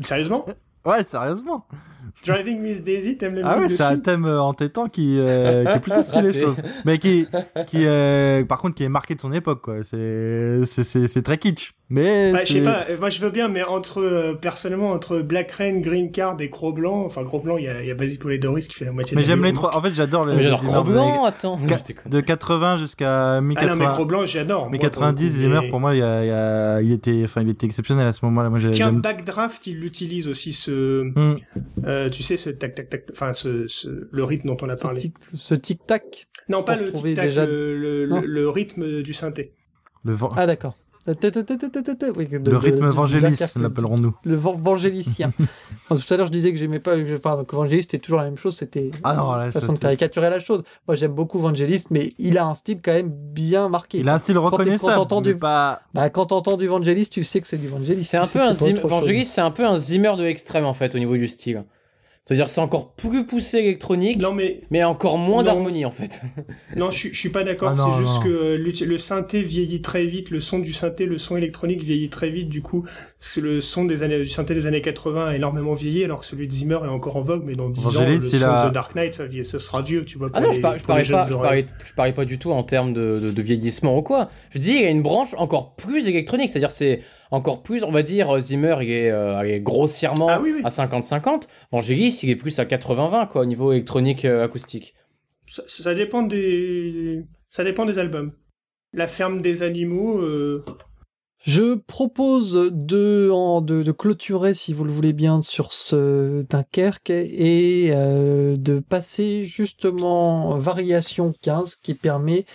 Sérieusement? 0.00 0.46
Ouais, 0.84 1.02
sérieusement. 1.04 1.66
Driving 2.26 2.60
Miss 2.60 2.82
Daisy, 2.82 3.16
t'aimes 3.18 3.34
la 3.36 3.42
Ah 3.44 3.48
musique 3.48 3.60
ouais, 3.62 3.66
de 3.68 3.72
c'est 3.72 3.82
ce 3.82 3.82
un 3.92 3.98
thème 3.98 4.24
euh, 4.26 4.40
entêtant 4.40 4.88
qui, 4.88 5.18
euh, 5.18 5.64
qui 5.64 5.76
est 5.76 5.80
plutôt 5.80 6.02
stylé, 6.02 6.32
je 6.32 6.40
trouve. 6.40 6.56
Mais 6.84 6.98
qui, 6.98 7.26
qui 7.66 7.86
euh, 7.86 8.44
par 8.44 8.58
contre, 8.58 8.74
qui 8.74 8.84
est 8.84 8.88
marqué 8.88 9.14
de 9.14 9.20
son 9.20 9.32
époque, 9.32 9.62
quoi. 9.62 9.82
C'est, 9.82 10.64
c'est, 10.64 10.84
c'est, 10.84 11.08
c'est 11.08 11.22
très 11.22 11.38
kitsch. 11.38 11.72
Mais 11.90 12.32
Bah, 12.32 12.38
je 12.44 12.52
sais 12.54 12.60
pas, 12.62 12.86
euh, 12.88 12.96
moi 12.98 13.10
je 13.10 13.20
veux 13.20 13.28
bien, 13.30 13.48
mais 13.48 13.62
entre, 13.62 14.00
euh, 14.00 14.32
personnellement, 14.34 14.90
entre 14.90 15.18
Black 15.20 15.52
Rain, 15.52 15.80
Green 15.80 16.10
Card 16.10 16.36
et 16.40 16.48
Gros 16.48 16.72
Blanc, 16.72 17.04
enfin 17.04 17.22
Gros 17.22 17.40
Blanc, 17.40 17.58
il 17.58 17.64
y 17.64 17.68
a, 17.68 17.82
y 17.84 17.90
a 17.90 17.94
Basil 17.94 18.18
Doris 18.40 18.68
qui 18.68 18.74
fait 18.74 18.86
la 18.86 18.92
moitié 18.92 19.14
Mais 19.14 19.22
de 19.22 19.28
la 19.28 19.34
j'aime 19.34 19.44
les 19.44 19.52
trois. 19.52 19.76
En 19.76 19.82
fait, 19.82 19.92
j'adore 19.92 20.24
le. 20.24 20.34
Mais 20.34 20.40
j'adore 20.42 20.62
les 20.62 20.68
Gros 20.68 20.82
Blanc, 20.82 21.24
attends. 21.24 21.58
De 22.06 22.20
80 22.20 22.78
jusqu'à 22.78 23.34
Ah 23.34 23.40
mi-80. 23.42 23.66
non, 23.68 23.76
mais 23.76 23.84
Gros 23.86 24.06
Blanc, 24.06 24.24
j'adore. 24.24 24.70
mais 24.70 24.78
moi, 24.78 24.90
pour 24.90 25.02
le 25.02 25.08
90, 25.08 25.24
coup, 25.30 25.36
Zimmer, 25.36 25.60
mais- 25.62 25.68
pour 25.68 25.78
moi, 25.78 25.94
il, 25.94 25.98
y 25.98 26.02
a, 26.02 26.24
il, 26.24 26.28
y 26.28 26.30
a- 26.30 26.80
il 26.80 26.90
était, 26.92 27.20
enfin, 27.24 27.42
il 27.42 27.50
était 27.50 27.66
exceptionnel 27.66 28.06
à 28.06 28.12
ce 28.14 28.24
moment-là. 28.24 28.48
Moi, 28.48 28.60
Tiens. 28.72 28.92
Backdraft, 28.92 29.66
il 29.66 29.78
l'utilise 29.78 30.26
aussi, 30.26 30.54
ce, 30.54 31.02
Hmm. 31.04 31.36
Euh, 31.94 32.08
tu 32.10 32.22
sais, 32.22 32.36
ce 32.36 32.50
tac 32.50 32.74
tac 32.74 32.88
tac, 32.90 33.04
enfin, 33.12 33.32
ce, 33.32 33.66
ce, 33.68 34.08
le 34.10 34.24
rythme 34.24 34.48
dont 34.48 34.56
on 34.62 34.68
a 34.68 34.76
Ce 34.76 34.82
parlé. 34.82 35.00
tic- 35.00 35.14
Ce 35.34 35.54
tic-tac. 35.54 36.26
Non, 36.48 36.62
pas 36.62 36.76
le 36.76 36.92
tic 36.92 37.14
tac, 37.14 37.24
déjà- 37.26 37.46
le, 37.46 37.76
le, 37.78 38.06
Non. 38.06 38.20
le, 38.20 38.26
le 38.26 38.48
rythme 38.50 39.02
du 39.02 39.14
synthé. 39.14 39.52
Le, 40.04 40.12
vent- 40.12 40.28
Ah, 40.36 40.46
d'accord. 40.46 40.74
Oui, 41.06 41.14
de- 41.16 42.50
le 42.50 42.56
rythme 42.56 42.86
de- 42.86 42.92
évangéliste, 42.92 43.56
l'appellerons-nous. 43.58 44.16
Le 44.24 44.36
van- 44.36 44.56
vangélicien. 44.56 45.32
Enfin, 45.90 46.00
tout 46.02 46.14
à 46.14 46.16
l'heure, 46.16 46.28
je 46.28 46.32
disais 46.32 46.50
que 46.50 46.58
j'aimais 46.58 46.78
pas. 46.80 46.96
que- 46.96 47.16
Enfin, 47.16 47.44
que 47.44 47.54
Vangelis, 47.54 47.82
c'était 47.82 47.98
toujours 47.98 48.20
la 48.20 48.24
même 48.24 48.38
chose. 48.38 48.56
C'était 48.56 48.90
Ah 49.02 49.14
non, 49.14 49.32
là, 49.34 49.44
une 49.46 49.52
façon 49.52 49.74
de 49.74 49.78
caricaturer 49.78 50.30
la 50.30 50.38
chose. 50.40 50.62
Moi, 50.88 50.94
j'aime 50.94 51.12
beaucoup 51.12 51.38
Vangelis, 51.38 51.84
mais 51.90 52.12
il 52.18 52.38
a 52.38 52.46
un 52.46 52.54
style 52.54 52.80
quand 52.82 52.94
même 52.94 53.10
bien 53.10 53.68
marqué. 53.68 53.98
Il 53.98 54.08
a 54.08 54.14
un 54.14 54.18
style 54.18 54.34
t'es- 54.36 54.40
quand 54.40 54.48
reconnaissable. 54.48 54.94
t'entends 54.94 55.20
du- 55.20 55.36
pas... 55.36 55.82
Bah, 55.92 56.08
quand 56.08 56.24
t'entends 56.26 56.56
du 56.56 56.66
Vangelis, 56.68 57.08
tu 57.10 57.22
sais 57.22 57.42
que 57.42 57.46
c'est 57.46 57.58
du 57.58 57.68
Vangelis. 57.68 58.04
C'est 58.04 58.16
un 58.16 58.22
Tu 58.26 58.38
sais 58.38 58.72
peu 58.72 58.80
que 58.80 58.86
un. 58.86 58.88
Vangelis, 58.88 59.26
c'est 59.26 59.42
un 59.42 59.50
peu 59.50 59.66
un 59.66 59.76
Zimmer 59.76 60.14
de 60.16 60.22
l'extrême 60.22 60.64
en 60.64 60.72
fait 60.74 60.94
au 60.94 60.98
niveau 60.98 61.16
du 61.18 61.28
style. 61.28 61.64
C'est-à-dire 62.26 62.48
c'est 62.48 62.62
encore 62.62 62.92
plus 62.94 63.26
poussé 63.26 63.58
électronique, 63.58 64.18
Non, 64.18 64.32
mais, 64.32 64.62
mais 64.70 64.82
encore 64.82 65.18
moins 65.18 65.42
d'harmonie 65.42 65.84
en 65.84 65.90
fait. 65.90 66.22
non, 66.76 66.90
je, 66.90 66.96
suis- 66.98 67.12
je 67.12 67.18
suis 67.18 67.28
pas 67.28 67.44
d'accord, 67.44 67.74
Ah 67.76 67.84
c'est 67.92 67.98
juste 68.00 68.16
non. 68.16 68.22
que 68.22 68.84
le 68.84 68.96
synthé 68.98 69.42
vieillit 69.42 69.82
très 69.82 70.06
vite, 70.06 70.30
le 70.30 70.40
son 70.40 70.58
du 70.58 70.72
synthé, 70.72 71.04
le 71.04 71.18
son 71.18 71.36
électronique 71.36 71.82
vieillit 71.82 72.08
très 72.08 72.30
vite, 72.30 72.48
du 72.48 72.62
coup, 72.62 72.86
c'est 73.18 73.42
le 73.42 73.60
son 73.60 73.84
des 73.84 74.02
années, 74.02 74.16
du 74.20 74.28
synthé 74.30 74.54
des 74.54 74.66
années 74.66 74.80
80 74.80 75.26
a 75.26 75.36
énormément 75.36 75.74
vieilli, 75.74 76.02
alors 76.02 76.20
que 76.20 76.26
celui 76.26 76.46
de 76.48 76.52
Zimmer 76.52 76.78
est 76.84 76.88
encore 76.88 77.16
en 77.16 77.20
vogue, 77.20 77.42
mais 77.44 77.56
dans 77.56 77.68
10 77.68 77.80
ans, 77.98 78.06
le 78.06 78.18
son 78.18 78.42
a- 78.46 78.64
de 78.64 78.70
The 78.70 78.72
Dark 78.72 78.94
Knight, 78.94 79.12
ça, 79.12 79.24
ça 79.44 79.58
sera 79.58 79.82
vieux, 79.82 80.06
tu 80.06 80.16
vois. 80.16 80.30
Ah 80.32 80.40
non, 80.40 80.48
les- 80.48 80.54
je, 80.56 80.60
par- 80.62 80.78
je 80.78 80.84
parlais 80.84 81.04
pas, 81.04 81.26
je 81.28 81.34
parlais, 81.34 81.66
je 81.84 81.92
parlais 81.92 82.12
pas 82.14 82.24
du 82.24 82.38
tout 82.38 82.52
en 82.52 82.62
termes 82.62 82.94
de, 82.94 83.20
de- 83.22 83.30
de 83.32 83.42
vieillissement 83.42 83.98
ou 83.98 84.02
quoi. 84.02 84.30
Je 84.48 84.58
dis 84.58 84.70
il 84.70 84.80
y 84.80 84.86
a 84.86 84.90
une 84.90 85.02
branche 85.02 85.34
encore 85.36 85.74
plus 85.74 86.08
électronique, 86.08 86.48
c'est-à-dire 86.48 86.70
c'est 86.70 87.02
encore 87.34 87.62
plus, 87.62 87.82
on 87.84 87.90
va 87.92 88.02
dire, 88.02 88.40
Zimmer 88.40 88.76
il 88.82 88.90
est, 88.90 89.10
euh, 89.10 89.40
il 89.44 89.50
est 89.50 89.60
grossièrement 89.60 90.28
Ah 90.28 90.40
oui, 90.42 90.52
oui. 90.56 90.60
à 90.64 90.68
50-50, 90.70 91.48
Vangelis 91.72 92.20
il 92.22 92.30
est 92.30 92.36
plus 92.36 92.58
à 92.58 92.64
80-20 92.64 93.28
quoi 93.28 93.42
au 93.42 93.46
niveau 93.46 93.72
électronique 93.72 94.24
euh, 94.24 94.44
acoustique. 94.44 94.94
Ça, 95.46 95.62
ça 95.66 95.94
dépend 95.94 96.22
des, 96.22 97.24
ça 97.50 97.64
dépend 97.64 97.84
des 97.84 97.98
albums. 97.98 98.32
La 98.92 99.06
ferme 99.06 99.42
des 99.42 99.62
animaux, 99.62 100.18
euh, 100.20 100.64
Je 101.38 101.74
propose 101.74 102.70
de, 102.72 103.28
en- 103.30 103.60
de, 103.60 103.82
de 103.82 103.92
clôturer, 103.92 104.54
si 104.54 104.72
vous 104.72 104.84
le 104.84 104.92
voulez 104.92 105.12
bien, 105.12 105.42
sur 105.42 105.72
ce 105.72 106.42
Dunkerque 106.48 107.10
et 107.10 107.90
euh, 107.92 108.56
de 108.56 108.78
passer 108.78 109.44
justement 109.44 110.56
variation 110.56 111.32
15 111.42 111.76
qui 111.76 111.92
permet 111.94 112.46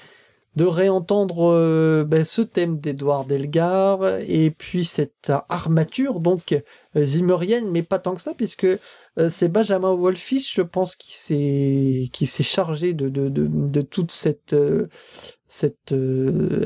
de 0.56 0.66
réentendre 0.66 1.52
euh, 1.52 2.04
ben, 2.04 2.24
ce 2.24 2.42
thème 2.42 2.80
d'Edouard 2.80 3.26
Elgar 3.30 4.18
et 4.28 4.52
puis 4.52 4.84
cette 4.84 5.32
armature 5.48 6.20
donc 6.20 6.54
euh, 6.96 7.06
zimmerienne, 7.06 7.70
mais 7.70 7.84
pas 7.84 8.00
tant 8.00 8.16
que 8.16 8.22
ça 8.22 8.34
puisque 8.34 8.66
euh, 8.66 9.30
c'est 9.30 9.50
Benjamin 9.50 9.94
Wolfish, 9.94 10.56
je 10.56 10.62
pense, 10.62 10.96
qui 10.96 11.16
s'est 11.16 12.10
qui 12.12 12.26
s'est 12.26 12.44
chargé 12.44 12.94
de, 12.94 13.10
de, 13.10 13.30
de, 13.30 13.48
de 13.48 13.82
toute 13.82 14.12
cette 14.12 14.56
cette 15.48 15.94
de, 15.94 16.66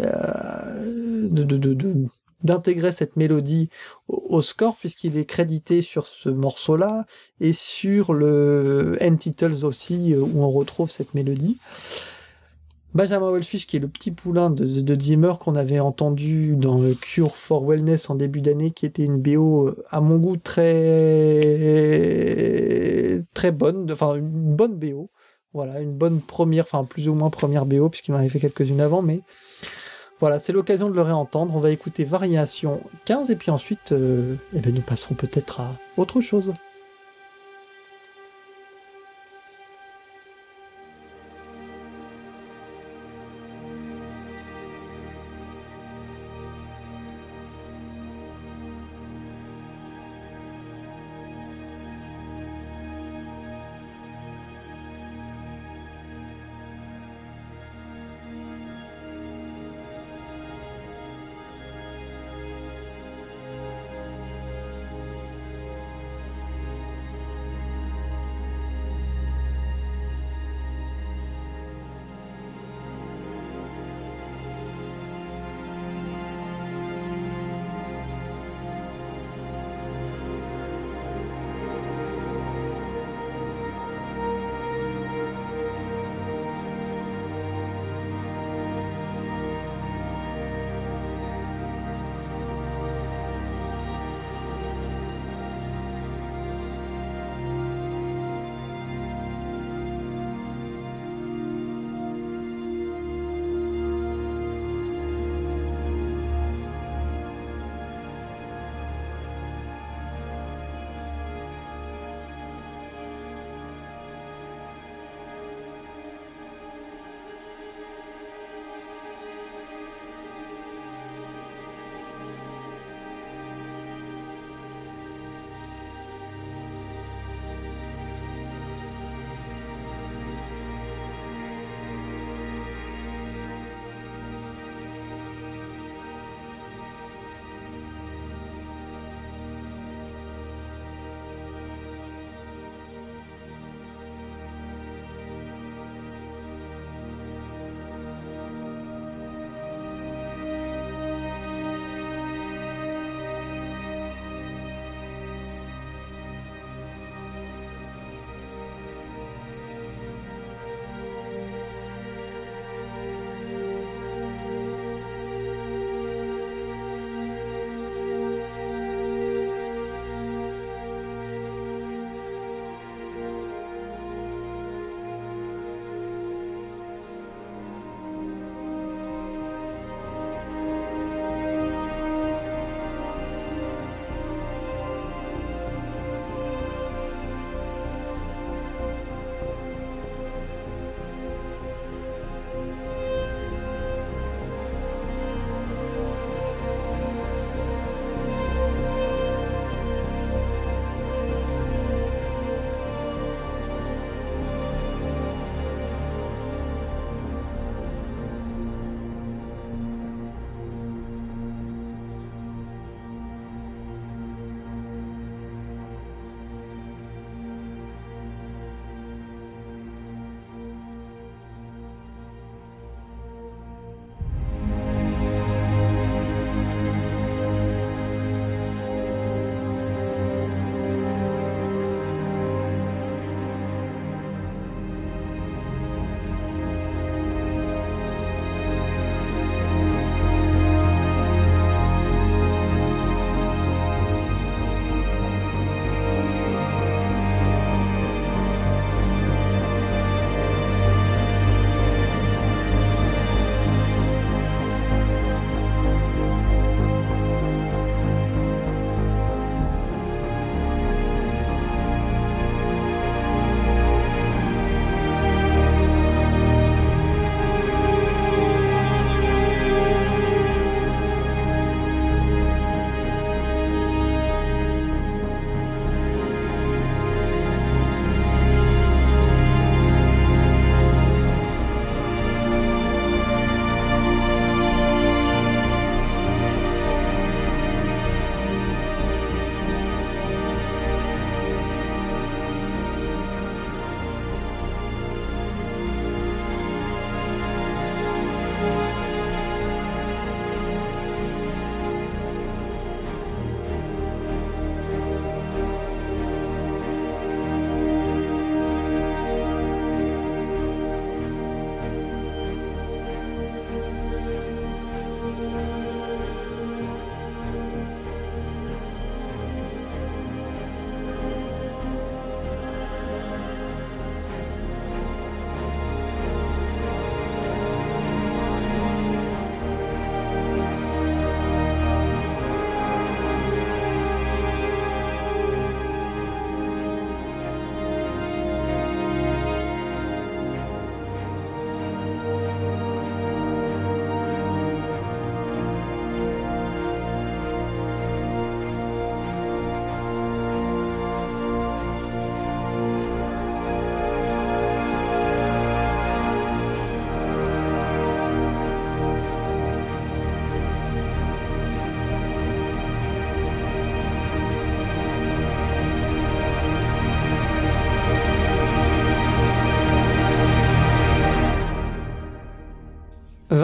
d'intégrer 2.44 2.92
cette 2.92 3.16
mélodie 3.16 3.70
au, 4.08 4.42
score 4.42 4.76
puisqu'il 4.76 5.18
est 5.18 5.26
crédité 5.26 5.82
sur 5.82 6.08
ce 6.08 6.30
morceau-là 6.30 7.06
et 7.40 7.54
sur 7.54 8.14
le 8.14 8.98
End 9.02 9.16
Titles 9.16 9.64
aussi 9.64 10.14
où 10.16 10.44
on 10.44 10.52
retrouve 10.52 10.92
cette 10.92 11.14
mélodie. 11.14 11.60
Benjamin 12.94 13.32
Wolfish 13.32 13.66
qui 13.66 13.78
est 13.78 13.80
le 13.80 13.88
petit 13.88 14.12
poulain 14.12 14.50
de, 14.50 15.00
Zimmer 15.00 15.34
qu'on 15.40 15.56
avait 15.56 15.80
entendu 15.80 16.56
dans 16.56 16.78
le 16.78 16.94
Cure 16.94 17.36
for 17.36 17.66
Wellness 17.66 18.10
en 18.10 18.16
début 18.16 18.42
d'année 18.42 18.72
qui 18.72 18.86
était 18.86 19.04
une 19.04 19.20
BO 19.20 19.68
euh, 19.68 19.84
à 19.90 20.00
mon 20.00 20.18
goût 20.18 20.38
très 20.38 20.64
très 23.34 23.52
bonne, 23.52 23.92
enfin 23.92 24.16
une 24.16 24.56
bonne 24.56 24.76
BO. 24.76 25.10
Voilà, 25.54 25.82
une 25.82 25.94
bonne 25.94 26.20
première, 26.20 26.64
enfin 26.64 26.84
plus 26.84 27.08
ou 27.10 27.14
moins 27.14 27.30
première 27.30 27.66
BO 27.66 27.90
puisqu'il 27.90 28.14
en 28.14 28.18
avait 28.18 28.30
fait 28.30 28.40
quelques-unes 28.40 28.82
avant, 28.82 29.02
mais 29.04 29.22
voilà, 30.20 30.40
c'est 30.40 30.54
l'occasion 30.54 30.90
de 30.90 30.96
le 30.96 31.02
réentendre. 31.02 31.56
On 31.56 31.60
va 31.60 31.70
écouter 31.70 32.06
Variation 32.06 32.82
15 33.06 33.30
et 33.30 33.36
puis 33.36 33.52
ensuite, 33.52 33.92
euh, 33.92 34.36
eh 34.56 34.60
ben, 34.60 34.74
nous 34.74 34.82
passerons 34.82 35.16
peut-être 35.16 35.60
à 35.60 35.78
autre 35.98 36.22
chose. 36.22 36.54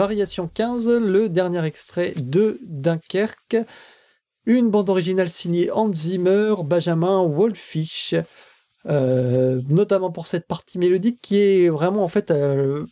Variation 0.00 0.48
15, 0.48 0.88
le 0.88 1.28
dernier 1.28 1.62
extrait 1.62 2.14
de 2.16 2.58
Dunkerque. 2.62 3.58
Une 4.46 4.70
bande 4.70 4.88
originale 4.88 5.28
signée 5.28 5.70
Hans 5.70 5.92
Zimmer, 5.92 6.54
Benjamin 6.64 7.22
Wolfish, 7.24 8.14
euh, 8.88 9.60
notamment 9.68 10.10
pour 10.10 10.26
cette 10.26 10.46
partie 10.46 10.78
mélodique 10.78 11.18
qui 11.20 11.36
est 11.36 11.68
vraiment 11.68 12.02
en 12.02 12.08
fait 12.08 12.30
euh, 12.30 12.86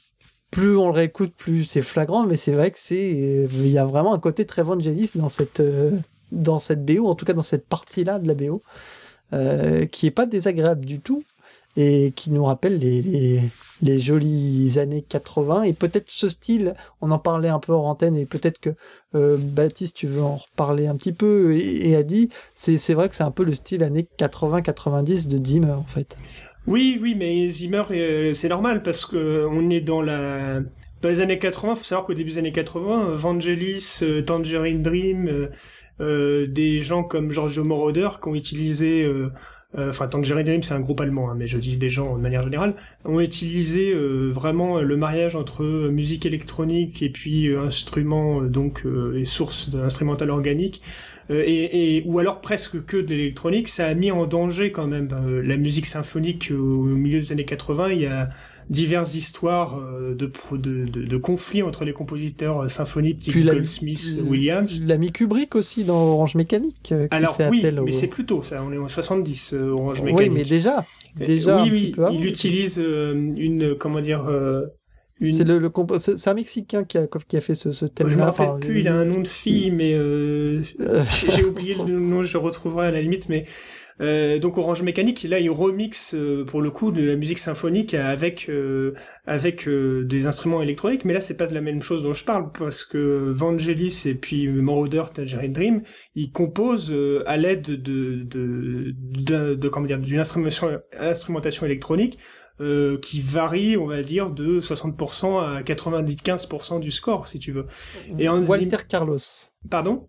plus 0.51 0.77
on 0.77 0.89
le 0.89 0.93
réécoute, 0.93 1.33
plus 1.35 1.65
c'est 1.65 1.81
flagrant, 1.81 2.27
mais 2.27 2.37
c'est 2.37 2.53
vrai 2.53 2.71
que 2.71 2.79
c'est 2.79 3.49
il 3.51 3.69
y 3.69 3.79
a 3.79 3.87
vraiment 3.87 4.13
un 4.13 4.19
côté 4.19 4.45
très 4.45 4.63
Vangelis 4.63 5.13
dans 5.15 5.31
cette 5.31 5.61
euh, 5.61 5.93
dans 6.31 6.59
cette 6.59 6.85
BO, 6.85 7.07
en 7.07 7.15
tout 7.15 7.25
cas 7.25 7.33
dans 7.33 7.41
cette 7.41 7.67
partie-là 7.67 8.19
de 8.19 8.29
la 8.29 8.35
BO, 8.35 8.63
qui 9.91 10.07
est 10.07 10.15
pas 10.15 10.27
désagréable 10.27 10.85
du 10.85 11.01
tout 11.01 11.25
et 11.81 12.13
qui 12.17 12.33
nous 12.33 12.45
rappelle 12.45 12.79
les, 12.79 13.41
les, 13.83 14.01
jolies 14.01 14.81
années 14.81 15.01
80 15.01 15.63
et 15.63 15.73
peut-être 15.73 16.11
ce 16.11 16.29
style, 16.29 16.75
on 17.01 17.13
en 17.13 17.21
parlait 17.21 17.49
un 17.49 17.61
peu 17.61 17.73
en 17.73 17.85
antenne 17.85 18.17
et 18.17 18.27
peut-être 18.27 18.59
que 18.59 18.71
euh, 19.15 19.37
Baptiste 19.39 19.97
tu 19.97 20.09
veux 20.09 20.23
en 20.23 20.37
reparler 20.37 20.89
un 20.89 20.97
petit 20.97 21.13
peu 21.13 21.55
et, 21.55 22.03
dit 22.03 22.31
c'est 22.55 22.95
vrai 22.95 23.09
que 23.09 23.15
c'est 23.15 23.23
un 23.23 23.31
peu 23.31 23.45
le 23.45 23.55
style 23.55 23.85
années 23.85 24.09
80-90 24.19 25.29
de 25.29 25.45
Zimmer 25.45 25.71
en 25.71 25.85
fait. 25.85 26.19
Oui 26.67 26.99
oui 27.01 27.15
mais 27.17 27.49
Zimmer 27.49 27.85
euh, 27.93 28.35
c'est 28.35 28.49
normal 28.49 28.83
parce 28.83 29.07
que 29.07 29.47
on 29.49 29.71
est 29.71 29.81
dans 29.81 30.03
la 30.03 30.61
dans 31.01 31.09
les 31.09 31.21
années 31.21 31.39
80, 31.39 31.77
faut 31.77 31.85
savoir 31.85 32.07
qu'au 32.09 32.15
début 32.15 32.31
des 32.31 32.39
années 32.39 32.51
80, 32.51 33.15
Vangelis, 33.15 34.01
euh, 34.03 34.21
Tangerine 34.21 34.83
Dream, 34.83 35.49
euh, 36.01 36.47
des 36.49 36.81
gens 36.81 37.05
comme 37.05 37.31
Giorgio 37.31 37.63
Moroder 37.63 38.09
qui 38.21 38.29
ont 38.29 38.35
utilisé 38.35 39.09
euh, 39.79 39.91
enfin 39.91 40.09
Tangerine 40.09 40.45
Dream 40.45 40.63
c'est 40.63 40.75
un 40.75 40.81
groupe 40.81 41.01
allemand, 41.01 41.31
hein, 41.31 41.37
mais 41.39 41.47
je 41.47 41.59
dis 41.59 41.77
des 41.77 41.91
gens 41.91 42.17
de 42.17 42.21
manière 42.21 42.43
générale, 42.43 42.75
ont 43.05 43.21
utilisé 43.21 43.93
euh, 43.93 44.31
vraiment 44.31 44.81
le 44.81 44.97
mariage 44.97 45.37
entre 45.37 45.63
euh, 45.63 45.91
musique 45.91 46.27
électronique 46.27 47.03
et 47.03 47.11
puis 47.11 47.55
instruments 47.57 48.43
donc 48.43 48.85
et 49.15 49.25
sources 49.25 49.71
instrumentales 49.75 50.31
organiques. 50.31 50.83
Et, 51.31 51.97
et, 51.97 52.03
ou 52.07 52.19
alors 52.21 52.41
presque 52.41 52.87
que 52.87 52.97
de 52.97 53.15
l'électronique, 53.15 53.69
ça 53.69 53.87
a 53.87 53.93
mis 53.93 54.11
en 54.11 54.25
danger 54.25 54.73
quand 54.73 54.87
même 54.87 55.11
la 55.45 55.59
musique 55.59 55.85
symphonique 55.85 56.51
au 56.51 56.85
milieu 56.85 57.19
des 57.19 57.33
années 57.33 57.45
80. 57.45 57.91
Il 57.91 58.01
y 58.01 58.07
a 58.07 58.31
diverses 58.71 59.15
histoires 59.15 59.79
euh, 59.79 60.15
de, 60.15 60.31
de, 60.53 60.85
de, 60.85 61.03
de, 61.05 61.17
conflits 61.17 61.63
entre 61.63 61.85
les 61.85 61.93
compositeurs 61.93 62.61
euh, 62.65 62.69
symphoniques 62.69 63.21
type 63.21 63.45
Goldsmith, 63.45 64.21
Williams. 64.25 64.83
L'ami 64.85 65.11
Kubrick 65.11 65.55
aussi 65.55 65.85
dans 65.85 66.13
Orange 66.13 66.35
Mécanique. 66.35 66.93
Euh, 66.93 67.09
Alors 67.11 67.39
oui, 67.51 67.65
mais 67.85 67.93
c'est 67.93 68.09
plus 68.09 68.27
tôt, 68.27 68.43
ça, 68.43 68.63
on 68.63 68.73
est 68.73 68.79
en 68.79 68.89
70, 68.89 69.55
Orange 69.55 70.03
Mécanique. 70.03 70.31
Oui, 70.31 70.35
mais 70.35 70.45
déjà, 70.45 70.85
déjà 71.17 71.63
oui, 71.63 71.95
oui, 71.97 72.05
il 72.13 72.27
utilise 72.27 72.79
une, 72.79 73.75
comment 73.77 74.01
dire, 74.01 74.29
C'est 75.21 75.45
le, 75.45 75.59
le 75.59 75.71
c'est 75.99 76.29
un 76.29 76.35
Mexicain 76.35 76.85
qui 76.85 76.99
a, 76.99 77.07
qui 77.07 77.37
a 77.37 77.41
fait 77.41 77.55
ce, 77.55 77.73
ce 77.73 77.87
thème-là. 77.87 78.13
Je 78.13 78.19
me 78.19 78.23
rappelle 78.23 78.61
plus, 78.61 78.81
il 78.81 78.89
a 78.89 78.95
un 78.95 79.05
nom 79.05 79.21
de 79.21 79.29
fille, 79.29 79.71
mais 79.71 79.95
euh, 79.95 80.63
j'ai 81.31 81.45
oublié 81.45 81.75
le 81.75 81.99
nom, 81.99 82.23
je 82.23 82.37
retrouverai 82.37 82.89
à 82.89 82.91
la 82.91 83.01
limite, 83.01 83.29
mais 83.29 83.45
euh, 84.01 84.39
donc 84.39 84.59
Orange 84.59 84.83
Mécanique, 84.83 85.23
là, 85.25 85.39
il 85.41 85.51
remixe 85.51 86.15
euh, 86.15 86.45
pour 86.45 86.63
le 86.63 86.71
coup 86.71 86.93
de 86.93 87.03
la 87.03 87.17
musique 87.17 87.39
symphonique 87.39 87.95
avec 87.95 88.49
euh, 88.49 88.95
avec 89.27 89.69
des 89.69 90.27
instruments 90.27 90.63
électroniques, 90.63 91.05
mais 91.05 91.13
là, 91.13 91.21
c'est 91.21 91.37
pas 91.37 91.47
de 91.47 91.55
la 91.55 91.61
même 91.61 91.83
chose 91.83 92.05
dont 92.05 92.13
je 92.13 92.25
parle 92.25 92.53
parce 92.53 92.85
que 92.85 93.31
Vangelis 93.31 94.03
et 94.07 94.15
puis 94.15 94.49
Moroder, 94.49 95.05
Tangerine 95.13 95.53
Dream, 95.53 95.83
ils 96.15 96.31
composent 96.31 96.95
à 97.27 97.37
l'aide 97.37 97.63
de 97.63 97.77
de, 97.77 98.95
de, 98.95 99.55
de, 99.55 99.69
comment 99.69 99.87
dire 99.87 99.99
d'une 99.99 100.19
instrumentation, 100.19 100.81
instrumentation 100.99 101.67
électronique 101.67 102.19
qui 103.03 103.21
varie, 103.21 103.77
on 103.77 103.87
va 103.87 104.03
dire, 104.03 104.31
de 104.31 104.61
60% 104.61 105.41
à 105.41 105.63
95% 105.63 106.81
du 106.81 106.91
score, 106.91 107.29
si 107.29 107.39
tu 107.39 107.53
veux. 107.53 107.67
Et 108.19 108.29
Walter 108.29 108.79
Carlos. 108.89 109.19
Pardon? 109.71 110.09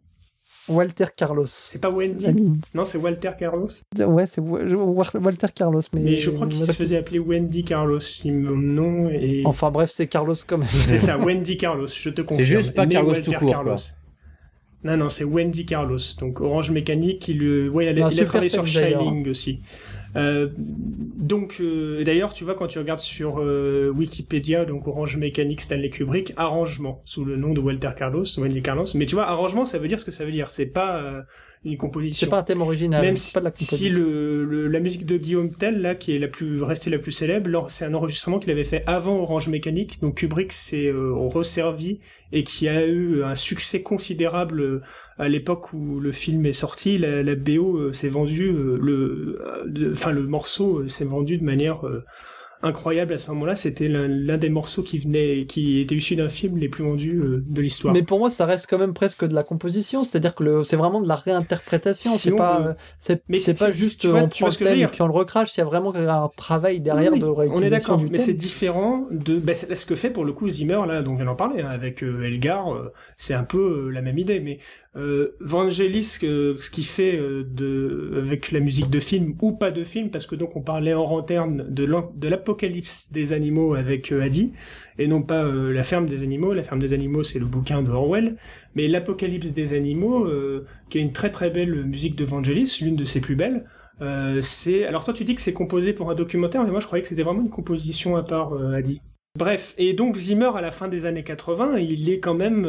Walter 0.69 1.05
Carlos. 1.15 1.45
C'est 1.47 1.81
pas 1.81 1.89
Wendy 1.89 2.25
Non, 2.73 2.85
c'est 2.85 2.97
Walter 2.97 3.31
Carlos. 3.37 3.69
Ouais, 3.97 4.25
c'est 4.27 4.41
Walter 4.41 5.47
Carlos. 5.53 5.81
Mais, 5.93 6.01
mais 6.01 6.15
je 6.15 6.29
crois 6.29 6.47
qu'il 6.47 6.65
se 6.65 6.73
faisait 6.75 6.97
appeler 6.97 7.19
Wendy 7.19 7.63
Carlos, 7.63 7.99
si 7.99 8.31
mon 8.31 8.55
nom 8.55 9.09
est... 9.09 9.43
Enfin 9.45 9.71
bref, 9.71 9.89
c'est 9.91 10.07
Carlos 10.07 10.35
quand 10.47 10.59
même. 10.59 10.67
C'est 10.69 10.97
ça, 10.97 11.17
Wendy 11.25 11.57
Carlos, 11.57 11.87
je 11.87 12.09
te 12.09 12.21
confirme. 12.21 12.47
C'est 12.47 12.55
juste 12.57 12.73
pas 12.75 12.87
Carlos 12.87 13.15
tout 13.15 13.31
court, 13.31 13.51
Carlos. 13.51 13.75
Non, 14.83 14.95
non, 14.95 15.09
c'est 15.09 15.25
Wendy 15.25 15.65
Carlos. 15.65 15.97
Donc 16.19 16.39
Orange 16.39 16.71
Mécanique, 16.71 17.27
il, 17.27 17.69
ouais, 17.69 17.91
il, 17.91 18.01
a, 18.01 18.09
il 18.11 18.21
a 18.21 18.23
travaillé 18.23 18.49
sur 18.49 18.65
Shining 18.65 19.27
aussi. 19.29 19.59
Euh, 20.15 20.49
donc, 20.57 21.57
euh, 21.59 22.03
d'ailleurs, 22.03 22.33
tu 22.33 22.43
vois, 22.43 22.55
quand 22.55 22.67
tu 22.67 22.79
regardes 22.79 22.99
sur 22.99 23.39
euh, 23.39 23.91
Wikipédia, 23.95 24.65
donc 24.65 24.87
Orange 24.87 25.17
Mécanique 25.17 25.61
Stanley 25.61 25.89
Kubrick, 25.89 26.33
arrangement, 26.37 27.01
sous 27.05 27.25
le 27.25 27.35
nom 27.35 27.53
de 27.53 27.59
Walter 27.59 27.91
Carlos, 27.95 28.25
Wendy 28.37 28.61
Carlos. 28.61 28.85
Mais 28.95 29.05
tu 29.05 29.15
vois, 29.15 29.27
arrangement, 29.27 29.65
ça 29.65 29.77
veut 29.77 29.87
dire 29.87 29.99
ce 29.99 30.05
que 30.05 30.11
ça 30.11 30.25
veut 30.25 30.31
dire. 30.31 30.49
C'est 30.49 30.67
pas 30.67 31.23
une 31.65 31.77
composition. 31.77 32.25
C'est 32.25 32.29
pas 32.29 32.39
un 32.39 32.43
thème 32.43 32.61
original. 32.61 33.01
Même 33.01 33.17
si, 33.17 33.33
pas 33.33 33.41
de 33.41 33.45
la, 33.45 33.51
si 33.55 33.89
le, 33.89 34.67
la 34.67 34.79
musique 34.79 35.05
de 35.05 35.17
Guillaume 35.17 35.51
Tell, 35.51 35.81
là, 35.81 35.93
qui 35.93 36.15
est 36.15 36.19
la 36.19 36.29
plus 36.29 36.63
restée 36.63 36.89
la 36.89 36.99
plus 36.99 37.11
célèbre, 37.11 37.65
c'est 37.69 37.85
un 37.85 37.93
enregistrement 37.93 38.39
qu'il 38.39 38.51
avait 38.51 38.63
fait 38.63 38.83
avant 38.87 39.17
Orange 39.17 39.49
Mécanique. 39.49 39.99
Donc 40.01 40.15
Kubrick 40.15 40.53
s'est 40.53 40.87
euh, 40.87 41.11
resservi 41.13 41.99
et 42.31 42.43
qui 42.43 42.69
a 42.69 42.85
eu 42.85 43.23
un 43.23 43.35
succès 43.35 43.81
considérable 43.81 44.61
euh, 44.61 44.81
à 45.17 45.27
l'époque 45.27 45.73
où 45.73 45.99
le 45.99 46.11
film 46.13 46.45
est 46.45 46.53
sorti. 46.53 46.97
La, 46.97 47.23
la 47.23 47.35
BO 47.35 47.77
euh, 47.77 47.93
s'est 47.93 48.09
vendue, 48.09 48.51
le, 48.51 49.41
enfin 49.91 50.11
le 50.11 50.27
morceau 50.27 50.87
s'est 50.87 51.05
vendu 51.05 51.37
de 51.37 51.43
manière 51.43 51.81
incroyable 52.61 53.13
à 53.13 53.17
ce 53.17 53.29
moment-là. 53.31 53.55
C'était 53.55 53.87
l'un 53.87 54.37
des 54.37 54.49
morceaux 54.49 54.81
qui 54.81 54.97
venait, 54.97 55.45
qui 55.45 55.79
était 55.79 55.95
issu 55.95 56.15
d'un 56.15 56.29
film 56.29 56.57
les 56.57 56.69
plus 56.69 56.83
vendus 56.83 57.19
euh, 57.19 57.43
de 57.47 57.61
l'histoire. 57.61 57.93
Mais 57.93 58.03
pour 58.03 58.19
moi, 58.19 58.29
ça 58.29 58.45
reste 58.45 58.67
quand 58.69 58.77
même 58.77 58.93
presque 58.93 59.25
de 59.25 59.33
la 59.33 59.43
composition, 59.43 60.03
c'est-à-dire 60.03 60.35
que 60.35 60.63
c'est 60.63 60.75
vraiment 60.75 61.01
de 61.01 61.07
la 61.07 61.15
réinterprétation. 61.15 62.11
c'est 62.11 62.31
pas, 62.31 62.75
c'est, 62.99 63.23
pas 63.57 63.71
juste 63.71 64.05
on 64.05 64.27
prend 64.27 64.47
le 64.47 64.55
thème 64.55 64.79
et 64.79 64.87
puis 64.87 65.01
on 65.01 65.07
le 65.07 65.13
recrache. 65.13 65.55
Il 65.55 65.59
y 65.59 65.61
a 65.61 65.65
vraiment 65.65 65.95
un 65.95 66.29
travail 66.35 66.81
derrière 66.81 67.11
de 67.11 67.25
réutilisation 67.25 67.55
On 67.55 67.61
est 67.61 67.69
d'accord, 67.69 68.03
mais 68.11 68.19
c'est 68.19 68.33
différent 68.33 69.07
de 69.11 69.37
bah, 69.37 69.53
ce 69.53 69.85
que 69.85 69.95
fait 69.95 70.09
pour 70.09 70.25
le 70.25 70.33
coup 70.33 70.49
Zimmer 70.49 70.81
là, 70.87 71.01
dont 71.01 71.11
on 71.11 71.15
vient 71.15 71.25
d'en 71.25 71.35
parler 71.35 71.61
hein, 71.61 71.69
avec 71.69 72.03
euh, 72.03 72.23
Elgar. 72.23 72.73
Euh, 72.73 72.91
c'est 73.17 73.33
un 73.33 73.43
peu 73.43 73.89
la 73.89 74.01
même 74.01 74.17
idée, 74.17 74.39
mais 74.39 74.59
euh, 74.95 75.35
Vangelis, 75.39 76.03
ce 76.03 76.69
qu'il 76.71 76.85
fait 76.85 77.15
euh, 77.15 77.43
de, 77.43 78.15
avec 78.17 78.51
la 78.51 78.59
musique 78.59 78.89
de 78.89 78.99
film 78.99 79.35
ou 79.41 79.51
pas 79.51 79.69
de 79.69 79.83
film, 79.83 80.09
parce 80.09 80.25
que 80.25 80.35
donc 80.35 80.55
on 80.55 80.61
parlait 80.61 80.95
en 80.95 81.19
interne 81.19 81.65
de 81.69 82.27
l'apocalypse 82.27 83.11
des 83.11 83.33
animaux 83.33 83.75
avec 83.75 84.11
euh, 84.11 84.23
Adi, 84.23 84.51
et 84.97 85.07
non 85.07 85.21
pas 85.21 85.45
euh, 85.45 85.71
la 85.71 85.83
ferme 85.83 86.07
des 86.07 86.23
animaux. 86.23 86.53
La 86.53 86.63
ferme 86.63 86.79
des 86.79 86.93
animaux, 86.93 87.23
c'est 87.23 87.39
le 87.39 87.45
bouquin 87.45 87.83
de 87.83 87.91
Orwell, 87.91 88.37
mais 88.73 88.87
l'apocalypse 88.87 89.53
des 89.53 89.73
animaux, 89.73 90.27
qui 90.89 90.97
est 90.97 91.01
une 91.01 91.13
très 91.13 91.29
très 91.29 91.49
belle 91.49 91.85
musique 91.85 92.15
de 92.15 92.25
Vangelis, 92.25 92.79
l'une 92.81 92.95
de 92.95 93.05
ses 93.05 93.21
plus 93.21 93.35
belles. 93.35 93.65
c'est 94.41 94.85
alors 94.85 95.03
toi 95.03 95.13
tu 95.13 95.23
dis 95.23 95.35
que 95.35 95.41
c'est 95.41 95.53
composé 95.53 95.93
pour 95.93 96.09
un 96.09 96.15
documentaire, 96.15 96.63
mais 96.63 96.71
moi 96.71 96.79
je 96.79 96.87
croyais 96.87 97.01
que 97.01 97.07
c'était 97.07 97.23
vraiment 97.23 97.41
une 97.41 97.49
composition 97.49 98.15
à 98.15 98.23
part 98.23 98.53
Adi. 98.73 99.01
Bref, 99.37 99.75
et 99.77 99.93
donc 99.93 100.15
Zimmer 100.15 100.51
à 100.55 100.61
la 100.61 100.71
fin 100.71 100.87
des 100.87 101.05
années 101.05 101.23
80, 101.23 101.77
il 101.77 102.09
est 102.09 102.19
quand 102.19 102.33
même 102.33 102.67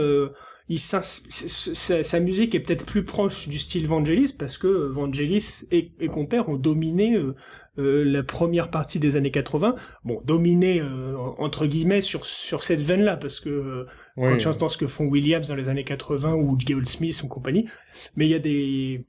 sa, 0.78 2.20
musique 2.20 2.54
est 2.54 2.60
peut-être 2.60 2.86
plus 2.86 3.04
proche 3.04 3.48
du 3.48 3.58
style 3.58 3.86
Vangelis 3.88 4.34
parce 4.38 4.56
que 4.56 4.68
Vangelis 4.68 5.64
et, 5.72 5.90
et 5.98 6.06
compère 6.06 6.48
ont 6.48 6.56
dominé 6.56 7.16
euh, 7.16 7.34
euh, 7.78 8.04
la 8.04 8.22
première 8.22 8.70
partie 8.70 9.00
des 9.00 9.16
années 9.16 9.32
80. 9.32 9.74
Bon, 10.04 10.22
dominé 10.24 10.80
euh, 10.80 11.16
entre 11.38 11.66
guillemets 11.66 12.00
sur 12.00 12.24
sur 12.24 12.62
cette 12.62 12.80
veine-là 12.80 13.16
parce 13.16 13.40
que 13.40 13.86
quand 14.16 14.36
tu 14.36 14.46
entends 14.46 14.68
ce 14.68 14.78
que 14.78 14.86
font 14.86 15.06
Williams 15.06 15.48
dans 15.48 15.56
les 15.56 15.68
années 15.68 15.84
80 15.84 16.34
ou 16.34 16.56
Goldsmith 16.56 17.20
ou 17.24 17.28
compagnie, 17.28 17.66
mais 18.14 18.26
il 18.26 18.30
y 18.30 18.34
a 18.34 18.38
des 18.38 19.04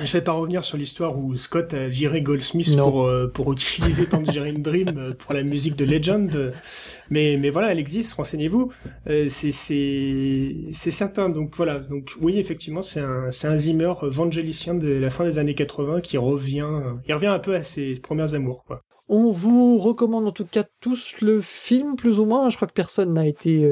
je 0.00 0.10
vais 0.14 0.22
pas 0.22 0.32
revenir 0.32 0.64
sur 0.64 0.78
l'histoire 0.78 1.18
où 1.18 1.36
Scott 1.36 1.74
a 1.74 1.86
viré 1.86 2.22
Goldsmith 2.22 2.76
pour 2.78 3.06
euh, 3.06 3.28
pour 3.28 3.52
utiliser 3.52 4.06
Tangerine 4.06 4.62
Dream 4.62 4.96
euh, 4.96 5.12
pour 5.12 5.34
la 5.34 5.42
musique 5.42 5.76
de 5.76 5.84
Legend, 5.84 6.52
mais 7.10 7.36
mais 7.38 7.50
voilà, 7.50 7.72
elle 7.72 7.78
existe. 7.78 8.14
Renseignez-vous. 8.14 8.72
Euh, 9.08 9.26
c'est 9.28 9.52
c'est 9.52 10.54
c'est 10.72 10.90
certain. 10.90 11.28
Donc 11.28 11.54
voilà. 11.56 11.78
Donc 11.78 12.12
oui, 12.22 12.38
effectivement, 12.38 12.80
c'est 12.80 13.00
un 13.00 13.30
c'est 13.32 13.48
un 13.48 13.56
Zimmer 13.58 13.92
vangelicien 14.00 14.74
de 14.74 14.88
la 14.88 15.10
fin 15.10 15.24
des 15.24 15.38
années 15.38 15.54
80 15.54 16.00
qui 16.00 16.16
revient. 16.16 16.80
Il 17.06 17.14
revient 17.14 17.26
un 17.26 17.38
peu 17.38 17.54
à 17.54 17.62
ses 17.62 18.00
premières 18.00 18.34
amours, 18.34 18.64
quoi. 18.64 18.82
On 19.08 19.30
vous 19.30 19.76
recommande 19.76 20.26
en 20.26 20.32
tout 20.32 20.46
cas 20.46 20.64
tous 20.80 21.20
le 21.20 21.42
film, 21.42 21.96
plus 21.96 22.18
ou 22.18 22.24
moins. 22.24 22.48
Je 22.48 22.56
crois 22.56 22.66
que 22.66 22.72
personne 22.72 23.12
n'a 23.12 23.26
été... 23.26 23.68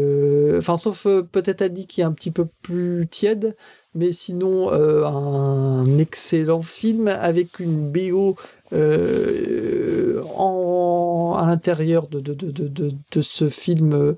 Enfin, 0.58 0.76
sauf 0.76 1.04
peut-être 1.04 1.62
Adi 1.62 1.86
qui 1.86 2.02
est 2.02 2.04
un 2.04 2.12
petit 2.12 2.30
peu 2.30 2.46
plus 2.60 3.08
tiède. 3.10 3.56
Mais 3.94 4.12
sinon, 4.12 4.72
euh, 4.72 5.04
un 5.04 5.98
excellent 5.98 6.62
film 6.62 7.08
avec 7.08 7.58
une 7.58 7.90
BO 7.90 8.36
euh, 8.72 10.22
en, 10.36 11.34
à 11.36 11.46
l'intérieur 11.46 12.06
de, 12.06 12.20
de, 12.20 12.34
de, 12.34 12.68
de, 12.68 13.20
ce 13.20 13.48
film 13.48 14.14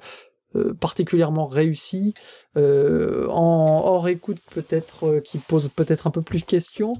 euh, 0.54 0.74
particulièrement 0.78 1.46
réussi, 1.46 2.12
en 2.56 3.82
hors 3.84 4.08
écoute 4.08 4.40
peut-être, 4.54 5.20
qui 5.20 5.38
pose 5.38 5.70
peut-être 5.74 6.06
un 6.06 6.10
peu 6.10 6.20
plus 6.20 6.40
de 6.40 6.44
questions, 6.44 6.92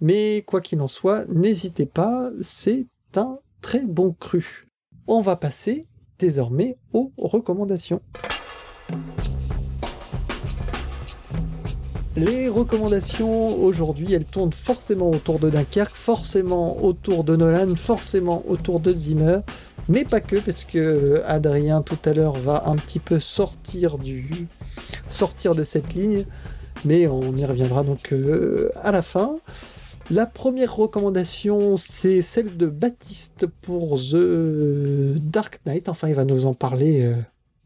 mais 0.00 0.44
quoi 0.46 0.60
qu'il 0.60 0.80
en 0.80 0.86
soit, 0.86 1.24
n'hésitez 1.28 1.86
pas, 1.86 2.30
c'est 2.40 2.86
un 3.16 3.40
très 3.60 3.80
bon 3.80 4.12
cru. 4.12 4.66
On 5.08 5.20
va 5.20 5.34
passer 5.34 5.88
désormais 6.20 6.76
aux 6.92 7.10
recommandations. 7.18 8.00
Les 12.20 12.50
recommandations 12.50 13.46
aujourd'hui, 13.46 14.12
elles 14.12 14.26
tournent 14.26 14.52
forcément 14.52 15.10
autour 15.10 15.38
de 15.38 15.48
Dunkerque, 15.48 15.94
forcément 15.94 16.84
autour 16.84 17.24
de 17.24 17.34
Nolan, 17.34 17.74
forcément 17.76 18.44
autour 18.46 18.78
de 18.78 18.90
Zimmer, 18.90 19.38
mais 19.88 20.04
pas 20.04 20.20
que, 20.20 20.36
parce 20.36 20.64
que 20.64 21.22
Adrien 21.24 21.80
tout 21.80 21.96
à 22.04 22.12
l'heure 22.12 22.34
va 22.34 22.68
un 22.68 22.76
petit 22.76 22.98
peu 22.98 23.20
sortir 23.20 23.96
de 23.96 25.62
cette 25.62 25.94
ligne, 25.94 26.26
mais 26.84 27.06
on 27.06 27.34
y 27.36 27.44
reviendra 27.46 27.84
donc 27.84 28.12
euh, 28.12 28.70
à 28.82 28.92
la 28.92 29.00
fin. 29.00 29.38
La 30.10 30.26
première 30.26 30.76
recommandation, 30.76 31.76
c'est 31.76 32.20
celle 32.20 32.58
de 32.58 32.66
Baptiste 32.66 33.46
pour 33.62 33.98
The 33.98 35.16
Dark 35.16 35.60
Knight. 35.64 35.88
Enfin, 35.88 36.08
il 36.08 36.14
va 36.14 36.26
nous 36.26 36.44
en 36.44 36.52
parler 36.52 37.02
euh, 37.02 37.14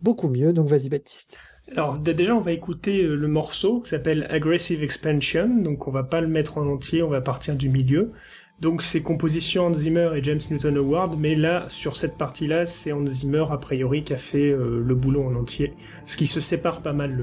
beaucoup 0.01 0.29
mieux. 0.29 0.53
Donc, 0.53 0.69
vas-y, 0.69 0.89
Baptiste. 0.89 1.39
Alors 1.73 1.97
déjà 1.97 2.35
on 2.35 2.41
va 2.41 2.53
écouter 2.53 3.05
euh, 3.05 3.15
le 3.15 3.27
morceau 3.27 3.81
qui 3.81 3.89
s'appelle 3.89 4.27
Aggressive 4.31 4.83
Expansion, 4.83 5.49
donc 5.49 5.89
on 5.89 5.91
va 5.91 6.03
pas 6.03 6.21
le 6.21 6.29
mettre 6.29 6.59
en 6.59 6.67
entier, 6.67 7.03
on 7.03 7.09
va 7.09 7.23
partir 7.23 7.57
du 7.57 7.71
milieu. 7.71 8.13
Donc 8.61 8.83
c'est 8.83 9.03
composition 9.03 9.67
Hans 9.67 9.73
et 9.73 10.23
James 10.23 10.41
Newton 10.51 10.77
Howard, 10.77 11.17
mais 11.19 11.35
là 11.35 11.65
sur 11.69 11.97
cette 11.97 12.19
partie-là 12.19 12.67
c'est 12.67 12.93
Hans 12.93 13.05
a 13.51 13.59
priori 13.59 14.05
qui 14.05 14.13
a 14.13 14.19
fait 14.19 14.51
euh, 14.51 14.83
le 14.87 14.95
boulot 14.95 15.25
en 15.25 15.35
entier, 15.35 15.73
ce 16.05 16.19
qui 16.19 16.27
se 16.27 16.41
sépare 16.41 16.83
pas 16.83 16.93
mal 16.93 17.19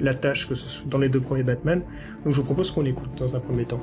la 0.00 0.12
tâche 0.12 0.48
que 0.48 0.56
ce 0.56 0.66
soit 0.66 0.88
dans 0.88 0.98
les 0.98 1.08
deux 1.08 1.20
premiers 1.20 1.44
Batman. 1.44 1.82
Donc 2.24 2.34
je 2.34 2.40
vous 2.40 2.44
propose 2.44 2.72
qu'on 2.72 2.82
l'écoute 2.82 3.14
dans 3.16 3.36
un 3.36 3.40
premier 3.40 3.64
temps. 3.64 3.80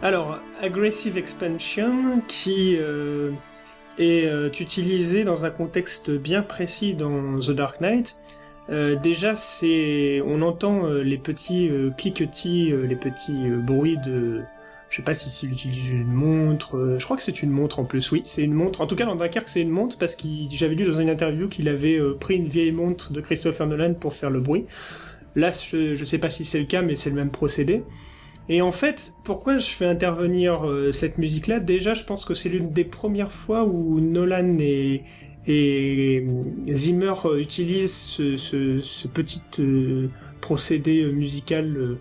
Alors, 0.00 0.38
Aggressive 0.60 1.18
Expansion, 1.18 2.22
qui 2.28 2.76
euh, 2.78 3.32
est 3.98 4.26
euh, 4.26 4.48
utilisé 4.48 5.24
dans 5.24 5.44
un 5.44 5.50
contexte 5.50 6.10
bien 6.10 6.42
précis 6.42 6.94
dans 6.94 7.40
The 7.40 7.50
Dark 7.50 7.80
Knight. 7.80 8.16
Euh, 8.70 8.94
déjà, 8.94 9.34
c'est, 9.34 10.22
on 10.24 10.40
entend 10.42 10.88
les 10.88 11.18
petits 11.18 11.68
cliquetis, 11.96 12.70
les 12.70 12.94
petits 12.94 13.48
bruits 13.66 13.98
de, 14.06 14.42
je 14.88 14.96
sais 14.98 15.02
pas 15.02 15.14
si 15.14 15.30
s'il 15.30 15.50
utilise 15.50 15.88
une 15.88 16.12
montre, 16.12 16.96
je 16.96 17.04
crois 17.04 17.16
que 17.16 17.22
c'est 17.24 17.42
une 17.42 17.50
montre 17.50 17.80
en 17.80 17.84
plus, 17.84 18.12
oui, 18.12 18.22
c'est 18.24 18.44
une 18.44 18.54
montre. 18.54 18.80
En 18.80 18.86
tout 18.86 18.94
cas, 18.94 19.04
dans 19.04 19.16
Dunkerque, 19.16 19.48
c'est 19.48 19.62
une 19.62 19.70
montre 19.70 19.98
parce 19.98 20.14
que 20.14 20.28
j'avais 20.50 20.76
lu 20.76 20.84
dans 20.84 21.00
une 21.00 21.10
interview 21.10 21.48
qu'il 21.48 21.68
avait 21.68 21.98
pris 22.20 22.36
une 22.36 22.46
vieille 22.46 22.72
montre 22.72 23.12
de 23.12 23.20
Christopher 23.20 23.66
Nolan 23.66 23.94
pour 23.94 24.14
faire 24.14 24.30
le 24.30 24.38
bruit. 24.38 24.66
Là, 25.34 25.50
je, 25.50 25.96
je 25.96 26.04
sais 26.04 26.18
pas 26.18 26.30
si 26.30 26.44
c'est 26.44 26.60
le 26.60 26.66
cas, 26.66 26.82
mais 26.82 26.94
c'est 26.94 27.10
le 27.10 27.16
même 27.16 27.30
procédé. 27.30 27.82
Et 28.48 28.62
en 28.62 28.72
fait, 28.72 29.12
pourquoi 29.24 29.58
je 29.58 29.70
fais 29.70 29.86
intervenir 29.86 30.66
euh, 30.66 30.90
cette 30.90 31.18
musique-là? 31.18 31.60
Déjà, 31.60 31.94
je 31.94 32.04
pense 32.04 32.24
que 32.24 32.34
c'est 32.34 32.48
l'une 32.48 32.70
des 32.70 32.84
premières 32.84 33.32
fois 33.32 33.64
où 33.64 34.00
Nolan 34.00 34.56
et, 34.58 35.02
et 35.46 36.26
Zimmer 36.66 37.12
utilisent 37.38 37.94
ce, 37.94 39.08
petit 39.08 39.42
euh, 39.58 40.08
procédé 40.40 41.04
musical 41.12 41.76
euh, 41.76 41.98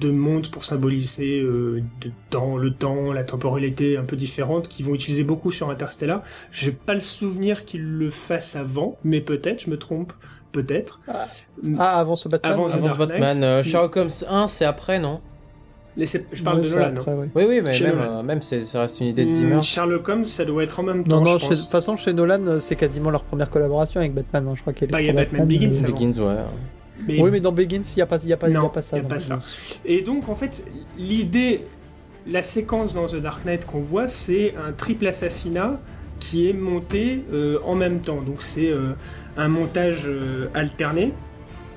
de 0.00 0.10
montre 0.10 0.50
pour 0.50 0.64
symboliser 0.64 1.44
dans 2.30 2.56
le 2.56 2.72
temps, 2.72 3.12
la 3.12 3.22
temporalité 3.22 3.98
un 3.98 4.04
peu 4.04 4.16
différente, 4.16 4.66
qu'ils 4.66 4.86
vont 4.86 4.94
utiliser 4.94 5.24
beaucoup 5.24 5.50
sur 5.50 5.68
Interstellar. 5.68 6.22
J'ai 6.52 6.72
pas 6.72 6.94
le 6.94 7.00
souvenir 7.00 7.66
qu'ils 7.66 7.84
le 7.84 8.08
fassent 8.08 8.56
avant, 8.56 8.96
mais 9.04 9.20
peut-être, 9.20 9.64
je 9.64 9.70
me 9.70 9.76
trompe, 9.76 10.14
peut-être. 10.52 11.00
Ah, 11.06 11.26
ah 11.76 12.00
avant 12.00 12.16
ce 12.16 12.30
Batman 12.30 12.50
Avant, 12.50 12.68
avant 12.70 12.90
ce 12.92 12.96
Batman. 12.96 13.62
Sherlock 13.62 13.96
Holmes 13.98 14.10
1, 14.26 14.48
c'est 14.48 14.64
après, 14.64 14.98
non? 14.98 15.20
Je 15.96 16.42
parle 16.42 16.60
de 16.60 16.68
Nolan. 16.68 16.92
Après, 16.96 17.14
oui. 17.14 17.28
oui, 17.34 17.60
mais 17.64 17.80
même, 17.80 17.98
euh, 17.98 18.22
même 18.22 18.42
ça 18.42 18.80
reste 18.80 19.00
une 19.00 19.08
idée 19.08 19.24
de 19.24 19.30
Zimmer. 19.30 19.56
Hmm, 19.56 19.62
Sherlock 19.62 20.08
Holmes, 20.08 20.24
ça 20.24 20.44
doit 20.44 20.62
être 20.62 20.78
en 20.80 20.82
même 20.84 21.04
temps. 21.04 21.20
Non, 21.20 21.32
non, 21.32 21.36
de 21.36 21.40
toute 21.40 21.70
façon, 21.70 21.96
chez 21.96 22.12
Nolan, 22.12 22.46
euh, 22.46 22.60
c'est 22.60 22.76
quasiment 22.76 23.10
leur 23.10 23.24
première 23.24 23.50
collaboration 23.50 24.00
avec 24.00 24.14
Batman. 24.14 24.46
Hein. 24.48 24.54
Je 24.56 24.60
crois 24.60 24.72
qu'il 24.72 24.88
bah, 24.88 25.02
y 25.02 25.10
a 25.10 25.12
Batman, 25.12 25.46
Begins. 25.46 25.84
Euh, 25.84 25.86
Begins, 25.86 26.18
ouais. 26.18 26.36
Oui, 27.20 27.30
mais 27.30 27.40
dans 27.40 27.52
Begins, 27.52 27.80
il 27.80 27.96
n'y 27.96 28.02
a, 28.02 28.06
pas, 28.06 28.22
y 28.24 28.32
a, 28.32 28.36
pas, 28.36 28.48
non, 28.48 28.64
y 28.64 28.66
a 28.66 28.68
pas 28.68 28.82
ça. 28.82 28.96
Y 28.98 29.00
a 29.00 29.04
pas 29.04 29.18
ça. 29.18 29.38
Et 29.84 30.02
donc, 30.02 30.28
en 30.28 30.34
fait, 30.34 30.64
l'idée, 30.98 31.62
la 32.26 32.42
séquence 32.42 32.94
dans 32.94 33.06
The 33.06 33.16
Dark 33.16 33.44
Knight 33.44 33.64
qu'on 33.64 33.80
voit, 33.80 34.06
c'est 34.06 34.54
un 34.56 34.72
triple 34.72 35.06
assassinat 35.06 35.80
qui 36.20 36.48
est 36.48 36.52
monté 36.52 37.24
en 37.64 37.74
même 37.74 38.00
temps. 38.00 38.20
Donc, 38.20 38.42
c'est 38.42 38.70
un 39.36 39.48
montage 39.48 40.08
alterné 40.52 41.14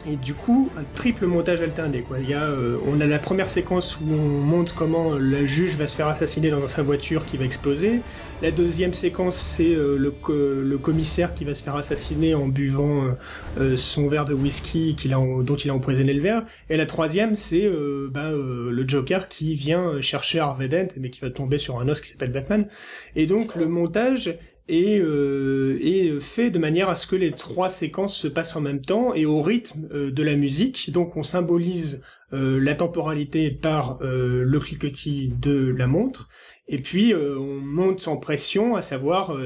Et 0.06 0.18
du 0.18 0.34
coup, 0.34 0.70
un 0.78 0.84
triple 0.96 1.28
montage 1.28 1.62
alterné. 1.62 2.02
Quoi. 2.02 2.20
Il 2.20 2.30
y 2.30 2.34
a, 2.34 2.44
euh, 2.44 2.78
on 2.88 3.00
a 3.00 3.06
la 3.06 3.20
première 3.20 3.48
séquence 3.48 4.02
où 4.02 4.04
on 4.12 4.18
montre 4.18 4.76
comment 4.76 5.14
le 5.14 5.46
juge 5.46 5.76
va 5.78 5.88
se 5.88 5.96
faire 5.96 6.08
assassiner 6.08 6.50
dans 6.50 6.68
sa 6.68 6.82
voiture 6.82 7.26
qui 7.26 7.38
va 7.38 7.46
exploser. 7.46 8.02
La 8.42 8.52
deuxième 8.52 8.92
séquence, 8.92 9.38
c'est 9.38 9.74
euh, 9.74 9.98
le, 9.98 10.78
commissaire 10.78 11.34
qui 11.34 11.46
va 11.46 11.56
se 11.56 11.64
faire 11.64 11.78
assassiner 11.78 12.36
en 12.36 12.48
buvant 12.48 13.16
euh, 13.60 13.78
son 13.78 14.08
verre 14.08 14.26
de 14.26 14.34
whisky 14.34 14.98
dont 15.10 15.56
il 15.56 15.70
a 15.70 15.74
empoisonné 15.74 16.12
le 16.12 16.22
verre. 16.22 16.44
Et 16.70 16.76
la 16.76 16.86
troisième, 16.86 17.36
c'est 17.36 17.70
bah, 18.12 18.32
le 18.32 18.86
Joker 18.86 19.30
qui 19.30 19.56
vient 19.56 20.02
chercher 20.02 20.40
Harvey 20.40 20.68
Dent, 20.68 20.88
mais 21.00 21.10
qui 21.10 21.22
va 21.22 21.30
tomber 21.30 21.58
sur 21.58 21.80
un 21.80 21.88
os 21.88 22.02
qui 22.02 22.10
s'appelle 22.10 22.32
Batman. 22.32 22.68
Et 23.16 23.26
donc 23.26 23.56
le 23.56 23.68
montage 23.68 24.36
et, 24.68 25.00
euh, 25.00 25.78
et 25.82 26.20
fait 26.20 26.50
de 26.50 26.60
manière 26.60 26.90
à 26.90 26.96
ce 26.96 27.08
que 27.08 27.16
les 27.16 27.32
trois 27.32 27.70
séquences 27.70 28.16
se 28.16 28.28
passent 28.28 28.56
en 28.56 28.62
même 28.62 28.82
temps 28.82 29.14
et 29.14 29.26
au 29.26 29.42
rythme 29.42 29.88
euh, 29.92 30.12
de 30.12 30.24
la 30.24 30.36
musique. 30.36 30.92
Donc 30.92 31.18
on 31.18 31.24
symbolise 31.24 32.02
euh, 32.32 32.60
la 32.60 32.76
temporalité 32.76 33.52
par 33.52 34.00
euh, 34.02 34.44
le 34.44 34.60
cliquetis 34.60 35.34
de 35.42 35.74
la 35.78 35.88
montre. 35.88 36.30
Et 36.70 36.78
puis 36.78 37.14
on 37.14 37.60
monte 37.60 38.00
sans 38.00 38.16
pression, 38.16 38.78
à 38.78 38.82
savoir 38.82 39.38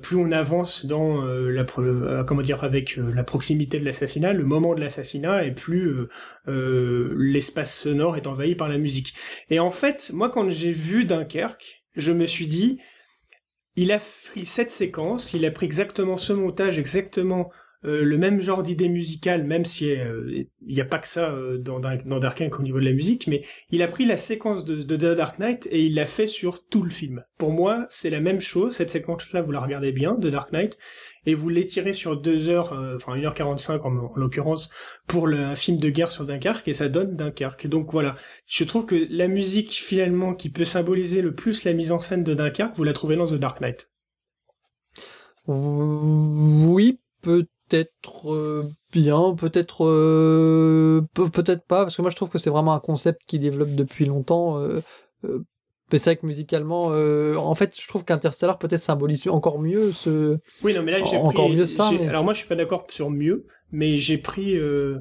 plus 0.00 0.16
on 0.16 0.32
avance 0.32 0.86
dans 0.86 1.22
la 1.22 1.64
comment 2.24 2.40
dire 2.40 2.64
avec 2.64 2.96
la 2.96 3.24
proximité 3.24 3.78
de 3.78 3.84
l'assassinat, 3.84 4.32
le 4.32 4.44
moment 4.44 4.74
de 4.74 4.80
l'assassinat, 4.80 5.44
et 5.44 5.52
plus 5.52 6.06
l'espace 6.46 7.78
sonore 7.78 8.16
est 8.16 8.26
envahi 8.26 8.54
par 8.54 8.70
la 8.70 8.78
musique. 8.78 9.12
Et 9.50 9.60
en 9.60 9.70
fait, 9.70 10.10
moi 10.14 10.30
quand 10.30 10.48
j'ai 10.48 10.72
vu 10.72 11.04
Dunkerque, 11.04 11.84
je 11.94 12.10
me 12.10 12.24
suis 12.24 12.46
dit 12.46 12.78
il 13.76 13.92
a 13.92 13.98
pris 13.98 14.46
cette 14.46 14.70
séquence, 14.70 15.34
il 15.34 15.44
a 15.44 15.50
pris 15.50 15.66
exactement 15.66 16.18
ce 16.18 16.32
montage, 16.32 16.78
exactement 16.78 17.50
euh, 17.84 18.04
le 18.04 18.16
même 18.16 18.40
genre 18.40 18.62
d'idée 18.62 18.88
musicale, 18.88 19.44
même 19.44 19.64
si 19.64 19.90
euh, 19.90 20.44
il 20.66 20.74
n'y 20.74 20.80
a 20.80 20.84
pas 20.84 20.98
que 20.98 21.08
ça 21.08 21.30
euh, 21.30 21.58
dans, 21.58 21.80
dans 21.80 22.18
Dark 22.18 22.40
Knight 22.40 22.54
au 22.58 22.62
niveau 22.62 22.80
de 22.80 22.84
la 22.84 22.92
musique, 22.92 23.26
mais 23.26 23.42
il 23.70 23.82
a 23.82 23.88
pris 23.88 24.06
la 24.06 24.16
séquence 24.16 24.64
de, 24.64 24.82
de 24.82 24.96
The 24.96 25.16
Dark 25.16 25.38
Knight 25.38 25.68
et 25.70 25.84
il 25.84 25.94
l'a 25.94 26.06
fait 26.06 26.26
sur 26.26 26.66
tout 26.66 26.82
le 26.82 26.90
film. 26.90 27.24
Pour 27.38 27.52
moi, 27.52 27.86
c'est 27.90 28.10
la 28.10 28.20
même 28.20 28.40
chose, 28.40 28.74
cette 28.74 28.90
séquence-là, 28.90 29.42
vous 29.42 29.52
la 29.52 29.60
regardez 29.60 29.92
bien, 29.92 30.14
de 30.14 30.30
Dark 30.30 30.52
Knight, 30.52 30.78
et 31.26 31.34
vous 31.34 31.48
l'étirez 31.48 31.92
sur 31.92 32.20
2 32.20 32.48
heures, 32.48 32.72
euh, 32.72 32.96
enfin 32.96 33.16
1h45 33.16 33.80
en, 33.82 33.96
en 33.96 34.16
l'occurrence, 34.16 34.70
pour 35.06 35.26
le, 35.26 35.38
un 35.38 35.56
film 35.56 35.78
de 35.78 35.90
guerre 35.90 36.12
sur 36.12 36.24
Dunkerque, 36.24 36.68
et 36.68 36.74
ça 36.74 36.88
donne 36.88 37.16
Dunkerque. 37.16 37.66
Donc 37.66 37.92
voilà, 37.92 38.16
je 38.46 38.64
trouve 38.64 38.86
que 38.86 39.06
la 39.10 39.28
musique 39.28 39.72
finalement 39.72 40.34
qui 40.34 40.50
peut 40.50 40.64
symboliser 40.64 41.22
le 41.22 41.34
plus 41.34 41.64
la 41.64 41.72
mise 41.72 41.92
en 41.92 42.00
scène 42.00 42.24
de 42.24 42.34
Dunkerque, 42.34 42.74
vous 42.74 42.84
la 42.84 42.92
trouvez 42.92 43.16
dans 43.16 43.26
The 43.26 43.34
Dark 43.34 43.60
Knight. 43.60 43.90
Oui, 45.46 47.00
peut-être 47.68 48.32
euh, 48.32 48.64
bien, 48.92 49.34
peut-être 49.34 49.86
euh, 49.86 51.02
peut-être 51.14 51.64
pas, 51.66 51.84
parce 51.84 51.96
que 51.96 52.02
moi 52.02 52.10
je 52.10 52.16
trouve 52.16 52.28
que 52.28 52.38
c'est 52.38 52.50
vraiment 52.50 52.74
un 52.74 52.80
concept 52.80 53.22
qui 53.26 53.38
développe 53.38 53.74
depuis 53.74 54.04
longtemps. 54.04 54.60
Mais 55.92 55.98
c'est 55.98 56.10
vrai 56.10 56.16
que 56.16 56.26
musicalement, 56.26 56.88
euh, 56.90 57.36
en 57.36 57.54
fait, 57.54 57.80
je 57.80 57.86
trouve 57.86 58.04
qu'Interstellar 58.04 58.58
peut-être 58.58 58.80
symbolise 58.80 59.28
encore 59.28 59.60
mieux 59.60 59.92
ce. 59.92 60.36
Oui, 60.64 60.74
non, 60.74 60.82
mais 60.82 60.90
là, 60.90 60.98
j'ai 61.04 61.16
encore 61.16 61.48
mieux 61.48 61.64
ça. 61.66 61.90
Alors 62.08 62.24
moi, 62.24 62.32
je 62.32 62.40
suis 62.40 62.48
pas 62.48 62.56
d'accord 62.56 62.86
sur 62.90 63.08
mieux, 63.08 63.46
mais 63.70 63.96
j'ai 63.96 64.18
pris, 64.18 64.56
euh, 64.56 64.98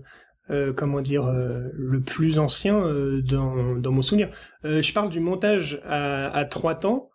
euh, 0.52 0.74
comment 0.74 1.02
dire, 1.02 1.26
euh, 1.26 1.70
le 1.74 2.02
plus 2.02 2.38
ancien 2.38 2.78
euh, 2.86 3.24
dans, 3.24 3.76
dans 3.76 3.92
mon 3.92 4.04
souvenir. 4.04 4.30
je 4.64 4.94
parle 4.94 5.10
du 5.10 5.20
montage 5.20 5.82
à, 5.86 6.30
à 6.30 6.46
trois 6.46 6.76
temps. 6.76 7.10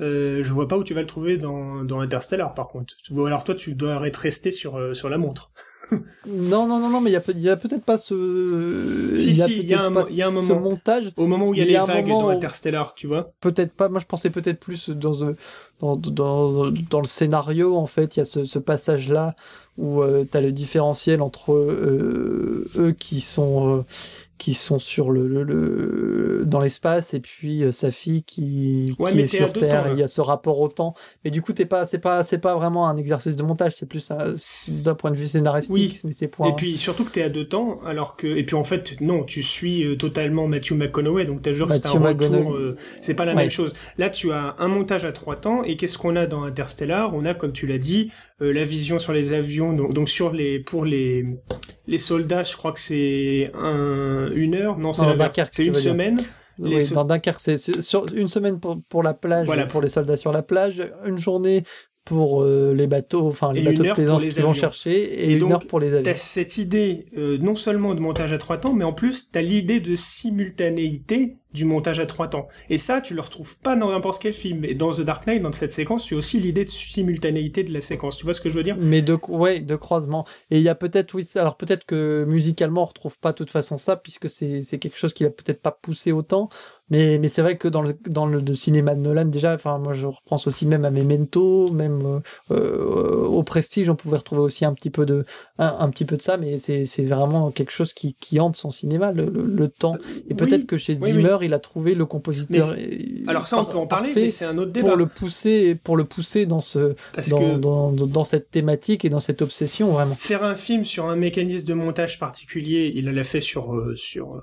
Euh, 0.00 0.44
je 0.44 0.52
vois 0.52 0.68
pas 0.68 0.78
où 0.78 0.84
tu 0.84 0.94
vas 0.94 1.00
le 1.00 1.06
trouver 1.06 1.36
dans, 1.36 1.84
dans 1.84 2.00
Interstellar 2.00 2.54
par 2.54 2.68
contre. 2.68 2.94
Ou 3.10 3.24
alors 3.24 3.44
toi 3.44 3.54
tu 3.54 3.74
dois 3.74 4.06
être 4.06 4.16
resté 4.16 4.52
sur, 4.52 4.76
euh, 4.76 4.94
sur 4.94 5.08
la 5.08 5.18
montre. 5.18 5.50
non, 6.26 6.66
non, 6.66 6.78
non, 6.78 6.90
non, 6.90 7.00
mais 7.00 7.10
il 7.10 7.40
y 7.40 7.48
a, 7.48 7.56
peut-être 7.56 7.84
pas 7.84 7.98
ce. 7.98 9.12
Si, 9.14 9.34
si, 9.34 9.60
il 9.60 9.66
y, 9.66 9.74
a 9.74 9.82
un, 9.82 10.08
y 10.10 10.22
a 10.22 10.28
un 10.28 10.30
moment. 10.30 10.60
montage. 10.60 11.12
Au 11.16 11.26
moment 11.26 11.48
où 11.48 11.54
il 11.54 11.60
y 11.60 11.62
a, 11.62 11.64
les 11.64 11.92
vagues 11.92 12.08
dans 12.08 12.28
Interstellar, 12.28 12.94
tu 12.94 13.06
vois. 13.06 13.32
Peut-être 13.40 13.72
pas. 13.72 13.88
Moi 13.88 14.00
je 14.00 14.06
pensais 14.06 14.30
peut-être 14.30 14.60
plus 14.60 14.90
dans, 14.90 15.22
euh, 15.22 15.36
dans, 15.80 15.96
dans, 15.96 16.70
dans, 16.70 17.00
le 17.00 17.06
scénario 17.06 17.76
en 17.76 17.86
fait. 17.86 18.16
Il 18.16 18.20
y 18.20 18.22
a 18.22 18.24
ce, 18.24 18.44
ce 18.44 18.58
passage 18.58 19.08
là 19.08 19.34
où 19.76 20.02
euh, 20.02 20.24
tu 20.30 20.36
as 20.36 20.40
le 20.40 20.52
différentiel 20.52 21.22
entre 21.22 21.52
euh, 21.54 22.68
eux 22.76 22.92
qui 22.92 23.20
sont 23.20 23.84
qui 24.38 24.54
sont 24.54 24.78
sur 24.78 25.10
le, 25.10 25.26
le, 25.26 26.44
dans 26.46 26.60
l'espace 26.60 27.12
et 27.12 27.20
puis 27.20 27.64
euh, 27.64 27.72
sa 27.72 27.90
fille 27.90 28.22
qui, 28.22 28.96
qui 28.96 29.20
est 29.20 29.26
sur 29.26 29.52
Terre. 29.52 29.88
il 29.92 29.98
y 29.98 30.02
a 30.02 30.08
ce 30.08 30.20
rapport 30.20 30.60
au 30.60 30.68
temps. 30.68 30.94
Mais 31.24 31.30
du 31.30 31.42
coup, 31.42 31.52
t'es 31.52 31.66
pas, 31.66 31.84
c'est 31.86 31.98
pas, 31.98 32.22
c'est 32.22 32.38
pas 32.38 32.54
vraiment 32.54 32.88
un 32.88 32.96
exercice 32.96 33.36
de 33.36 33.42
montage. 33.42 33.74
C'est 33.76 33.86
plus 33.86 34.10
d'un 34.84 34.94
point 34.94 35.10
de 35.10 35.16
vue 35.16 35.26
scénaristique. 35.26 36.00
Mais 36.04 36.12
c'est 36.12 36.26
Et 36.26 36.52
puis 36.56 36.78
surtout 36.78 37.04
que 37.04 37.10
t'es 37.10 37.22
à 37.22 37.28
deux 37.28 37.48
temps, 37.48 37.80
alors 37.84 38.16
que 38.16 38.26
et 38.26 38.44
puis 38.44 38.54
en 38.54 38.64
fait 38.64 39.00
non, 39.00 39.24
tu 39.24 39.42
suis 39.42 39.84
euh, 39.84 39.96
totalement 39.96 40.46
Matthew 40.46 40.72
McConaughey, 40.72 41.24
donc 41.24 41.42
t'as 41.42 41.52
genre 41.52 41.68
c'est 41.72 41.86
un 41.86 41.90
retour. 41.90 42.54
Euh, 42.54 42.76
c'est 43.00 43.14
pas 43.14 43.24
la 43.24 43.34
même 43.34 43.50
chose. 43.50 43.72
Là, 43.98 44.08
tu 44.08 44.32
as 44.32 44.54
un 44.58 44.68
montage 44.68 45.04
à 45.04 45.12
trois 45.12 45.36
temps 45.36 45.62
et 45.64 45.76
qu'est-ce 45.76 45.98
qu'on 45.98 46.16
a 46.16 46.26
dans 46.26 46.44
Interstellar? 46.44 47.14
On 47.14 47.24
a, 47.24 47.34
comme 47.34 47.52
tu 47.52 47.66
l'as 47.66 47.78
dit, 47.78 48.10
la 48.40 48.64
vision 48.64 48.98
sur 48.98 49.12
les 49.12 49.32
avions, 49.32 49.72
donc, 49.72 49.92
donc 49.92 50.08
sur 50.08 50.32
les 50.32 50.60
pour 50.60 50.84
les 50.84 51.26
les 51.86 51.98
soldats, 51.98 52.44
je 52.44 52.56
crois 52.56 52.72
que 52.72 52.80
c'est 52.80 53.50
un, 53.54 54.30
une 54.34 54.54
heure. 54.54 54.78
Non, 54.78 54.92
c'est 54.92 55.02
C'est 55.52 55.64
une 55.64 55.74
semaine. 55.74 56.18
Oui, 56.58 56.76
dans 56.92 57.04
Dunkerque, 57.04 57.38
c'est 57.38 57.56
sur 57.56 58.06
une 58.12 58.26
semaine 58.26 58.58
pour, 58.58 58.80
pour 58.88 59.04
la 59.04 59.14
plage, 59.14 59.46
voilà. 59.46 59.66
pour 59.66 59.80
les 59.80 59.88
soldats 59.88 60.16
sur 60.16 60.32
la 60.32 60.42
plage, 60.42 60.82
une 61.06 61.18
journée 61.18 61.62
pour 62.08 62.42
euh, 62.42 62.72
les 62.72 62.86
bateaux, 62.86 63.26
enfin 63.26 63.52
les 63.52 63.62
bateaux 63.62 63.82
de 63.82 63.92
plaisance 63.92 64.24
qui 64.24 64.40
vont 64.40 64.54
chercher, 64.54 65.28
et, 65.28 65.34
une 65.34 65.52
heure 65.52 65.66
pour 65.66 65.78
les 65.78 65.88
avions. 65.88 66.04
T'as 66.04 66.14
cette 66.14 66.56
idée 66.56 67.04
euh, 67.18 67.36
non 67.36 67.54
seulement 67.54 67.94
de 67.94 68.00
montage 68.00 68.32
à 68.32 68.38
trois 68.38 68.56
temps, 68.56 68.72
mais 68.72 68.84
en 68.84 68.94
plus 68.94 69.30
t'as 69.30 69.42
l'idée 69.42 69.78
de 69.80 69.94
simultanéité 69.94 71.36
du 71.52 71.66
montage 71.66 72.00
à 72.00 72.06
trois 72.06 72.28
temps. 72.28 72.48
Et 72.70 72.78
ça, 72.78 73.00
tu 73.00 73.14
le 73.14 73.20
retrouves 73.20 73.58
pas 73.58 73.76
dans 73.76 73.90
n'importe 73.90 74.22
quel 74.22 74.32
film. 74.32 74.64
Et 74.64 74.74
dans 74.74 74.92
The 74.92 75.00
Dark 75.00 75.26
Knight, 75.26 75.42
dans 75.42 75.52
cette 75.52 75.72
séquence, 75.72 76.04
tu 76.04 76.14
as 76.14 76.18
aussi 76.18 76.38
l'idée 76.38 76.64
de 76.64 76.70
simultanéité 76.70 77.64
de 77.64 77.72
la 77.72 77.80
séquence. 77.80 78.16
Tu 78.16 78.24
vois 78.24 78.34
ce 78.34 78.40
que 78.40 78.50
je 78.50 78.54
veux 78.54 78.62
dire? 78.62 78.76
Mais 78.78 79.02
de 79.02 79.18
ouais, 79.28 79.60
de 79.60 79.76
croisement. 79.76 80.26
Et 80.50 80.58
il 80.58 80.62
y 80.62 80.68
a 80.68 80.74
peut-être 80.74 81.14
oui, 81.14 81.26
alors 81.36 81.56
peut-être 81.56 81.84
que 81.84 82.24
musicalement 82.26 82.82
on 82.82 82.86
retrouve 82.86 83.18
pas 83.18 83.32
de 83.32 83.36
toute 83.36 83.50
façon 83.50 83.76
ça 83.78 83.96
puisque 83.96 84.28
c'est 84.28 84.62
c'est 84.62 84.78
quelque 84.78 84.98
chose 84.98 85.12
qui 85.12 85.24
a 85.24 85.30
peut-être 85.30 85.60
pas 85.60 85.72
poussé 85.72 86.12
autant. 86.12 86.48
Mais, 86.90 87.18
mais 87.18 87.28
c'est 87.28 87.42
vrai 87.42 87.56
que 87.56 87.68
dans 87.68 87.82
le, 87.82 87.96
dans 88.06 88.26
le 88.26 88.54
cinéma 88.54 88.94
de 88.94 89.00
Nolan, 89.00 89.26
déjà, 89.26 89.54
enfin, 89.54 89.78
moi 89.78 89.92
je 89.92 90.06
repense 90.06 90.46
aussi 90.46 90.66
même 90.66 90.84
à 90.84 90.90
Memento, 90.90 91.70
même 91.70 92.22
euh, 92.50 92.54
euh, 92.54 93.26
au 93.26 93.42
Prestige, 93.42 93.88
on 93.88 93.96
pouvait 93.96 94.16
retrouver 94.16 94.40
aussi 94.40 94.64
un 94.64 94.72
petit 94.72 94.90
peu 94.90 95.04
de, 95.04 95.24
un, 95.58 95.88
petit 95.90 96.04
peu 96.04 96.16
de 96.16 96.22
ça, 96.22 96.36
mais 96.36 96.58
c'est, 96.58 96.84
vraiment 97.04 97.50
quelque 97.50 97.70
chose 97.70 97.92
qui, 97.92 98.14
qui 98.14 98.40
hante 98.40 98.56
son 98.56 98.70
cinéma, 98.70 99.12
le, 99.12 99.26
le, 99.26 99.68
temps. 99.68 99.96
Et 100.28 100.34
peut-être 100.34 100.66
que 100.66 100.76
chez 100.76 100.94
Zimmer, 100.94 101.38
il 101.42 101.54
a 101.54 101.58
trouvé 101.58 101.94
le 101.94 102.06
compositeur. 102.06 102.74
alors 103.26 103.46
ça, 103.46 103.58
on 103.58 103.64
peut 103.64 103.78
en 103.78 103.86
parler, 103.86 104.10
mais 104.14 104.28
c'est 104.28 104.44
un 104.44 104.58
autre 104.58 104.72
débat. 104.72 104.88
Pour 104.88 104.96
le 104.96 105.06
pousser, 105.06 105.74
pour 105.74 105.96
le 105.96 106.04
pousser 106.04 106.46
dans 106.46 106.60
ce, 106.60 106.94
dans, 107.30 107.58
dans, 107.58 107.92
dans, 107.92 108.24
cette 108.24 108.50
thématique 108.50 109.04
et 109.04 109.08
dans 109.08 109.20
cette 109.20 109.42
obsession, 109.42 109.92
vraiment. 109.92 110.14
Faire 110.18 110.44
un 110.44 110.54
film 110.54 110.84
sur 110.84 111.06
un 111.06 111.16
mécanisme 111.16 111.66
de 111.66 111.74
montage 111.74 112.18
particulier, 112.18 112.92
il 112.94 113.06
l'a 113.06 113.24
fait 113.24 113.40
sur, 113.40 113.74
euh, 113.74 113.94
sur, 113.96 114.36
euh, 114.36 114.42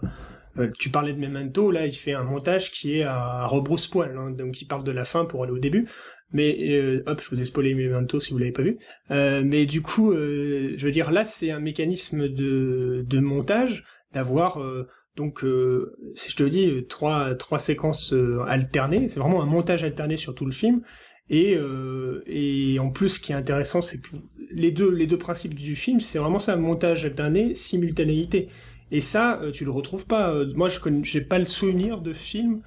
tu 0.79 0.89
parlais 0.89 1.13
de 1.13 1.19
Memento, 1.19 1.71
là, 1.71 1.85
il 1.85 1.93
fait 1.93 2.13
un 2.13 2.23
montage 2.23 2.71
qui 2.71 2.97
est 2.97 3.03
à 3.03 3.45
rebrousse-poil, 3.45 4.15
hein, 4.17 4.31
donc 4.31 4.61
il 4.61 4.65
parle 4.65 4.83
de 4.83 4.91
la 4.91 5.05
fin 5.05 5.25
pour 5.25 5.43
aller 5.43 5.51
au 5.51 5.59
début. 5.59 5.87
Mais 6.31 6.57
euh, 6.71 7.03
hop, 7.05 7.21
je 7.21 7.29
vous 7.29 7.41
ai 7.41 7.45
spoilé 7.45 7.73
Memento 7.73 8.19
si 8.19 8.33
vous 8.33 8.39
l'avez 8.39 8.51
pas 8.51 8.63
vu. 8.63 8.77
Euh, 9.11 9.41
mais 9.45 9.65
du 9.65 9.81
coup, 9.81 10.11
euh, 10.11 10.73
je 10.75 10.85
veux 10.85 10.91
dire, 10.91 11.11
là, 11.11 11.23
c'est 11.23 11.51
un 11.51 11.59
mécanisme 11.59 12.27
de, 12.27 13.05
de 13.07 13.19
montage 13.19 13.83
d'avoir 14.13 14.59
donc, 15.17 15.45
si 16.15 16.31
je 16.31 16.35
te 16.35 16.43
dis 16.43 16.85
trois 16.87 17.35
trois 17.35 17.59
séquences 17.59 18.13
alternées, 18.47 19.09
c'est 19.09 19.19
vraiment 19.19 19.41
un 19.41 19.45
montage 19.45 19.83
alterné 19.83 20.15
sur 20.15 20.33
tout 20.35 20.45
le 20.45 20.51
film. 20.51 20.81
Et, 21.29 21.57
et 22.27 22.79
en 22.79 22.91
plus, 22.91 23.09
ce 23.09 23.19
qui 23.19 23.33
est 23.33 23.35
intéressant, 23.35 23.81
c'est 23.81 23.99
que 23.99 24.09
les 24.51 24.71
deux 24.71 24.89
les 24.89 25.05
deux 25.05 25.17
principes 25.17 25.53
du 25.53 25.75
film, 25.75 25.99
c'est 25.99 26.17
vraiment 26.17 26.39
ça, 26.39 26.55
montage 26.55 27.03
alterné, 27.03 27.55
simultanéité. 27.55 28.47
Et 28.91 29.01
ça, 29.01 29.39
euh, 29.41 29.51
tu 29.51 29.65
le 29.65 29.71
retrouves 29.71 30.05
pas. 30.05 30.29
Euh, 30.29 30.51
moi, 30.55 30.69
je 30.69 30.79
n'ai 30.89 31.23
pas 31.23 31.39
le 31.39 31.45
souvenir 31.45 32.01
de 32.01 32.13
film 32.13 32.61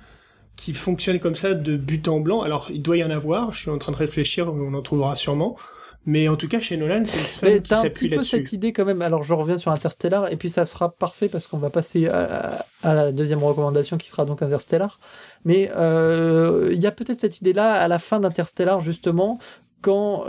qui 0.57 0.75
fonctionne 0.75 1.21
comme 1.21 1.37
ça 1.37 1.55
de 1.55 1.77
but 1.77 2.09
en 2.09 2.21
blanc. 2.21 2.43
Alors, 2.43 2.69
il 2.71 2.83
doit 2.83 2.97
y 2.97 3.05
en 3.05 3.11
avoir. 3.11 3.53
Je 3.53 3.61
suis 3.61 3.71
en 3.71 3.79
train 3.79 3.93
de 3.93 3.97
réfléchir, 3.97 4.53
on 4.53 4.75
en 4.75 4.83
trouvera 4.83 5.15
sûrement. 5.15 5.57
Mais 6.05 6.29
en 6.29 6.37
tout 6.37 6.49
cas, 6.49 6.59
chez 6.59 6.77
Nolan, 6.77 7.03
c'est 7.05 7.19
le 7.21 7.27
seul 7.27 7.63
qui 7.63 7.75
s'appuie 7.75 8.09
là-dessus. 8.09 8.37
un 8.37 8.39
petit 8.39 8.39
peu 8.39 8.45
cette 8.45 8.53
idée 8.53 8.73
quand 8.73 8.85
même. 8.85 9.03
Alors, 9.03 9.23
je 9.23 9.35
reviens 9.35 9.59
sur 9.59 9.71
Interstellar, 9.71 10.33
et 10.33 10.37
puis 10.37 10.49
ça 10.49 10.65
sera 10.65 10.91
parfait 10.91 11.29
parce 11.29 11.47
qu'on 11.47 11.59
va 11.59 11.71
passer 11.71 12.09
à, 12.09 12.65
la 12.83 13.13
deuxième 13.13 13.45
recommandation 13.45 13.99
qui 13.99 14.09
sera 14.09 14.25
donc 14.25 14.43
Interstellar. 14.43 14.99
Mais 15.45 15.71
euh, 15.77 16.71
il 16.73 16.79
y 16.79 16.87
a 16.87 16.93
peut-être 16.93 17.21
cette 17.21 17.41
idée-là 17.41 17.75
à 17.75 17.87
la 17.89 17.99
fin 17.99 18.21
d'Interstellar, 18.21 18.81
justement, 18.81 19.39
quand 19.83 20.25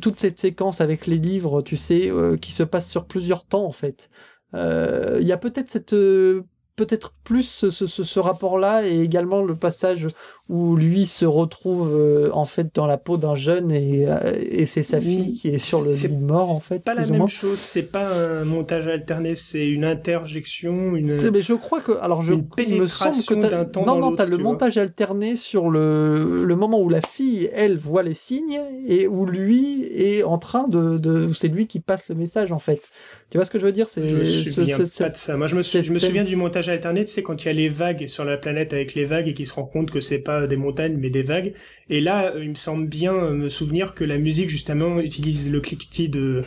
toute 0.00 0.18
cette 0.18 0.40
séquence 0.40 0.80
avec 0.80 1.06
les 1.06 1.18
livres, 1.18 1.62
tu 1.62 1.76
sais, 1.76 2.10
qui 2.40 2.50
se 2.50 2.64
passe 2.64 2.90
sur 2.90 3.04
plusieurs 3.04 3.44
temps 3.44 3.64
en 3.64 3.72
fait. 3.72 4.08
Euh, 4.54 5.18
il 5.20 5.26
y 5.26 5.32
a 5.32 5.36
peut-être 5.38 5.70
cette 5.70 5.92
euh, 5.94 6.42
peut-être 6.76 7.12
plus 7.24 7.44
ce, 7.44 7.70
ce, 7.70 7.86
ce 7.86 8.20
rapport-là 8.20 8.86
et 8.86 9.00
également 9.00 9.42
le 9.42 9.56
passage 9.56 10.06
où 10.48 10.76
lui 10.76 11.06
se 11.06 11.24
retrouve 11.24 11.94
euh, 11.94 12.30
en 12.34 12.44
fait 12.44 12.74
dans 12.74 12.86
la 12.86 12.98
peau 12.98 13.16
d'un 13.16 13.34
jeune 13.34 13.70
et, 13.70 14.06
euh, 14.06 14.18
et 14.36 14.66
c'est 14.66 14.82
sa 14.82 15.00
fille 15.00 15.34
qui 15.34 15.48
est 15.48 15.58
sur 15.58 15.80
le 15.82 15.92
lit 15.92 16.16
de 16.16 16.20
mort 16.20 16.50
en 16.50 16.60
fait. 16.60 16.80
Pas 16.80 16.94
la 16.94 17.06
même 17.06 17.28
chose, 17.28 17.58
c'est 17.58 17.84
pas 17.84 18.08
un 18.14 18.44
montage 18.44 18.86
alterné, 18.86 19.34
c'est 19.34 19.66
une 19.66 19.84
interjection, 19.84 20.94
une. 20.96 21.30
Mais 21.30 21.42
je 21.42 21.54
crois 21.54 21.80
que 21.80 21.92
alors 22.00 22.22
je 22.22 22.34
il 22.58 22.80
me 22.80 22.86
semble 22.86 23.24
que 23.24 23.64
temps 23.64 23.86
non 23.86 23.98
non 23.98 24.14
t'as 24.14 24.26
le 24.26 24.36
vois. 24.36 24.44
montage 24.44 24.76
alterné 24.78 25.36
sur 25.36 25.70
le 25.70 26.44
le 26.44 26.56
moment 26.56 26.80
où 26.80 26.88
la 26.88 27.00
fille 27.00 27.48
elle 27.54 27.78
voit 27.78 28.02
les 28.02 28.14
signes 28.14 28.60
et 28.86 29.06
où 29.06 29.24
lui 29.24 29.84
est 29.94 30.22
en 30.22 30.38
train 30.38 30.68
de 30.68 30.98
de 30.98 31.32
c'est 31.32 31.48
lui 31.48 31.66
qui 31.66 31.80
passe 31.80 32.08
le 32.08 32.14
message 32.14 32.52
en 32.52 32.58
fait. 32.58 32.82
Tu 33.30 33.38
vois 33.38 33.46
ce 33.46 33.50
que 33.50 33.58
je 33.58 33.64
veux 33.64 33.72
dire? 33.72 33.88
C'est 33.88 34.06
Je 34.06 34.16
me 34.16 34.24
souviens 34.52 34.76
ce- 34.84 35.02
pas 35.02 35.08
de 35.08 35.16
ça. 35.16 35.38
Moi, 35.38 35.46
je 35.46 35.54
me, 35.56 35.62
je 35.62 35.90
me 35.90 35.98
souviens 35.98 36.22
du 36.24 36.36
montage 36.36 36.68
alterné, 36.68 37.02
tu 37.06 37.10
sais, 37.10 37.22
quand 37.22 37.42
il 37.42 37.46
y 37.46 37.50
a 37.50 37.54
les 37.54 37.70
vagues 37.70 38.06
sur 38.06 38.26
la 38.26 38.36
planète 38.36 38.74
avec 38.74 38.94
les 38.94 39.06
vagues 39.06 39.26
et 39.28 39.32
qui 39.32 39.46
se 39.46 39.54
rend 39.54 39.64
compte 39.64 39.90
que 39.90 40.02
c'est 40.02 40.18
pas 40.18 40.41
des 40.46 40.56
montagnes 40.56 40.96
mais 40.98 41.10
des 41.10 41.22
vagues. 41.22 41.54
Et 41.88 42.00
là, 42.00 42.32
euh, 42.34 42.42
il 42.44 42.50
me 42.50 42.54
semble 42.54 42.86
bien 42.88 43.14
euh, 43.14 43.34
me 43.34 43.48
souvenir 43.48 43.94
que 43.94 44.04
la 44.04 44.18
musique, 44.18 44.48
justement, 44.48 45.00
utilise 45.00 45.50
le 45.50 45.60
cliquetis 45.60 46.08
de, 46.08 46.42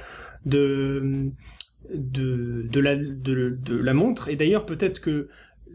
de, 0.45 1.31
de, 1.93 2.65
de 2.69 2.79
la, 2.79 2.95
de, 2.95 3.57
de 3.61 3.75
la 3.77 3.93
montre. 3.93 4.29
Et 4.29 4.35
d'ailleurs, 4.35 4.65
peut-être 4.65 4.99
que 5.01 5.27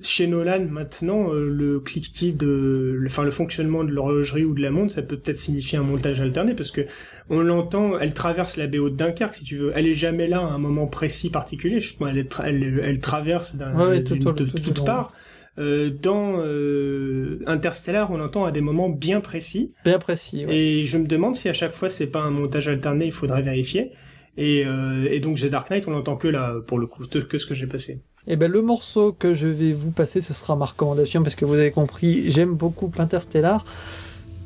chez 0.02 0.26
Nolan, 0.26 0.66
maintenant, 0.70 1.34
euh, 1.34 1.48
le 1.50 1.78
cliquetis 1.78 2.32
de, 2.32 2.96
le, 2.98 3.06
enfin, 3.06 3.22
le 3.22 3.30
fonctionnement 3.30 3.84
de 3.84 3.90
l'horlogerie 3.92 4.44
ou 4.44 4.54
de 4.54 4.62
la 4.62 4.70
montre, 4.70 4.92
ça 4.94 5.02
peut 5.02 5.18
peut-être 5.18 5.36
signifier 5.36 5.76
un 5.76 5.82
montage 5.82 6.20
alterné 6.22 6.54
parce 6.54 6.70
que 6.70 6.82
on 7.28 7.40
l'entend, 7.40 7.98
elle 7.98 8.14
traverse 8.14 8.56
la 8.56 8.66
BO 8.66 8.88
de 8.88 8.96
Dunkerque, 8.96 9.34
si 9.34 9.44
tu 9.44 9.56
veux. 9.56 9.72
Elle 9.74 9.86
est 9.86 9.94
jamais 9.94 10.26
là 10.26 10.38
à 10.38 10.44
un 10.44 10.58
moment 10.58 10.86
précis 10.86 11.28
particulier. 11.30 11.80
Je, 11.80 11.94
elle, 12.08 12.16
est 12.18 12.32
tra- 12.32 12.44
elle, 12.46 12.80
elle 12.82 13.00
traverse 13.00 13.56
d'un, 13.56 13.74
Ouais, 13.74 14.00
de 14.00 14.14
tout 14.14 14.42
au 14.42 14.46
toutes 14.46 14.84
parts. 14.84 15.12
Euh, 15.58 15.90
dans 15.90 16.34
euh, 16.38 17.40
Interstellar, 17.46 18.10
on 18.10 18.16
l'entend 18.16 18.44
à 18.44 18.52
des 18.52 18.60
moments 18.60 18.88
bien 18.88 19.20
précis. 19.20 19.72
bien 19.84 19.98
précis. 19.98 20.46
ouais. 20.46 20.56
Et 20.56 20.84
je 20.86 20.96
me 20.96 21.06
demande 21.06 21.34
si 21.34 21.48
à 21.48 21.52
chaque 21.52 21.74
fois 21.74 21.88
c'est 21.88 22.06
pas 22.06 22.20
un 22.22 22.30
montage 22.30 22.68
alterné, 22.68 23.06
il 23.06 23.12
faudrait 23.12 23.42
vérifier. 23.42 23.90
Et, 24.36 24.64
euh, 24.64 25.06
et 25.10 25.18
donc 25.20 25.38
The 25.38 25.46
Dark 25.46 25.68
Knight, 25.70 25.84
on 25.88 25.90
l'entend 25.90 26.16
que 26.16 26.28
là, 26.28 26.54
pour 26.66 26.78
le 26.78 26.86
coup, 26.86 27.04
que 27.06 27.38
ce 27.38 27.44
que 27.46 27.54
j'ai 27.54 27.66
passé. 27.66 28.00
Et 28.26 28.36
ben 28.36 28.50
le 28.50 28.62
morceau 28.62 29.12
que 29.12 29.34
je 29.34 29.48
vais 29.48 29.72
vous 29.72 29.90
passer, 29.90 30.20
ce 30.20 30.32
sera 30.32 30.54
ma 30.56 30.66
recommandation 30.66 31.22
parce 31.22 31.34
que 31.34 31.44
vous 31.44 31.54
avez 31.54 31.72
compris, 31.72 32.30
j'aime 32.30 32.54
beaucoup 32.54 32.90
Interstellar. 32.98 33.64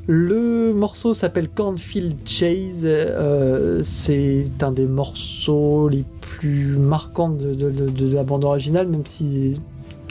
Le 0.07 0.71
morceau 0.73 1.13
s'appelle 1.13 1.49
Cornfield 1.49 2.15
Chase. 2.27 2.81
euh, 2.85 3.81
c'est 3.83 4.45
un 4.61 4.71
des 4.71 4.85
morceaux 4.85 5.89
les 5.89 6.03
plus 6.19 6.77
marquants 6.77 7.29
de, 7.29 7.53
de- 7.55 7.69
de- 7.71 7.89
de 7.89 8.13
la 8.13 8.23
bande 8.23 8.43
originale, 8.43 8.87
même 8.87 9.05
si 9.05 9.59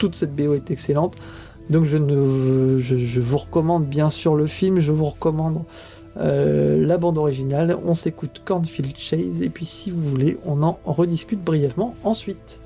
toute 0.05 0.15
cette 0.15 0.35
BO 0.35 0.53
est 0.53 0.69
excellente. 0.69 1.15
Donc 1.71 1.85
je, 1.85 1.97
ne, 1.97 3.19
vous 3.19 3.37
recommande 3.37 3.85
bien 3.85 4.11
sûr 4.11 4.35
le 4.35 4.45
film, 4.45 4.79
je 4.79 4.91
vous 4.91 5.05
recommande 5.05 5.63
euh, 6.17 6.85
la 6.85 6.99
bande 6.99 7.17
originale. 7.17 7.75
On 7.83 7.95
s'écoute 7.95 8.43
Cornfield 8.45 8.95
Chase 8.95 9.41
et 9.41 9.49
puis 9.49 9.65
si 9.65 9.89
vous 9.89 10.01
voulez, 10.01 10.37
on 10.45 10.61
en 10.61 10.77
rediscute 10.85 11.43
brièvement 11.43 11.95
ensuite. 12.03 12.61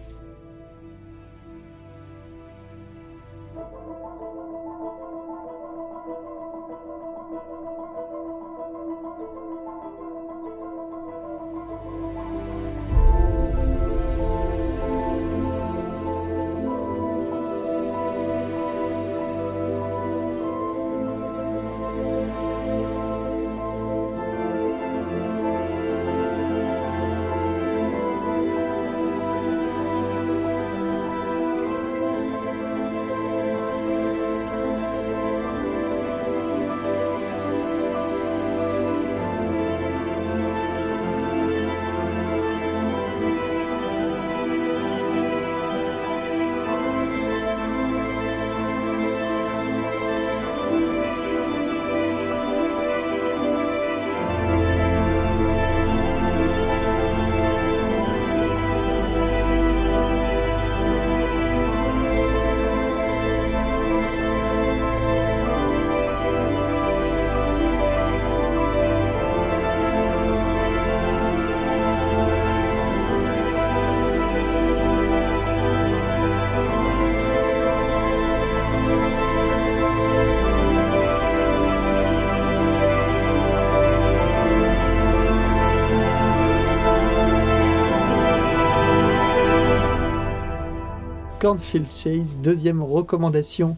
Chase, 91.58 92.40
deuxième 92.42 92.84
recommandation 92.84 93.78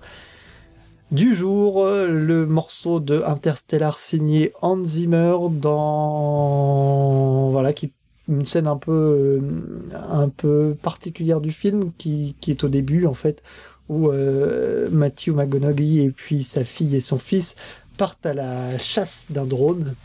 du 1.11 1.35
jour, 1.35 1.85
le 1.85 2.45
morceau 2.45 2.99
de 3.02 3.22
Interstellar 3.26 3.99
signé 3.99 4.53
Hans 4.61 4.85
Zimmer 4.85 5.35
dans 5.52 7.49
voilà 7.52 7.72
une 8.30 8.45
scène 8.45 8.68
un 8.68 8.77
peu 8.77 9.41
un 9.93 10.30
peu 10.30 10.76
particulière 10.81 11.41
du 11.41 11.52
film 11.52 11.91
qui, 11.98 12.35
est 12.48 12.64
au 12.64 12.69
début 12.69 13.06
en 13.06 13.14
fait 13.14 13.43
où 13.89 14.10
euh, 14.10 14.89
Matthew 14.89 15.30
McConaughey 15.30 16.03
et 16.03 16.11
puis 16.11 16.43
sa 16.43 16.64
fille 16.64 16.95
et 16.95 17.02
son 17.02 17.18
fils 17.18 17.56
partent 17.98 18.26
à 18.26 18.34
la 18.34 18.77
chasse 18.77 19.27
d'un 19.30 19.45
drone 19.45 19.95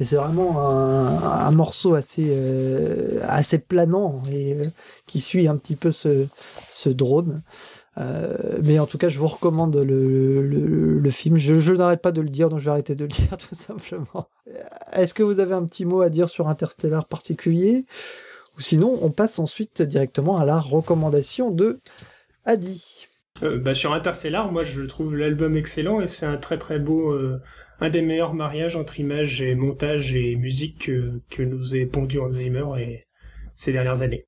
et 0.00 0.04
c'est 0.04 0.16
vraiment 0.16 0.58
un, 0.60 1.50
morceau 1.52 1.94
assez 1.94 2.26
euh, 2.28 3.20
assez 3.22 3.58
planant 3.58 4.22
et 4.30 4.54
euh, 4.54 4.66
qui 5.06 5.20
suit 5.20 5.46
un 5.46 5.56
petit 5.56 5.76
peu 5.76 5.90
ce 5.90 6.26
ce 6.70 6.88
drone. 6.88 7.42
Euh, 7.96 8.58
mais 8.62 8.80
en 8.80 8.86
tout 8.86 8.98
cas, 8.98 9.08
je 9.08 9.20
vous 9.20 9.28
recommande 9.28 9.76
le, 9.76 10.42
le, 10.42 10.98
le 10.98 11.10
film. 11.10 11.36
Je, 11.38 11.60
je 11.60 11.72
n'arrête 11.72 12.02
pas 12.02 12.10
de 12.10 12.20
le 12.20 12.28
dire, 12.28 12.50
donc 12.50 12.58
je 12.58 12.64
vais 12.64 12.72
arrêter 12.72 12.96
de 12.96 13.04
le 13.04 13.08
dire 13.08 13.36
tout 13.38 13.54
simplement. 13.54 14.28
Est-ce 14.92 15.14
que 15.14 15.22
vous 15.22 15.38
avez 15.38 15.54
un 15.54 15.64
petit 15.64 15.84
mot 15.84 16.00
à 16.00 16.10
dire 16.10 16.28
sur 16.28 16.48
Interstellar 16.48 17.06
particulier? 17.06 17.86
Ou 18.58 18.60
sinon, 18.60 18.98
on 19.02 19.10
passe 19.10 19.38
ensuite 19.38 19.82
directement 19.82 20.36
à 20.38 20.44
la 20.44 20.58
recommandation 20.58 21.50
de 21.50 21.80
Adi. 22.46 23.08
Euh, 23.42 23.58
bah, 23.58 23.74
sur 23.74 23.92
Interstellar, 23.92 24.52
moi 24.52 24.62
je 24.62 24.82
trouve 24.82 25.16
l'album 25.16 25.56
excellent 25.56 26.00
et 26.00 26.06
c'est 26.06 26.26
un 26.26 26.36
très 26.36 26.56
très 26.56 26.78
beau, 26.78 27.10
euh, 27.10 27.40
un 27.80 27.90
des 27.90 28.02
meilleurs 28.02 28.34
mariages 28.34 28.76
entre 28.76 29.00
images 29.00 29.40
et 29.40 29.54
montage 29.54 30.14
et 30.14 30.36
musique 30.36 30.86
que, 30.86 31.20
que 31.30 31.42
nous 31.42 31.74
ait 31.76 31.86
pondu 31.86 32.18
Hans 32.20 32.30
Zimmer 32.32 32.64
et 32.78 33.04
ces 33.56 33.72
dernières 33.72 34.02
années. 34.02 34.26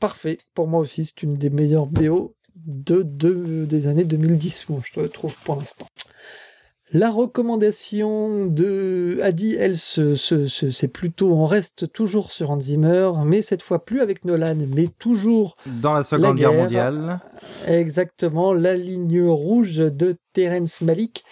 Parfait. 0.00 0.38
Pour 0.54 0.66
moi 0.68 0.80
aussi, 0.80 1.04
c'est 1.04 1.22
une 1.22 1.34
des 1.36 1.50
meilleures 1.50 1.86
BO 1.86 2.34
de, 2.56 3.02
de- 3.02 3.64
des 3.64 3.86
années 3.86 4.04
2010, 4.04 4.68
moi, 4.68 4.80
je 4.84 5.00
trouve 5.06 5.36
pour 5.44 5.56
l'instant. 5.56 5.86
La 6.94 7.08
recommandation 7.10 8.44
de 8.44 9.18
Adi, 9.22 9.54
elle, 9.58 9.76
se, 9.76 10.14
se- 10.14 10.46
se- 10.46 10.70
c'est 10.70 10.88
plutôt, 10.88 11.32
on 11.32 11.46
reste 11.46 11.90
toujours 11.90 12.32
sur 12.32 12.50
Hans 12.50 12.60
Zimmer, 12.60 13.10
mais 13.24 13.40
cette 13.40 13.62
fois 13.62 13.82
plus 13.84 14.00
avec 14.02 14.26
Nolan, 14.26 14.56
mais 14.68 14.88
toujours 14.98 15.54
Dans 15.64 15.94
la 15.94 16.04
Seconde 16.04 16.36
Guerre 16.36 16.50
guerre. 16.50 16.62
mondiale. 16.62 17.20
exactement 17.66 18.52
la 18.52 18.74
ligne 18.76 19.22
rouge 19.22 19.76
de 19.76 20.14
Terence 20.34 20.82
Malik. 20.82 21.24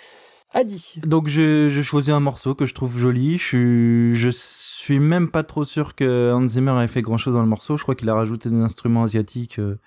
Adi. 0.52 1.00
Donc 1.04 1.28
je 1.28 1.80
choisis 1.82 2.12
un 2.12 2.20
morceau 2.20 2.54
que 2.54 2.66
je 2.66 2.74
trouve 2.74 2.98
joli. 2.98 3.38
Je 3.38 3.44
suis, 3.44 4.14
je 4.14 4.30
suis 4.30 4.98
même 4.98 5.30
pas 5.30 5.42
trop 5.42 5.64
sûr 5.64 5.94
que 5.94 6.32
Hans 6.32 6.46
Zimmer 6.46 6.82
ait 6.82 6.88
fait 6.88 7.02
grand 7.02 7.18
chose 7.18 7.34
dans 7.34 7.42
le 7.42 7.46
morceau. 7.48 7.76
Je 7.76 7.82
crois 7.82 7.94
qu'il 7.94 8.08
a 8.08 8.14
rajouté 8.14 8.50
des 8.50 8.60
instruments 8.60 9.04
asiatiques 9.04 9.58
euh, 9.58 9.78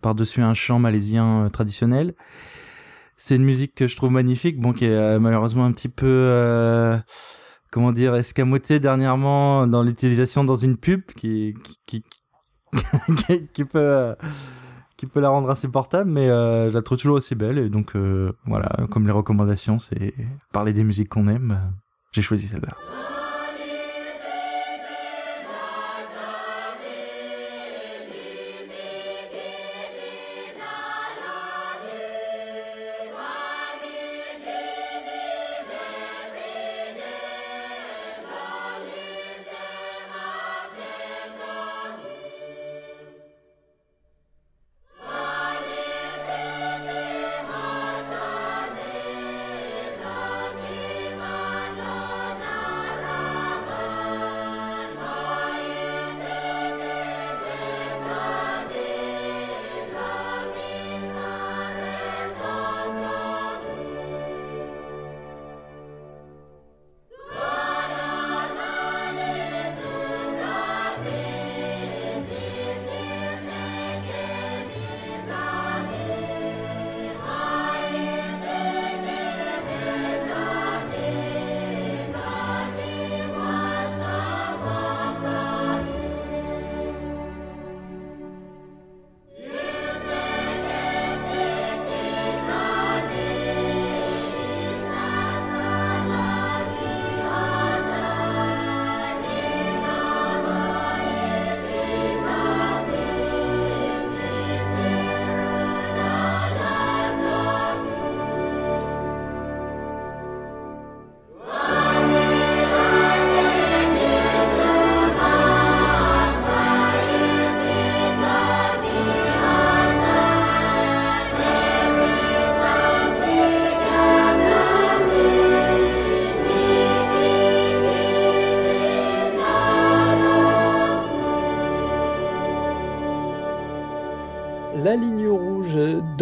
par-dessus 0.00 0.42
un 0.42 0.54
chant 0.54 0.78
malaisien 0.78 1.44
euh, 1.44 1.48
traditionnel. 1.48 2.14
C'est 3.16 3.36
une 3.36 3.44
musique 3.44 3.74
que 3.74 3.88
je 3.88 3.96
trouve 3.96 4.12
magnifique, 4.12 4.60
bon 4.60 4.72
qui 4.72 4.84
est 4.84 4.90
euh, 4.90 5.18
malheureusement 5.18 5.64
un 5.64 5.72
petit 5.72 5.88
peu 5.88 6.06
euh, 6.06 6.96
comment 7.72 7.90
dire 7.92 8.14
escamotée 8.14 8.78
dernièrement 8.78 9.66
dans 9.66 9.82
l'utilisation 9.82 10.44
dans 10.44 10.54
une 10.54 10.76
pub 10.76 11.02
qui 11.16 11.54
qui 11.86 12.02
qui, 12.02 12.04
qui, 13.52 13.64
peut 13.64 14.14
qui 14.98 15.06
peut 15.06 15.20
la 15.20 15.30
rendre 15.30 15.48
insupportable, 15.48 16.10
mais 16.10 16.28
euh, 16.28 16.68
je 16.68 16.74
la 16.74 16.82
trouve 16.82 16.98
toujours 16.98 17.16
aussi 17.16 17.34
belle. 17.36 17.56
Et 17.56 17.70
donc, 17.70 17.96
euh, 17.96 18.32
voilà, 18.44 18.68
comme 18.90 19.06
les 19.06 19.12
recommandations, 19.12 19.78
c'est 19.78 20.12
parler 20.52 20.74
des 20.74 20.84
musiques 20.84 21.08
qu'on 21.08 21.28
aime. 21.28 21.58
J'ai 22.12 22.20
choisi 22.20 22.48
celle-là. 22.48 22.76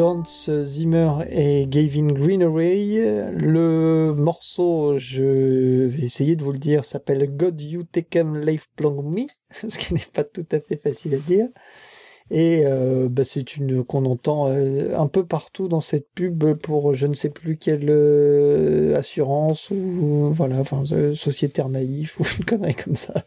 Dance 0.07 0.49
Zimmer 0.63 1.15
et 1.31 1.67
Gavin 1.67 2.07
Greenaway. 2.07 3.29
Le 3.33 4.15
morceau, 4.17 5.01
je 5.01 5.85
vais 5.87 6.05
essayer 6.07 6.37
de 6.37 6.45
vous 6.45 6.53
le 6.53 6.61
dire, 6.61 6.85
s'appelle 6.85 7.29
God 7.37 7.61
You 7.61 7.83
Taken 7.83 8.39
Life 8.47 8.69
Long 8.79 9.03
Me, 9.03 9.23
ce 9.69 9.77
qui 9.77 9.95
n'est 9.95 10.01
pas 10.15 10.23
tout 10.23 10.47
à 10.53 10.61
fait 10.61 10.77
facile 10.77 11.15
à 11.15 11.19
dire. 11.19 11.49
Et 12.31 12.67
euh, 12.67 13.09
bah, 13.11 13.25
c'est 13.25 13.57
une 13.57 13.83
qu'on 13.83 14.05
entend 14.05 14.47
euh, 14.47 14.97
un 14.97 15.09
peu 15.09 15.27
partout 15.27 15.67
dans 15.67 15.81
cette 15.81 16.09
pub 16.15 16.55
pour 16.55 16.95
je 16.95 17.09
ne 17.09 17.13
sais 17.13 17.31
plus 17.31 17.57
quelle 17.57 17.89
euh, 17.89 18.97
assurance 18.97 19.71
ou 19.71 20.31
voilà, 20.33 20.59
enfin 20.61 20.85
sociétaire 21.17 21.69
maïf 21.69 22.21
ou 22.21 22.25
une 22.39 22.45
connerie 22.45 22.77
comme 22.77 22.95
ça. 22.95 23.25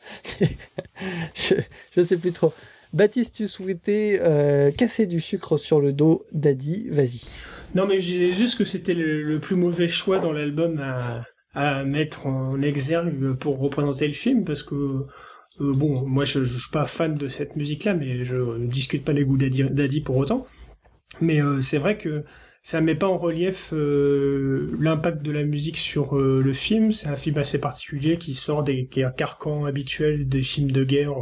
je 1.33 1.55
je 1.91 2.01
sais 2.01 2.17
plus 2.17 2.31
trop. 2.31 2.53
Baptiste, 2.91 3.35
tu 3.35 3.47
souhaitais 3.47 4.19
euh, 4.23 4.71
casser 4.71 5.05
du 5.05 5.21
sucre 5.21 5.57
sur 5.57 5.79
le 5.79 5.93
dos 5.93 6.25
d'Adi, 6.31 6.87
vas-y. 6.89 7.21
Non, 7.75 7.85
mais 7.85 8.01
je 8.01 8.07
disais 8.07 8.33
juste 8.33 8.57
que 8.57 8.65
c'était 8.65 8.95
le, 8.95 9.39
plus 9.39 9.55
mauvais 9.55 9.87
choix 9.87 10.17
dans 10.17 10.31
l'album 10.31 10.81
à, 11.53 11.83
mettre 11.83 12.25
en 12.25 12.61
exergue 12.61 13.33
pour 13.33 13.59
représenter 13.59 14.07
le 14.07 14.13
film, 14.13 14.43
parce 14.43 14.63
que, 14.63 14.75
euh, 14.75 15.05
bon, 15.59 16.07
moi 16.07 16.23
je, 16.23 16.43
je, 16.45 16.57
suis 16.57 16.71
pas 16.71 16.85
fan 16.85 17.15
de 17.15 17.27
cette 17.27 17.55
musique-là, 17.57 17.93
mais 17.93 18.23
je 18.23 18.35
ne 18.35 18.65
discute 18.65 19.03
pas 19.03 19.13
les 19.13 19.23
goûts 19.23 19.37
d'Adi 19.37 20.01
pour 20.01 20.17
autant. 20.17 20.45
Mais 21.21 21.41
euh, 21.41 21.61
c'est 21.61 21.77
vrai 21.77 21.97
que 21.97 22.23
ça 22.63 22.81
met 22.81 22.95
pas 22.95 23.07
en 23.07 23.17
relief 23.17 23.71
l'impact 23.71 25.21
de 25.21 25.31
la 25.31 25.43
musique 25.43 25.77
sur 25.77 26.17
le 26.17 26.53
film. 26.53 26.91
C'est 26.91 27.07
un 27.07 27.15
film 27.15 27.37
assez 27.37 27.57
particulier 27.57 28.17
qui 28.17 28.35
sort 28.35 28.63
des, 28.63 28.89
des 28.93 29.07
carcans 29.15 29.65
habituels 29.65 30.27
des 30.27 30.41
films 30.41 30.71
de 30.71 30.83
guerre 30.83 31.13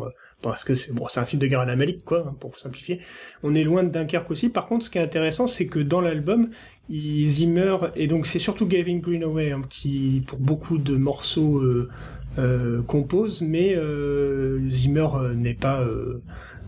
parce 0.41 0.63
que 0.63 0.73
c'est 0.73 0.93
bon, 0.93 1.07
c'est 1.09 1.19
un 1.19 1.25
film 1.25 1.41
de 1.41 1.55
en 1.55 1.67
Amérique, 1.67 2.05
quoi, 2.05 2.27
hein, 2.27 2.35
pour 2.39 2.57
simplifier. 2.57 2.99
On 3.43 3.55
est 3.55 3.63
loin 3.63 3.83
de 3.83 3.89
Dunkerque 3.89 4.29
aussi. 4.29 4.49
Par 4.49 4.67
contre, 4.67 4.85
ce 4.85 4.89
qui 4.89 4.97
est 4.97 5.01
intéressant, 5.01 5.47
c'est 5.47 5.65
que 5.65 5.79
dans 5.79 6.01
l'album, 6.01 6.49
Zimmer 6.89 7.77
et 7.95 8.07
donc 8.07 8.27
c'est 8.27 8.39
surtout 8.39 8.65
Gavin 8.67 8.97
Greenaway 8.97 9.51
hein, 9.51 9.61
qui, 9.69 10.23
pour 10.25 10.39
beaucoup 10.39 10.77
de 10.77 10.95
morceaux, 10.95 11.57
euh, 11.57 11.89
euh, 12.37 12.83
compose, 12.83 13.41
mais 13.41 13.75
euh, 13.75 14.69
Zimmer 14.69 15.07
euh, 15.15 15.33
n'est 15.33 15.55
pas 15.55 15.81
euh, 15.81 16.21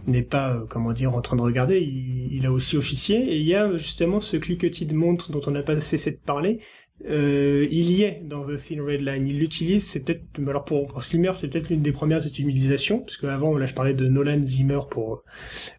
n'est 0.07 0.23
pas 0.23 0.63
comment 0.69 0.93
dire 0.93 1.13
en 1.13 1.21
train 1.21 1.35
de 1.35 1.41
regarder. 1.41 1.79
Il, 1.79 2.33
il, 2.33 2.45
a 2.45 2.51
aussi 2.51 2.75
officié 2.77 3.17
et 3.17 3.37
il 3.37 3.45
y 3.45 3.53
a 3.55 3.77
justement 3.77 4.19
ce 4.19 4.37
cliquetis 4.37 4.85
de 4.85 4.95
montre 4.95 5.31
dont 5.31 5.41
on 5.45 5.51
n'a 5.51 5.61
pas 5.61 5.79
cessé 5.79 6.11
de 6.11 6.17
parler 6.17 6.59
euh, 7.07 7.67
il 7.71 7.91
y 7.91 8.03
est 8.03 8.21
dans 8.25 8.45
The 8.45 8.57
Thin 8.57 8.83
Red 8.83 9.01
Line. 9.01 9.27
Il 9.27 9.39
l'utilise, 9.39 9.85
c'est 9.85 10.03
peut-être, 10.03 10.23
alors 10.47 10.65
pour 10.65 11.01
Zimmer, 11.03 11.31
c'est 11.35 11.47
peut-être 11.47 11.69
l'une 11.69 11.81
des 11.81 11.91
premières 11.91 12.25
utilisations, 12.25 12.99
parce 12.99 13.17
qu'avant, 13.17 13.57
là, 13.57 13.65
je 13.65 13.73
parlais 13.73 13.93
de 13.93 14.07
Nolan 14.07 14.41
Zimmer 14.41 14.81
pour 14.89 15.23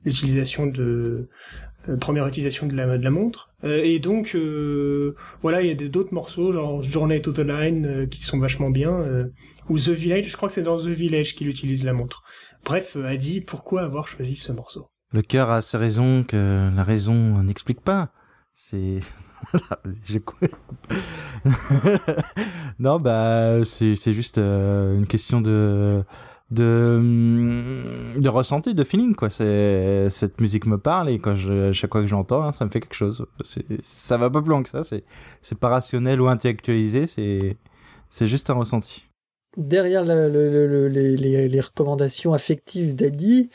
l'utilisation 0.05 0.67
de, 0.67 1.29
euh, 1.89 1.97
première 1.97 2.27
utilisation 2.27 2.67
de 2.67 2.77
la, 2.77 2.99
de 2.99 3.05
la 3.05 3.11
montre. 3.11 3.51
Euh, 3.65 3.81
et 3.83 3.99
donc, 3.99 4.33
euh, 4.35 5.15
voilà, 5.41 5.63
il 5.63 5.69
y 5.69 5.71
a 5.71 5.89
d'autres 5.89 6.13
morceaux, 6.13 6.53
genre 6.53 6.83
Journey 6.83 7.23
to 7.23 7.33
the 7.33 7.39
Line, 7.39 7.87
euh, 7.87 8.07
qui 8.07 8.23
sont 8.23 8.39
vachement 8.39 8.71
bien, 8.71 8.93
euh, 8.93 9.29
ou 9.69 9.79
The 9.79 9.91
Village, 9.91 10.29
je 10.29 10.37
crois 10.37 10.49
que 10.49 10.55
c'est 10.55 10.63
dans 10.63 10.79
The 10.79 10.89
Village 10.89 11.35
qu'il 11.35 11.49
utilise 11.49 11.85
la 11.85 11.95
montre. 11.95 12.23
Bref, 12.65 12.97
a 12.97 13.17
dit 13.17 13.41
pourquoi 13.41 13.83
avoir 13.83 14.09
choisi 14.09 14.37
ce 14.37 14.53
morceau? 14.53 14.89
Le 15.13 15.23
cœur 15.23 15.51
a 15.51 15.63
ses 15.63 15.79
raisons 15.79 16.23
que 16.23 16.71
la 16.75 16.83
raison 16.83 17.43
n'explique 17.43 17.81
pas. 17.81 18.13
C'est 18.53 19.01
non, 22.79 22.99
bah, 22.99 23.65
c'est, 23.65 24.12
juste 24.12 24.39
euh, 24.39 24.97
une 24.97 25.07
question 25.07 25.41
de, 25.41 26.03
de, 26.51 28.19
de 28.19 28.29
ressenti, 28.29 28.75
de 28.75 28.85
feeling, 28.85 29.15
quoi. 29.15 29.31
Cette 29.31 30.41
musique 30.41 30.67
me 30.67 30.79
parle 30.79 31.09
et 31.09 31.21
chaque 31.73 31.93
fois 31.93 32.01
que 32.01 32.07
je 32.07 32.15
l'entends, 32.15 32.43
hein, 32.45 32.53
ça 32.53 32.65
me 32.65 32.71
fait 32.71 32.81
quelque 32.81 32.95
chose. 32.95 33.27
Ça 33.83 34.17
va 34.17 34.31
pas 34.31 34.41
plus 34.41 34.51
loin 34.51 34.62
que 34.62 34.69
ça. 34.69 34.83
C'est, 34.83 35.05
pas 35.59 35.69
rationnel 35.69 36.21
ou 36.21 36.29
intellectualisé. 36.29 37.07
C'est, 37.07 38.27
juste 38.27 38.51
un 38.51 38.55
ressenti. 38.55 39.07
Derrière 39.57 40.05
le, 40.05 40.29
le, 40.29 40.69
le, 40.69 40.89
les, 40.89 41.61
recommandations 41.61 42.33
affectives 42.33 42.95
d'Adi, 42.95 43.51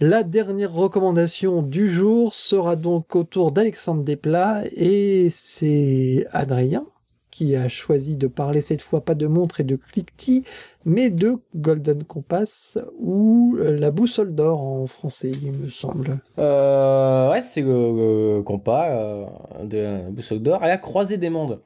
la 0.00 0.22
dernière 0.22 0.72
recommandation 0.74 1.62
du 1.62 1.88
jour 1.88 2.34
sera 2.34 2.76
donc 2.76 3.16
autour 3.16 3.50
d'Alexandre 3.50 4.04
Desplat 4.04 4.64
et 4.74 5.28
c'est 5.30 6.26
Adrien 6.32 6.84
qui 7.30 7.56
a 7.56 7.68
choisi 7.68 8.16
de 8.16 8.26
parler 8.26 8.60
cette 8.60 8.82
fois 8.82 9.02
pas 9.02 9.14
de 9.14 9.26
montre 9.26 9.60
et 9.60 9.64
de 9.64 9.76
cliquetis, 9.76 10.44
mais 10.86 11.10
de 11.10 11.36
Golden 11.54 12.02
Compass 12.04 12.78
ou 12.98 13.56
la 13.58 13.90
boussole 13.90 14.34
d'or 14.34 14.62
en 14.62 14.86
français, 14.86 15.32
il 15.42 15.52
me 15.52 15.68
semble. 15.68 16.18
Euh, 16.38 17.30
ouais, 17.30 17.42
c'est 17.42 17.62
euh, 17.62 18.42
compas 18.42 18.88
euh, 18.90 19.26
de 19.64 20.10
boussole 20.10 20.40
d'or 20.40 20.62
à 20.62 20.68
la 20.68 20.78
croisée 20.78 21.18
des 21.18 21.28
mondes. 21.28 21.60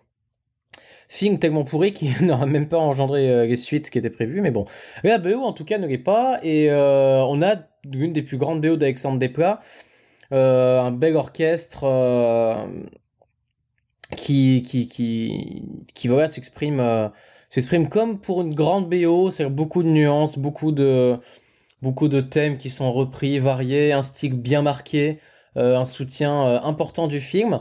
Film 1.13 1.41
tellement 1.41 1.65
pourri 1.65 1.93
qui 1.93 2.09
n'aura 2.25 2.47
même 2.47 2.69
pas 2.69 2.79
engendré 2.79 3.29
euh, 3.29 3.45
les 3.45 3.57
suites 3.57 3.91
qui 3.91 3.99
étaient 3.99 4.11
prévues, 4.11 4.41
mais 4.41 4.53
bon. 4.53 4.65
La 5.03 5.19
BO 5.19 5.41
en 5.41 5.53
tout 5.53 5.65
cas 5.65 5.79
ne 5.79 5.89
l'est 5.89 5.99
pas, 5.99 6.39
et 6.45 6.71
euh, 6.71 7.25
on 7.25 7.43
a 7.43 7.57
l'une 7.85 8.13
des 8.13 8.23
plus 8.23 8.37
grandes 8.37 8.61
BO 8.61 8.77
d'Alexandre 8.77 9.19
Desplat, 9.19 9.61
euh, 10.33 10.81
un 10.81 10.93
bel 10.93 11.17
orchestre 11.17 11.85
euh, 11.85 12.67
qui, 14.17 14.63
qui, 14.63 14.87
qui, 14.87 15.63
qui 15.95 16.09
voilà, 16.09 16.29
s'exprime, 16.29 16.81
euh, 16.81 17.09
s'exprime 17.49 17.89
comme 17.89 18.21
pour 18.21 18.43
une 18.43 18.55
grande 18.55 18.89
BO, 18.89 19.31
c'est 19.31 19.47
beaucoup 19.47 19.83
de 19.83 19.89
nuances, 19.89 20.39
beaucoup 20.39 20.73
de, 20.73 21.19
beaucoup 21.83 22.09
de 22.09 22.21
thèmes 22.21 22.59
qui 22.59 22.71
sont 22.71 22.93
repris, 22.93 23.39
variés, 23.39 23.93
un 23.93 24.03
style 24.03 24.35
bien 24.35 24.63
marqué, 24.63 25.19
un 25.57 25.87
soutien 25.87 26.63
important 26.63 27.09
du 27.09 27.21
film. 27.21 27.61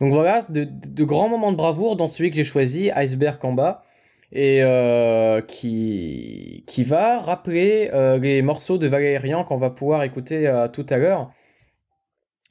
Donc 0.00 0.12
voilà, 0.12 0.42
de, 0.48 0.64
de, 0.64 1.04
grands 1.04 1.28
moments 1.28 1.52
de 1.52 1.56
bravoure 1.56 1.96
dans 1.96 2.08
celui 2.08 2.30
que 2.30 2.36
j'ai 2.36 2.44
choisi, 2.44 2.90
Iceberg 2.90 3.44
en 3.44 3.52
bas, 3.52 3.84
et 4.32 4.62
qui, 5.46 6.64
qui 6.66 6.84
va 6.84 7.18
rappeler 7.18 7.90
les 8.20 8.42
morceaux 8.42 8.78
de 8.78 8.86
Valérian 8.86 9.44
qu'on 9.44 9.56
va 9.56 9.70
pouvoir 9.70 10.02
écouter 10.02 10.50
tout 10.72 10.86
à 10.90 10.96
l'heure 10.98 11.30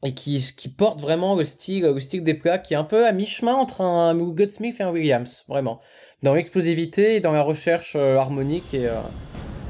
et 0.04 0.14
qui, 0.14 0.70
porte 0.78 1.02
vraiment 1.02 1.36
le 1.36 1.44
style, 1.44 1.84
le 1.84 2.00
style 2.00 2.24
des 2.24 2.36
plats 2.36 2.60
qui 2.60 2.74
est 2.74 2.78
un 2.78 2.84
peu 2.84 3.06
à 3.08 3.12
mi-chemin 3.12 3.54
entre 3.54 3.82
un, 3.82 4.10
un 4.10 4.50
Smith 4.50 4.78
et 4.80 4.84
un 4.84 4.92
Williams, 4.92 5.44
vraiment. 5.48 5.80
Dans 6.24 6.34
l'explosivité 6.34 7.16
et 7.16 7.20
dans 7.20 7.32
la 7.32 7.42
recherche 7.42 7.96
euh, 7.96 8.18
harmonique 8.18 8.74
et, 8.74 8.88
euh, 8.88 9.02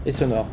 et 0.06 0.12
sonore. 0.12 0.48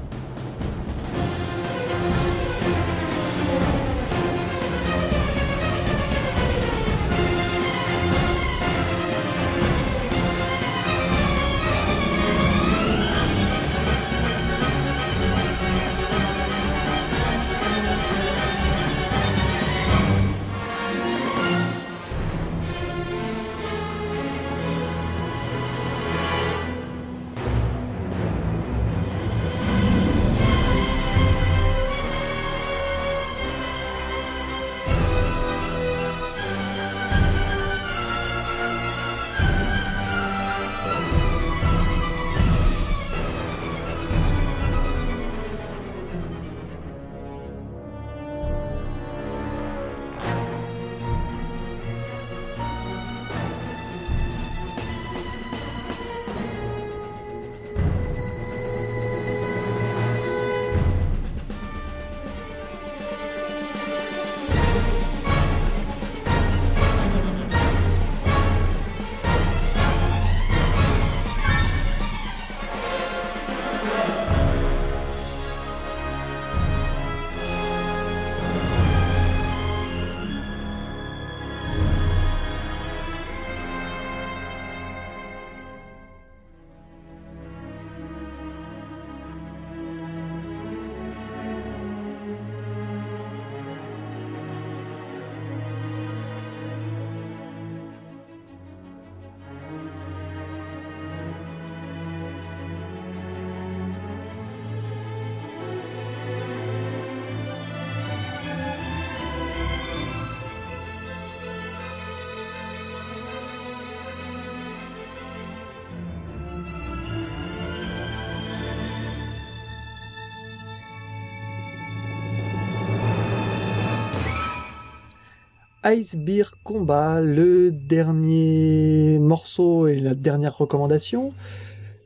Ice 125.85 126.17
Beer 126.17 126.55
Combat, 126.65 127.21
le 127.21 127.71
dernier 127.71 129.19
morceau 129.19 129.87
et 129.87 130.01
la 130.01 130.15
dernière 130.15 130.57
recommandation, 130.57 131.35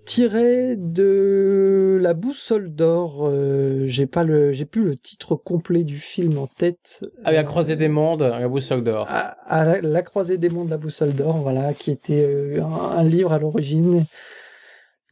tiré 0.05 0.75
de 0.75 1.97
La 2.03 2.13
Boussole 2.15 2.75
d'Or. 2.75 3.29
Euh, 3.29 3.87
j'ai 3.87 4.07
pas 4.07 4.25
le, 4.25 4.53
j'ai 4.53 4.65
plus 4.65 4.83
le 4.83 4.97
titre 4.97 5.37
complet 5.37 5.85
du 5.85 5.99
film 5.99 6.39
en 6.39 6.49
tête. 6.49 7.05
Ah, 7.25 7.31
la 7.31 7.45
Croisée 7.45 7.77
des 7.77 7.89
Mondes, 7.89 8.23
La 8.23 8.49
Boussole 8.49 8.83
d'Or. 8.83 9.07
La, 9.09 10.03
Croisée 10.03 10.39
des 10.39 10.49
Mondes, 10.49 10.71
La 10.71 10.77
Boussole 10.77 11.15
d'Or, 11.15 11.37
voilà, 11.37 11.73
qui 11.73 11.93
était 11.93 12.25
euh, 12.25 12.61
un, 12.65 13.05
livre 13.05 13.33
à 13.33 13.39
l'origine. 13.39 14.07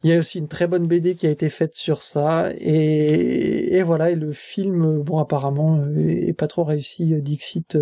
Il 0.03 0.09
y 0.09 0.13
a 0.13 0.19
aussi 0.19 0.39
une 0.39 0.49
très 0.49 0.67
bonne 0.67 0.87
BD 0.87 1.15
qui 1.15 1.25
a 1.25 1.29
été 1.29 1.49
faite 1.49 1.73
sur 1.73 2.01
ça 2.01 2.51
et, 2.59 3.77
et 3.77 3.81
voilà 3.81 4.11
et 4.11 4.15
le 4.15 4.31
film 4.31 5.01
bon 5.01 5.17
apparemment 5.17 5.79
euh, 5.79 6.27
est 6.27 6.33
pas 6.33 6.45
trop 6.45 6.63
réussi 6.63 7.19
Dixit 7.19 7.79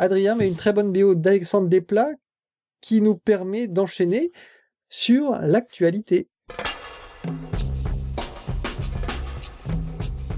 Adrien 0.00 0.34
met 0.34 0.48
une 0.48 0.56
très 0.56 0.72
bonne 0.72 0.92
BO 0.92 1.14
d'Alexandre 1.14 1.68
Desplat 1.68 2.12
qui 2.80 3.02
nous 3.02 3.16
permet 3.16 3.66
d'enchaîner 3.66 4.32
sur 4.88 5.32
l'actualité. 5.42 6.30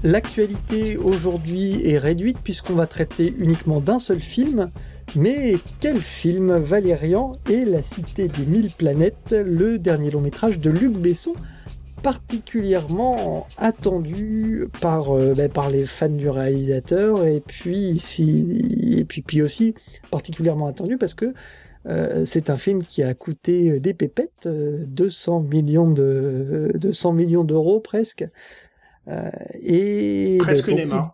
L'actualité 0.03 0.97
aujourd'hui 0.97 1.87
est 1.87 1.97
réduite 1.97 2.39
puisqu'on 2.43 2.73
va 2.73 2.87
traiter 2.87 3.33
uniquement 3.37 3.79
d'un 3.79 3.99
seul 3.99 4.19
film. 4.19 4.69
Mais 5.15 5.55
quel 5.79 6.01
film? 6.01 6.57
Valérian 6.57 7.31
et 7.49 7.63
la 7.63 7.81
cité 7.81 8.27
des 8.27 8.45
mille 8.45 8.69
planètes, 8.69 9.31
le 9.31 9.79
dernier 9.79 10.11
long 10.11 10.19
métrage 10.19 10.59
de 10.59 10.71
Luc 10.71 10.91
Besson, 10.91 11.33
particulièrement 12.03 13.47
attendu 13.57 14.67
par, 14.81 15.15
euh, 15.15 15.33
ben, 15.33 15.49
par 15.49 15.69
les 15.69 15.85
fans 15.85 16.09
du 16.09 16.29
réalisateur 16.29 17.25
et 17.25 17.39
puis 17.39 17.77
ici 17.77 18.97
et 18.99 19.05
puis, 19.05 19.21
puis 19.21 19.41
aussi 19.41 19.73
particulièrement 20.11 20.67
attendu 20.67 20.97
parce 20.97 21.13
que 21.13 21.33
euh, 21.87 22.25
c'est 22.25 22.49
un 22.49 22.57
film 22.57 22.83
qui 22.83 23.03
a 23.03 23.13
coûté 23.13 23.79
des 23.79 23.93
pépettes, 23.93 24.47
200 24.47 25.39
euh, 25.39 25.47
millions 25.47 25.89
de 25.89 26.71
200 26.75 27.13
millions 27.13 27.43
d'euros 27.45 27.79
presque. 27.79 28.25
et 29.61 30.37
presque 30.39 30.71
beaucoup, 30.71 31.11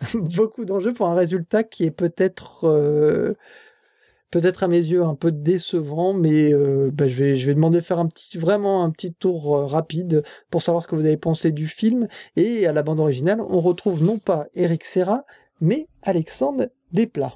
beaucoup 0.34 0.64
d'enjeux 0.64 0.92
pour 0.92 1.08
un 1.08 1.14
résultat 1.14 1.62
qui 1.62 1.84
est 1.84 1.90
peut-être 1.92 3.36
peut-être 4.30 4.62
à 4.62 4.68
mes 4.68 4.78
yeux 4.78 5.02
un 5.02 5.14
peu 5.14 5.32
décevant, 5.32 6.12
mais 6.14 6.52
euh, 6.52 6.90
bah, 6.92 7.08
je, 7.08 7.22
vais, 7.22 7.36
je 7.36 7.46
vais 7.46 7.54
demander 7.54 7.78
de 7.78 7.84
faire 7.84 7.98
un 7.98 8.06
petit, 8.06 8.38
vraiment 8.38 8.84
un 8.84 8.90
petit 8.90 9.12
tour 9.12 9.56
euh, 9.56 9.66
rapide 9.66 10.22
pour 10.50 10.62
savoir 10.62 10.82
ce 10.82 10.88
que 10.88 10.94
vous 10.94 11.06
avez 11.06 11.16
pensé 11.16 11.50
du 11.50 11.66
film. 11.66 12.08
Et 12.36 12.66
à 12.66 12.72
la 12.72 12.82
bande 12.82 13.00
originale, 13.00 13.40
on 13.40 13.60
retrouve 13.60 14.02
non 14.02 14.18
pas 14.18 14.46
Eric 14.54 14.84
Serra, 14.84 15.24
mais 15.60 15.88
Alexandre 16.02 16.68
Desplat. 16.92 17.34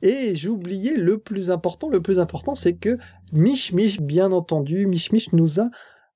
Et 0.00 0.34
j'ai 0.34 0.48
oublié 0.48 0.96
le 0.96 1.18
plus 1.18 1.50
important. 1.50 1.88
Le 1.88 2.00
plus 2.00 2.18
important, 2.18 2.54
c'est 2.54 2.74
que 2.74 2.96
Mich 3.32 3.72
Mich, 3.72 4.00
bien 4.00 4.32
entendu, 4.32 4.86
Mich 4.86 5.12
Mich 5.12 5.32
nous 5.32 5.60
a 5.60 5.68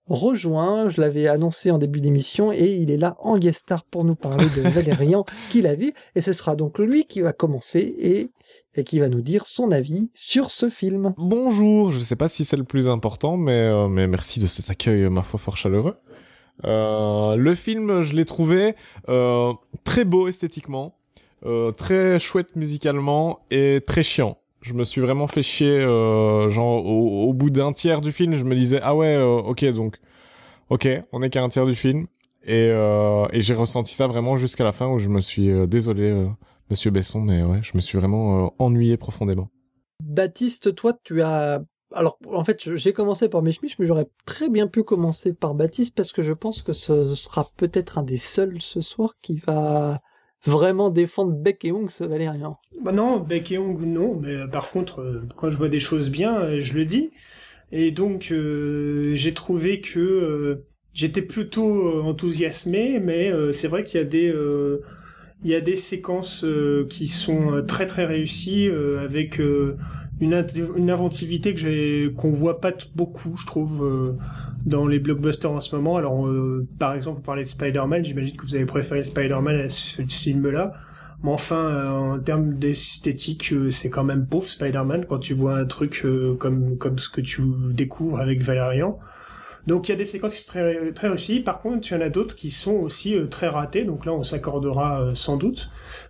rejoint, 0.06 0.88
je 0.88 1.00
l'avais 1.00 1.26
annoncé 1.26 1.70
en 1.70 1.78
début 1.78 2.00
d'émission, 2.00 2.52
et 2.52 2.76
il 2.76 2.90
est 2.90 2.96
là 2.96 3.16
en 3.18 3.38
guest 3.38 3.60
star 3.60 3.84
pour 3.84 4.04
nous 4.04 4.14
parler 4.14 4.46
de 4.56 4.60
Valérian 4.70 5.24
qu'il 5.50 5.66
a 5.66 5.74
vu, 5.74 5.92
et 6.14 6.20
ce 6.20 6.32
sera 6.32 6.54
donc 6.56 6.78
lui 6.78 7.06
qui 7.06 7.20
va 7.20 7.32
commencer 7.32 7.94
et, 7.98 8.30
et 8.74 8.84
qui 8.84 8.98
va 8.98 9.08
nous 9.08 9.22
dire 9.22 9.46
son 9.46 9.70
avis 9.70 10.10
sur 10.14 10.50
ce 10.50 10.68
film. 10.68 11.14
Bonjour, 11.16 11.92
je 11.92 11.98
ne 11.98 12.02
sais 12.02 12.16
pas 12.16 12.28
si 12.28 12.44
c'est 12.44 12.56
le 12.56 12.64
plus 12.64 12.88
important, 12.88 13.36
mais, 13.36 13.52
euh, 13.52 13.88
mais 13.88 14.06
merci 14.06 14.40
de 14.40 14.46
cet 14.46 14.70
accueil, 14.70 15.08
ma 15.08 15.22
foi, 15.22 15.38
fort 15.38 15.56
chaleureux. 15.56 15.96
Euh, 16.64 17.36
le 17.36 17.54
film, 17.54 18.02
je 18.02 18.14
l'ai 18.14 18.24
trouvé 18.24 18.74
euh, 19.08 19.52
très 19.84 20.04
beau 20.04 20.28
esthétiquement, 20.28 20.96
très 21.76 22.18
chouette 22.18 22.56
musicalement 22.56 23.40
et 23.50 23.80
très 23.86 24.02
chiant 24.02 24.38
je 24.62 24.72
me 24.72 24.82
suis 24.82 25.00
vraiment 25.00 25.28
fait 25.28 25.42
chier 25.42 25.80
genre 25.80 26.84
au, 26.84 27.32
bout 27.32 27.50
d'un 27.50 27.72
tiers 27.72 28.00
du 28.00 28.10
film 28.10 28.34
je 28.34 28.42
me 28.42 28.56
disais 28.56 28.80
ah 28.82 28.96
ouais 28.96 29.16
ok 29.16 29.64
donc 29.66 29.98
ok 30.70 30.88
on 31.12 31.22
est 31.22 31.30
qu'à 31.30 31.42
un 31.42 31.48
tiers 31.48 31.66
du 31.66 31.76
film 31.76 32.08
et, 32.44 32.66
et 32.66 33.40
j'ai 33.42 33.54
ressenti 33.54 33.94
ça 33.94 34.08
vraiment 34.08 34.34
jusqu'à 34.34 34.64
la 34.64 34.72
fin 34.72 34.88
où 34.88 34.98
je 34.98 35.08
me 35.08 35.20
suis 35.20 35.52
désolé 35.68 36.26
Monsieur 36.70 36.90
Besson 36.90 37.20
mais 37.20 37.42
ouais 37.42 37.60
je 37.62 37.72
me 37.74 37.80
suis 37.80 37.98
vraiment 37.98 38.54
ennuyé 38.58 38.96
profondément 38.96 39.50
Baptiste 40.02 40.74
toi 40.74 40.98
tu 41.04 41.22
as 41.22 41.62
alors 41.92 42.18
en 42.32 42.44
fait 42.44 42.76
j'ai 42.76 42.92
commencé 42.92 43.28
par 43.28 43.42
Mich 43.42 43.60
mais 43.62 43.86
j'aurais 43.86 44.08
très 44.24 44.48
bien 44.48 44.66
pu 44.66 44.82
commencer 44.82 45.32
par 45.32 45.54
Baptiste 45.54 45.94
parce 45.94 46.12
que 46.12 46.22
je 46.22 46.32
pense 46.32 46.62
que 46.62 46.72
ce 46.72 47.14
sera 47.14 47.50
peut-être 47.56 47.98
un 47.98 48.02
des 48.02 48.18
seuls 48.18 48.60
ce 48.60 48.80
soir 48.80 49.14
qui 49.22 49.36
va 49.36 50.00
vraiment 50.46 50.90
défendre 50.90 51.32
bec 51.32 51.64
et 51.64 51.72
ongle 51.72 51.90
ce 51.90 52.04
Valérian. 52.04 52.58
Bah 52.82 52.92
non, 52.92 53.18
bec 53.18 53.50
et 53.52 53.58
ongle 53.58 53.84
non, 53.84 54.18
mais 54.20 54.34
euh, 54.34 54.46
par 54.46 54.70
contre, 54.70 55.00
euh, 55.00 55.22
quand 55.36 55.50
je 55.50 55.56
vois 55.56 55.68
des 55.68 55.80
choses 55.80 56.10
bien, 56.10 56.38
euh, 56.40 56.60
je 56.60 56.74
le 56.74 56.84
dis. 56.84 57.10
Et 57.72 57.90
donc, 57.90 58.28
euh, 58.30 59.12
j'ai 59.14 59.34
trouvé 59.34 59.80
que 59.80 59.98
euh, 59.98 60.66
j'étais 60.92 61.22
plutôt 61.22 61.88
euh, 61.88 62.02
enthousiasmé, 62.02 63.00
mais 63.00 63.30
euh, 63.32 63.52
c'est 63.52 63.68
vrai 63.68 63.82
qu'il 63.82 63.98
y 63.98 64.02
a 64.02 64.06
des 64.06 64.28
euh, 64.28 64.82
il 65.44 65.50
y 65.50 65.54
a 65.54 65.60
des 65.60 65.76
séquences 65.76 66.44
euh, 66.44 66.86
qui 66.88 67.08
sont 67.08 67.52
euh, 67.52 67.62
très 67.62 67.86
très 67.86 68.04
réussies 68.06 68.68
euh, 68.68 69.04
avec 69.04 69.38
euh, 69.40 69.76
une, 70.20 70.44
une 70.76 70.90
inventivité 70.90 71.54
que 71.54 71.60
j'ai 71.60 72.12
qu'on 72.16 72.30
voit 72.30 72.60
pas 72.60 72.72
beaucoup, 72.94 73.36
je 73.36 73.46
trouve, 73.46 73.84
euh, 73.84 74.12
dans 74.64 74.86
les 74.86 74.98
blockbusters 74.98 75.52
en 75.52 75.60
ce 75.60 75.76
moment. 75.76 75.96
Alors, 75.96 76.26
euh, 76.26 76.66
par 76.78 76.94
exemple, 76.94 77.18
on 77.20 77.22
parlait 77.22 77.44
de 77.44 77.48
Spider-Man. 77.48 78.04
J'imagine 78.04 78.36
que 78.36 78.44
vous 78.44 78.54
avez 78.54 78.66
préféré 78.66 79.04
Spider-Man 79.04 79.60
à 79.60 79.68
ce 79.68 80.02
film-là. 80.02 80.72
Mais 81.22 81.30
enfin, 81.30 81.90
en 81.90 82.18
termes 82.18 82.54
d'esthétique, 82.54 83.54
c'est 83.70 83.88
quand 83.90 84.04
même 84.04 84.26
pauvre 84.26 84.48
Spider-Man 84.48 85.06
quand 85.08 85.18
tu 85.18 85.32
vois 85.32 85.58
un 85.58 85.64
truc 85.64 86.04
comme 86.38 86.76
comme 86.76 86.98
ce 86.98 87.08
que 87.08 87.22
tu 87.22 87.42
découvres 87.72 88.18
avec 88.20 88.42
Valérian. 88.42 88.98
Donc 89.66 89.88
il 89.88 89.92
y 89.92 89.94
a 89.94 89.96
des 89.96 90.04
séquences 90.04 90.36
qui 90.36 90.42
sont 90.42 90.48
très 90.48 90.92
très 90.92 91.08
réussies. 91.08 91.40
Par 91.40 91.60
contre, 91.60 91.88
il 91.90 91.94
y 91.94 91.96
en 91.96 92.00
a 92.00 92.08
d'autres 92.08 92.36
qui 92.36 92.50
sont 92.50 92.74
aussi 92.74 93.14
euh, 93.14 93.26
très 93.26 93.48
ratées. 93.48 93.84
Donc 93.84 94.06
là, 94.06 94.12
on 94.12 94.22
s'accordera 94.22 95.02
euh, 95.02 95.14
sans 95.14 95.36
doute. 95.36 95.68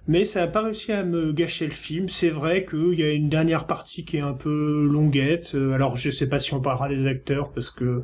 Mais 0.08 0.24
ça 0.24 0.40
n'a 0.40 0.48
pas 0.48 0.62
réussi 0.62 0.92
à 0.92 1.04
me 1.04 1.32
gâcher 1.32 1.66
le 1.66 1.72
film. 1.72 2.08
C'est 2.08 2.30
vrai 2.30 2.64
qu'il 2.64 2.98
y 2.98 3.02
a 3.02 3.10
une 3.10 3.28
dernière 3.28 3.66
partie 3.66 4.04
qui 4.04 4.18
est 4.18 4.20
un 4.20 4.34
peu 4.34 4.86
longuette. 4.90 5.52
Euh, 5.54 5.72
alors 5.72 5.96
je 5.96 6.10
sais 6.10 6.28
pas 6.28 6.38
si 6.38 6.54
on 6.54 6.60
parlera 6.60 6.88
des 6.88 7.06
acteurs 7.06 7.52
parce 7.52 7.70
que 7.70 8.02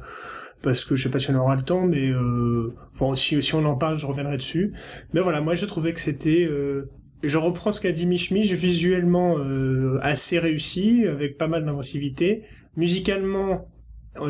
parce 0.62 0.84
que 0.84 0.96
je 0.96 1.02
sais 1.02 1.10
pas 1.10 1.18
si 1.18 1.30
on 1.30 1.34
aura 1.34 1.56
le 1.56 1.62
temps, 1.62 1.86
mais 1.86 2.08
euh, 2.08 2.72
si, 3.14 3.54
on 3.54 3.64
en 3.64 3.76
parle, 3.76 3.98
je 3.98 4.06
reviendrai 4.06 4.36
dessus. 4.36 4.72
Mais 5.12 5.20
voilà, 5.20 5.40
moi 5.40 5.54
je 5.54 5.66
trouvais 5.66 5.92
que 5.92 6.00
c'était 6.00 6.44
euh, 6.44 6.90
je 7.22 7.38
reprends 7.38 7.72
ce 7.72 7.80
qu'a 7.80 7.92
dit 7.92 8.06
Mich 8.06 8.32
visuellement 8.32 9.36
euh, 9.38 9.98
assez 10.02 10.38
réussi, 10.38 11.04
avec 11.06 11.36
pas 11.36 11.48
mal 11.48 11.64
d'inventivité. 11.64 12.42
Musicalement, 12.76 13.68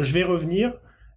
je 0.00 0.12
vais 0.12 0.24
revenir. 0.24 0.74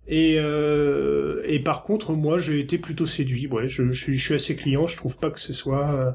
Et, 0.08 0.36
euh, 0.40 1.42
et 1.46 1.60
par 1.60 1.84
contre, 1.84 2.14
moi, 2.14 2.40
j'ai 2.40 2.60
été 2.60 2.78
plutôt 2.78 3.08
séduit. 3.08 3.48
Ouais, 3.48 3.68
je, 3.68 3.92
je, 3.92 4.04
suis- 4.04 4.18
je 4.18 4.24
suis 4.24 4.36
assez 4.36 4.56
client. 4.56 4.88
Je 4.88 4.98
trouve 4.98 5.18
pas 5.20 5.32
que 5.32 5.40
ce 5.40 5.54
soit. 5.54 5.92
euh, 5.94 6.12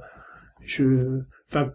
je, 0.64 1.20
enfin, 1.50 1.72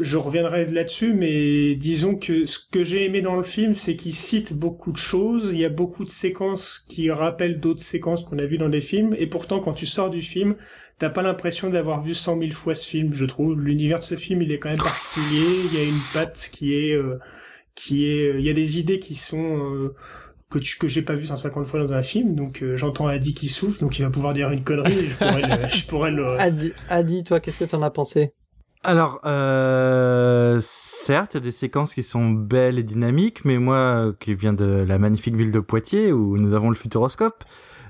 je 0.00 0.16
reviendrai 0.16 0.66
là-dessus, 0.66 1.14
mais 1.14 1.76
disons 1.76 2.16
que 2.16 2.46
ce 2.46 2.58
que 2.70 2.82
j'ai 2.84 3.04
aimé 3.04 3.22
dans 3.22 3.36
le 3.36 3.42
film, 3.44 3.74
c'est 3.74 3.96
qu'il 3.96 4.12
cite 4.12 4.54
beaucoup 4.54 4.92
de 4.92 4.96
choses. 4.96 5.52
Il 5.52 5.60
y 5.60 5.64
a 5.64 5.68
beaucoup 5.68 6.04
de 6.04 6.10
séquences 6.10 6.84
qui 6.88 7.10
rappellent 7.10 7.60
d'autres 7.60 7.82
séquences 7.82 8.24
qu'on 8.24 8.38
a 8.38 8.44
vues 8.44 8.58
dans 8.58 8.68
des 8.68 8.80
films. 8.80 9.14
Et 9.18 9.26
pourtant, 9.26 9.60
quand 9.60 9.72
tu 9.74 9.86
sors 9.86 10.10
du 10.10 10.20
film, 10.22 10.56
t'as 10.98 11.10
pas 11.10 11.22
l'impression 11.22 11.70
d'avoir 11.70 12.02
vu 12.02 12.14
cent 12.14 12.36
mille 12.36 12.52
fois 12.52 12.74
ce 12.74 12.88
film. 12.88 13.14
Je 13.14 13.24
trouve 13.24 13.60
l'univers 13.62 13.98
de 14.00 14.04
ce 14.04 14.16
film, 14.16 14.42
il 14.42 14.52
est 14.52 14.58
quand 14.58 14.70
même 14.70 14.78
particulier. 14.78 15.46
Il 15.72 15.78
y 15.78 15.82
a 15.82 15.84
une 15.88 16.02
patte 16.14 16.50
qui 16.52 16.74
est, 16.74 16.92
euh, 16.94 17.18
qui 17.74 18.06
est, 18.06 18.34
il 18.38 18.44
y 18.44 18.50
a 18.50 18.54
des 18.54 18.78
idées 18.78 18.98
qui 18.98 19.14
sont 19.14 19.58
euh, 19.74 19.94
que 20.54 20.58
tu 20.60 20.78
que 20.78 20.86
j'ai 20.86 21.02
pas 21.02 21.14
vu 21.14 21.26
150 21.26 21.66
fois 21.66 21.80
dans 21.80 21.92
un 21.92 22.02
film. 22.02 22.34
Donc 22.34 22.62
euh, 22.62 22.76
j'entends 22.76 23.08
Adi 23.08 23.34
qui 23.34 23.48
souffle, 23.48 23.80
donc 23.80 23.98
il 23.98 24.02
va 24.02 24.10
pouvoir 24.10 24.32
dire 24.32 24.50
une 24.50 24.62
connerie. 24.62 24.98
Et 24.98 25.08
je 25.08 25.16
pourrais, 25.16 25.42
le, 25.42 25.68
je 25.68 25.86
pourrais 25.86 26.10
le. 26.10 26.26
Adi, 26.40 26.72
Adi, 26.88 27.24
toi, 27.24 27.40
qu'est-ce 27.40 27.64
que 27.64 27.70
t'en 27.70 27.82
as 27.82 27.90
pensé? 27.90 28.32
Alors, 28.84 29.20
euh, 29.24 30.58
certes, 30.60 31.34
il 31.34 31.36
y 31.38 31.38
a 31.38 31.40
des 31.40 31.52
séquences 31.52 31.94
qui 31.94 32.02
sont 32.02 32.30
belles 32.30 32.78
et 32.78 32.82
dynamiques, 32.82 33.44
mais 33.44 33.58
moi, 33.58 34.12
qui 34.20 34.34
viens 34.34 34.52
de 34.52 34.84
la 34.86 34.98
magnifique 34.98 35.34
ville 35.36 35.50
de 35.50 35.60
Poitiers, 35.60 36.12
où 36.12 36.36
nous 36.36 36.52
avons 36.52 36.68
le 36.68 36.76
Futuroscope, 36.76 37.44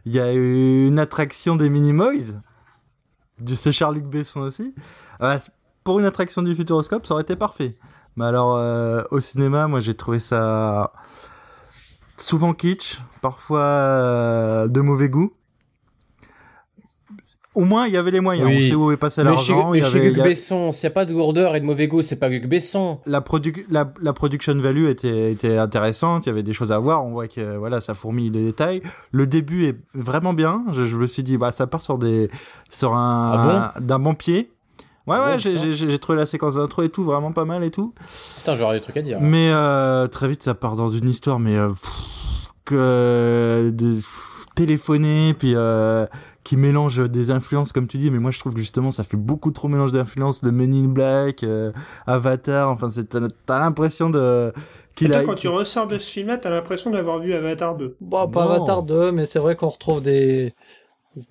il 0.04 0.14
y 0.14 0.20
a 0.20 0.32
une 0.32 1.00
attraction 1.00 1.56
des 1.56 1.68
Minimoys, 1.68 2.40
de 3.40 3.54
ce 3.56 3.72
Charles-Luc 3.72 4.04
Besson 4.04 4.42
aussi. 4.42 4.72
Ah, 5.18 5.38
pour 5.82 5.98
une 5.98 6.06
attraction 6.06 6.42
du 6.42 6.54
Futuroscope, 6.54 7.04
ça 7.06 7.14
aurait 7.14 7.24
été 7.24 7.34
parfait. 7.34 7.76
Mais 8.14 8.26
alors, 8.26 8.54
euh, 8.56 9.02
au 9.10 9.18
cinéma, 9.18 9.66
moi, 9.66 9.80
j'ai 9.80 9.94
trouvé 9.94 10.20
ça 10.20 10.92
souvent 12.16 12.52
kitsch, 12.54 13.00
parfois 13.22 13.60
euh, 13.60 14.68
de 14.68 14.80
mauvais 14.80 15.08
goût. 15.08 15.32
Au 17.54 17.64
moins, 17.64 17.86
il 17.86 17.94
y 17.94 17.96
avait 17.96 18.10
les 18.10 18.20
moyens. 18.20 18.48
Oui. 18.48 18.66
On 18.66 18.68
sait 18.68 18.74
où 18.74 18.90
est 18.90 18.96
passé 18.96 19.22
l'argent. 19.22 19.70
mais 19.70 19.80
chez 19.80 20.00
Luc 20.00 20.16
Besson, 20.16 20.72
s'il 20.72 20.88
n'y 20.88 20.92
a 20.92 20.94
pas 20.94 21.04
de 21.04 21.12
gourdeur 21.12 21.54
et 21.54 21.60
de 21.60 21.64
mauvais 21.64 21.86
goût, 21.86 22.02
c'est 22.02 22.16
pas 22.16 22.28
Luc 22.28 22.48
Besson. 22.48 22.98
la, 23.06 23.20
produ 23.20 23.64
la, 23.70 23.92
la 24.02 24.12
production 24.12 24.56
value 24.56 24.86
était, 24.86 25.30
était 25.30 25.56
intéressante, 25.56 26.26
il 26.26 26.30
y 26.30 26.32
avait 26.32 26.42
des 26.42 26.52
choses 26.52 26.72
à 26.72 26.80
voir, 26.80 27.04
on 27.06 27.12
voit 27.12 27.28
que 27.28 27.56
voilà, 27.56 27.80
ça 27.80 27.94
fourmille 27.94 28.32
de 28.32 28.40
détails. 28.40 28.82
Le 29.12 29.28
début 29.28 29.66
est 29.66 29.76
vraiment 29.94 30.32
bien, 30.34 30.64
je, 30.72 30.84
je 30.84 30.96
me 30.96 31.06
suis 31.06 31.22
dit, 31.22 31.36
bah, 31.36 31.52
ça 31.52 31.68
part 31.68 31.82
sur, 31.82 31.96
des, 31.96 32.28
sur 32.70 32.94
un, 32.94 33.72
Ah 33.76 33.80
d'un 33.80 34.00
bon 34.00 34.14
pied. 34.14 34.50
Ouais, 35.06 35.18
ouais, 35.18 35.38
j'ai, 35.38 35.54
putain. 35.54 35.70
j'ai, 35.70 35.90
j'ai 35.90 35.98
trouvé 35.98 36.16
la 36.18 36.26
séquence 36.26 36.54
d'intro 36.54 36.82
et 36.82 36.88
tout 36.88 37.04
vraiment 37.04 37.32
pas 37.32 37.44
mal 37.44 37.62
et 37.62 37.70
tout. 37.70 37.94
Putain, 38.38 38.56
j'aurais 38.56 38.76
des 38.76 38.80
trucs 38.80 38.96
à 38.96 39.02
dire. 39.02 39.18
Mais 39.20 39.50
euh, 39.52 40.06
très 40.08 40.28
vite, 40.28 40.42
ça 40.42 40.54
part 40.54 40.76
dans 40.76 40.88
une 40.88 41.08
histoire, 41.08 41.38
mais 41.38 41.56
euh, 41.56 41.68
pff, 41.68 42.52
que 42.64 43.70
de 43.72 43.94
pff, 43.96 44.46
téléphoner, 44.54 45.34
puis 45.34 45.52
euh, 45.54 46.06
qui 46.42 46.56
mélange 46.56 47.08
des 47.10 47.30
influences, 47.30 47.72
comme 47.72 47.86
tu 47.86 47.96
dis. 47.98 48.10
Mais 48.10 48.18
moi, 48.18 48.30
je 48.30 48.38
trouve 48.38 48.54
que 48.54 48.60
justement, 48.60 48.90
ça 48.90 49.04
fait 49.04 49.16
beaucoup 49.16 49.50
trop 49.50 49.68
mélange 49.68 49.92
d'influences 49.92 50.42
de 50.42 50.50
Men 50.50 50.72
in 50.72 50.88
Black, 50.88 51.42
euh, 51.42 51.72
Avatar. 52.06 52.70
Enfin, 52.70 52.88
c'est, 52.88 53.08
t'as, 53.08 53.58
l'impression 53.58 54.10
de 54.10 54.52
qu'il 54.94 55.10
Toi, 55.10 55.18
a. 55.18 55.24
quand 55.24 55.34
tu 55.34 55.48
ressors 55.48 55.86
de 55.86 55.98
ce 55.98 56.12
film-là, 56.12 56.38
t'as 56.38 56.50
l'impression 56.50 56.90
d'avoir 56.90 57.18
vu 57.18 57.34
Avatar 57.34 57.76
2. 57.76 57.96
Bon, 58.00 58.28
pas 58.28 58.44
Non. 58.44 58.50
Avatar 58.52 58.82
2, 58.82 59.12
mais 59.12 59.26
c'est 59.26 59.38
vrai 59.38 59.56
qu'on 59.56 59.68
retrouve 59.68 60.00
des. 60.00 60.54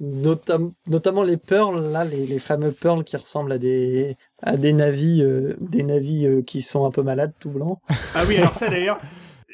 Notam- 0.02 0.74
notamment 0.88 1.24
les 1.24 1.38
pearls, 1.38 1.92
là, 1.92 2.06
les, 2.06 2.40
fameux 2.40 2.72
pearls 2.72 3.04
qui 3.04 3.18
ressemblent 3.18 3.52
à 3.52 3.58
des, 3.58 4.18
à 4.42 4.58
des 4.58 4.74
navis, 4.74 5.22
euh, 5.22 5.56
des 5.60 5.84
euh, 6.26 6.42
qui 6.42 6.62
sont 6.62 6.86
un 6.86 6.92
peu 6.92 7.04
malades, 7.04 7.34
tout 7.40 7.50
blancs. 7.50 7.80
Ah 8.16 8.24
oui, 8.28 8.38
alors 8.38 8.56
ça 8.56 8.70
d'ailleurs, 8.70 9.00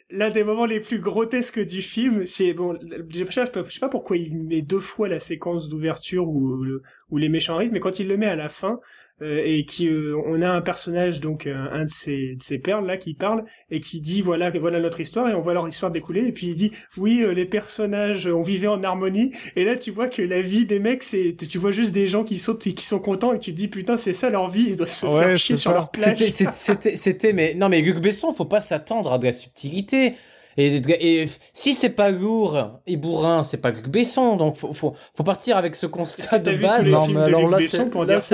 l'un 0.10 0.30
des 0.30 0.44
moments 0.44 0.66
les 0.66 0.80
plus 0.80 1.00
grotesques 1.00 1.64
du 1.66 1.82
film, 1.82 2.26
c'est 2.26 2.54
bon, 2.54 2.78
je 2.82 3.32
sais 3.32 3.44
pas, 3.46 3.64
je 3.64 3.70
sais 3.72 3.80
pas 3.80 3.90
pourquoi 3.90 4.18
il 4.18 4.38
met 4.38 4.62
deux 4.62 4.80
fois 4.80 5.08
la 5.08 5.20
séquence 5.20 5.70
d'ouverture 5.70 6.28
où, 6.28 6.66
où 7.10 7.18
les 7.18 7.30
méchants 7.30 7.56
arrivent, 7.56 7.72
mais 7.72 7.80
quand 7.80 8.00
il 8.00 8.08
le 8.08 8.18
met 8.18 8.28
à 8.28 8.36
la 8.36 8.50
fin 8.50 8.80
euh, 9.22 9.42
et 9.44 9.66
qui 9.66 9.88
euh, 9.88 10.16
on 10.26 10.42
a 10.42 10.50
un 10.50 10.62
personnage 10.62 11.20
donc 11.20 11.48
euh, 11.48 11.56
un 11.72 11.84
de 11.84 11.90
ces 11.90 12.36
de 12.36 12.44
ces 12.44 12.60
perles 12.60 12.86
là 12.86 12.98
qui 12.98 13.14
parle 13.14 13.44
et 13.70 13.80
qui 13.80 14.02
dit 14.02 14.22
voilà 14.22 14.50
voilà 14.52 14.80
notre 14.80 15.00
histoire 15.00 15.30
et 15.30 15.34
on 15.36 15.40
voit 15.40 15.54
leur 15.54 15.68
histoire 15.68 15.92
découler 15.92 16.26
et 16.26 16.32
puis 16.32 16.48
il 16.48 16.56
dit 16.56 16.72
oui 16.98 17.22
euh, 17.24 17.34
les 17.34 17.46
personnages 17.46 18.28
on 18.28 18.42
vivait 18.42 18.68
en 18.68 18.84
harmonie 18.84 19.32
et 19.56 19.66
là 19.66 19.76
tu 19.76 19.92
vois 19.92 20.08
que 20.08 20.22
la 20.22 20.42
vie 20.42 20.66
des 20.66 20.80
mecs 20.80 21.04
c'est 21.04 21.36
tu 21.36 21.58
vois 21.58 21.72
juste 21.72 21.94
des 21.94 22.08
gens 22.08 22.24
qui 22.24 22.38
sautent 22.40 22.66
et 22.68 22.74
qui 22.74 22.86
sont 22.86 23.00
contents 23.00 23.34
et 23.34 23.40
tu 23.40 23.52
te 23.52 23.56
dis 23.58 23.68
putain 23.68 23.98
c'est 23.98 24.14
ça 24.14 24.30
leur 24.30 24.50
vie 24.50 24.66
ils 24.70 24.76
doivent 24.76 24.90
se 24.92 25.06
Ouais, 25.06 25.20
faire 25.22 25.38
chier 25.38 25.56
sur 25.56 25.72
ça. 25.72 25.74
leur 25.74 25.92
plage 25.92 26.20
C'était, 26.52 26.96
c'était- 26.96 27.34
mais 27.34 27.54
non, 27.54 27.70
mais 27.70 27.82
Luc 27.82 27.98
Besson, 28.00 28.32
faut 28.32 28.46
pas 28.46 28.62
s'attendre 28.62 29.12
à 29.14 29.18
de 29.18 29.26
la 29.26 29.34
subtilité. 29.34 30.16
Et, 30.58 30.76
et 31.00 31.30
si 31.54 31.74
c'est 31.74 31.90
pas 31.92 32.10
lourd 32.10 32.82
et 32.86 32.98
bourrin, 32.98 33.44
c'est 33.44 33.62
pas 33.62 33.72
Luc 33.72 33.88
Besson. 33.88 34.36
Donc 34.36 34.58
faut, 34.58 34.74
faut, 34.74 34.96
faut 35.16 35.24
partir 35.24 35.56
avec 35.58 35.76
ce 35.76 35.86
constat 35.86 36.40
de 36.40 36.52
base. 36.54 36.86
non, 36.92 37.08
mais 37.08 37.22
alors 37.22 37.48
là, 37.48 37.62
c'est, 37.66 37.78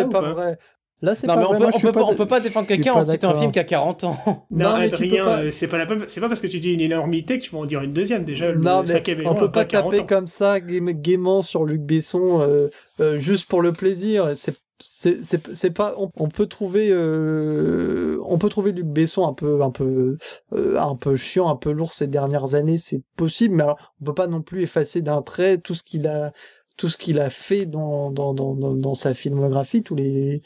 pas? 0.10 0.22
vrai. 0.22 0.57
Là, 1.06 1.15
c'est 1.15 1.27
pas 1.27 1.36
mais 1.38 1.45
on 1.48 1.57
peut, 1.57 1.68
on 1.73 1.80
peut, 1.80 1.91
pas 1.91 2.03
on 2.03 2.15
peut 2.15 2.26
pas 2.26 2.40
défendre 2.40 2.68
quelqu'un 2.68 2.94
en 2.94 3.03
citant 3.03 3.30
un 3.30 3.40
film 3.40 3.52
qui 3.52 3.60
a 3.60 3.64
40 3.64 4.03
ans. 4.06 4.18
Non, 4.49 4.76
tu 4.77 4.82
Adrien, 4.86 5.26
pas- 5.26 5.40
euh, 5.40 5.52
c'est 5.52 5.68
pas 5.68 5.77
la 5.77 5.86
peine- 5.86 6.03
c'est 6.07 6.19
pas 6.19 6.27
parce 6.27 6.41
que 6.41 6.48
tu 6.48 6.60
dis 6.60 6.73
une 6.73 6.82
énormité 6.82 7.38
qu'ils 7.38 7.52
vont 7.52 7.61
en 7.61 7.65
dire 7.65 7.82
une 7.82 7.94
deuxième. 7.94 8.26
Déjà, 8.26 8.52
le 8.52 8.60
Non, 8.60 8.84
mais 8.88 9.27
on 9.27 9.36
peut 9.36 9.52
pas 9.52 9.65
40 9.65 9.91
taper 9.91 10.03
ans. 10.03 10.06
comme 10.07 10.27
ça 10.27 10.60
gaiement 10.60 11.41
sur 11.44 11.64
Luc 11.65 11.82
Besson 11.82 12.41
euh, 12.41 12.69
euh, 12.99 13.19
juste 13.19 13.48
pour 13.48 13.61
le 13.61 13.72
plaisir. 13.72 14.32
C'est 14.36 14.56
c'est 14.84 15.23
c'est 15.23 15.53
c'est 15.56 15.72
pas 15.72 15.95
on, 15.98 16.10
on 16.18 16.27
peut 16.27 16.48
trouver 16.48 16.90
euh, 16.91 18.18
on 18.26 18.38
peut 18.38 18.49
trouver 18.49 18.72
Luc 18.73 18.86
Besson 18.86 19.26
un 19.26 19.34
peu 19.34 19.61
un 19.61 19.72
peu 19.72 20.18
euh, 20.53 20.77
un 20.80 20.95
peu 20.95 21.15
chiant 21.15 21.48
un 21.49 21.56
peu 21.56 21.72
lourd 21.72 21.94
ces 21.94 22.07
dernières 22.07 22.56
années 22.56 22.77
c'est 22.77 23.02
possible 23.15 23.56
mais 23.56 23.64
alors 23.64 23.94
on 24.02 24.06
peut 24.06 24.14
pas 24.14 24.27
non 24.27 24.41
plus 24.41 24.64
effacer 24.64 25.02
d'un 25.02 25.22
trait 25.22 25.57
tout 25.60 25.76
ce 25.76 25.84
qu'il 25.84 26.07
a 26.07 26.34
tout 26.77 26.90
ce 26.90 26.98
qu'il 26.98 27.19
a 27.22 27.30
fait 27.30 27.65
dans 27.65 28.11
dans, 28.11 28.34
dans 28.34 28.53
dans 28.53 28.73
dans 28.73 28.94
sa 28.95 29.14
filmographie 29.14 29.82
tous 29.82 29.95
les 29.95 30.41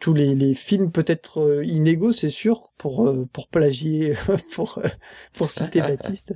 tous 0.00 0.14
les, 0.14 0.34
les 0.34 0.54
films 0.54 0.90
peut-être 0.90 1.40
euh, 1.40 1.64
inégaux, 1.64 2.12
c'est 2.12 2.30
sûr, 2.30 2.72
pour 2.78 3.06
euh, 3.06 3.28
pour 3.32 3.48
plagier, 3.48 4.14
pour 4.54 4.78
euh, 4.82 4.88
pour 5.34 5.50
citer 5.50 5.80
Baptiste. 5.82 6.34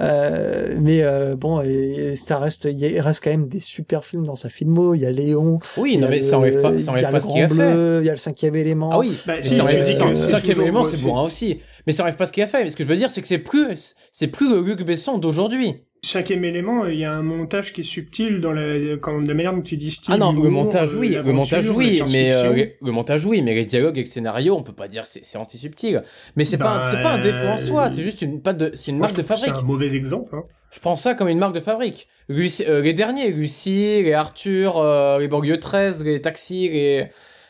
Euh, 0.00 0.76
mais 0.80 1.02
euh, 1.02 1.34
bon, 1.34 1.62
et, 1.62 1.68
et 2.12 2.16
ça 2.16 2.38
reste, 2.38 2.68
il 2.70 3.00
reste 3.00 3.24
quand 3.24 3.30
même 3.30 3.48
des 3.48 3.60
super 3.60 4.04
films 4.04 4.24
dans 4.26 4.34
sa 4.34 4.48
filmo. 4.48 4.94
Il 4.94 5.00
y 5.00 5.06
a 5.06 5.10
Léon. 5.10 5.58
Oui, 5.78 5.96
non, 5.96 6.08
mais 6.08 6.16
le- 6.16 6.22
ça 6.22 6.38
enlève 6.38 6.60
pas, 6.60 6.78
ça 6.78 6.90
enlève 6.92 7.04
pas 7.04 7.10
le 7.12 7.20
ce 7.20 7.26
qu'il 7.28 7.42
a 7.42 7.48
fait. 7.48 7.54
Bleu, 7.54 7.98
Il 8.02 8.06
y 8.06 8.10
a 8.10 8.12
le 8.12 8.18
cinquième 8.18 8.54
élément. 8.56 8.90
Ah 8.92 8.98
oui, 8.98 9.16
Bah, 9.26 9.40
si, 9.40 9.48
ça 9.50 9.54
tu 9.56 9.60
enlève- 9.62 9.82
dis 9.84 9.90
que 9.98 10.14
c'est 10.14 10.30
cinquième 10.30 10.60
élément, 10.60 10.84
c'est- 10.84 11.02
bourrin 11.04 11.24
aussi. 11.24 11.60
Mais 11.86 11.92
ça 11.92 12.02
enlève 12.02 12.16
pas 12.16 12.26
ce 12.26 12.32
qu'il 12.32 12.42
a 12.42 12.46
fait. 12.46 12.64
Mais 12.64 12.70
ce 12.70 12.76
que 12.76 12.84
je 12.84 12.88
veux 12.88 12.96
dire, 12.96 13.10
c'est 13.10 13.22
que 13.22 13.28
c'est 13.28 13.38
plus, 13.38 13.96
c'est 14.12 14.26
plus 14.28 14.50
le 14.50 14.60
Luc 14.60 14.82
Besson 14.84 15.18
d'aujourd'hui. 15.18 15.74
Cinquième 16.02 16.44
élément, 16.44 16.86
il 16.86 16.98
y 16.98 17.04
a 17.04 17.12
un 17.12 17.22
montage 17.22 17.72
qui 17.72 17.80
est 17.80 17.84
subtil 17.84 18.40
dans 18.40 18.52
la, 18.52 18.96
quand, 19.00 19.18
la 19.20 19.34
manière 19.34 19.52
dont 19.54 19.62
tu 19.62 19.76
distilles. 19.76 20.14
Ah 20.14 20.18
non, 20.18 20.32
le 20.32 20.48
montage 20.50 20.94
euh, 20.94 20.98
oui, 20.98 21.08
le 21.08 21.14
l'aventure, 21.16 21.34
montage 21.34 21.70
oui, 21.70 22.02
mais 22.12 22.32
euh, 22.32 22.52
les- 22.52 22.76
le 22.80 22.92
montage 22.92 23.24
oui, 23.26 23.42
mais 23.42 23.54
les 23.54 23.64
dialogues 23.64 23.98
et 23.98 24.02
le 24.02 24.06
scénario, 24.06 24.54
on 24.56 24.62
peut 24.62 24.72
pas 24.72 24.88
dire 24.88 25.06
c'est 25.06 25.24
c'est 25.24 25.38
anti-subtil. 25.38 26.02
Mais 26.36 26.44
c'est 26.44 26.58
pas, 26.58 26.78
Bah, 26.78 26.88
c'est 26.90 27.02
pas 27.02 27.12
un 27.12 27.22
défaut 27.22 27.48
en 27.48 27.58
soi, 27.58 27.86
euh, 27.86 27.90
c'est 27.94 28.02
juste 28.02 28.22
une, 28.22 28.40
pas 28.40 28.52
de, 28.52 28.70
c'est 28.74 28.90
une 28.92 28.98
Moi, 28.98 29.06
marque 29.08 29.16
de 29.16 29.22
fabrique. 29.22 29.52
C'est 29.54 29.60
un 29.60 29.62
mauvais 29.62 29.94
exemple. 29.96 30.36
Hein. 30.36 30.44
Je 30.70 30.80
prends 30.80 30.96
ça 30.96 31.14
comme 31.14 31.28
une 31.28 31.38
marque 31.38 31.54
de 31.54 31.60
fabrique. 31.60 32.06
Lucie- 32.28 32.64
euh, 32.68 32.82
les 32.82 32.92
derniers, 32.92 33.30
Lucie, 33.30 34.02
les 34.02 34.12
Arthur, 34.12 34.78
euh, 34.78 35.18
les 35.18 35.28
Banlieue 35.28 35.58
13, 35.58 36.04
les 36.04 36.20
taxis, 36.20 36.68
les, 36.68 37.06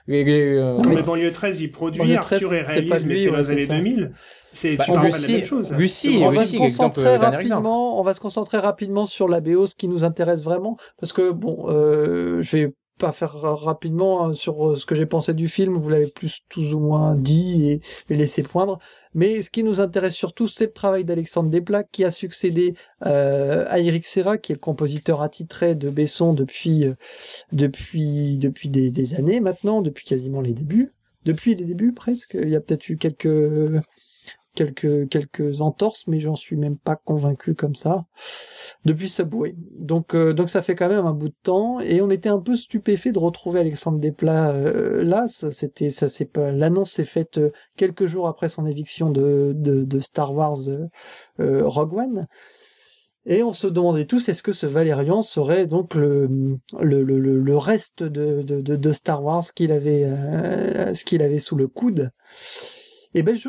les, 0.06 0.22
les, 0.24 0.40
euh, 0.56 0.74
Non, 0.74 0.90
mais 0.90 1.02
Banlieue 1.02 1.32
13, 1.32 1.60
il 1.62 1.72
produit, 1.72 1.98
Banlieue 2.00 2.16
13, 2.20 2.42
Arthur 2.42 2.54
et 2.54 2.62
pas 2.62 2.66
réalise, 2.72 3.06
mais 3.06 3.16
c'est 3.16 3.30
dans 3.30 3.38
les 3.38 3.50
années 3.50 3.64
ça. 3.64 3.74
2000. 3.76 4.12
C'est, 4.56 4.76
Bah, 4.76 4.84
tu 4.84 4.92
parles 4.92 5.08
la 5.08 5.16
Lucie- 5.18 5.32
même 5.32 5.44
chose. 5.44 5.72
Lucie, 5.72 6.18
on 6.22 6.30
va 6.30 6.44
se 6.44 6.56
concentrer 6.56 7.14
exemple. 7.14 7.34
rapidement. 7.36 8.00
On 8.00 8.02
va 8.02 8.14
se 8.14 8.20
concentrer 8.20 8.58
rapidement 8.58 9.06
sur 9.06 9.28
la 9.28 9.40
BO, 9.40 9.66
ce 9.66 9.74
qui 9.74 9.86
nous 9.88 10.02
intéresse 10.04 10.42
vraiment, 10.42 10.76
parce 10.98 11.12
que 11.12 11.30
bon, 11.30 11.66
euh, 11.68 12.40
je 12.42 12.56
vais 12.56 12.74
pas 12.98 13.12
faire 13.12 13.34
rapidement 13.34 14.24
hein, 14.24 14.32
sur 14.32 14.70
euh, 14.70 14.76
ce 14.76 14.86
que 14.86 14.94
j'ai 14.94 15.04
pensé 15.04 15.34
du 15.34 15.48
film. 15.48 15.76
Vous 15.76 15.90
l'avez 15.90 16.06
plus 16.06 16.40
tous 16.48 16.72
ou 16.72 16.78
moins 16.78 17.14
dit 17.14 17.68
et, 17.70 17.80
et 18.08 18.16
laissé 18.16 18.42
poindre. 18.42 18.78
Mais 19.12 19.42
ce 19.42 19.50
qui 19.50 19.62
nous 19.62 19.80
intéresse 19.80 20.14
surtout, 20.14 20.48
c'est 20.48 20.64
le 20.66 20.72
travail 20.72 21.04
d'Alexandre 21.04 21.50
Desplat, 21.50 21.84
qui 21.84 22.04
a 22.04 22.10
succédé 22.10 22.72
euh, 23.04 23.66
à 23.68 23.78
Eric 23.80 24.06
Serra, 24.06 24.38
qui 24.38 24.52
est 24.52 24.54
le 24.54 24.60
compositeur 24.60 25.20
attitré 25.20 25.74
de 25.74 25.90
Besson 25.90 26.32
depuis 26.32 26.86
euh, 26.86 26.94
depuis 27.52 28.38
depuis 28.38 28.68
des, 28.70 28.90
des 28.90 29.14
années 29.14 29.40
maintenant, 29.40 29.82
depuis 29.82 30.04
quasiment 30.06 30.40
les 30.40 30.52
débuts. 30.54 30.92
Depuis 31.26 31.54
les 31.54 31.64
débuts 31.64 31.92
presque. 31.92 32.36
Il 32.40 32.48
y 32.48 32.56
a 32.56 32.60
peut-être 32.60 32.88
eu 32.88 32.96
quelques 32.96 33.28
quelques 34.56 35.08
quelques 35.08 35.60
entorses, 35.60 36.08
mais 36.08 36.18
j'en 36.18 36.34
suis 36.34 36.56
même 36.56 36.76
pas 36.76 36.96
convaincu 36.96 37.54
comme 37.54 37.76
ça 37.76 38.06
depuis 38.84 39.08
Subway. 39.08 39.54
Donc 39.78 40.14
euh, 40.14 40.32
donc 40.32 40.50
ça 40.50 40.62
fait 40.62 40.74
quand 40.74 40.88
même 40.88 41.06
un 41.06 41.12
bout 41.12 41.28
de 41.28 41.34
temps 41.44 41.78
et 41.78 42.00
on 42.00 42.10
était 42.10 42.28
un 42.28 42.40
peu 42.40 42.56
stupéfait 42.56 43.12
de 43.12 43.18
retrouver 43.20 43.60
Alexandre 43.60 43.98
Desplat 44.00 44.52
euh, 44.52 45.04
là. 45.04 45.26
C'était 45.28 45.90
ça 45.90 46.08
c'est 46.08 46.24
pas 46.24 46.50
l'annonce 46.50 46.92
s'est 46.92 47.04
faite 47.04 47.38
euh, 47.38 47.52
quelques 47.76 48.06
jours 48.06 48.26
après 48.26 48.48
son 48.48 48.66
éviction 48.66 49.10
de 49.10 49.52
de, 49.54 50.00
Star 50.00 50.34
Wars 50.34 50.58
euh, 51.40 51.68
Rogue 51.68 51.94
One. 51.94 52.26
Et 53.28 53.42
on 53.42 53.52
se 53.52 53.66
demandait 53.66 54.04
tous 54.04 54.28
est-ce 54.28 54.42
que 54.42 54.52
ce 54.52 54.66
Valérian 54.66 55.20
serait 55.20 55.66
donc 55.66 55.94
le 55.96 56.58
le, 56.80 57.02
le, 57.02 57.18
le- 57.18 57.56
reste 57.56 58.04
de, 58.04 58.42
de, 58.42 58.60
de, 58.60 58.92
Star 58.92 59.22
Wars 59.24 59.42
qu'il 59.52 59.72
avait 59.72 60.08
qu'il 61.04 61.22
avait 61.22 61.40
sous 61.40 61.56
le 61.56 61.66
coude? 61.66 62.10
Et 63.14 63.22
ben 63.24 63.36
je 63.36 63.48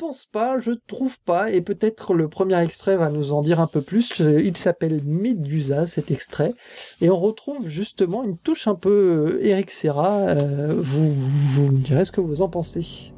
pense 0.00 0.24
pas, 0.24 0.58
je 0.60 0.70
trouve 0.86 1.20
pas, 1.20 1.50
et 1.50 1.60
peut-être 1.60 2.14
le 2.14 2.28
premier 2.28 2.58
extrait 2.62 2.96
va 2.96 3.10
nous 3.10 3.32
en 3.32 3.42
dire 3.42 3.60
un 3.60 3.66
peu 3.66 3.82
plus. 3.82 4.22
Euh, 4.22 4.40
Il 4.42 4.56
s'appelle 4.56 5.02
Medusa, 5.04 5.86
cet 5.86 6.10
extrait, 6.10 6.54
et 7.02 7.10
on 7.10 7.16
retrouve 7.16 7.68
justement 7.68 8.24
une 8.24 8.38
touche 8.38 8.66
un 8.66 8.74
peu 8.74 9.36
euh, 9.38 9.46
Eric 9.46 9.70
Serra. 9.70 10.20
Euh, 10.28 10.74
vous, 10.74 11.14
vous 11.54 11.66
me 11.70 11.78
direz 11.78 12.06
ce 12.06 12.12
que 12.12 12.22
vous 12.22 12.40
en 12.40 12.48
pensez. 12.48 13.12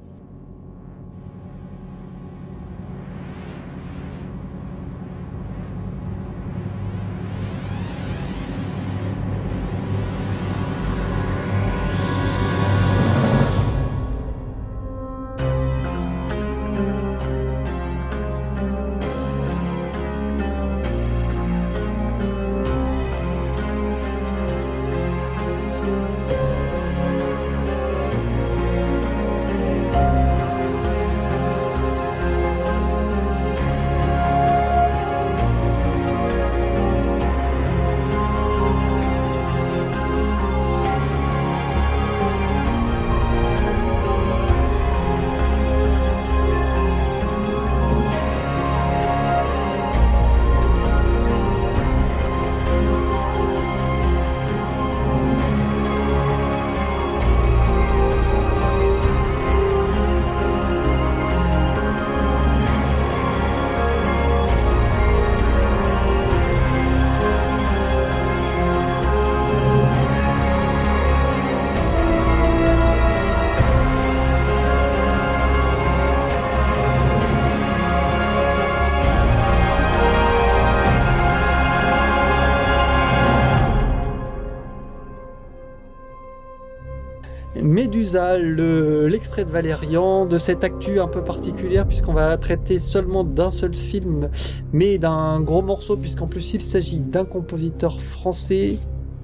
L'extrait 88.39 89.45
de 89.45 89.51
Valérian, 89.51 90.27
de 90.27 90.39
cette 90.39 90.65
actu 90.65 91.01
un 91.01 91.09
peu 91.09 91.23
particulière, 91.25 91.87
puisqu'on 91.87 92.13
va 92.15 92.37
traiter 92.37 92.79
seulement 92.79 93.25
d'un 93.25 93.51
seul 93.51 93.75
film, 93.75 94.31
mais 94.73 94.99
d'un 94.99 95.41
gros 95.41 95.63
morceau, 95.63 95.97
puisqu'en 95.97 96.27
plus 96.29 96.55
il 96.55 96.63
s'agit 96.63 97.01
d'un 97.01 97.25
compositeur 97.25 98.01
français. 98.01 98.79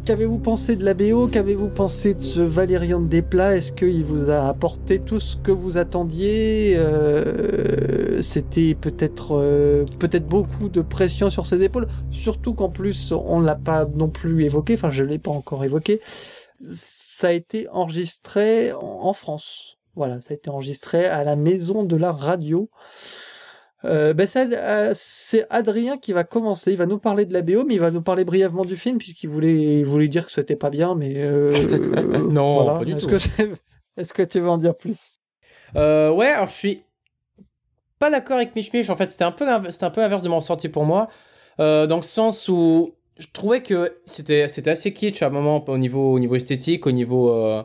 Qu'avez-vous 0.05 0.39
pensé 0.39 0.77
de 0.77 0.85
la 0.87 0.95
BO 0.95 1.29
Qu'avez-vous 1.29 1.69
pensé 1.69 2.15
de 2.15 2.23
ce 2.23 2.41
Valérian 2.41 3.01
de 3.01 3.09
Desplat 3.09 3.57
Est-ce 3.57 3.73
qu'il 3.73 4.05
vous 4.05 4.31
a 4.31 4.49
apporté 4.49 5.01
tout 5.01 5.21
ce 5.21 5.37
que 5.37 5.53
vous 5.53 5.77
attendiez? 5.77 6.75
Euh, 6.77 8.23
C'était 8.23 8.75
peut-être 8.75 9.37
euh, 9.39 9.85
peut-être 9.99 10.27
beaucoup 10.27 10.69
de 10.71 10.81
pression 10.81 11.29
sur 11.31 11.45
ses 11.47 11.63
épaules, 11.63 11.89
surtout 12.11 12.55
qu'en 12.55 12.71
plus 12.71 13.13
on 13.13 13.41
l'a 13.41 13.55
pas 13.57 13.85
non 13.87 14.09
plus 14.09 14.45
évoqué, 14.45 14.75
enfin 14.75 14.91
je 14.91 15.05
l'ai 15.05 15.19
pas 15.19 15.31
encore 15.31 15.63
évoqué 15.65 16.01
ça 17.19 17.29
a 17.29 17.33
été 17.33 17.69
enregistré 17.71 18.73
en, 18.73 19.13
France. 19.13 19.77
Voilà, 19.97 20.21
ça 20.21 20.29
a 20.31 20.35
été 20.37 20.51
enregistré 20.51 21.05
à 21.05 21.25
la 21.25 21.35
maison 21.35 21.83
de 21.83 21.97
la 21.97 22.13
radio. 22.13 22.71
Euh, 23.85 24.15
ben 24.15 24.29
euh, 24.37 24.93
c'est 24.95 25.45
Adrien 25.51 25.97
qui 25.97 26.13
va 26.13 26.23
commencer. 26.23 26.71
Il 26.71 26.79
va 26.79 26.87
nous 26.87 27.01
parler 27.01 27.25
de 27.27 27.33
la 27.33 27.43
BO, 27.43 27.65
mais 27.65 27.75
il 27.75 27.81
va 27.81 27.91
nous 27.91 28.03
parler 28.03 28.25
brièvement 28.25 28.65
du 28.65 28.77
film 28.77 28.99
puisqu'il 28.99 29.31
voulait, 29.31 29.81
il 29.81 29.85
voulait 29.85 30.07
dire 30.07 30.27
que 30.27 30.31
c'était 30.33 30.55
pas 30.55 30.71
bien, 30.71 30.95
mais 30.95 31.15
euh, 31.17 31.53
Non, 32.31 32.63
voilà. 32.63 32.79
pas 32.79 32.85
du 32.85 32.93
Est-ce 32.95 33.05
tout. 33.07 33.11
que, 33.11 33.19
c'est- 33.19 33.51
est-ce 33.97 34.15
que 34.15 34.23
tu 34.23 34.39
veux 34.39 34.49
en 34.51 34.59
dire 34.59 34.77
plus? 34.77 35.11
Euh, 35.75 36.13
ouais, 36.13 36.29
alors 36.29 36.47
je 36.49 36.55
suis 36.55 36.85
pas 37.99 38.13
d'accord 38.13 38.37
avec 38.37 38.55
Mich 38.55 38.73
Mich. 38.73 38.91
En 38.91 38.97
fait, 38.97 39.11
c'était 39.11 39.25
un 39.25 39.33
peu, 39.33 39.45
c'était 39.73 39.87
un 39.87 39.91
peu 39.91 40.03
l'inverse 40.03 40.23
de 40.23 40.29
mon 40.29 40.37
ressenti 40.37 40.69
pour 40.69 40.85
moi, 40.85 41.09
dans 41.59 41.97
le 41.97 42.03
sens 42.05 42.49
où 42.49 42.95
je 43.19 43.27
trouvais 43.33 43.63
que 43.63 43.93
c'était, 44.07 44.49
c'était 44.49 44.71
assez 44.71 44.93
kitsch 44.93 45.23
à 45.23 45.27
un 45.27 45.31
moment 45.31 45.65
au 45.69 45.79
niveau, 45.79 46.13
au 46.13 46.19
niveau 46.19 46.37
esthétique, 46.37 46.87
au 46.87 46.93
niveau, 46.93 47.31
euh, 47.31 47.63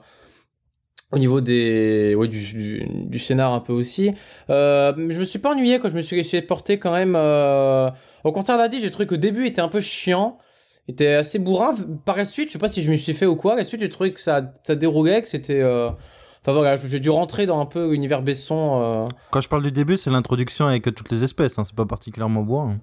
au 1.11 1.19
niveau 1.19 1.41
des, 1.41 2.15
ouais, 2.15 2.27
du, 2.27 2.83
du, 3.05 3.19
scénar 3.19 3.53
un 3.53 3.59
peu 3.59 3.71
aussi. 3.73 4.11
Euh, 4.49 4.93
je 4.97 5.19
me 5.19 5.23
suis 5.25 5.39
pas 5.39 5.51
ennuyé 5.51 5.79
quand 5.79 5.89
je 5.89 5.95
me 5.95 6.01
suis 6.01 6.15
laissé 6.15 6.41
porter 6.41 6.79
quand 6.79 6.91
même. 6.91 7.13
euh, 7.15 7.89
Au 8.23 8.31
contraire 8.31 8.57
d'Adi, 8.57 8.81
j'ai 8.81 8.89
trouvé 8.89 9.05
que 9.05 9.13
le 9.13 9.19
début 9.19 9.45
était 9.45 9.61
un 9.61 9.67
peu 9.67 9.79
chiant. 9.79 10.39
Était 10.87 11.13
assez 11.13 11.39
bourrin. 11.39 11.75
Par 12.03 12.17
la 12.17 12.25
suite, 12.25 12.49
je 12.49 12.53
sais 12.53 12.59
pas 12.59 12.67
si 12.67 12.81
je 12.81 12.91
me 12.91 12.97
suis 12.97 13.13
fait 13.13 13.25
ou 13.25 13.35
quoi. 13.37 13.55
La 13.55 13.63
suite, 13.63 13.79
j'ai 13.79 13.89
trouvé 13.89 14.11
que 14.11 14.19
ça, 14.19 14.53
ça 14.63 14.75
déroulait, 14.75 15.21
que 15.21 15.29
c'était. 15.29 15.61
euh, 15.61 15.89
Enfin 16.45 16.51
voilà, 16.51 16.75
j'ai 16.75 16.99
dû 16.99 17.09
rentrer 17.09 17.45
dans 17.45 17.61
un 17.61 17.65
peu 17.65 17.91
l'univers 17.93 18.21
Besson. 18.21 19.07
Quand 19.31 19.39
je 19.39 19.47
parle 19.47 19.63
du 19.63 19.71
début, 19.71 19.95
c'est 19.95 20.09
l'introduction 20.09 20.65
avec 20.67 20.83
toutes 20.83 21.09
les 21.09 21.23
espèces, 21.23 21.57
hein, 21.57 21.63
c'est 21.63 21.73
pas 21.75 21.85
particulièrement 21.85 22.41
bois. 22.41 22.63
hein. 22.63 22.79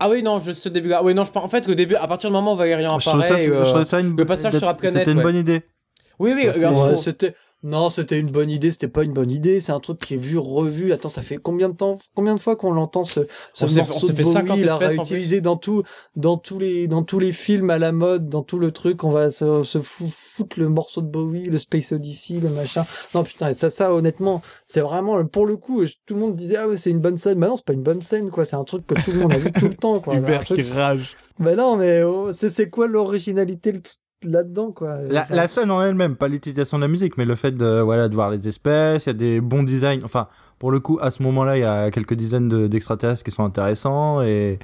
Ah 0.00 0.08
oui, 0.08 0.22
non, 0.22 0.40
je, 0.40 0.52
ce 0.52 0.68
début-là. 0.68 1.02
Oui, 1.04 1.14
non, 1.14 1.24
je 1.24 1.30
pense. 1.30 1.44
En 1.44 1.48
fait, 1.48 1.68
le 1.68 1.74
début, 1.74 1.94
à 1.94 2.06
partir 2.08 2.30
du 2.30 2.32
moment 2.34 2.54
où 2.54 2.56
Valérian 2.56 2.98
Je 2.98 3.04
ça, 3.04 3.10
apparaît. 3.12 3.38
je 3.46 3.52
euh, 3.52 3.62
trouvais 3.64 3.84
ça 3.84 4.00
une, 4.00 4.16
le 4.16 4.24
passage 4.24 4.56
sur 4.56 4.70
C'était 4.82 5.12
une 5.12 5.18
ouais. 5.18 5.22
bonne 5.22 5.36
idée. 5.36 5.62
Oui, 6.18 6.32
oui, 6.34 6.46
Ça, 6.46 6.52
c'est- 6.54 6.58
regarde, 6.58 6.74
Ouais, 6.86 6.92
trop. 6.94 7.02
C'était 7.02 7.34
Non, 7.62 7.90
c'était 7.90 8.18
une 8.18 8.30
bonne 8.30 8.48
idée, 8.48 8.72
c'était 8.72 8.88
pas 8.88 9.02
une 9.04 9.12
bonne 9.12 9.30
idée, 9.30 9.60
c'est 9.60 9.72
un 9.72 9.80
truc 9.80 9.98
qui 9.98 10.14
est 10.14 10.16
vu, 10.16 10.38
revu. 10.38 10.92
Attends, 10.92 11.10
ça 11.10 11.20
fait 11.20 11.36
combien 11.36 11.68
de 11.68 11.76
temps, 11.76 11.98
combien 12.14 12.34
de 12.34 12.40
fois 12.40 12.56
qu'on 12.56 12.72
l'entend 12.72 13.04
ce, 13.04 13.20
ce 13.52 13.64
On 13.66 13.68
morceau 13.86 14.08
de 14.08 14.12
fait 14.14 14.24
50 14.24 14.46
Bowie, 14.48 14.70
en 14.70 14.78
réutilisé 14.78 15.40
dans 15.42 15.56
tout, 15.56 15.82
dans 16.16 16.38
tous 16.38 16.58
les, 16.58 16.88
dans 16.88 17.02
tous 17.02 17.18
les 17.18 17.32
films 17.32 17.68
à 17.68 17.78
la 17.78 17.92
mode, 17.92 18.30
dans 18.30 18.42
tout 18.42 18.58
le 18.58 18.70
truc, 18.72 19.04
on 19.04 19.10
va 19.10 19.30
se, 19.30 19.62
se 19.62 19.78
fou- 19.80 20.08
foutre 20.10 20.58
le 20.58 20.70
morceau 20.70 21.02
de 21.02 21.08
Bowie, 21.08 21.50
le 21.50 21.58
Space 21.58 21.92
Odyssey, 21.92 22.40
le 22.40 22.48
machin. 22.48 22.86
Non, 23.14 23.24
putain, 23.24 23.52
ça, 23.52 23.68
ça, 23.68 23.92
honnêtement, 23.92 24.40
c'est 24.64 24.80
vraiment, 24.80 25.22
pour 25.26 25.44
le 25.44 25.58
coup, 25.58 25.84
tout 26.06 26.14
le 26.14 26.20
monde 26.20 26.36
disait, 26.36 26.56
ah 26.56 26.66
ouais, 26.66 26.78
c'est 26.78 26.90
une 26.90 27.00
bonne 27.00 27.18
scène. 27.18 27.38
Bah 27.38 27.48
non, 27.48 27.56
c'est 27.58 27.66
pas 27.66 27.74
une 27.74 27.82
bonne 27.82 28.00
scène, 28.00 28.30
quoi. 28.30 28.46
C'est 28.46 28.56
un 28.56 28.64
truc 28.64 28.86
que 28.86 28.94
tout 28.94 29.12
le 29.12 29.18
monde 29.18 29.32
a 29.34 29.38
vu 29.38 29.52
tout 29.52 29.68
le 29.68 29.74
temps, 29.76 30.00
quoi. 30.00 30.14
Hubert 30.16 30.44
qui 30.44 30.62
rage. 30.62 31.14
Bah 31.38 31.54
non, 31.56 31.76
mais 31.76 32.02
oh, 32.04 32.32
c'est, 32.32 32.48
c'est 32.48 32.70
quoi 32.70 32.86
l'originalité 32.88 33.72
le- 33.72 33.80
là-dedans, 34.24 34.72
quoi? 34.72 34.98
La, 35.08 35.22
Enfin, 35.22 35.34
la 35.34 35.48
scène 35.48 35.70
en 35.70 35.82
elle-même, 35.82 36.16
pas 36.16 36.28
l'utilisation 36.28 36.78
de 36.78 36.82
la 36.82 36.88
musique, 36.88 37.16
mais 37.18 37.24
le 37.24 37.36
fait 37.36 37.52
de, 37.52 37.80
voilà, 37.80 38.08
de 38.08 38.14
voir 38.14 38.30
les 38.30 38.46
espèces, 38.48 39.06
il 39.06 39.08
y 39.08 39.10
a 39.10 39.14
des 39.14 39.40
bons 39.40 39.62
designs. 39.62 40.00
Enfin, 40.04 40.28
pour 40.58 40.70
le 40.70 40.80
coup, 40.80 40.98
à 41.00 41.10
ce 41.10 41.22
moment-là, 41.22 41.56
il 41.56 41.60
y 41.60 41.64
a 41.64 41.90
quelques 41.90 42.14
dizaines 42.14 42.48
de- 42.48 42.66
d'extraterrestres 42.66 43.22
qui 43.24 43.30
sont 43.30 43.44
intéressants. 43.44 44.20
Et, 44.22 44.58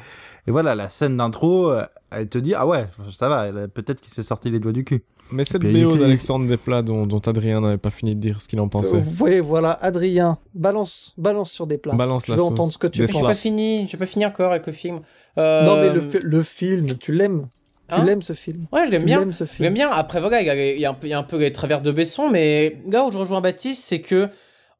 et 0.46 0.50
voilà, 0.50 0.74
la 0.74 0.88
scène 0.88 1.16
d'intro, 1.16 1.70
euh, 1.70 1.84
elle 2.10 2.28
te 2.28 2.38
dit, 2.38 2.54
ah 2.54 2.66
ouais, 2.66 2.86
ça 3.10 3.28
va, 3.28 3.50
peut-être 3.68 4.00
qu'il 4.00 4.12
s'est 4.12 4.22
sorti 4.22 4.50
les 4.50 4.60
doigts 4.60 4.72
du 4.72 4.84
cul. 4.84 5.02
Mais 5.32 5.42
cette 5.44 5.62
Puis 5.62 5.82
BO 5.82 5.96
d'Alexandre 5.96 6.46
Desplat 6.46 6.82
dont, 6.82 7.04
dont 7.04 7.18
Adrien 7.18 7.60
n'avait 7.60 7.78
pas 7.78 7.90
fini 7.90 8.14
de 8.14 8.20
dire 8.20 8.40
ce 8.40 8.46
qu'il 8.46 8.60
en 8.60 8.68
pensait. 8.68 8.94
Euh, 8.98 9.00
oui, 9.20 9.40
voilà, 9.40 9.72
Adrien, 9.72 10.38
balance, 10.54 11.14
balance 11.18 11.50
sur 11.50 11.66
des 11.66 11.78
plats. 11.78 11.96
Balance 11.96 12.26
Je 12.26 12.30
la 12.30 12.36
veux 12.36 12.42
sauce. 12.42 12.52
entendre 12.52 12.72
ce 12.72 12.78
que 12.78 12.86
tu 12.86 13.00
Des 13.00 13.08
J'ai 13.08 13.12
penses. 13.14 13.22
pas 13.22 13.34
fini, 13.34 13.88
j'ai 13.88 13.96
pas 13.96 14.06
fini 14.06 14.24
encore 14.24 14.52
avec 14.52 14.66
le 14.68 14.72
film. 14.72 15.00
Euh, 15.36 15.66
Non, 15.66 15.76
mais 15.80 15.90
le, 15.92 16.00
fi- 16.00 16.20
le 16.22 16.42
film, 16.42 16.86
tu 16.98 17.10
l'aimes. 17.10 17.48
Tu 17.88 17.94
Hein 17.94 18.04
l'aimes 18.04 18.22
ce 18.22 18.32
film. 18.32 18.66
Ouais, 18.72 18.84
je 18.86 18.90
l'aime 18.90 19.02
Tu 19.02 19.06
bien. 19.06 19.20
Je 19.58 19.62
l'aime 19.62 19.74
bien. 19.74 19.90
Après, 19.90 20.20
voilà, 20.20 20.40
il 20.40 20.46
y, 20.46 20.50
a, 20.50 20.72
il 20.72 20.80
y 20.80 20.84
a 20.84 20.90
un 20.90 20.94
peu, 20.94 21.06
il 21.06 21.10
y 21.10 21.12
a 21.14 21.18
un 21.18 21.22
peu 21.22 21.38
les 21.38 21.52
travers 21.52 21.80
de 21.82 21.90
Besson, 21.92 22.28
mais 22.30 22.78
là 22.90 23.04
où 23.04 23.12
je 23.12 23.18
rejoins 23.18 23.40
Baptiste, 23.40 23.84
c'est 23.84 24.00
que 24.00 24.28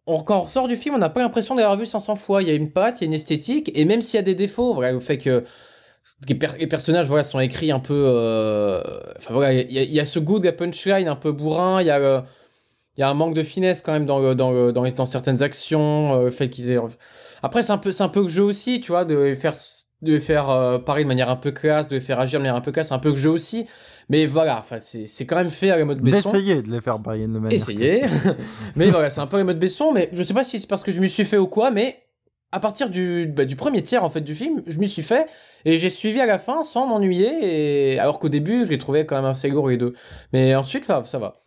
on- 0.06 0.22
quand 0.22 0.38
on 0.38 0.40
ressort 0.42 0.68
du 0.68 0.76
film, 0.76 0.94
on 0.94 0.98
n'a 0.98 1.08
pas 1.10 1.20
l'impression 1.20 1.54
d'avoir 1.54 1.76
vu 1.76 1.86
500 1.86 2.16
fois. 2.16 2.42
Il 2.42 2.48
y 2.48 2.50
a 2.50 2.54
une 2.54 2.70
patte, 2.72 3.00
il 3.00 3.04
y 3.04 3.06
a 3.06 3.08
une 3.08 3.14
esthétique, 3.14 3.70
et 3.74 3.84
même 3.84 4.02
s'il 4.02 4.16
y 4.16 4.20
a 4.20 4.22
des 4.22 4.34
défauts, 4.34 4.74
voilà, 4.74 4.92
le 4.92 5.00
fait 5.00 5.18
que 5.18 5.44
les, 6.28 6.34
per- 6.36 6.56
les 6.58 6.66
personnages 6.66 7.06
voilà, 7.06 7.24
sont 7.24 7.40
écrits 7.40 7.70
un 7.72 7.80
peu. 7.80 7.94
euh, 8.06 8.82
Enfin 9.18 9.34
voilà, 9.34 9.52
il 9.52 9.72
y, 9.72 9.78
a- 9.78 9.82
il 9.82 9.92
y 9.92 10.00
a 10.00 10.04
ce 10.04 10.18
goût 10.18 10.38
de 10.38 10.44
la 10.44 10.52
punchline 10.52 11.08
un 11.08 11.16
peu 11.16 11.32
bourrin, 11.32 11.80
il 11.82 11.86
y 11.86 11.90
a. 11.90 11.98
le- 11.98 12.20
il 12.96 13.00
y 13.00 13.04
a 13.04 13.10
un 13.10 13.14
manque 13.14 13.34
de 13.34 13.42
finesse 13.42 13.82
quand 13.82 13.92
même 13.92 14.06
dans, 14.06 14.18
le- 14.20 14.34
dans, 14.34 14.52
le- 14.52 14.72
dans, 14.72 14.82
les- 14.84 14.92
dans 14.92 15.06
certaines 15.06 15.42
actions, 15.42 16.14
euh, 16.14 16.30
fait 16.30 16.48
qu'ils 16.48 16.70
aient... 16.70 16.78
Après, 17.42 17.62
c'est 17.62 17.72
un 17.72 17.78
peu, 17.78 17.92
c'est 17.92 18.02
un 18.04 18.08
peu 18.08 18.22
le 18.22 18.28
jeu 18.28 18.42
aussi, 18.42 18.80
tu 18.80 18.90
vois, 18.92 19.04
de 19.04 19.34
faire, 19.34 19.54
de 20.02 20.18
faire 20.18 20.50
euh, 20.50 20.78
parler 20.78 21.04
de 21.04 21.08
manière 21.08 21.30
un 21.30 21.36
peu 21.36 21.52
classe, 21.52 21.88
de 21.88 21.94
les 21.94 22.00
faire 22.00 22.20
agir 22.20 22.38
de 22.38 22.42
manière 22.42 22.56
un 22.56 22.60
peu 22.60 22.72
classe, 22.72 22.92
un 22.92 22.98
peu 22.98 23.10
le 23.10 23.16
jeu 23.16 23.30
aussi. 23.30 23.66
Mais 24.08 24.26
voilà, 24.26 24.58
enfin, 24.58 24.78
c'est, 24.80 25.26
quand 25.26 25.36
même 25.36 25.48
fait 25.48 25.70
à 25.70 25.76
la 25.76 25.84
mode 25.84 26.00
Besson. 26.00 26.30
D'essayer 26.30 26.62
de 26.62 26.70
les 26.70 26.80
faire 26.80 27.00
parler 27.00 27.26
de 27.26 27.38
manière. 27.38 27.52
Essayez. 27.52 28.02
mais 28.76 28.90
voilà, 28.90 29.10
c'est 29.10 29.20
un 29.20 29.26
peu 29.26 29.38
la 29.38 29.44
mode 29.44 29.58
Besson, 29.58 29.92
mais 29.92 30.08
je 30.12 30.22
sais 30.22 30.34
pas 30.34 30.44
si 30.44 30.60
c'est 30.60 30.68
parce 30.68 30.82
que 30.82 30.92
je 30.92 31.00
m'y 31.00 31.08
suis 31.08 31.24
fait 31.24 31.38
ou 31.38 31.48
quoi, 31.48 31.70
mais 31.70 32.02
à 32.52 32.60
partir 32.60 32.88
du, 32.88 33.26
bah, 33.26 33.44
du 33.44 33.56
premier 33.56 33.82
tiers 33.82 34.04
en 34.04 34.10
fait 34.10 34.20
du 34.20 34.34
film, 34.34 34.62
je 34.66 34.78
m'y 34.78 34.88
suis 34.88 35.02
fait 35.02 35.26
et 35.64 35.78
j'ai 35.78 35.90
suivi 35.90 36.20
à 36.20 36.26
la 36.26 36.38
fin 36.38 36.62
sans 36.62 36.86
m'ennuyer, 36.86 37.94
et... 37.94 37.98
alors 37.98 38.20
qu'au 38.20 38.28
début, 38.28 38.64
je 38.64 38.70
les 38.70 38.78
trouvais 38.78 39.04
quand 39.04 39.16
même 39.16 39.24
assez 39.24 39.48
lourds 39.48 39.68
les 39.68 39.76
deux. 39.76 39.94
Mais 40.32 40.54
ensuite, 40.54 40.84
ça 40.84 41.18
va. 41.18 41.45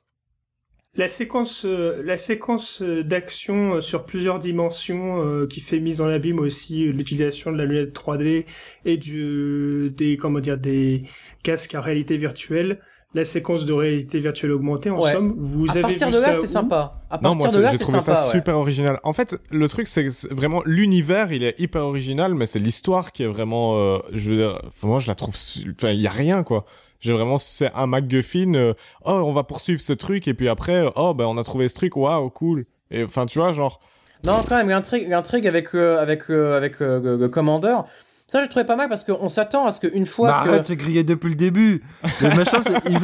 La 0.97 1.07
séquence, 1.07 1.65
euh, 1.65 2.01
la 2.03 2.17
séquence 2.17 2.81
euh, 2.81 3.03
d'action 3.03 3.75
euh, 3.75 3.81
sur 3.81 4.05
plusieurs 4.05 4.39
dimensions 4.39 5.23
euh, 5.23 5.45
qui 5.47 5.59
fait 5.61 5.79
mise 5.79 5.97
dans 5.97 6.07
l'abîme 6.07 6.39
aussi 6.39 6.85
l'utilisation 6.91 7.51
de 7.51 7.57
la 7.57 7.65
lunette 7.65 7.93
3D 7.95 8.45
et 8.85 8.97
du 8.97 9.91
des 9.95 10.17
comment 10.17 10.39
dire 10.39 10.57
des 10.57 11.03
casques 11.43 11.75
à 11.75 11.81
réalité 11.81 12.17
virtuelle. 12.17 12.79
La 13.15 13.25
séquence 13.25 13.65
de 13.65 13.73
réalité 13.73 14.19
virtuelle 14.19 14.51
augmentée, 14.51 14.91
en 14.91 15.01
Ouais. 15.01 15.13
somme, 15.13 15.33
vous 15.35 15.65
à 15.69 15.71
avez 15.71 15.81
partir 15.81 16.07
vu 16.09 16.13
de 16.13 16.19
là, 16.19 16.23
ça 16.25 16.35
c'est 16.35 16.45
sympa. 16.47 17.01
À 17.09 17.19
Non, 17.23 17.33
moi, 17.33 17.47
j'ai 17.47 17.79
trouvé 17.79 17.99
sympa. 17.99 18.15
ça 18.15 18.27
ouais. 18.27 18.31
super 18.33 18.55
original. 18.57 18.99
En 19.03 19.13
fait, 19.13 19.35
le 19.49 19.67
truc, 19.67 19.87
c'est 19.87 20.05
vraiment 20.31 20.61
l'univers, 20.65 21.31
il 21.33 21.41
est 21.43 21.55
hyper 21.59 21.83
original, 21.85 22.35
mais 22.35 22.45
c'est 22.45 22.59
l'histoire 22.59 23.11
qui 23.11 23.23
est 23.23 23.27
vraiment. 23.27 23.77
euh, 23.79 23.97
je 24.13 24.29
veux 24.29 24.37
dire, 24.37 24.61
moi, 24.83 24.99
je 24.99 25.07
la 25.07 25.15
trouve. 25.15 25.33
Enfin, 25.75 25.89
il 25.89 26.01
y 26.01 26.05
a 26.05 26.11
rien, 26.11 26.43
quoi. 26.43 26.65
J'ai 26.99 27.13
vraiment, 27.13 27.37
c'est 27.37 27.71
un 27.73 27.87
MacGuffin. 27.87 28.53
euh, 28.55 28.73
oh, 29.05 29.11
on 29.11 29.33
va 29.33 29.43
poursuivre 29.43 29.81
ce 29.81 29.93
truc, 29.93 30.27
et 30.27 30.33
puis 30.33 30.49
après, 30.49 30.83
oh, 30.95 31.13
ben, 31.13 31.25
on 31.25 31.37
a 31.37 31.43
trouvé 31.43 31.67
ce 31.69 31.75
truc, 31.75 31.95
waouh, 31.95 32.29
cool. 32.29 32.65
Et 32.91 33.03
enfin, 33.03 33.25
tu 33.25 33.39
vois, 33.39 33.53
genre. 33.53 33.79
Non, 34.23 34.41
quand 34.47 34.57
même, 34.57 34.69
l'intrigue, 34.69 35.07
l'intrigue 35.07 35.47
avec, 35.47 35.73
euh, 35.75 35.97
avec, 35.97 36.29
euh, 36.29 36.57
avec 36.57 36.81
euh, 36.81 37.17
le 37.17 37.29
commandeur, 37.29 37.85
ça, 38.29 38.41
je 38.43 38.47
trouvais 38.49 38.63
pas 38.65 38.75
mal 38.77 38.87
parce 38.87 39.03
qu'on 39.03 39.27
s'attend 39.27 39.65
à 39.65 39.71
ce 39.73 39.81
qu'une 39.81 40.05
fois 40.05 40.29
Bah 40.29 40.41
que. 40.45 40.49
arrête, 40.49 40.63
c'est 40.63 40.75
grillé 40.77 41.03
depuis 41.03 41.29
le 41.29 41.35
début. 41.35 41.81
Le 42.21 42.29
machin, 42.35 42.59
il 42.87 42.97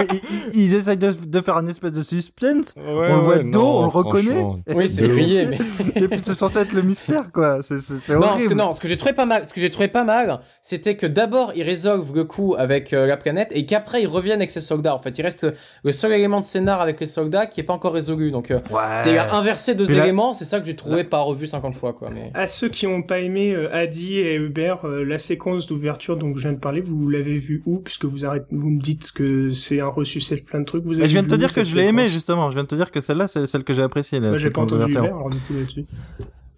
il- 0.53 0.61
ils 0.63 0.75
essayent 0.75 0.95
de, 0.97 1.11
de 1.11 1.41
faire 1.41 1.57
un 1.57 1.65
espèce 1.67 1.91
de 1.91 2.01
suspense. 2.03 2.73
Ouais, 2.77 2.83
on 2.87 3.15
le 3.15 3.21
voit 3.21 3.37
ouais, 3.37 3.43
de 3.43 3.49
dos, 3.51 3.61
on 3.65 3.81
le 3.81 3.87
reconnaît. 3.89 4.45
Oui, 4.73 4.87
c'est 4.87 5.07
grillé, 5.09 5.45
mais. 5.49 6.01
Et 6.03 6.07
puis 6.07 6.19
c'est 6.19 6.33
censé 6.33 6.59
être 6.59 6.71
le 6.73 6.83
mystère, 6.83 7.31
quoi. 7.33 7.61
C'est 7.63 7.79
c'est- 7.79 7.95
c'est 8.01 8.13
Non, 8.15 8.21
ce 8.21 8.27
que, 8.27 8.33
horrible. 8.33 8.53
non, 8.53 8.73
ce 8.73 8.79
que 8.79 8.87
j'ai 8.87 8.97
trouvé 8.97 9.13
pas 9.13 9.25
mal, 9.25 9.45
ce 9.45 9.53
que 9.53 9.59
j'ai 9.59 9.69
trouvé 9.69 9.87
pas 9.87 10.03
mal, 10.03 10.39
c'était 10.61 10.95
que 10.95 11.05
d'abord 11.07 11.51
ils 11.55 11.63
résolvent 11.63 12.13
le 12.15 12.23
coup 12.23 12.55
avec 12.57 12.93
euh, 12.93 13.07
la 13.07 13.17
planète 13.17 13.49
et 13.51 13.65
qu'après 13.65 14.03
ils 14.03 14.07
reviennent 14.07 14.39
avec 14.39 14.51
ses 14.51 14.61
soldats. 14.61 14.95
En 14.95 14.99
fait, 14.99 15.17
il 15.17 15.21
reste 15.23 15.47
le 15.83 15.91
seul 15.91 16.13
élément 16.13 16.39
de 16.39 16.45
scénar 16.45 16.81
avec 16.81 16.99
les 16.99 17.07
soldats 17.07 17.47
qui 17.47 17.59
est 17.59 17.63
pas 17.63 17.73
encore 17.73 17.93
résolu. 17.93 18.31
Donc 18.31 18.51
euh, 18.51 18.59
Ouais. 18.71 18.81
c'est 18.99 19.17
inversé 19.17 19.73
deux 19.75 19.85
Puis 19.85 19.95
là- 19.95 20.03
éléments. 20.03 20.33
C'est 20.33 20.45
ça 20.45 20.59
que 20.59 20.65
j'ai 20.65 20.75
trouvé 20.75 21.03
pas 21.03 21.19
revu 21.21 21.47
50 21.47 21.73
fois, 21.73 21.93
quoi. 21.93 22.09
Mais 22.13 22.31
À 22.35 22.47
ceux 22.47 22.69
qui 22.69 22.85
ont 22.87 23.01
pas 23.01 23.19
aimé 23.19 23.53
euh, 23.53 23.73
Adi 23.73 24.19
et 24.19 24.35
Hubert, 24.35 24.85
euh, 24.85 25.03
la 25.15 25.19
séquence 25.19 25.65
d'ouverture 25.65 26.17
dont 26.17 26.35
je 26.35 26.41
viens 26.41 26.51
de 26.51 26.59
parler, 26.59 26.81
vous 26.81 27.07
l'avez 27.07 27.37
vu 27.37 27.63
où? 27.65 27.77
Puisque 27.79 28.03
vous 28.03 28.25
arrêtez, 28.25 28.47
vous 28.51 28.69
me 28.69 28.81
dites 28.81 29.13
que 29.13 29.49
c'est 29.49 29.79
un 29.79 29.87
ressucé 29.87 30.35
de 30.35 30.41
plein 30.41 30.59
de 30.59 30.65
trucs. 30.65 30.83
Vous 30.83 30.95
avez 30.95 31.03
Mais 31.03 31.07
je 31.07 31.13
viens 31.13 31.23
de 31.23 31.29
te 31.29 31.35
dire 31.35 31.53
que 31.53 31.63
je 31.63 31.73
l'ai 31.77 31.85
aimé, 31.85 32.09
justement. 32.09 32.51
Je 32.51 32.55
viens 32.55 32.63
de 32.63 32.67
te 32.67 32.75
dire 32.75 32.91
que 32.91 32.99
celle-là, 32.99 33.29
c'est 33.29 33.47
celle 33.47 33.63
que 33.63 33.71
j'ai 33.71 33.81
appréciée. 33.81 34.19
Moi, 34.19 34.35
j'ai 34.35 34.49
pas 34.49 34.61
entendu 34.61 34.81
d'ouverture. 34.81 35.05
Hubert, 35.05 35.15
alors 35.15 35.29
du 35.29 35.39
coup 35.39 35.53
là-dessus. 35.53 35.85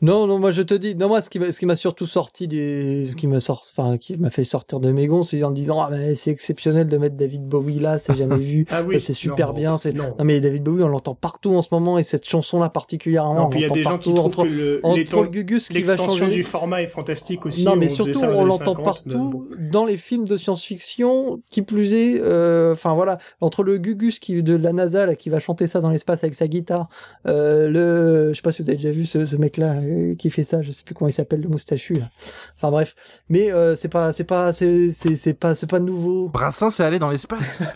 Non, 0.02 0.28
non, 0.28 0.38
moi 0.38 0.52
je 0.52 0.61
te 0.61 0.74
dis, 0.74 0.95
non, 0.95 1.07
moi 1.07 1.22
ce 1.22 1.30
qui 1.30 1.40
m'a, 1.40 1.52
ce 1.52 1.60
qui 1.60 1.65
m'a 1.65 1.76
surtout 1.76 2.06
sorti 2.06 2.48
des, 2.48 3.07
ce 3.07 3.15
qui 3.15 3.26
m'a 3.28 3.40
sorti, 3.40 3.72
enfin, 3.76 3.98
qui 3.98 4.15
m'a 4.18 4.30
fait 4.30 4.44
sortir 4.44 4.80
de 4.80 4.91
mes 4.91 5.07
gonds, 5.07 5.24
c'est 5.24 5.44
en 5.44 5.52
disant, 5.52 5.82
ah, 5.82 5.90
mais 5.91 6.14
c'est 6.15 6.32
exceptionnel 6.32 6.88
de 6.88 6.98
mettre 6.98 7.15
David 7.15 7.48
Bowie 7.48 7.80
là, 7.80 7.98
c'est 7.99 8.15
jamais 8.15 8.38
vu. 8.38 8.65
Ah 8.78 8.84
oui, 8.86 9.02
c'est 9.02 9.14
super 9.14 9.48
non, 9.48 9.53
bien, 9.53 9.78
c'est, 9.78 9.94
non. 9.94 10.14
non, 10.19 10.26
mais 10.26 10.40
David 10.40 10.64
Bowie, 10.64 10.84
on 10.84 10.88
l'entend 10.88 11.15
partout 11.15 11.56
en 11.56 11.61
ce 11.61 11.69
moment, 11.72 11.98
et 11.98 12.03
cette 12.03 12.28
chanson-là 12.28 12.69
particulièrement, 12.69 13.34
Non, 13.34 13.45
on 13.45 13.49
puis 13.49 13.61
il 13.61 13.64
y 13.64 13.65
a 13.65 13.69
des 13.69 13.84
gens 13.84 13.91
partout, 13.91 14.10
qui 14.10 14.15
trouvent 14.15 14.26
entre, 14.28 14.44
que 14.44 14.49
le, 14.49 14.80
entre 14.84 15.22
le 15.24 15.30
Gugus 15.30 15.68
qui 15.68 15.74
va 15.74 15.80
l'extension 15.80 16.26
changer. 16.26 16.36
du 16.36 16.44
format 16.44 16.84
est 16.84 16.88
fantastique 16.88 17.45
aussi. 17.45 17.65
Non, 17.65 17.76
mais 17.76 17.90
surtout, 17.90 18.14
ça 18.14 18.30
on 18.30 18.45
l'entend 18.45 18.76
50, 18.76 18.84
partout 18.84 19.48
mais 19.57 19.69
dans 19.69 19.86
les 19.86 19.98
films 19.98 20.26
de 20.26 20.38
science-fiction, 20.38 21.41
qui 21.49 21.61
plus 21.61 21.94
est, 21.94 22.22
euh, 22.22 22.74
enfin 22.74 22.94
voilà, 22.94 23.18
entre 23.41 23.64
le 23.64 23.78
Gugus 23.78 24.19
qui 24.19 24.44
de 24.44 24.56
la 24.56 24.74
NASA 24.74 25.06
là, 25.06 25.15
qui 25.15 25.30
va 25.30 25.40
chanter 25.40 25.68
ça 25.68 25.82
dans 25.82 25.90
l'espace 25.90 26.24
avec 26.24 26.36
sa 26.36 26.48
guitare, 26.48 26.90
euh, 27.28 27.68
le, 27.68 28.34
je 28.34 28.36
sais 28.36 28.41
pas 28.41 28.52
si 28.52 28.61
vous 28.61 28.69
avez 28.69 28.78
déjà 28.78 28.91
vu 28.91 29.06
ce, 29.06 29.26
ce 29.26 29.36
mec-là 29.36 29.82
euh, 29.88 30.16
qui 30.16 30.30
fait 30.30 30.44
ça, 30.44 30.62
je 30.62 30.72
sais 30.72 30.84
plus 30.84 30.94
comment 30.94 31.10
il 31.10 31.14
s'appelle, 31.14 31.42
le 31.42 31.50
moustachu 31.50 31.96
là. 31.96 32.10
Enfin 32.56 32.72
bref, 32.72 32.96
mais 33.30 33.52
euh, 33.52 33.76
c'est 33.76 33.90
pas, 33.90 34.14
c'est 34.14 34.24
pas, 34.24 34.54
c'est, 34.54 34.92
c'est, 34.92 35.16
c'est 35.16 35.34
pas, 35.34 35.56
c'est 35.56 35.70
pas 35.70 35.80
nouveau. 35.80 36.30
Brassens 36.30 36.72
c'est 36.72 36.84
allé 36.84 37.00
dans 37.00 37.10
l'espace. 37.10 37.62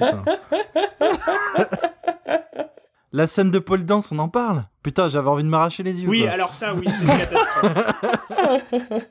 La 3.14 3.28
scène 3.28 3.52
de 3.52 3.60
Paul 3.60 3.84
Dance, 3.84 4.14
on 4.14 4.20
en 4.20 4.30
parle? 4.30 4.64
Putain, 4.84 5.10
j'avais 5.10 5.28
envie 5.28 5.44
de 5.44 5.50
m'arracher 5.50 5.84
les 5.84 6.00
yeux. 6.00 6.08
Oui, 6.08 6.22
quoi. 6.22 6.32
alors 6.32 6.54
ça, 6.54 6.74
oui, 6.74 6.86
c'est 6.90 7.04
une 7.04 7.10
catastrophe. 7.10 7.94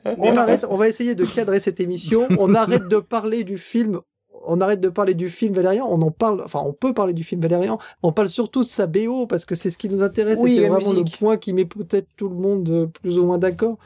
On 0.17 0.35
arrête, 0.37 0.65
on 0.69 0.75
va 0.75 0.87
essayer 0.87 1.13
de 1.13 1.23
cadrer 1.25 1.59
cette 1.59 1.79
émission. 1.79 2.27
On 2.39 2.55
arrête 2.55 2.87
de 2.87 2.97
parler 2.97 3.43
du 3.43 3.57
film. 3.57 4.01
On 4.47 4.59
arrête 4.61 4.81
de 4.81 4.89
parler 4.89 5.13
du 5.13 5.29
film 5.29 5.53
Valérian. 5.53 5.87
On 5.89 6.01
en 6.01 6.11
parle, 6.11 6.41
enfin, 6.43 6.61
on 6.65 6.73
peut 6.73 6.93
parler 6.93 7.13
du 7.13 7.23
film 7.23 7.41
Valérian. 7.41 7.77
On 8.03 8.11
parle 8.11 8.29
surtout 8.29 8.61
de 8.63 8.67
sa 8.67 8.87
BO 8.87 9.27
parce 9.27 9.45
que 9.45 9.55
c'est 9.55 9.71
ce 9.71 9.77
qui 9.77 9.89
nous 9.89 10.01
intéresse 10.03 10.37
Oui, 10.39 10.53
et 10.53 10.59
c'est 10.61 10.67
vraiment 10.69 10.89
musique. 10.91 11.11
le 11.13 11.17
point 11.17 11.37
qui 11.37 11.53
met 11.53 11.65
peut-être 11.65 12.07
tout 12.17 12.29
le 12.29 12.35
monde 12.35 12.69
euh, 12.69 12.85
plus 12.87 13.19
ou 13.19 13.25
moins 13.25 13.37
d'accord. 13.37 13.77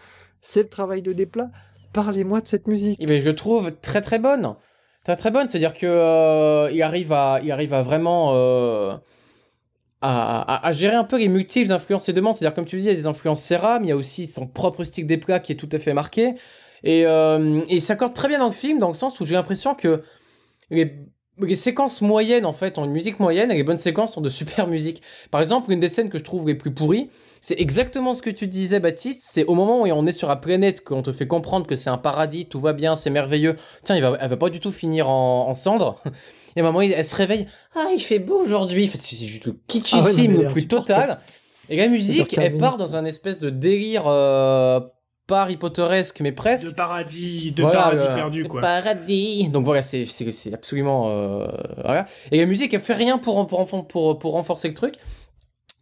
C'est 0.41 0.63
le 0.63 0.69
travail 0.69 1.01
de 1.01 1.13
Desplat. 1.13 1.49
Parlez-moi 1.93 2.41
de 2.41 2.47
cette 2.47 2.67
musique. 2.67 2.97
Eh 3.01 3.05
ben, 3.05 3.19
je 3.21 3.25
le 3.25 3.35
trouve 3.35 3.71
très 3.81 4.01
très 4.01 4.19
bonne. 4.19 4.55
Très 5.03 5.15
très 5.15 5.31
bonne. 5.31 5.47
C'est-à-dire 5.49 5.73
que 5.73 5.85
euh, 5.85 6.69
il 6.73 6.81
arrive 6.81 7.11
à, 7.13 7.39
il 7.43 7.51
arrive 7.51 7.73
à 7.73 7.83
vraiment 7.83 8.31
euh, 8.33 8.93
à, 10.01 10.41
à- 10.41 10.67
à 10.67 10.71
gérer 10.71 10.95
un 10.95 11.03
peu 11.03 11.17
les 11.17 11.27
multiples 11.27 11.71
influences 11.71 12.09
et 12.09 12.13
demandes. 12.13 12.35
C'est-à-dire 12.35 12.55
comme 12.55 12.65
tu 12.65 12.77
dis, 12.77 12.83
il 12.85 12.87
y 12.87 12.91
a 12.91 12.95
des 12.95 13.07
influences 13.07 13.41
Serra, 13.41 13.79
mais 13.79 13.87
il 13.87 13.89
y 13.89 13.93
a 13.93 13.95
aussi 13.97 14.27
son 14.27 14.47
propre 14.47 14.83
style 14.83 15.07
des 15.07 15.17
plats 15.17 15.39
qui 15.39 15.51
est 15.51 15.55
tout 15.55 15.69
à 15.71 15.79
fait 15.79 15.93
marqué. 15.93 16.35
Et, 16.83 17.05
euh, 17.05 17.61
et 17.69 17.75
il 17.75 17.81
s'accorde 17.81 18.13
très 18.13 18.27
bien 18.27 18.39
dans 18.39 18.45
le 18.47 18.51
film, 18.51 18.77
dans 18.79 18.89
le 18.89 18.93
sens 18.95 19.19
où 19.19 19.25
j'ai 19.25 19.33
l'impression 19.33 19.73
que 19.73 20.03
les, 20.69 20.93
les 21.39 21.55
séquences 21.55 22.01
moyennes 22.01 22.45
en 22.45 22.53
fait 22.53 22.77
ont 22.77 22.85
une 22.85 22.91
musique 22.91 23.19
moyenne 23.19 23.51
et 23.51 23.55
les 23.55 23.63
bonnes 23.63 23.77
séquences 23.77 24.15
ont 24.17 24.21
de 24.21 24.29
super 24.29 24.67
musique. 24.67 25.01
Par 25.31 25.41
exemple, 25.41 25.71
une 25.71 25.79
des 25.79 25.89
scènes 25.89 26.09
que 26.09 26.17
je 26.17 26.23
trouve 26.23 26.47
les 26.47 26.55
plus 26.55 26.73
pourries, 26.73 27.09
c'est 27.41 27.59
exactement 27.59 28.13
ce 28.13 28.21
que 28.21 28.29
tu 28.31 28.47
disais, 28.47 28.79
Baptiste. 28.79 29.21
C'est 29.23 29.45
au 29.45 29.53
moment 29.53 29.81
où 29.81 29.85
on 29.87 30.05
est 30.07 30.11
sur 30.11 30.27
la 30.27 30.35
planète 30.35 30.83
qu'on 30.83 31.03
te 31.03 31.11
fait 31.11 31.27
comprendre 31.27 31.67
que 31.67 31.75
c'est 31.75 31.89
un 31.91 31.97
paradis, 31.97 32.47
tout 32.47 32.59
va 32.59 32.73
bien, 32.73 32.95
c'est 32.95 33.09
merveilleux. 33.11 33.55
Tiens, 33.83 33.95
il 33.95 34.01
va, 34.01 34.17
elle 34.19 34.29
va 34.29 34.37
pas 34.37 34.49
du 34.49 34.59
tout 34.59 34.71
finir 34.71 35.09
en, 35.09 35.47
en 35.49 35.55
cendres. 35.55 36.01
Et 36.55 36.61
à 36.61 36.63
un 36.63 36.67
moment, 36.67 36.81
il- 36.81 36.93
elle 36.93 37.05
se 37.05 37.15
réveille. 37.15 37.47
Ah, 37.75 37.87
il 37.93 37.99
fait 38.01 38.19
beau 38.19 38.41
aujourd'hui. 38.41 38.85
Enfin, 38.87 38.97
C'est 38.99 39.25
juste 39.27 39.45
le 39.45 39.51
Ah 39.51 39.55
ouais, 39.57 39.61
kitschissime 39.67 40.31
le 40.33 40.41
est 40.41 40.51
plus 40.53 40.67
total. 40.67 41.17
Et 41.69 41.77
la 41.77 41.87
musique, 41.87 42.35
elle 42.39 42.57
part 42.57 42.77
dans 42.77 42.95
un 42.95 43.05
espèce 43.05 43.39
de 43.39 43.49
délire 43.49 44.03
euh, 44.07 44.79
pas 45.27 45.41
Harry 45.41 45.57
Potteresque, 45.57 46.19
mais 46.21 46.31
presque. 46.31 46.65
de 46.65 46.71
paradis, 46.71 47.51
de 47.51 47.61
Voilà, 47.61 47.79
paradis 47.79 48.05
perdu, 48.13 48.45
quoi. 48.45 48.61
Paradis. 48.61 49.49
Donc 49.49 49.65
voilà, 49.65 49.81
c'est 49.81 50.05
c'est 50.05 50.31
c'est 50.31 50.53
absolument 50.53 51.09
euh, 51.09 51.47
voilà. 51.83 52.05
Et 52.31 52.39
la 52.39 52.45
musique, 52.45 52.73
elle 52.73 52.81
fait 52.81 52.93
rien 52.93 53.17
pour 53.17 53.45
pour 53.47 53.87
pour 53.87 54.19
pour 54.19 54.31
renforcer 54.33 54.67
le 54.67 54.73
truc. 54.73 54.95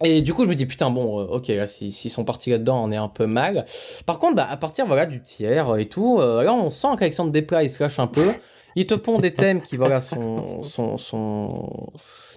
Et 0.04 0.22
du 0.22 0.34
coup, 0.34 0.44
je 0.44 0.50
me 0.50 0.56
dis, 0.56 0.66
putain, 0.66 0.90
bon, 0.90 1.20
euh, 1.20 1.26
ok, 1.26 1.48
là, 1.50 1.68
s'ils 1.68 1.94
sont 1.94 2.26
partis 2.26 2.50
là-dedans, 2.50 2.84
on 2.84 2.92
est 2.92 2.98
un 2.98 3.08
peu 3.08 3.26
mal. 3.26 3.66
Par 4.06 4.20
contre, 4.20 4.36
bah, 4.36 4.48
à 4.50 4.58
partir 4.58 4.86
voilà, 4.86 5.06
du 5.06 5.22
tiers 5.22 5.78
et 5.78 5.88
tout, 5.88 6.20
euh, 6.20 6.44
là, 6.44 6.54
on 6.54 6.70
sent 6.70 6.90
qu'Alexandre 7.00 7.32
Desplat, 7.32 7.64
il 7.64 7.70
se 7.70 7.80
cache 7.80 8.00
un 8.00 8.08
peu. 8.08 8.34
Il 8.76 8.88
te 8.88 8.96
pond 8.96 9.20
des 9.20 9.34
thèmes 9.34 9.62
qui, 9.62 9.78
voilà, 9.78 10.02
sont, 10.02 10.64
sont, 10.64 10.98
sont... 10.98 11.92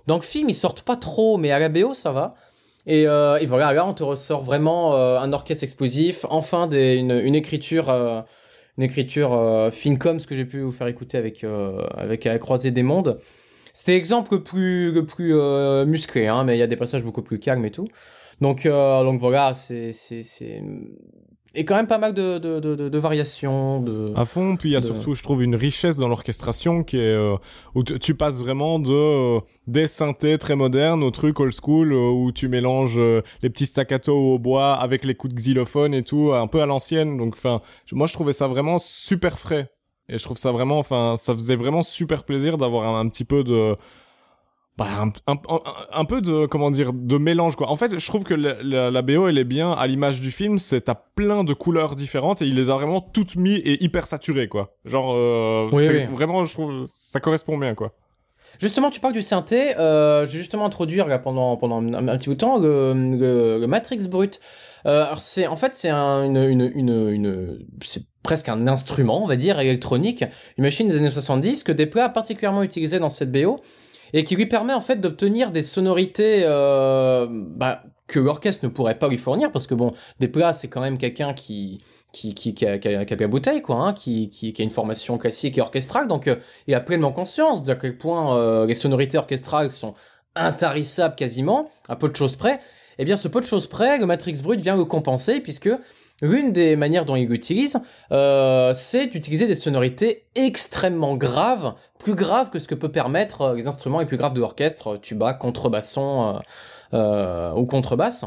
Dans 0.07 0.17
le 0.17 0.23
film, 0.23 0.51
ils 0.51 0.55
sortent 0.55 0.83
pas 0.83 0.97
trop, 0.97 1.39
mais 1.39 1.51
à 1.51 1.59
la 1.59 1.69
BO, 1.69 1.95
ça 1.95 2.13
va. 2.13 2.33
Et, 2.87 3.07
euh, 3.09 3.39
et 3.39 3.47
voilà, 3.47 3.73
là, 3.73 3.87
on 3.87 3.95
te 3.95 4.05
ressort 4.05 4.45
vraiment 4.45 4.95
euh, 4.95 5.19
un 5.19 5.33
orchestre 5.33 5.65
explosif, 5.65 6.25
enfin 6.31 6.71
une, 6.71 7.35
écriture, 7.35 7.91
euh, 7.91 8.23
une 8.79 8.85
écriture 8.85 9.33
euh, 9.33 9.71
fine 9.73 9.99
comme 9.99 10.21
ce 10.21 10.27
que 10.29 10.37
j'ai 10.37 10.45
pu 10.45 10.61
vous 10.61 10.71
faire 10.71 10.87
écouter 10.87 11.19
avec, 11.19 11.45
avec 11.45 12.29
croisée 12.39 12.71
des 12.71 12.85
mondes. 12.85 13.19
C'était 13.73 13.93
l'exemple 13.93 14.35
le 14.35 14.43
plus, 14.43 15.05
plus 15.07 15.35
musclé, 15.85 16.29
hein, 16.29 16.45
mais 16.45 16.57
il 16.57 16.59
y 16.59 16.63
a 16.63 16.67
des 16.67 16.77
passages 16.77 17.05
beaucoup 17.05 17.23
plus 17.23 17.39
calmes 17.39 17.65
et 17.65 17.71
tout. 17.71 17.89
Donc, 18.41 18.67
donc 18.67 19.19
voilà, 19.19 19.53
c'est... 19.53 19.93
Et 21.59 21.65
quand 21.65 21.75
même 21.75 21.87
pas 21.87 21.97
mal 21.97 22.13
de, 22.13 22.37
de, 22.37 22.61
de, 22.61 22.99
variations. 22.99 23.81
De... 23.81 24.13
À 24.15 24.27
fond, 24.27 24.57
puis 24.57 24.69
il 24.69 24.73
y 24.73 24.77
a 24.77 24.83
surtout, 24.83 25.15
je 25.15 25.23
trouve, 25.23 25.43
une 25.43 25.57
richesse 25.57 25.97
dans 25.97 26.07
l'orchestration 26.07 26.85
qui 26.85 26.99
est 26.99 27.15
euh, 27.15 27.37
où 27.75 27.83
tu 27.83 28.15
passes 28.15 28.41
vraiment 28.41 28.79
de 28.79 28.93
euh, 28.93 29.41
des 29.67 29.89
synthés 29.89 30.37
très 30.37 30.55
modernes 30.55 31.03
au 31.03 31.11
truc 31.11 31.41
old 31.41 31.55
school 31.55 31.95
euh, 31.95 32.11
où 32.11 32.31
tu 32.31 32.49
mélanges 32.49 33.01
les 33.43 33.49
petits 33.49 33.65
staccato 33.65 34.15
au 34.15 34.39
bois 34.39 34.75
avec 34.75 35.03
les 35.05 35.15
coups 35.15 35.33
de 35.33 35.39
xylophone 35.39 35.95
et 35.95 36.03
tout, 36.03 36.33
un 36.35 36.47
peu 36.47 36.61
à 36.61 36.67
l'ancienne. 36.67 37.17
Donc, 37.17 37.35
enfin, 37.35 37.63
moi 37.93 38.07
je 38.07 38.13
trouvais 38.13 38.35
ça 38.35 38.49
vraiment 38.49 38.79
super 38.79 39.39
frais 39.39 39.71
et 40.11 40.19
je 40.19 40.25
trouve 40.25 40.37
ça 40.37 40.53
vraiment, 40.53 40.79
enfin, 40.79 41.15
ça 41.17 41.33
faisait 41.33 41.57
vraiment 41.57 41.83
super 41.83 42.25
plaisir 42.25 42.59
d'avoir 42.59 42.87
un, 42.87 43.01
un 43.01 43.09
petit 43.09 43.25
peu 43.25 43.43
de 43.43 43.77
bah, 44.79 44.87
un, 45.01 45.09
un, 45.33 45.37
un- 45.49 45.61
un 45.93 46.05
peu 46.05 46.21
de 46.21 46.47
comment 46.47 46.71
dire 46.71 46.93
de 46.93 47.17
mélange 47.19 47.57
quoi. 47.57 47.71
En 47.71 47.77
fait, 47.77 47.99
je 47.99 48.07
trouve 48.07 48.25
que 48.25 48.35
la, 48.35 48.63
la, 48.63 48.91
la 48.91 49.03
BO 49.03 49.27
elle 49.29 49.39
est 49.39 49.45
bien 49.45 49.73
à 49.73 49.87
l'image 49.87 50.21
du 50.21 50.31
film, 50.31 50.59
c'est 50.59 50.83
t'as 50.83 50.95
plein 51.15 51.45
de 51.45 51.55
couleurs 51.55 51.97
différentes 51.97 52.43
et 52.43 52.47
il 52.47 52.55
les 52.55 52.69
a 52.71 52.75
vraiment 52.75 53.01
toutes 53.01 53.37
mis 53.37 53.55
et 53.57 53.83
hyper 53.83 54.07
saturées 54.07 54.49
quoi. 54.49 54.77
Genre 54.85 55.13
euh, 55.15 55.69
Oui, 55.73 55.87
c'est 55.87 56.07
oui. 56.07 56.13
vraiment 56.13 56.45
je 56.45 56.53
trouve 56.53 56.85
ça 56.87 57.21
correspond 57.21 57.57
bien 57.59 57.75
quoi. 57.75 57.93
Justement, 58.61 58.91
tu 58.91 59.01
parles 59.01 59.13
du 59.13 59.23
synthé. 59.23 59.77
Euh, 59.77 60.25
je 60.25 60.33
vais 60.33 60.39
justement 60.39 60.65
introduire 60.67 61.09
là, 61.09 61.19
pendant, 61.19 61.57
pendant 61.57 61.79
un, 61.83 62.09
un 62.09 62.17
petit 62.17 62.29
bout 62.29 62.35
de 62.35 62.39
temps 62.41 62.59
le, 62.59 62.95
le, 62.95 63.59
le 63.61 63.67
Matrix 63.67 64.07
Brut. 64.09 64.41
Euh, 64.87 65.05
c'est 65.19 65.47
en 65.49 65.57
fait 65.57 65.75
c'est 65.75 65.89
un, 65.89 66.25
une, 66.25 66.37
une, 66.37 66.71
une, 66.75 67.09
une- 67.11 67.67
c'est 67.83 68.05
presque 68.23 68.49
un 68.49 68.69
instrument 68.69 69.23
on 69.23 69.27
va 69.27 69.35
dire 69.37 69.59
électronique, 69.59 70.25
une 70.59 70.63
machine 70.65 70.87
des 70.89 70.97
années 70.97 71.11
70 71.11 71.65
que 71.65 71.73
Desplat 71.73 72.05
a 72.05 72.09
particulièrement 72.09 72.63
utilisé 72.63 72.99
dans 73.01 73.11
cette 73.11 73.33
BO 73.33 73.61
et 74.13 74.25
qui 74.25 74.37
lui 74.37 74.47
permet 74.47 74.73
en 74.73 74.81
fait 74.81 74.97
d'obtenir 74.97 75.51
des 75.51 75.63
sonorités 75.63 76.43
euh, 76.45 77.27
bah, 77.31 77.83
que 78.07 78.21
l'orchestre 78.21 78.65
ne 78.65 78.71
pourrait 78.71 78.99
pas 78.99 79.09
lui 79.09 79.19
fournir 79.19 79.51
parce 79.53 79.67
que 79.67 79.75
bon 79.75 79.93
Desplat 80.21 80.53
c'est 80.53 80.69
quand 80.69 80.81
même 80.81 80.99
quelqu'un 80.99 81.35
qui 81.35 81.83
qui, 82.13 82.35
qui, 82.35 82.55
qui, 82.55 82.65
a, 82.65 82.79
qui, 82.79 82.89
a, 82.89 83.05
de 83.05 83.21
la 83.21 83.29
bouteille 83.29 83.61
quoi, 83.61 83.77
hein, 83.77 83.93
qui, 83.93 84.31
qui, 84.31 84.53
qui 84.53 84.63
a 84.63 84.65
une 84.65 84.71
formation 84.71 85.19
classique 85.19 85.59
et 85.59 85.61
orchestrale 85.61 86.09
donc 86.09 86.29
euh, 86.29 86.37
il 86.67 86.75
a 86.75 86.81
pleinement 86.81 87.13
conscience 87.13 87.63
d'à 87.63 87.75
quel 87.75 87.99
point 87.99 88.37
euh, 88.39 88.67
les 88.67 88.75
sonorités 88.75 89.19
orchestrales 89.19 89.71
sont 89.71 89.95
intarissables 90.37 91.17
quasiment, 91.17 91.71
à 91.89 91.97
peu 91.97 92.09
de 92.09 92.15
choses 92.15 92.37
près. 92.37 92.61
Eh 92.99 93.05
bien, 93.05 93.17
ce 93.17 93.29
peu 93.29 93.41
de 93.41 93.47
choses 93.47 93.67
près, 93.67 93.99
le 93.99 94.07
Matrix 94.07 94.41
Brut 94.43 94.61
vient 94.61 94.77
le 94.77 94.85
compenser, 94.85 95.41
puisque 95.41 95.71
l'une 96.23 96.53
des 96.53 96.77
manières 96.77 97.05
dont 97.05 97.17
il 97.17 97.29
l'utilise, 97.29 97.79
euh, 98.13 98.73
c'est 98.75 99.07
d'utiliser 99.07 99.47
des 99.47 99.55
sonorités 99.55 100.25
extrêmement 100.35 101.17
graves, 101.17 101.75
plus 101.99 102.15
graves 102.15 102.51
que 102.51 102.59
ce 102.59 102.69
que 102.69 102.75
peut 102.75 102.91
permettre 102.91 103.43
euh, 103.43 103.55
les 103.55 103.69
instruments 103.69 104.01
les 104.01 104.07
plus 104.07 104.17
graves 104.17 104.35
de 104.35 104.41
l'orchestre, 104.41 104.95
euh, 104.95 104.99
tuba, 104.99 105.35
contrebasson 105.35 106.37
euh, 106.37 106.97
euh, 106.97 107.53
ou 107.55 107.67
contrebasse 107.67 108.25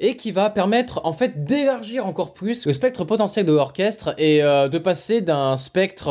et 0.00 0.16
qui 0.16 0.32
va 0.32 0.50
permettre 0.50 1.00
en 1.04 1.12
fait 1.12 1.44
d'élargir 1.44 2.06
encore 2.06 2.32
plus 2.32 2.66
le 2.66 2.72
spectre 2.72 3.04
potentiel 3.04 3.46
de 3.46 3.52
l'orchestre 3.52 4.14
et 4.18 4.42
euh, 4.42 4.68
de 4.68 4.78
passer 4.78 5.20
d'un 5.20 5.56
spectre 5.58 6.08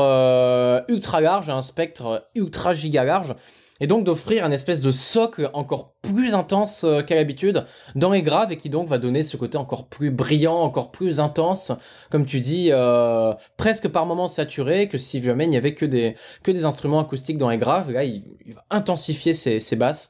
ultra 0.87 1.19
large 1.19 1.49
à 1.49 1.55
un 1.55 1.61
spectre 1.61 2.27
ultra 2.35 2.73
giga 2.73 3.03
large 3.03 3.35
et 3.81 3.87
donc 3.87 4.05
d'offrir 4.05 4.45
un 4.45 4.51
espèce 4.51 4.79
de 4.79 4.91
socle 4.91 5.49
encore 5.53 5.95
plus 6.03 6.35
intense 6.35 6.83
euh, 6.83 7.01
qu'à 7.01 7.15
l'habitude 7.15 7.65
dans 7.95 8.11
les 8.11 8.21
graves 8.21 8.51
et 8.51 8.57
qui 8.57 8.69
donc 8.69 8.87
va 8.87 8.99
donner 8.99 9.23
ce 9.23 9.35
côté 9.35 9.57
encore 9.57 9.87
plus 9.87 10.11
brillant, 10.11 10.59
encore 10.59 10.91
plus 10.91 11.19
intense, 11.19 11.71
comme 12.11 12.25
tu 12.25 12.39
dis, 12.39 12.69
euh, 12.71 13.33
presque 13.57 13.89
par 13.89 14.05
moments 14.05 14.27
saturé, 14.27 14.87
que 14.87 14.99
si 14.99 15.21
jamais 15.21 15.45
il 15.45 15.49
n'y 15.49 15.57
avait 15.57 15.73
que 15.73 15.85
des, 15.85 16.15
que 16.43 16.51
des 16.51 16.63
instruments 16.63 16.99
acoustiques 16.99 17.37
dans 17.37 17.49
les 17.49 17.57
graves, 17.57 17.91
là 17.91 18.03
il, 18.03 18.23
va 18.53 18.63
intensifier 18.69 19.33
ses, 19.33 19.59
ses 19.59 19.75
basses 19.75 20.09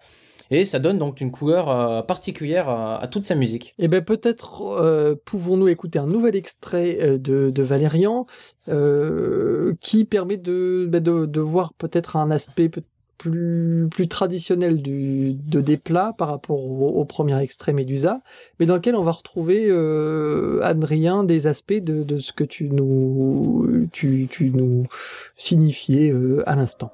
et 0.54 0.66
ça 0.66 0.80
donne 0.80 0.98
donc 0.98 1.22
une 1.22 1.32
couleur 1.32 1.70
euh, 1.70 2.02
particulière 2.02 2.68
à, 2.68 3.08
toute 3.08 3.26
sa 3.26 3.36
musique. 3.36 3.74
Eh 3.80 3.88
ben 3.88 4.04
peut-être 4.04 5.16
pouvons-nous 5.24 5.70
écouter 5.70 5.98
un 5.98 6.08
nouvel 6.08 6.36
extrait 6.36 7.18
de, 7.18 7.62
Valérian 7.64 8.26
qui 9.80 10.04
permet 10.04 10.36
de, 10.36 10.88
ben, 10.90 11.02
de, 11.02 11.26
de 11.26 11.40
voir 11.40 11.74
peut-être 11.74 12.18
un 12.18 12.32
aspect 12.32 12.70
plus, 13.22 14.08
traditionnel 14.10 14.82
du, 14.82 15.34
de 15.34 15.62
Desplat 15.62 16.14
par 16.18 16.30
rapport 16.30 16.60
au, 16.60 17.06
premier 17.06 17.40
extrait 17.40 17.72
Médusa, 17.72 18.22
mais 18.60 18.66
dans 18.66 18.76
lequel 18.76 18.96
on 18.96 19.04
va 19.04 19.12
retrouver, 19.12 19.68
euh, 19.70 20.60
Adrien, 20.64 21.24
des 21.24 21.46
aspects 21.46 21.74
de, 21.74 22.18
ce 22.18 22.34
que 22.34 22.44
tu 22.44 22.70
nous, 22.70 23.88
tu, 23.92 24.28
tu 24.30 24.50
nous 24.50 24.86
signifiais 25.36 26.12
euh, 26.12 26.42
à 26.48 26.56
l'instant. 26.56 26.92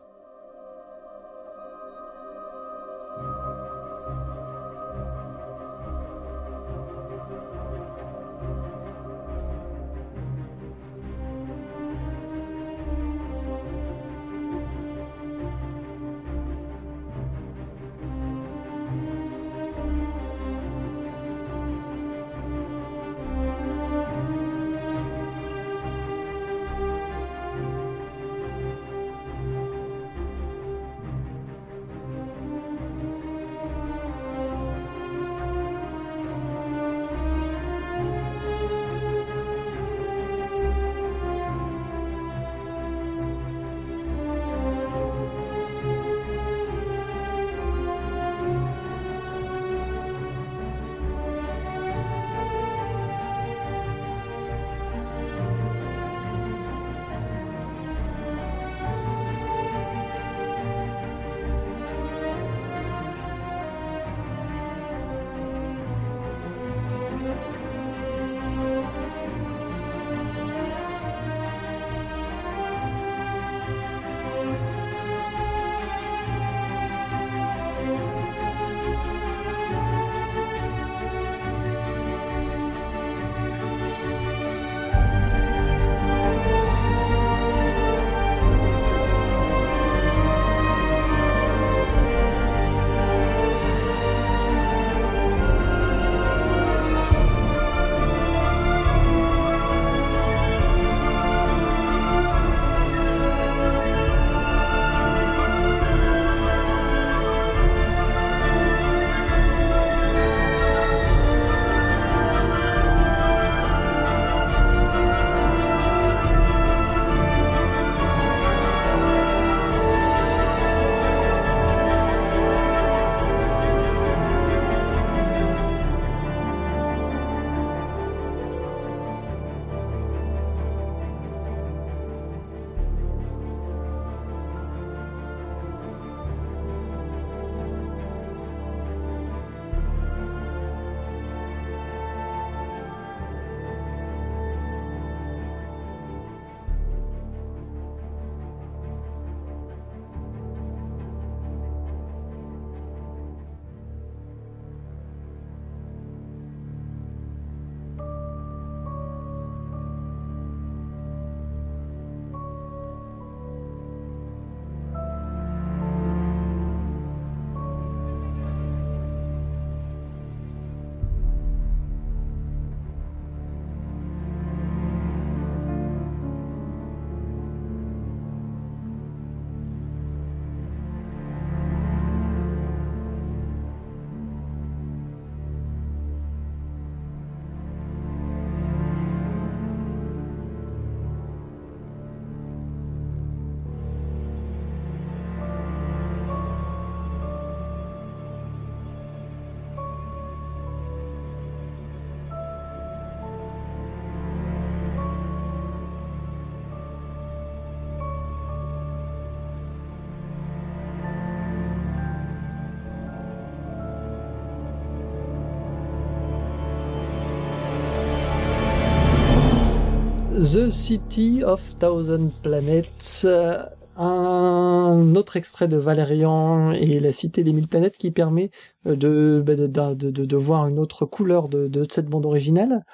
The 220.54 220.72
City 220.72 221.44
of 221.44 221.78
Thousand 221.78 222.30
Planets, 222.42 223.26
euh, 223.26 223.58
un 223.98 225.14
autre 225.18 225.36
extrait 225.36 225.68
de 225.68 225.76
Valérian 225.76 226.72
et 226.72 227.02
la 227.02 227.12
Cité 227.12 227.44
des 227.44 227.52
Mille 227.52 227.68
Planètes 227.68 227.98
qui 227.98 228.12
permet 228.12 228.50
euh, 228.86 229.42
bah, 229.42 229.56
de, 229.56 229.94
de, 229.94 230.26
de, 230.26 230.38
voir 230.38 230.68
une 230.68 230.80
autre 230.80 231.06
couleur 231.06 231.50
de, 231.50 231.86
cette 231.92 232.06
bande 232.06 232.26
originale. 232.26 232.86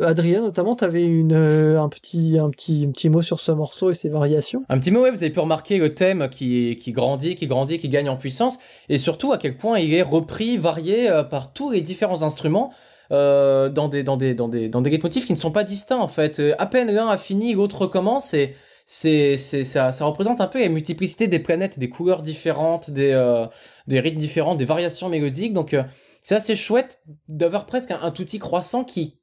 Adrien, 0.00 0.40
notamment, 0.40 0.74
tu 0.74 0.84
avais 0.84 1.04
une, 1.04 1.34
un, 1.34 1.88
petit, 1.90 2.38
un, 2.38 2.48
petit, 2.48 2.86
un 2.88 2.92
petit 2.92 3.10
mot 3.10 3.20
sur 3.20 3.38
ce 3.38 3.52
morceau 3.52 3.90
et 3.90 3.94
ses 3.94 4.08
variations. 4.08 4.62
Un 4.70 4.78
petit 4.78 4.92
mot, 4.92 5.02
ouais, 5.02 5.10
vous 5.10 5.22
avez 5.22 5.32
pu 5.32 5.40
remarquer 5.40 5.76
le 5.76 5.92
thème 5.92 6.30
qui 6.30 6.78
grandit, 6.92 7.34
qui 7.34 7.46
grandit, 7.46 7.76
qui 7.76 7.90
gagne 7.90 8.08
en 8.08 8.16
puissance, 8.16 8.58
et 8.88 8.96
surtout 8.96 9.32
à 9.32 9.38
quel 9.38 9.58
point 9.58 9.80
il 9.80 9.92
est 9.92 10.02
repris, 10.02 10.56
varié 10.56 11.10
par 11.30 11.52
tous 11.52 11.72
les 11.72 11.82
différents 11.82 12.22
instruments. 12.22 12.72
Euh, 13.12 13.68
dans 13.68 13.88
des 13.88 14.02
dans 14.02 14.16
des 14.16 14.34
dans 14.34 14.48
des 14.48 14.68
dans 14.68 14.82
des 14.82 14.90
leitmotifs 14.90 15.26
qui 15.26 15.32
ne 15.32 15.38
sont 15.38 15.52
pas 15.52 15.64
distincts 15.64 15.98
en 15.98 16.08
fait. 16.08 16.40
Euh, 16.40 16.54
à 16.58 16.66
peine 16.66 16.90
l'un 16.90 17.08
a 17.08 17.18
fini, 17.18 17.54
l'autre 17.54 17.82
recommence 17.82 18.34
et 18.34 18.56
c'est 18.84 19.36
c'est 19.36 19.64
ça 19.64 19.92
ça 19.92 20.04
représente 20.04 20.40
un 20.40 20.48
peu 20.48 20.60
la 20.60 20.68
multiplicité 20.68 21.28
des 21.28 21.38
planètes, 21.38 21.78
des 21.78 21.88
couleurs 21.88 22.22
différentes, 22.22 22.90
des 22.90 23.12
euh, 23.12 23.46
des 23.86 24.00
rythmes 24.00 24.18
différents, 24.18 24.56
des 24.56 24.64
variations 24.64 25.08
mélodiques. 25.08 25.52
Donc 25.52 25.76
c'est 26.22 26.34
assez 26.34 26.56
chouette 26.56 27.00
d'avoir 27.28 27.66
presque 27.66 27.92
un, 27.92 28.00
un 28.02 28.10
outil 28.10 28.40
croissant 28.40 28.82
qui 28.82 29.18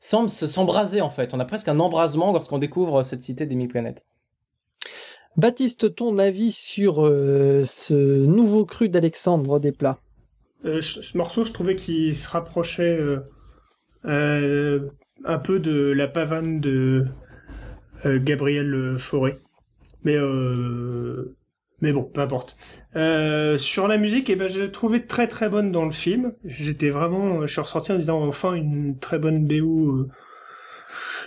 semble 0.00 0.30
s'embraser 0.30 1.00
en 1.00 1.10
fait. 1.10 1.32
On 1.32 1.40
a 1.40 1.44
presque 1.44 1.68
un 1.68 1.78
embrasement 1.78 2.32
lorsqu'on 2.32 2.58
découvre 2.58 3.04
cette 3.04 3.22
cité 3.22 3.46
des 3.46 3.54
mille 3.54 3.68
planètes. 3.68 4.04
Baptiste, 5.36 5.94
ton 5.94 6.18
avis 6.18 6.50
sur 6.50 6.96
ce 7.04 8.26
nouveau 8.26 8.64
cru 8.64 8.88
d'Alexandre 8.88 9.60
Desplat 9.60 9.98
euh, 10.64 10.80
ce 10.80 11.16
morceau, 11.16 11.44
je 11.44 11.52
trouvais 11.52 11.76
qu'il 11.76 12.16
se 12.16 12.28
rapprochait 12.30 12.98
euh, 13.00 13.20
euh, 14.06 14.88
un 15.24 15.38
peu 15.38 15.60
de 15.60 15.92
la 15.92 16.08
pavane 16.08 16.60
de 16.60 17.06
Gabriel 18.04 18.96
Fauré. 18.98 19.40
Mais 20.04 20.16
mais 21.80 21.92
bon, 21.92 22.04
peu 22.04 22.20
importe. 22.20 22.56
sur 23.58 23.88
la 23.88 23.98
musique, 23.98 24.30
eh 24.30 24.36
ben, 24.36 24.48
je 24.48 24.60
l'ai 24.60 24.70
trouvée 24.72 25.06
très 25.06 25.28
très 25.28 25.48
bonne 25.48 25.70
dans 25.72 25.84
le 25.84 25.90
film. 25.92 26.32
J'étais 26.44 26.90
vraiment, 26.90 27.42
je 27.42 27.52
suis 27.52 27.60
ressorti 27.60 27.92
en 27.92 27.98
disant 27.98 28.26
enfin 28.26 28.54
une 28.54 28.98
très 28.98 29.18
bonne 29.18 29.46
BO 29.46 30.08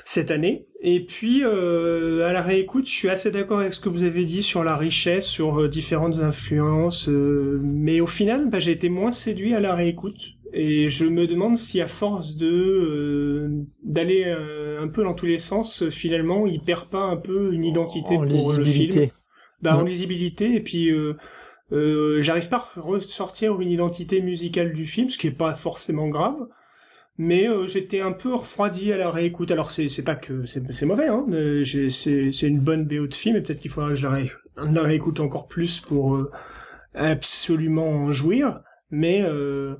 cette 0.05 0.31
année. 0.31 0.67
Et 0.81 1.05
puis, 1.05 1.43
euh, 1.43 2.27
à 2.27 2.33
la 2.33 2.41
réécoute, 2.41 2.87
je 2.87 2.91
suis 2.91 3.09
assez 3.09 3.31
d'accord 3.31 3.59
avec 3.59 3.73
ce 3.73 3.79
que 3.79 3.89
vous 3.89 4.03
avez 4.03 4.25
dit 4.25 4.43
sur 4.43 4.63
la 4.63 4.75
richesse, 4.75 5.25
sur 5.25 5.61
euh, 5.61 5.67
différentes 5.67 6.19
influences. 6.19 7.07
Euh, 7.09 7.59
mais 7.63 8.01
au 8.01 8.07
final, 8.07 8.49
bah, 8.49 8.59
j'ai 8.59 8.71
été 8.71 8.89
moins 8.89 9.11
séduit 9.11 9.53
à 9.53 9.59
la 9.59 9.75
réécoute. 9.75 10.19
Et 10.53 10.89
je 10.89 11.05
me 11.05 11.27
demande 11.27 11.57
si 11.57 11.79
à 11.79 11.87
force 11.87 12.35
de 12.35 13.49
d'aller 13.83 14.25
un 14.25 14.89
peu 14.89 15.01
dans 15.01 15.13
tous 15.13 15.25
les 15.25 15.39
sens, 15.39 15.87
finalement, 15.89 16.45
il 16.45 16.61
perd 16.61 16.89
pas 16.89 17.03
un 17.03 17.15
peu 17.15 17.53
une 17.53 17.63
identité 17.63 18.15
pour 18.15 18.51
le 18.53 18.65
film. 18.65 19.07
Bah, 19.61 19.77
en 19.77 19.83
lisibilité. 19.83 20.55
Et 20.55 20.59
puis, 20.59 20.91
j'arrive 21.71 22.49
pas 22.49 22.57
à 22.57 22.81
ressortir 22.81 23.61
une 23.61 23.69
identité 23.69 24.21
musicale 24.21 24.73
du 24.73 24.83
film, 24.83 25.07
ce 25.07 25.17
qui 25.17 25.27
est 25.27 25.31
pas 25.31 25.53
forcément 25.53 26.09
grave 26.09 26.45
mais 27.17 27.47
euh, 27.47 27.67
j'étais 27.67 28.01
un 28.01 28.11
peu 28.11 28.33
refroidi 28.33 28.91
à 28.91 28.97
la 28.97 29.09
réécoute. 29.09 29.51
Alors 29.51 29.71
c'est 29.71 29.89
c'est 29.89 30.03
pas 30.03 30.15
que 30.15 30.45
c'est 30.45 30.85
mauvais, 30.85 31.07
hein, 31.07 31.25
mais 31.27 31.63
c'est 31.65 32.47
une 32.47 32.59
bonne 32.59 32.85
BO 32.85 33.07
de 33.07 33.13
film 33.13 33.35
et 33.35 33.41
peut-être 33.41 33.59
qu'il 33.59 33.71
faudra 33.71 33.89
que 33.89 33.95
je 33.95 34.07
la, 34.07 34.81
réécoute 34.81 35.19
encore 35.19 35.47
plus 35.47 35.81
pour 35.81 36.15
euh, 36.15 36.31
absolument 36.93 37.89
en 37.89 38.11
jouir. 38.11 38.61
Mais 38.91 39.21
euh, 39.23 39.75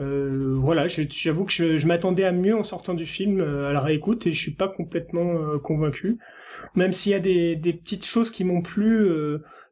euh 0.00 0.56
voilà, 0.60 0.86
j'avoue 0.88 1.44
que 1.44 1.52
je, 1.52 1.86
m'attendais 1.86 2.24
à 2.24 2.32
mieux 2.32 2.56
en 2.56 2.64
sortant 2.64 2.94
du 2.94 3.06
film 3.06 3.40
à 3.40 3.72
la 3.72 3.80
réécoute 3.80 4.26
et 4.26 4.32
je 4.32 4.40
suis 4.40 4.54
pas 4.54 4.68
complètement 4.68 5.58
convaincu. 5.58 6.18
Même 6.74 6.92
s'il 6.92 7.12
y 7.12 7.14
a 7.14 7.20
des 7.20 7.72
petites 7.72 8.04
choses 8.04 8.30
qui 8.30 8.44
m'ont 8.44 8.62
plu. 8.62 9.08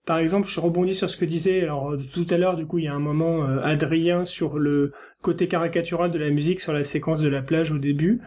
Par 0.06 0.18
exemple, 0.18 0.48
je 0.48 0.60
rebondis 0.60 0.94
sur 0.94 1.10
ce 1.10 1.16
que 1.16 1.24
disait 1.24 1.62
alors 1.62 1.96
tout 2.14 2.26
à 2.30 2.38
l'heure. 2.38 2.56
Du 2.56 2.66
coup, 2.66 2.78
il 2.78 2.84
y 2.84 2.88
a 2.88 2.94
un 2.94 3.00
moment 3.00 3.42
Adrien 3.62 4.24
sur 4.24 4.58
le 4.58 4.92
côté 5.20 5.48
caricatural 5.48 6.10
de 6.10 6.18
la 6.18 6.30
musique 6.30 6.60
sur 6.60 6.72
la 6.72 6.84
séquence 6.84 7.20
de 7.20 7.28
la 7.28 7.42
plage 7.42 7.72
au 7.72 7.78
début. 7.78 8.20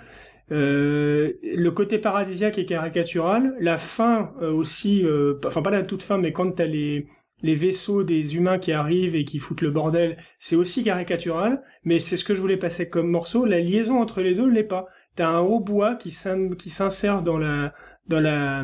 Euh, 0.52 1.34
le 1.44 1.70
côté 1.70 2.00
paradisiaque 2.00 2.58
est 2.58 2.66
caricatural, 2.66 3.56
la 3.60 3.78
fin 3.78 4.34
euh, 4.42 4.52
aussi, 4.52 5.04
euh, 5.04 5.36
enfin 5.46 5.62
pas 5.62 5.70
la 5.70 5.84
toute 5.84 6.04
fin, 6.04 6.18
mais 6.18 6.32
quand 6.32 6.52
t'as 6.52 6.66
les 6.66 7.06
les 7.42 7.56
vaisseaux 7.56 8.04
des 8.04 8.36
humains 8.36 8.60
qui 8.60 8.74
arrivent 8.74 9.16
et 9.16 9.24
qui 9.24 9.40
foutent 9.40 9.62
le 9.62 9.72
bordel, 9.72 10.18
c'est 10.40 10.58
aussi 10.58 10.84
caricatural, 10.84 11.62
mais 11.86 12.00
c'est 12.00 12.18
ce 12.18 12.26
que 12.26 12.34
je 12.34 12.42
voulais 12.42 12.58
passer 12.58 12.90
comme 12.90 13.10
morceau. 13.10 13.46
La 13.46 13.60
liaison 13.60 14.02
entre 14.02 14.22
les 14.22 14.34
deux 14.34 14.50
l'est 14.50 14.64
pas. 14.64 14.88
T'as 15.16 15.30
un 15.30 15.40
hautbois 15.40 15.96
qui 15.96 16.14
qui 16.58 16.70
s'insère 16.70 17.22
dans 17.22 17.38
la 17.38 17.74
dans 18.08 18.20
la 18.20 18.64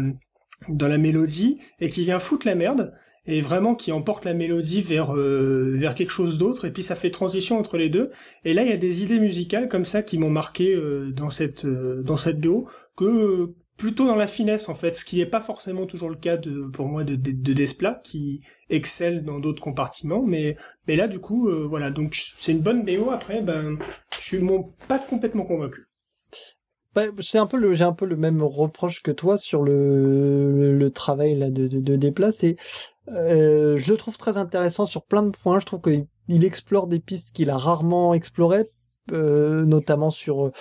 dans 0.67 0.87
la 0.87 0.97
mélodie 0.97 1.59
et 1.79 1.89
qui 1.89 2.03
vient 2.03 2.19
foutre 2.19 2.47
la 2.47 2.55
merde 2.55 2.93
et 3.27 3.41
vraiment 3.41 3.75
qui 3.75 3.91
emporte 3.91 4.25
la 4.25 4.33
mélodie 4.33 4.81
vers 4.81 5.15
euh, 5.15 5.75
vers 5.77 5.95
quelque 5.95 6.11
chose 6.11 6.37
d'autre 6.37 6.65
et 6.65 6.71
puis 6.71 6.83
ça 6.83 6.95
fait 6.95 7.09
transition 7.09 7.57
entre 7.57 7.77
les 7.77 7.89
deux. 7.89 8.11
Et 8.43 8.53
là 8.53 8.63
il 8.63 8.69
y 8.69 8.73
a 8.73 8.77
des 8.77 9.03
idées 9.03 9.19
musicales 9.19 9.69
comme 9.69 9.85
ça 9.85 10.03
qui 10.03 10.17
m'ont 10.17 10.29
marqué 10.29 10.73
euh, 10.73 11.11
dans 11.11 11.29
cette 11.29 11.65
euh, 11.65 12.03
dans 12.03 12.17
cette 12.17 12.39
BO 12.39 12.67
que 12.95 13.53
plutôt 13.77 14.05
dans 14.07 14.15
la 14.15 14.27
finesse 14.27 14.69
en 14.69 14.75
fait 14.75 14.95
ce 14.95 15.03
qui 15.03 15.17
n'est 15.17 15.25
pas 15.25 15.41
forcément 15.41 15.85
toujours 15.85 16.09
le 16.09 16.15
cas 16.15 16.37
de 16.37 16.65
pour 16.67 16.87
moi 16.87 17.03
de, 17.03 17.15
de, 17.15 17.31
de 17.31 17.53
Desplat 17.53 17.99
qui 18.03 18.41
excelle 18.69 19.23
dans 19.23 19.39
d'autres 19.39 19.61
compartiments 19.61 20.23
mais 20.23 20.55
mais 20.87 20.95
là 20.95 21.07
du 21.07 21.19
coup 21.19 21.49
voilà. 21.67 21.91
Donc 21.91 22.15
c'est 22.15 22.51
une 22.51 22.61
bonne 22.61 22.85
BO 22.85 23.11
après 23.11 23.41
ben 23.41 23.77
je 24.17 24.23
suis 24.23 24.41
pas 24.87 24.99
complètement 24.99 25.43
convaincu 25.45 25.85
c'est 27.21 27.37
un 27.37 27.45
peu 27.45 27.57
le, 27.57 27.73
j'ai 27.73 27.83
un 27.83 27.93
peu 27.93 28.05
le 28.05 28.15
même 28.15 28.41
reproche 28.43 29.01
que 29.01 29.11
toi 29.11 29.37
sur 29.37 29.63
le, 29.63 30.77
le, 30.77 30.91
travail 30.91 31.35
là 31.35 31.49
de, 31.49 31.67
de, 31.67 31.79
de 31.79 31.95
déplacer. 31.95 32.57
Euh, 33.09 33.77
je 33.77 33.91
le 33.91 33.97
trouve 33.97 34.17
très 34.17 34.37
intéressant 34.37 34.85
sur 34.85 35.03
plein 35.03 35.23
de 35.23 35.29
points. 35.29 35.59
Je 35.59 35.65
trouve 35.65 35.81
qu'il 35.81 36.45
explore 36.45 36.87
des 36.87 36.99
pistes 36.99 37.35
qu'il 37.35 37.49
a 37.49 37.57
rarement 37.57 38.13
explorées, 38.13 38.67
euh, 39.11 39.65
notamment 39.65 40.09
sur 40.09 40.51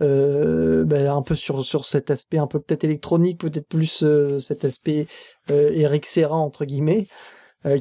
euh, 0.00 0.84
ben, 0.84 1.06
un 1.08 1.22
peu 1.22 1.34
sur 1.34 1.64
sur 1.64 1.84
cet 1.84 2.10
aspect 2.10 2.38
un 2.38 2.46
peu 2.46 2.60
peut-être 2.60 2.84
électronique, 2.84 3.40
peut-être 3.40 3.68
plus 3.68 4.02
euh, 4.02 4.38
cet 4.38 4.64
aspect 4.64 5.06
euh, 5.50 5.70
Eric 5.72 6.06
Serra 6.06 6.36
entre 6.36 6.64
guillemets. 6.64 7.08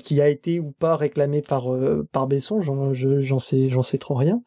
qui 0.01 0.19
a 0.19 0.27
été 0.27 0.59
ou 0.59 0.71
pas 0.71 0.97
réclamé 0.97 1.41
par 1.41 1.67
par 2.11 2.27
Besson, 2.27 2.61
j'en 2.61 3.39
sais 3.39 3.69
j'en 3.69 3.81
sais 3.81 3.97
trop 3.97 4.15
rien. 4.15 4.41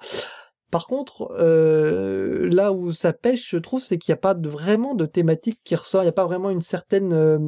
Par 0.73 0.86
contre, 0.86 1.31
euh, 1.39 2.49
là 2.51 2.73
où 2.73 2.93
ça 2.93 3.12
pêche, 3.12 3.51
je 3.51 3.59
trouve, 3.59 3.82
c'est 3.82 3.99
qu'il 3.99 4.11
n'y 4.11 4.15
a 4.15 4.20
pas 4.23 4.32
de, 4.32 4.49
vraiment 4.49 4.94
de 4.94 5.05
thématique 5.05 5.59
qui 5.65 5.74
ressort. 5.74 6.01
Il 6.01 6.07
n'y 6.07 6.09
a 6.09 6.12
pas 6.12 6.24
vraiment 6.24 6.49
une 6.49 6.62
certaine, 6.62 7.12
euh, 7.12 7.39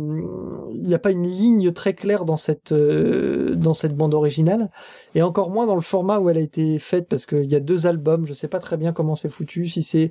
il 0.74 0.82
n'y 0.82 0.92
a 0.92 0.98
pas 0.98 1.10
une 1.10 1.26
ligne 1.26 1.72
très 1.72 1.94
claire 1.94 2.26
dans 2.26 2.36
cette 2.36 2.72
euh, 2.72 3.54
dans 3.54 3.72
cette 3.72 3.96
bande 3.96 4.12
originale, 4.12 4.70
et 5.14 5.22
encore 5.22 5.48
moins 5.48 5.64
dans 5.64 5.74
le 5.74 5.80
format 5.80 6.18
où 6.18 6.28
elle 6.28 6.36
a 6.36 6.42
été 6.42 6.78
faite, 6.78 7.08
parce 7.08 7.24
qu'il 7.24 7.50
y 7.50 7.54
a 7.54 7.60
deux 7.60 7.86
albums. 7.86 8.26
Je 8.26 8.32
ne 8.32 8.36
sais 8.36 8.46
pas 8.46 8.58
très 8.58 8.76
bien 8.76 8.92
comment 8.92 9.14
c'est 9.14 9.30
foutu, 9.30 9.68
si 9.68 9.82
c'est 9.82 10.10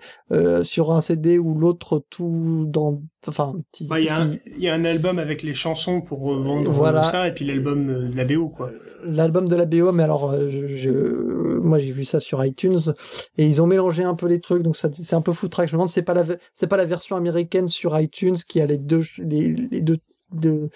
sur 0.64 0.91
un 0.91 1.02
CD 1.02 1.38
ou 1.38 1.53
l'autre 1.53 2.03
tout 2.10 2.65
dans, 2.68 2.99
enfin. 3.27 3.53
Bah, 3.81 3.99
il 3.99 4.07
y, 4.57 4.68
a 4.68 4.73
un 4.73 4.85
album 4.85 5.19
avec 5.19 5.44
les 5.44 5.53
chansons 5.53 6.02
pour 6.02 6.34
vendre 6.34 6.72
voilà. 6.72 7.03
ça, 7.03 7.27
et 7.27 7.31
puis 7.31 7.45
l'album 7.45 8.10
de 8.10 8.18
la 8.18 8.26
BO, 8.26 8.49
quoi. 8.49 8.72
L'album 9.06 9.48
de 9.48 9.56
la 9.56 9.65
BO, 9.65 9.91
mais 9.91 10.02
alors, 10.02 10.34
je, 10.34 11.60
moi 11.60 11.77
j'ai 11.77 11.91
vu 11.91 12.06
ça 12.06 12.19
sur 12.19 12.44
iTunes 12.44 12.94
et 13.38 13.45
ils 13.45 13.61
ont 13.61 13.67
mélangé 13.67 14.03
un 14.03 14.15
peu 14.15 14.27
les 14.27 14.39
trucs, 14.39 14.63
donc 14.63 14.75
c'est 14.77 15.13
un 15.13 15.21
peu 15.21 15.34
foutraque. 15.34 15.69
Je 15.69 15.73
me 15.73 15.77
demande 15.77 15.89
c'est 15.89 16.03
pas 16.03 16.13
la 16.13 16.23
c'est 16.53 16.67
pas 16.67 16.77
la 16.77 16.85
version 16.85 17.15
américaine 17.15 17.67
sur 17.67 17.99
iTunes 17.99 18.38
qui 18.47 18.61
a 18.61 18.65
les 18.65 18.77
deux 18.77 19.03
les, 19.17 19.49
les 19.49 19.81
deux 19.81 19.99
de 20.34 20.69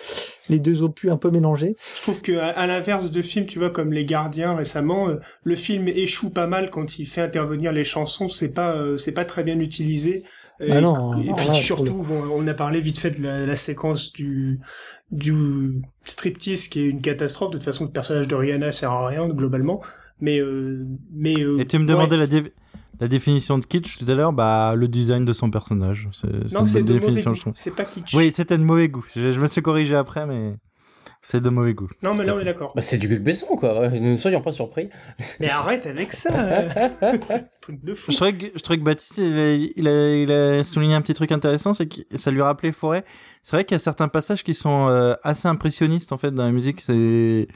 les 0.50 0.60
deux 0.60 0.84
opus 0.84 1.12
un 1.12 1.18
peu 1.18 1.32
mélangés. 1.32 1.76
Je 1.96 2.02
trouve 2.02 2.22
que 2.22 2.38
à, 2.38 2.68
l'inverse 2.68 3.12
de 3.12 3.22
films, 3.22 3.46
tu 3.46 3.60
vois, 3.60 3.70
comme 3.70 3.92
Les 3.92 4.06
Gardiens 4.06 4.56
récemment, 4.56 5.10
euh, 5.10 5.20
le 5.44 5.56
film 5.56 5.88
échoue 5.88 6.30
pas 6.30 6.48
mal 6.48 6.70
quand 6.70 7.00
il 7.00 7.06
fait 7.06 7.22
intervenir 7.22 7.72
les 7.72 7.84
chansons. 7.84 8.28
C'est 8.28 8.50
pas 8.50 8.76
euh, 8.76 8.98
c'est 8.98 9.12
pas 9.12 9.26
très 9.26 9.44
bien 9.44 9.60
utilisé. 9.60 10.24
Et, 10.60 10.72
ah 10.72 10.82
non, 10.82 11.22
et 11.22 11.32
puis 11.36 11.56
surtout, 11.56 12.04
on 12.34 12.48
a 12.48 12.54
parlé 12.54 12.80
vite 12.80 12.98
fait 12.98 13.12
de 13.12 13.22
la, 13.22 13.46
la, 13.46 13.56
séquence 13.56 14.12
du 14.12 14.60
du 15.12 15.82
striptease 16.04 16.68
qui 16.68 16.80
est 16.82 16.90
une 16.90 17.02
catastrophe. 17.02 17.52
De 17.52 17.58
toute 17.58 17.66
façon, 17.66 17.86
le 17.86 17.92
personnage 17.92 18.28
de 18.28 18.36
Rihanna 18.36 18.72
sert 18.72 18.92
à 18.92 19.08
rien 19.08 19.28
globalement. 19.28 19.82
Mais, 20.20 20.40
euh, 20.40 20.86
mais. 21.12 21.40
Euh, 21.40 21.60
Et 21.60 21.66
tu 21.66 21.78
me 21.80 21.86
demandais 21.86 22.18
la, 22.18 22.26
la 23.00 23.08
définition 23.08 23.58
de 23.58 23.66
kitsch 23.66 23.98
tout 24.00 24.10
à 24.10 24.16
l'heure, 24.16 24.34
bah 24.34 24.74
le 24.76 24.88
design 24.88 25.26
de 25.26 25.34
son 25.34 25.52
personnage. 25.52 26.10
C'est 26.12 26.52
non, 26.54 26.66
c'est 26.66 26.84
de 26.84 26.94
définition, 26.94 27.32
mauvais 27.32 27.44
goût. 27.44 27.52
C'est 27.56 27.76
pas 27.76 27.86
kitsch. 27.86 28.14
Oui, 28.14 28.32
c'était 28.32 28.58
de 28.58 28.64
mauvais 28.64 28.90
goût. 28.90 29.06
Je, 29.16 29.40
me 29.40 29.48
suis 29.48 29.62
corrigé 29.62 29.96
après, 29.96 30.26
mais 30.26 30.56
c'est 31.22 31.42
de 31.42 31.50
mauvais 31.50 31.74
goût. 31.74 31.90
Non, 32.02 32.16
mais 32.16 32.26
là, 32.26 32.36
on 32.36 32.40
est 32.40 32.46
d'accord. 32.46 32.74
Bah, 32.76 32.82
c'est 32.82 32.98
du 32.98 33.08
Luc 33.08 33.22
Besson, 33.22 33.56
quoi. 33.56 33.90
Nous 33.90 34.12
ne 34.12 34.16
soyons 34.16 34.42
pas 34.42 34.52
surpris. 34.52 34.90
Mais 35.40 35.50
arrête 35.50 35.86
avec 35.86 36.14
ça. 36.14 36.30
c'est 37.24 37.34
un 37.34 37.48
truc 37.62 37.84
de 37.84 37.94
fou. 37.94 38.12
Je 38.12 38.16
trouvais 38.16 38.34
que, 38.34 38.46
je 38.56 38.62
trouvais 38.62 38.80
que 38.80 38.84
Baptiste, 38.84 39.18
il 39.18 39.40
a, 39.40 39.54
il, 39.54 39.88
a, 39.88 40.16
il 40.16 40.32
a, 40.32 40.64
souligné 40.64 40.96
un 40.96 41.02
petit 41.02 41.14
truc 41.14 41.32
intéressant, 41.32 41.74
c'est 41.74 41.88
que 41.88 42.02
ça 42.16 42.32
lui 42.32 42.42
rappelait 42.42 42.72
Forêt. 42.72 43.04
C'est 43.44 43.56
vrai 43.56 43.66
qu'il 43.66 43.76
y 43.76 43.80
a 43.80 43.80
certains 43.80 44.08
passages 44.08 44.44
qui 44.44 44.54
sont 44.54 44.90
euh, 44.90 45.16
assez 45.24 45.48
impressionnistes, 45.48 46.12
en 46.14 46.18
fait, 46.18 46.32
dans 46.32 46.46
la 46.46 46.52
musique. 46.52 46.82
C'est 46.82 47.48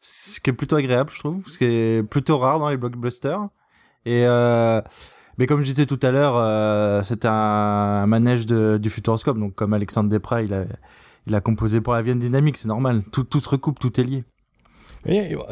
ce 0.00 0.40
qui 0.40 0.50
est 0.50 0.52
plutôt 0.52 0.76
agréable, 0.76 1.10
je 1.12 1.18
trouve, 1.20 1.48
ce 1.48 1.58
qui 1.58 1.64
est 1.64 2.02
plutôt 2.02 2.38
rare 2.38 2.58
dans 2.58 2.68
les 2.68 2.76
blockbusters. 2.76 3.48
Et 4.04 4.24
euh, 4.26 4.80
Mais 5.38 5.46
comme 5.46 5.60
je 5.60 5.66
disais 5.66 5.86
tout 5.86 5.98
à 6.02 6.10
l'heure, 6.10 6.36
euh, 6.36 7.02
c'était 7.02 7.28
un, 7.30 8.06
manège 8.06 8.46
de, 8.46 8.78
du 8.78 8.90
Futuroscope, 8.90 9.38
donc 9.38 9.54
comme 9.54 9.74
Alexandre 9.74 10.08
Desprat, 10.10 10.42
il 10.42 10.54
a, 10.54 10.64
il 11.26 11.34
a 11.34 11.40
composé 11.40 11.80
pour 11.80 11.92
la 11.92 12.02
Vienne 12.02 12.18
dynamique, 12.18 12.56
c'est 12.56 12.68
normal. 12.68 13.02
Tout, 13.12 13.24
tout 13.24 13.40
se 13.40 13.48
recoupe, 13.48 13.78
tout 13.78 14.00
est 14.00 14.04
lié. 14.04 14.24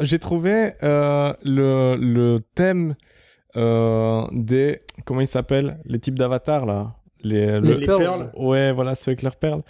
J'ai 0.01 0.19
trouvé 0.19 0.73
euh, 0.83 1.33
le, 1.43 1.95
le 1.95 2.39
thème 2.55 2.95
euh, 3.57 4.27
des 4.31 4.79
comment 5.05 5.21
ils 5.21 5.27
s'appellent 5.27 5.79
les 5.85 5.99
types 5.99 6.19
d'avatars 6.19 6.65
là 6.65 6.95
les, 7.21 7.61
les, 7.61 7.85
perles 7.85 8.31
ouais 8.35 8.73
voilà 8.73 8.95
ceux 8.95 9.11
avec 9.11 9.21
leurs 9.21 9.37
perles 9.37 9.63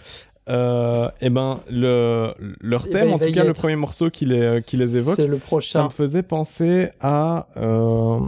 euh, 0.48 1.08
et 1.22 1.28
eh 1.28 1.30
ben 1.32 1.62
le 1.70 2.36
leur 2.62 2.86
eh 2.88 2.92
thème 2.92 3.08
ben, 3.08 3.14
en 3.16 3.20
tout 3.20 3.32
cas 3.32 3.44
le 3.44 3.54
premier 3.54 3.76
morceau 3.76 4.12
qui 4.12 4.26
les 4.26 4.60
qui 4.68 4.78
les 4.78 4.98
évoque 4.98 5.18
le 5.18 5.38
prochain. 5.38 5.80
ça 5.80 5.86
me 5.86 5.90
faisait 5.90 6.22
penser 6.22 6.90
à, 7.02 7.48
euh, 7.58 8.20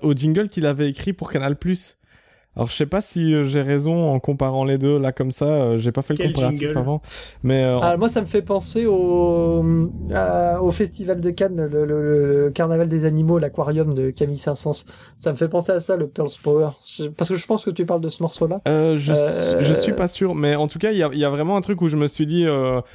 au 0.00 0.12
jingle 0.14 0.48
qu'il 0.48 0.64
avait 0.64 0.88
écrit 0.88 1.12
pour 1.12 1.30
Canal 1.30 1.56
Plus 1.56 1.98
alors 2.54 2.68
je 2.68 2.74
sais 2.74 2.86
pas 2.86 3.00
si 3.00 3.32
euh, 3.32 3.44
j'ai 3.46 3.62
raison 3.62 4.10
en 4.12 4.20
comparant 4.20 4.64
les 4.64 4.76
deux 4.76 4.98
là 4.98 5.10
comme 5.10 5.30
ça, 5.30 5.46
euh, 5.46 5.78
j'ai 5.78 5.90
pas 5.90 6.02
fait 6.02 6.18
le 6.18 6.28
comparatif 6.28 6.76
avant, 6.76 7.00
mais 7.42 7.64
euh, 7.64 7.78
ah, 7.80 7.96
moi 7.96 8.10
ça 8.10 8.20
me 8.20 8.26
fait 8.26 8.42
penser 8.42 8.84
au 8.84 9.64
au 10.60 10.70
festival 10.72 11.20
de 11.22 11.30
Cannes, 11.30 11.66
le, 11.72 12.50
carnaval 12.54 12.88
des 12.88 13.06
animaux, 13.06 13.38
l'aquarium 13.38 13.94
de 13.94 14.10
Camille 14.10 14.36
Saint-Saëns. 14.36 14.84
Ça 15.18 15.32
me 15.32 15.36
fait 15.36 15.48
penser 15.48 15.72
à 15.72 15.80
ça 15.80 15.96
le 15.96 16.06
Pearl's 16.08 16.36
Power, 16.36 16.70
parce 17.16 17.30
que 17.30 17.36
je 17.36 17.46
pense 17.46 17.64
que 17.64 17.70
tu 17.70 17.86
parles 17.86 18.02
de 18.02 18.10
ce 18.10 18.22
morceau-là. 18.22 18.60
je 18.66 19.56
je 19.60 19.72
suis 19.72 19.94
pas 19.94 20.08
sûr, 20.08 20.34
mais 20.34 20.54
en 20.54 20.68
tout 20.68 20.78
cas 20.78 20.92
il 20.92 20.98
y 20.98 21.02
a, 21.02 21.08
y 21.14 21.24
a 21.24 21.30
vraiment 21.30 21.56
un 21.56 21.62
truc 21.62 21.80
où 21.80 21.88
je 21.88 21.96
me 21.96 22.06
suis 22.06 22.26
dit 22.26 22.44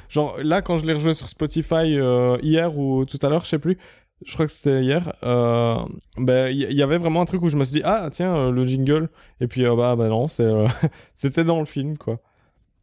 genre 0.08 0.36
là 0.40 0.62
quand 0.62 0.76
je 0.76 0.86
l'ai 0.86 0.92
rejoué 0.92 1.14
sur 1.14 1.28
Spotify 1.28 1.98
hier 2.42 2.78
ou 2.78 3.04
tout 3.06 3.18
à 3.22 3.28
l'heure, 3.28 3.44
je 3.44 3.50
sais 3.50 3.58
plus, 3.58 3.76
je 4.24 4.32
crois 4.32 4.46
que 4.46 4.52
c'était 4.52 4.82
hier, 4.82 5.12
euh, 5.22 5.76
ben 6.16 6.48
il 6.48 6.72
y, 6.72 6.82
avait 6.82 6.98
vraiment 6.98 7.20
un 7.20 7.24
truc 7.24 7.42
où 7.42 7.48
je 7.48 7.56
me 7.56 7.64
suis 7.64 7.74
dit 7.74 7.82
ah 7.84 8.08
tiens 8.10 8.34
euh, 8.34 8.50
le 8.50 8.64
jingle 8.64 9.10
et 9.40 9.46
puis 9.46 9.64
euh, 9.64 9.76
bah 9.76 9.94
bah 9.94 10.08
non 10.08 10.26
c'est 10.26 10.42
euh, 10.42 10.66
c'était 11.14 11.44
dans 11.44 11.60
le 11.60 11.66
film 11.66 11.96
quoi. 11.96 12.18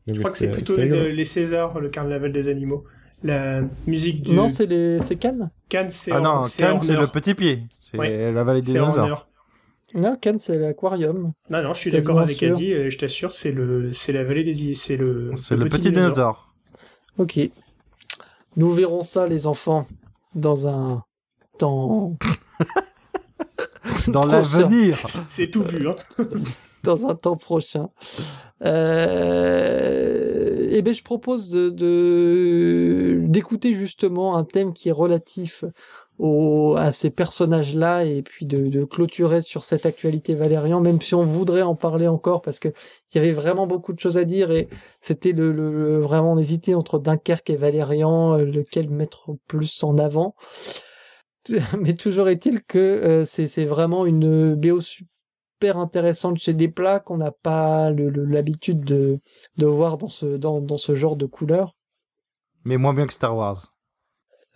je 0.08 0.18
crois 0.20 0.32
que 0.32 0.38
c'est 0.38 0.52
plutôt 0.52 0.76
les, 0.78 1.26
Césars, 1.26 1.80
le 1.80 1.90
carnaval 1.90 2.32
des 2.32 2.48
animaux, 2.48 2.86
la 3.22 3.62
musique 3.86 4.24
du. 4.24 4.34
Non 4.34 4.48
c'est 4.48 4.66
les 4.66 5.02
c'est 5.02 5.18
Cannes. 5.18 5.50
Cannes 5.68 5.90
c'est. 5.90 6.14
Ah 6.14 6.22
non 6.22 6.44
Cannes 6.58 6.80
c'est 6.80 6.96
le 6.96 7.08
petit 7.08 7.36
pied, 7.36 7.64
c'est 7.82 7.98
la 7.98 8.44
vallée 8.44 8.62
des 8.62 8.72
dinosaures. 8.72 9.28
Non 9.94 10.16
Cannes 10.16 10.40
c'est 10.40 10.58
l'aquarium. 10.58 11.34
Non 11.50 11.62
non 11.62 11.74
je 11.74 11.80
suis 11.80 11.92
d'accord 11.92 12.22
avec 12.22 12.42
Adi, 12.44 12.90
je 12.90 12.98
t'assure 12.98 13.34
c'est 13.34 13.52
le 13.52 13.92
c'est 13.92 14.14
la 14.14 14.24
vallée 14.24 14.46
des 14.46 14.74
c'est 14.74 14.96
le. 14.96 15.32
C'est 15.36 15.58
le, 15.58 15.66
petit, 15.66 15.92
dinosaure. 15.92 16.50
Ok. 17.18 17.40
Nous 18.56 18.72
verrons 18.72 19.02
ça 19.02 19.28
les 19.28 19.48
enfants 19.48 19.86
dans 20.34 20.68
un 20.70 21.04
dans 21.60 22.16
dans 24.08 24.26
l'avenir. 24.26 24.98
C'est 25.30 25.50
tout 25.50 25.64
vu, 25.64 25.88
hein. 25.88 25.96
dans 26.84 27.08
un 27.08 27.16
temps 27.16 27.38
prochain. 27.38 27.90
Euh... 28.64 30.68
Eh 30.72 30.82
ben, 30.82 30.94
je 30.94 31.04
propose 31.04 31.52
de 31.52 33.22
d'écouter 33.28 33.74
justement 33.74 34.36
un 34.36 34.44
thème 34.44 34.74
qui 34.74 34.90
est 34.90 34.94
relatif 34.94 35.64
au, 36.20 36.76
à 36.78 36.92
ces 36.92 37.10
personnages-là 37.10 38.06
et 38.06 38.22
puis 38.22 38.46
de, 38.46 38.70
de, 38.70 38.86
clôturer 38.86 39.42
sur 39.42 39.64
cette 39.64 39.86
actualité 39.86 40.34
Valérian, 40.34 40.80
même 40.80 41.02
si 41.02 41.14
on 41.14 41.24
voudrait 41.24 41.62
en 41.62 41.76
parler 41.76 42.08
encore 42.08 42.42
parce 42.42 42.60
que 42.60 42.70
il 43.14 43.18
y 43.18 43.20
avait 43.20 43.34
vraiment 43.34 43.68
beaucoup 43.68 43.94
de 43.94 44.00
choses 44.00 44.18
à 44.18 44.24
dire 44.24 44.52
et 44.52 44.70
c'était 45.02 45.34
le, 45.34 45.52
le, 45.52 46.00
vraiment 46.00 46.34
on 46.34 46.38
hésitait 46.38 46.74
entre 46.74 47.00
Dunkerque 47.00 47.50
et 47.50 47.56
Valérian, 47.56 48.38
euh, 48.38 48.46
lequel 48.46 48.90
mettre 48.90 49.32
plus 49.48 49.84
en 49.84 49.98
avant. 49.98 50.36
mais 51.80 51.94
toujours 51.94 52.30
est-il 52.30 52.64
que 52.64 52.78
euh, 52.78 53.26
c'est 53.26 53.66
vraiment 53.66 54.06
une 54.06 54.56
BO 54.56 54.82
super 54.82 55.78
intéressante 55.78 56.38
chez 56.38 56.54
des 56.54 56.68
plats 56.68 57.00
qu'on 57.00 57.18
n'a 57.18 57.32
pas 57.32 57.92
l'habitude 57.92 58.84
de, 58.84 59.20
de 59.58 59.66
voir 59.66 59.98
dans 59.98 60.08
ce, 60.08 60.38
dans, 60.38 60.62
dans 60.62 60.78
ce 60.78 60.96
genre 60.96 61.16
de 61.16 61.26
couleurs. 61.26 61.76
Mais 62.64 62.78
moins 62.78 62.94
bien 62.94 63.06
que 63.06 63.14
Star 63.14 63.36
Wars. 63.36 63.74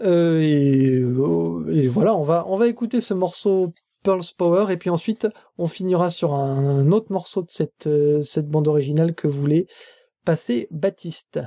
Euh, 0.01 0.41
et, 0.41 0.95
euh, 0.95 1.73
et, 1.73 1.87
voilà, 1.87 2.15
on 2.15 2.23
va, 2.23 2.45
on 2.47 2.55
va 2.55 2.67
écouter 2.67 3.01
ce 3.01 3.13
morceau 3.13 3.73
Pearl's 4.03 4.31
Power 4.31 4.71
et 4.71 4.77
puis 4.77 4.89
ensuite 4.89 5.27
on 5.57 5.67
finira 5.67 6.09
sur 6.09 6.33
un, 6.33 6.89
autre 6.91 7.11
morceau 7.11 7.41
de 7.41 7.51
cette, 7.51 7.89
cette 8.23 8.47
bande 8.47 8.69
originale 8.69 9.13
que 9.13 9.27
voulait 9.27 9.67
passer 10.23 10.67
Baptiste. 10.71 11.41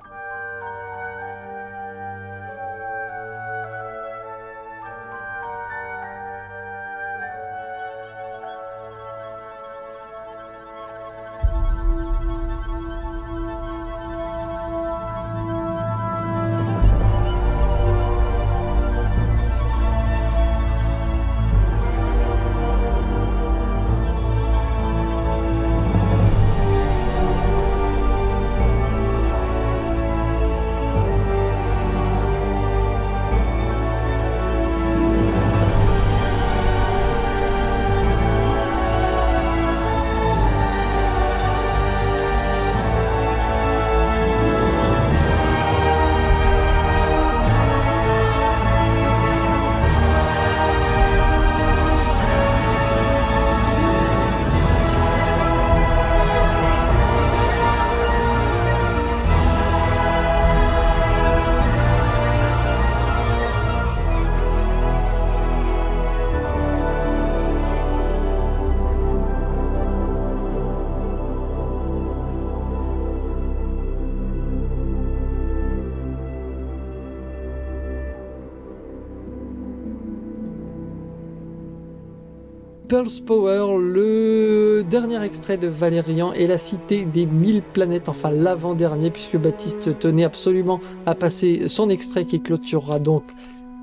Power, 83.27 83.79
le 83.81 84.85
dernier 84.89 85.23
extrait 85.23 85.57
de 85.57 85.67
Valérian 85.67 86.33
et 86.33 86.47
la 86.47 86.59
cité 86.59 87.05
des 87.05 87.27
mille 87.27 87.63
planètes, 87.63 88.09
enfin 88.09 88.31
l'avant-dernier, 88.31 89.11
puisque 89.11 89.37
Baptiste 89.37 89.99
tenait 89.99 90.25
absolument 90.25 90.81
à 91.07 91.15
passer 91.15 91.69
son 91.69 91.91
extrait 91.91 92.25
qui 92.25 92.41
clôturera 92.41 92.99
donc 92.99 93.25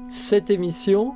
cette 0.10 0.50
émission. 0.50 1.14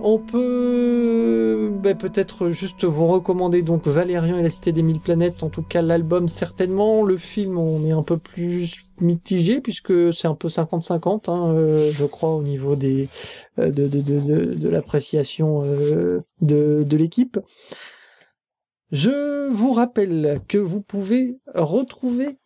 On 0.00 0.18
peut 0.18 1.70
ben, 1.82 1.96
peut-être 1.96 2.50
juste 2.50 2.84
vous 2.84 3.06
recommander 3.06 3.62
donc 3.62 3.86
Valérian 3.86 4.38
et 4.38 4.42
la 4.42 4.50
Cité 4.50 4.72
des 4.72 4.82
Mille 4.82 5.00
Planètes, 5.00 5.42
en 5.42 5.48
tout 5.48 5.62
cas 5.62 5.82
l'album 5.82 6.28
certainement. 6.28 7.04
Le 7.04 7.16
film, 7.16 7.58
on 7.58 7.84
est 7.84 7.92
un 7.92 8.02
peu 8.02 8.16
plus 8.16 8.84
mitigé 9.02 9.60
puisque 9.60 10.14
c'est 10.14 10.28
un 10.28 10.34
peu 10.34 10.48
50-50, 10.48 11.30
hein, 11.30 11.54
euh, 11.54 11.92
je 11.92 12.04
crois, 12.04 12.34
au 12.34 12.42
niveau 12.42 12.76
des 12.76 13.08
euh, 13.58 13.70
de, 13.70 13.86
de, 13.86 14.00
de, 14.00 14.68
l'appréciation 14.68 15.62
euh, 15.64 16.20
de, 16.40 16.96
l'équipe. 16.96 17.38
Je 18.90 19.48
vous 19.50 19.72
rappelle 19.72 20.40
que 20.48 20.58
vous 20.58 20.80
pouvez 20.80 21.38
retrouver 21.54 22.38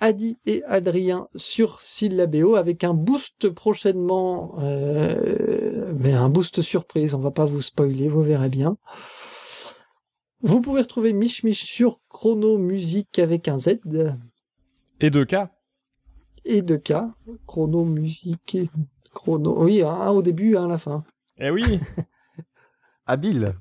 Adi 0.00 0.38
et 0.46 0.62
Adrien 0.64 1.28
sur 1.34 1.80
Syllabéo 1.80 2.54
avec 2.54 2.84
un 2.84 2.94
boost 2.94 3.48
prochainement, 3.48 4.54
mais 4.58 6.12
un 6.12 6.28
boost 6.28 6.60
surprise, 6.62 7.14
on 7.14 7.20
va 7.20 7.30
pas 7.30 7.44
vous 7.44 7.62
spoiler, 7.62 8.08
vous 8.08 8.22
verrez 8.22 8.48
bien. 8.48 8.76
Vous 10.40 10.60
pouvez 10.60 10.82
retrouver 10.82 11.12
Mich 11.12 11.42
Mich 11.42 11.64
sur 11.64 12.00
Chrono 12.08 12.58
Musique 12.58 13.18
avec 13.18 13.48
un 13.48 13.58
Z. 13.58 13.78
Et 15.00 15.10
deux 15.10 15.24
K. 15.24 15.36
Et 16.44 16.62
deux 16.62 16.78
K. 16.78 16.94
Chrono 17.46 17.84
Musique 17.84 18.56
et 18.56 18.64
Chrono. 19.14 19.62
Oui, 19.62 19.82
un 19.82 20.10
au 20.10 20.22
début, 20.22 20.56
un 20.56 20.64
à 20.64 20.68
la 20.68 20.78
fin. 20.78 21.04
Eh 21.38 21.50
oui. 21.50 21.62
Habile. 23.06 23.54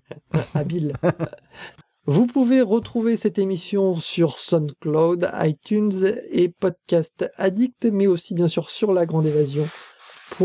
Habile. 0.55 0.93
Vous 2.05 2.25
pouvez 2.25 2.61
retrouver 2.61 3.17
cette 3.17 3.37
émission 3.37 3.95
sur 3.95 4.37
SoundCloud, 4.37 5.29
iTunes 5.43 6.15
et 6.31 6.49
Podcast 6.49 7.29
Addict, 7.35 7.85
mais 7.91 8.07
aussi 8.07 8.33
bien 8.33 8.47
sûr 8.47 8.71
sur 8.71 8.91
lagrandeévasion.fr. 8.91 10.43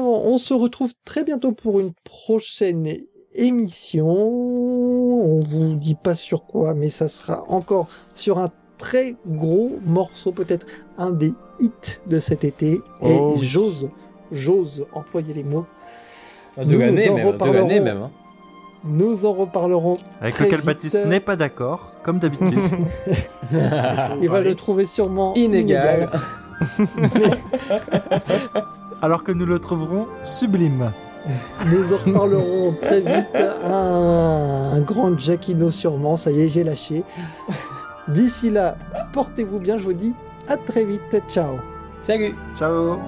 On 0.00 0.38
se 0.38 0.54
retrouve 0.54 0.94
très 1.04 1.24
bientôt 1.24 1.52
pour 1.52 1.80
une 1.80 1.92
prochaine 2.04 2.86
émission. 3.34 4.08
On 4.08 5.40
vous 5.40 5.76
dit 5.76 5.96
pas 5.96 6.14
sur 6.14 6.46
quoi, 6.46 6.72
mais 6.72 6.88
ça 6.88 7.08
sera 7.08 7.44
encore 7.50 7.88
sur 8.14 8.38
un 8.38 8.50
très 8.84 9.16
gros 9.26 9.78
morceau, 9.86 10.30
peut-être 10.32 10.66
un 10.98 11.10
des 11.10 11.32
hits 11.58 11.70
de 12.06 12.18
cet 12.18 12.44
été. 12.44 12.80
Oh 13.00 13.06
Et 13.08 13.18
oui. 13.20 13.42
j'ose, 13.46 13.88
j'ose 14.30 14.84
employer 14.92 15.32
les 15.32 15.42
mots. 15.44 15.64
De 16.58 16.64
Nous 16.64 16.78
l'année 16.78 17.08
en 17.08 17.14
même. 17.14 17.36
De 17.38 17.50
l'année 17.50 17.80
même. 17.80 18.02
hein. 18.02 18.10
Nous 18.84 19.24
en 19.24 19.32
reparlerons. 19.32 19.96
Avec 20.20 20.34
très 20.34 20.44
lequel 20.44 20.58
vite. 20.60 20.66
Baptiste 20.66 21.06
n'est 21.06 21.20
pas 21.20 21.36
d'accord, 21.36 21.96
comme 22.02 22.18
d'habitude. 22.18 22.58
Il 24.20 24.28
va 24.28 24.40
le 24.42 24.54
trouver 24.54 24.84
sûrement 24.84 25.32
Inégal. 25.34 26.10
inégal. 26.10 27.38
Alors 29.02 29.24
que 29.24 29.32
nous 29.32 29.46
le 29.46 29.58
trouverons 29.58 30.06
sublime. 30.22 30.92
Nous 31.72 31.92
en 31.94 31.96
reparlerons 31.96 32.74
très 32.82 33.00
vite. 33.00 33.36
Un, 33.64 34.72
un 34.74 34.80
grand 34.80 35.18
Giacchino 35.18 35.70
sûrement. 35.70 36.16
Ça 36.18 36.30
y 36.30 36.42
est, 36.42 36.48
j'ai 36.48 36.62
lâché. 36.64 37.02
D'ici 38.08 38.50
là, 38.50 38.76
portez-vous 39.12 39.58
bien. 39.58 39.78
Je 39.78 39.84
vous 39.84 39.92
dis 39.92 40.14
à 40.48 40.56
très 40.56 40.84
vite. 40.84 41.22
Ciao. 41.28 41.58
Salut 42.00 42.34
Ciao 42.56 42.98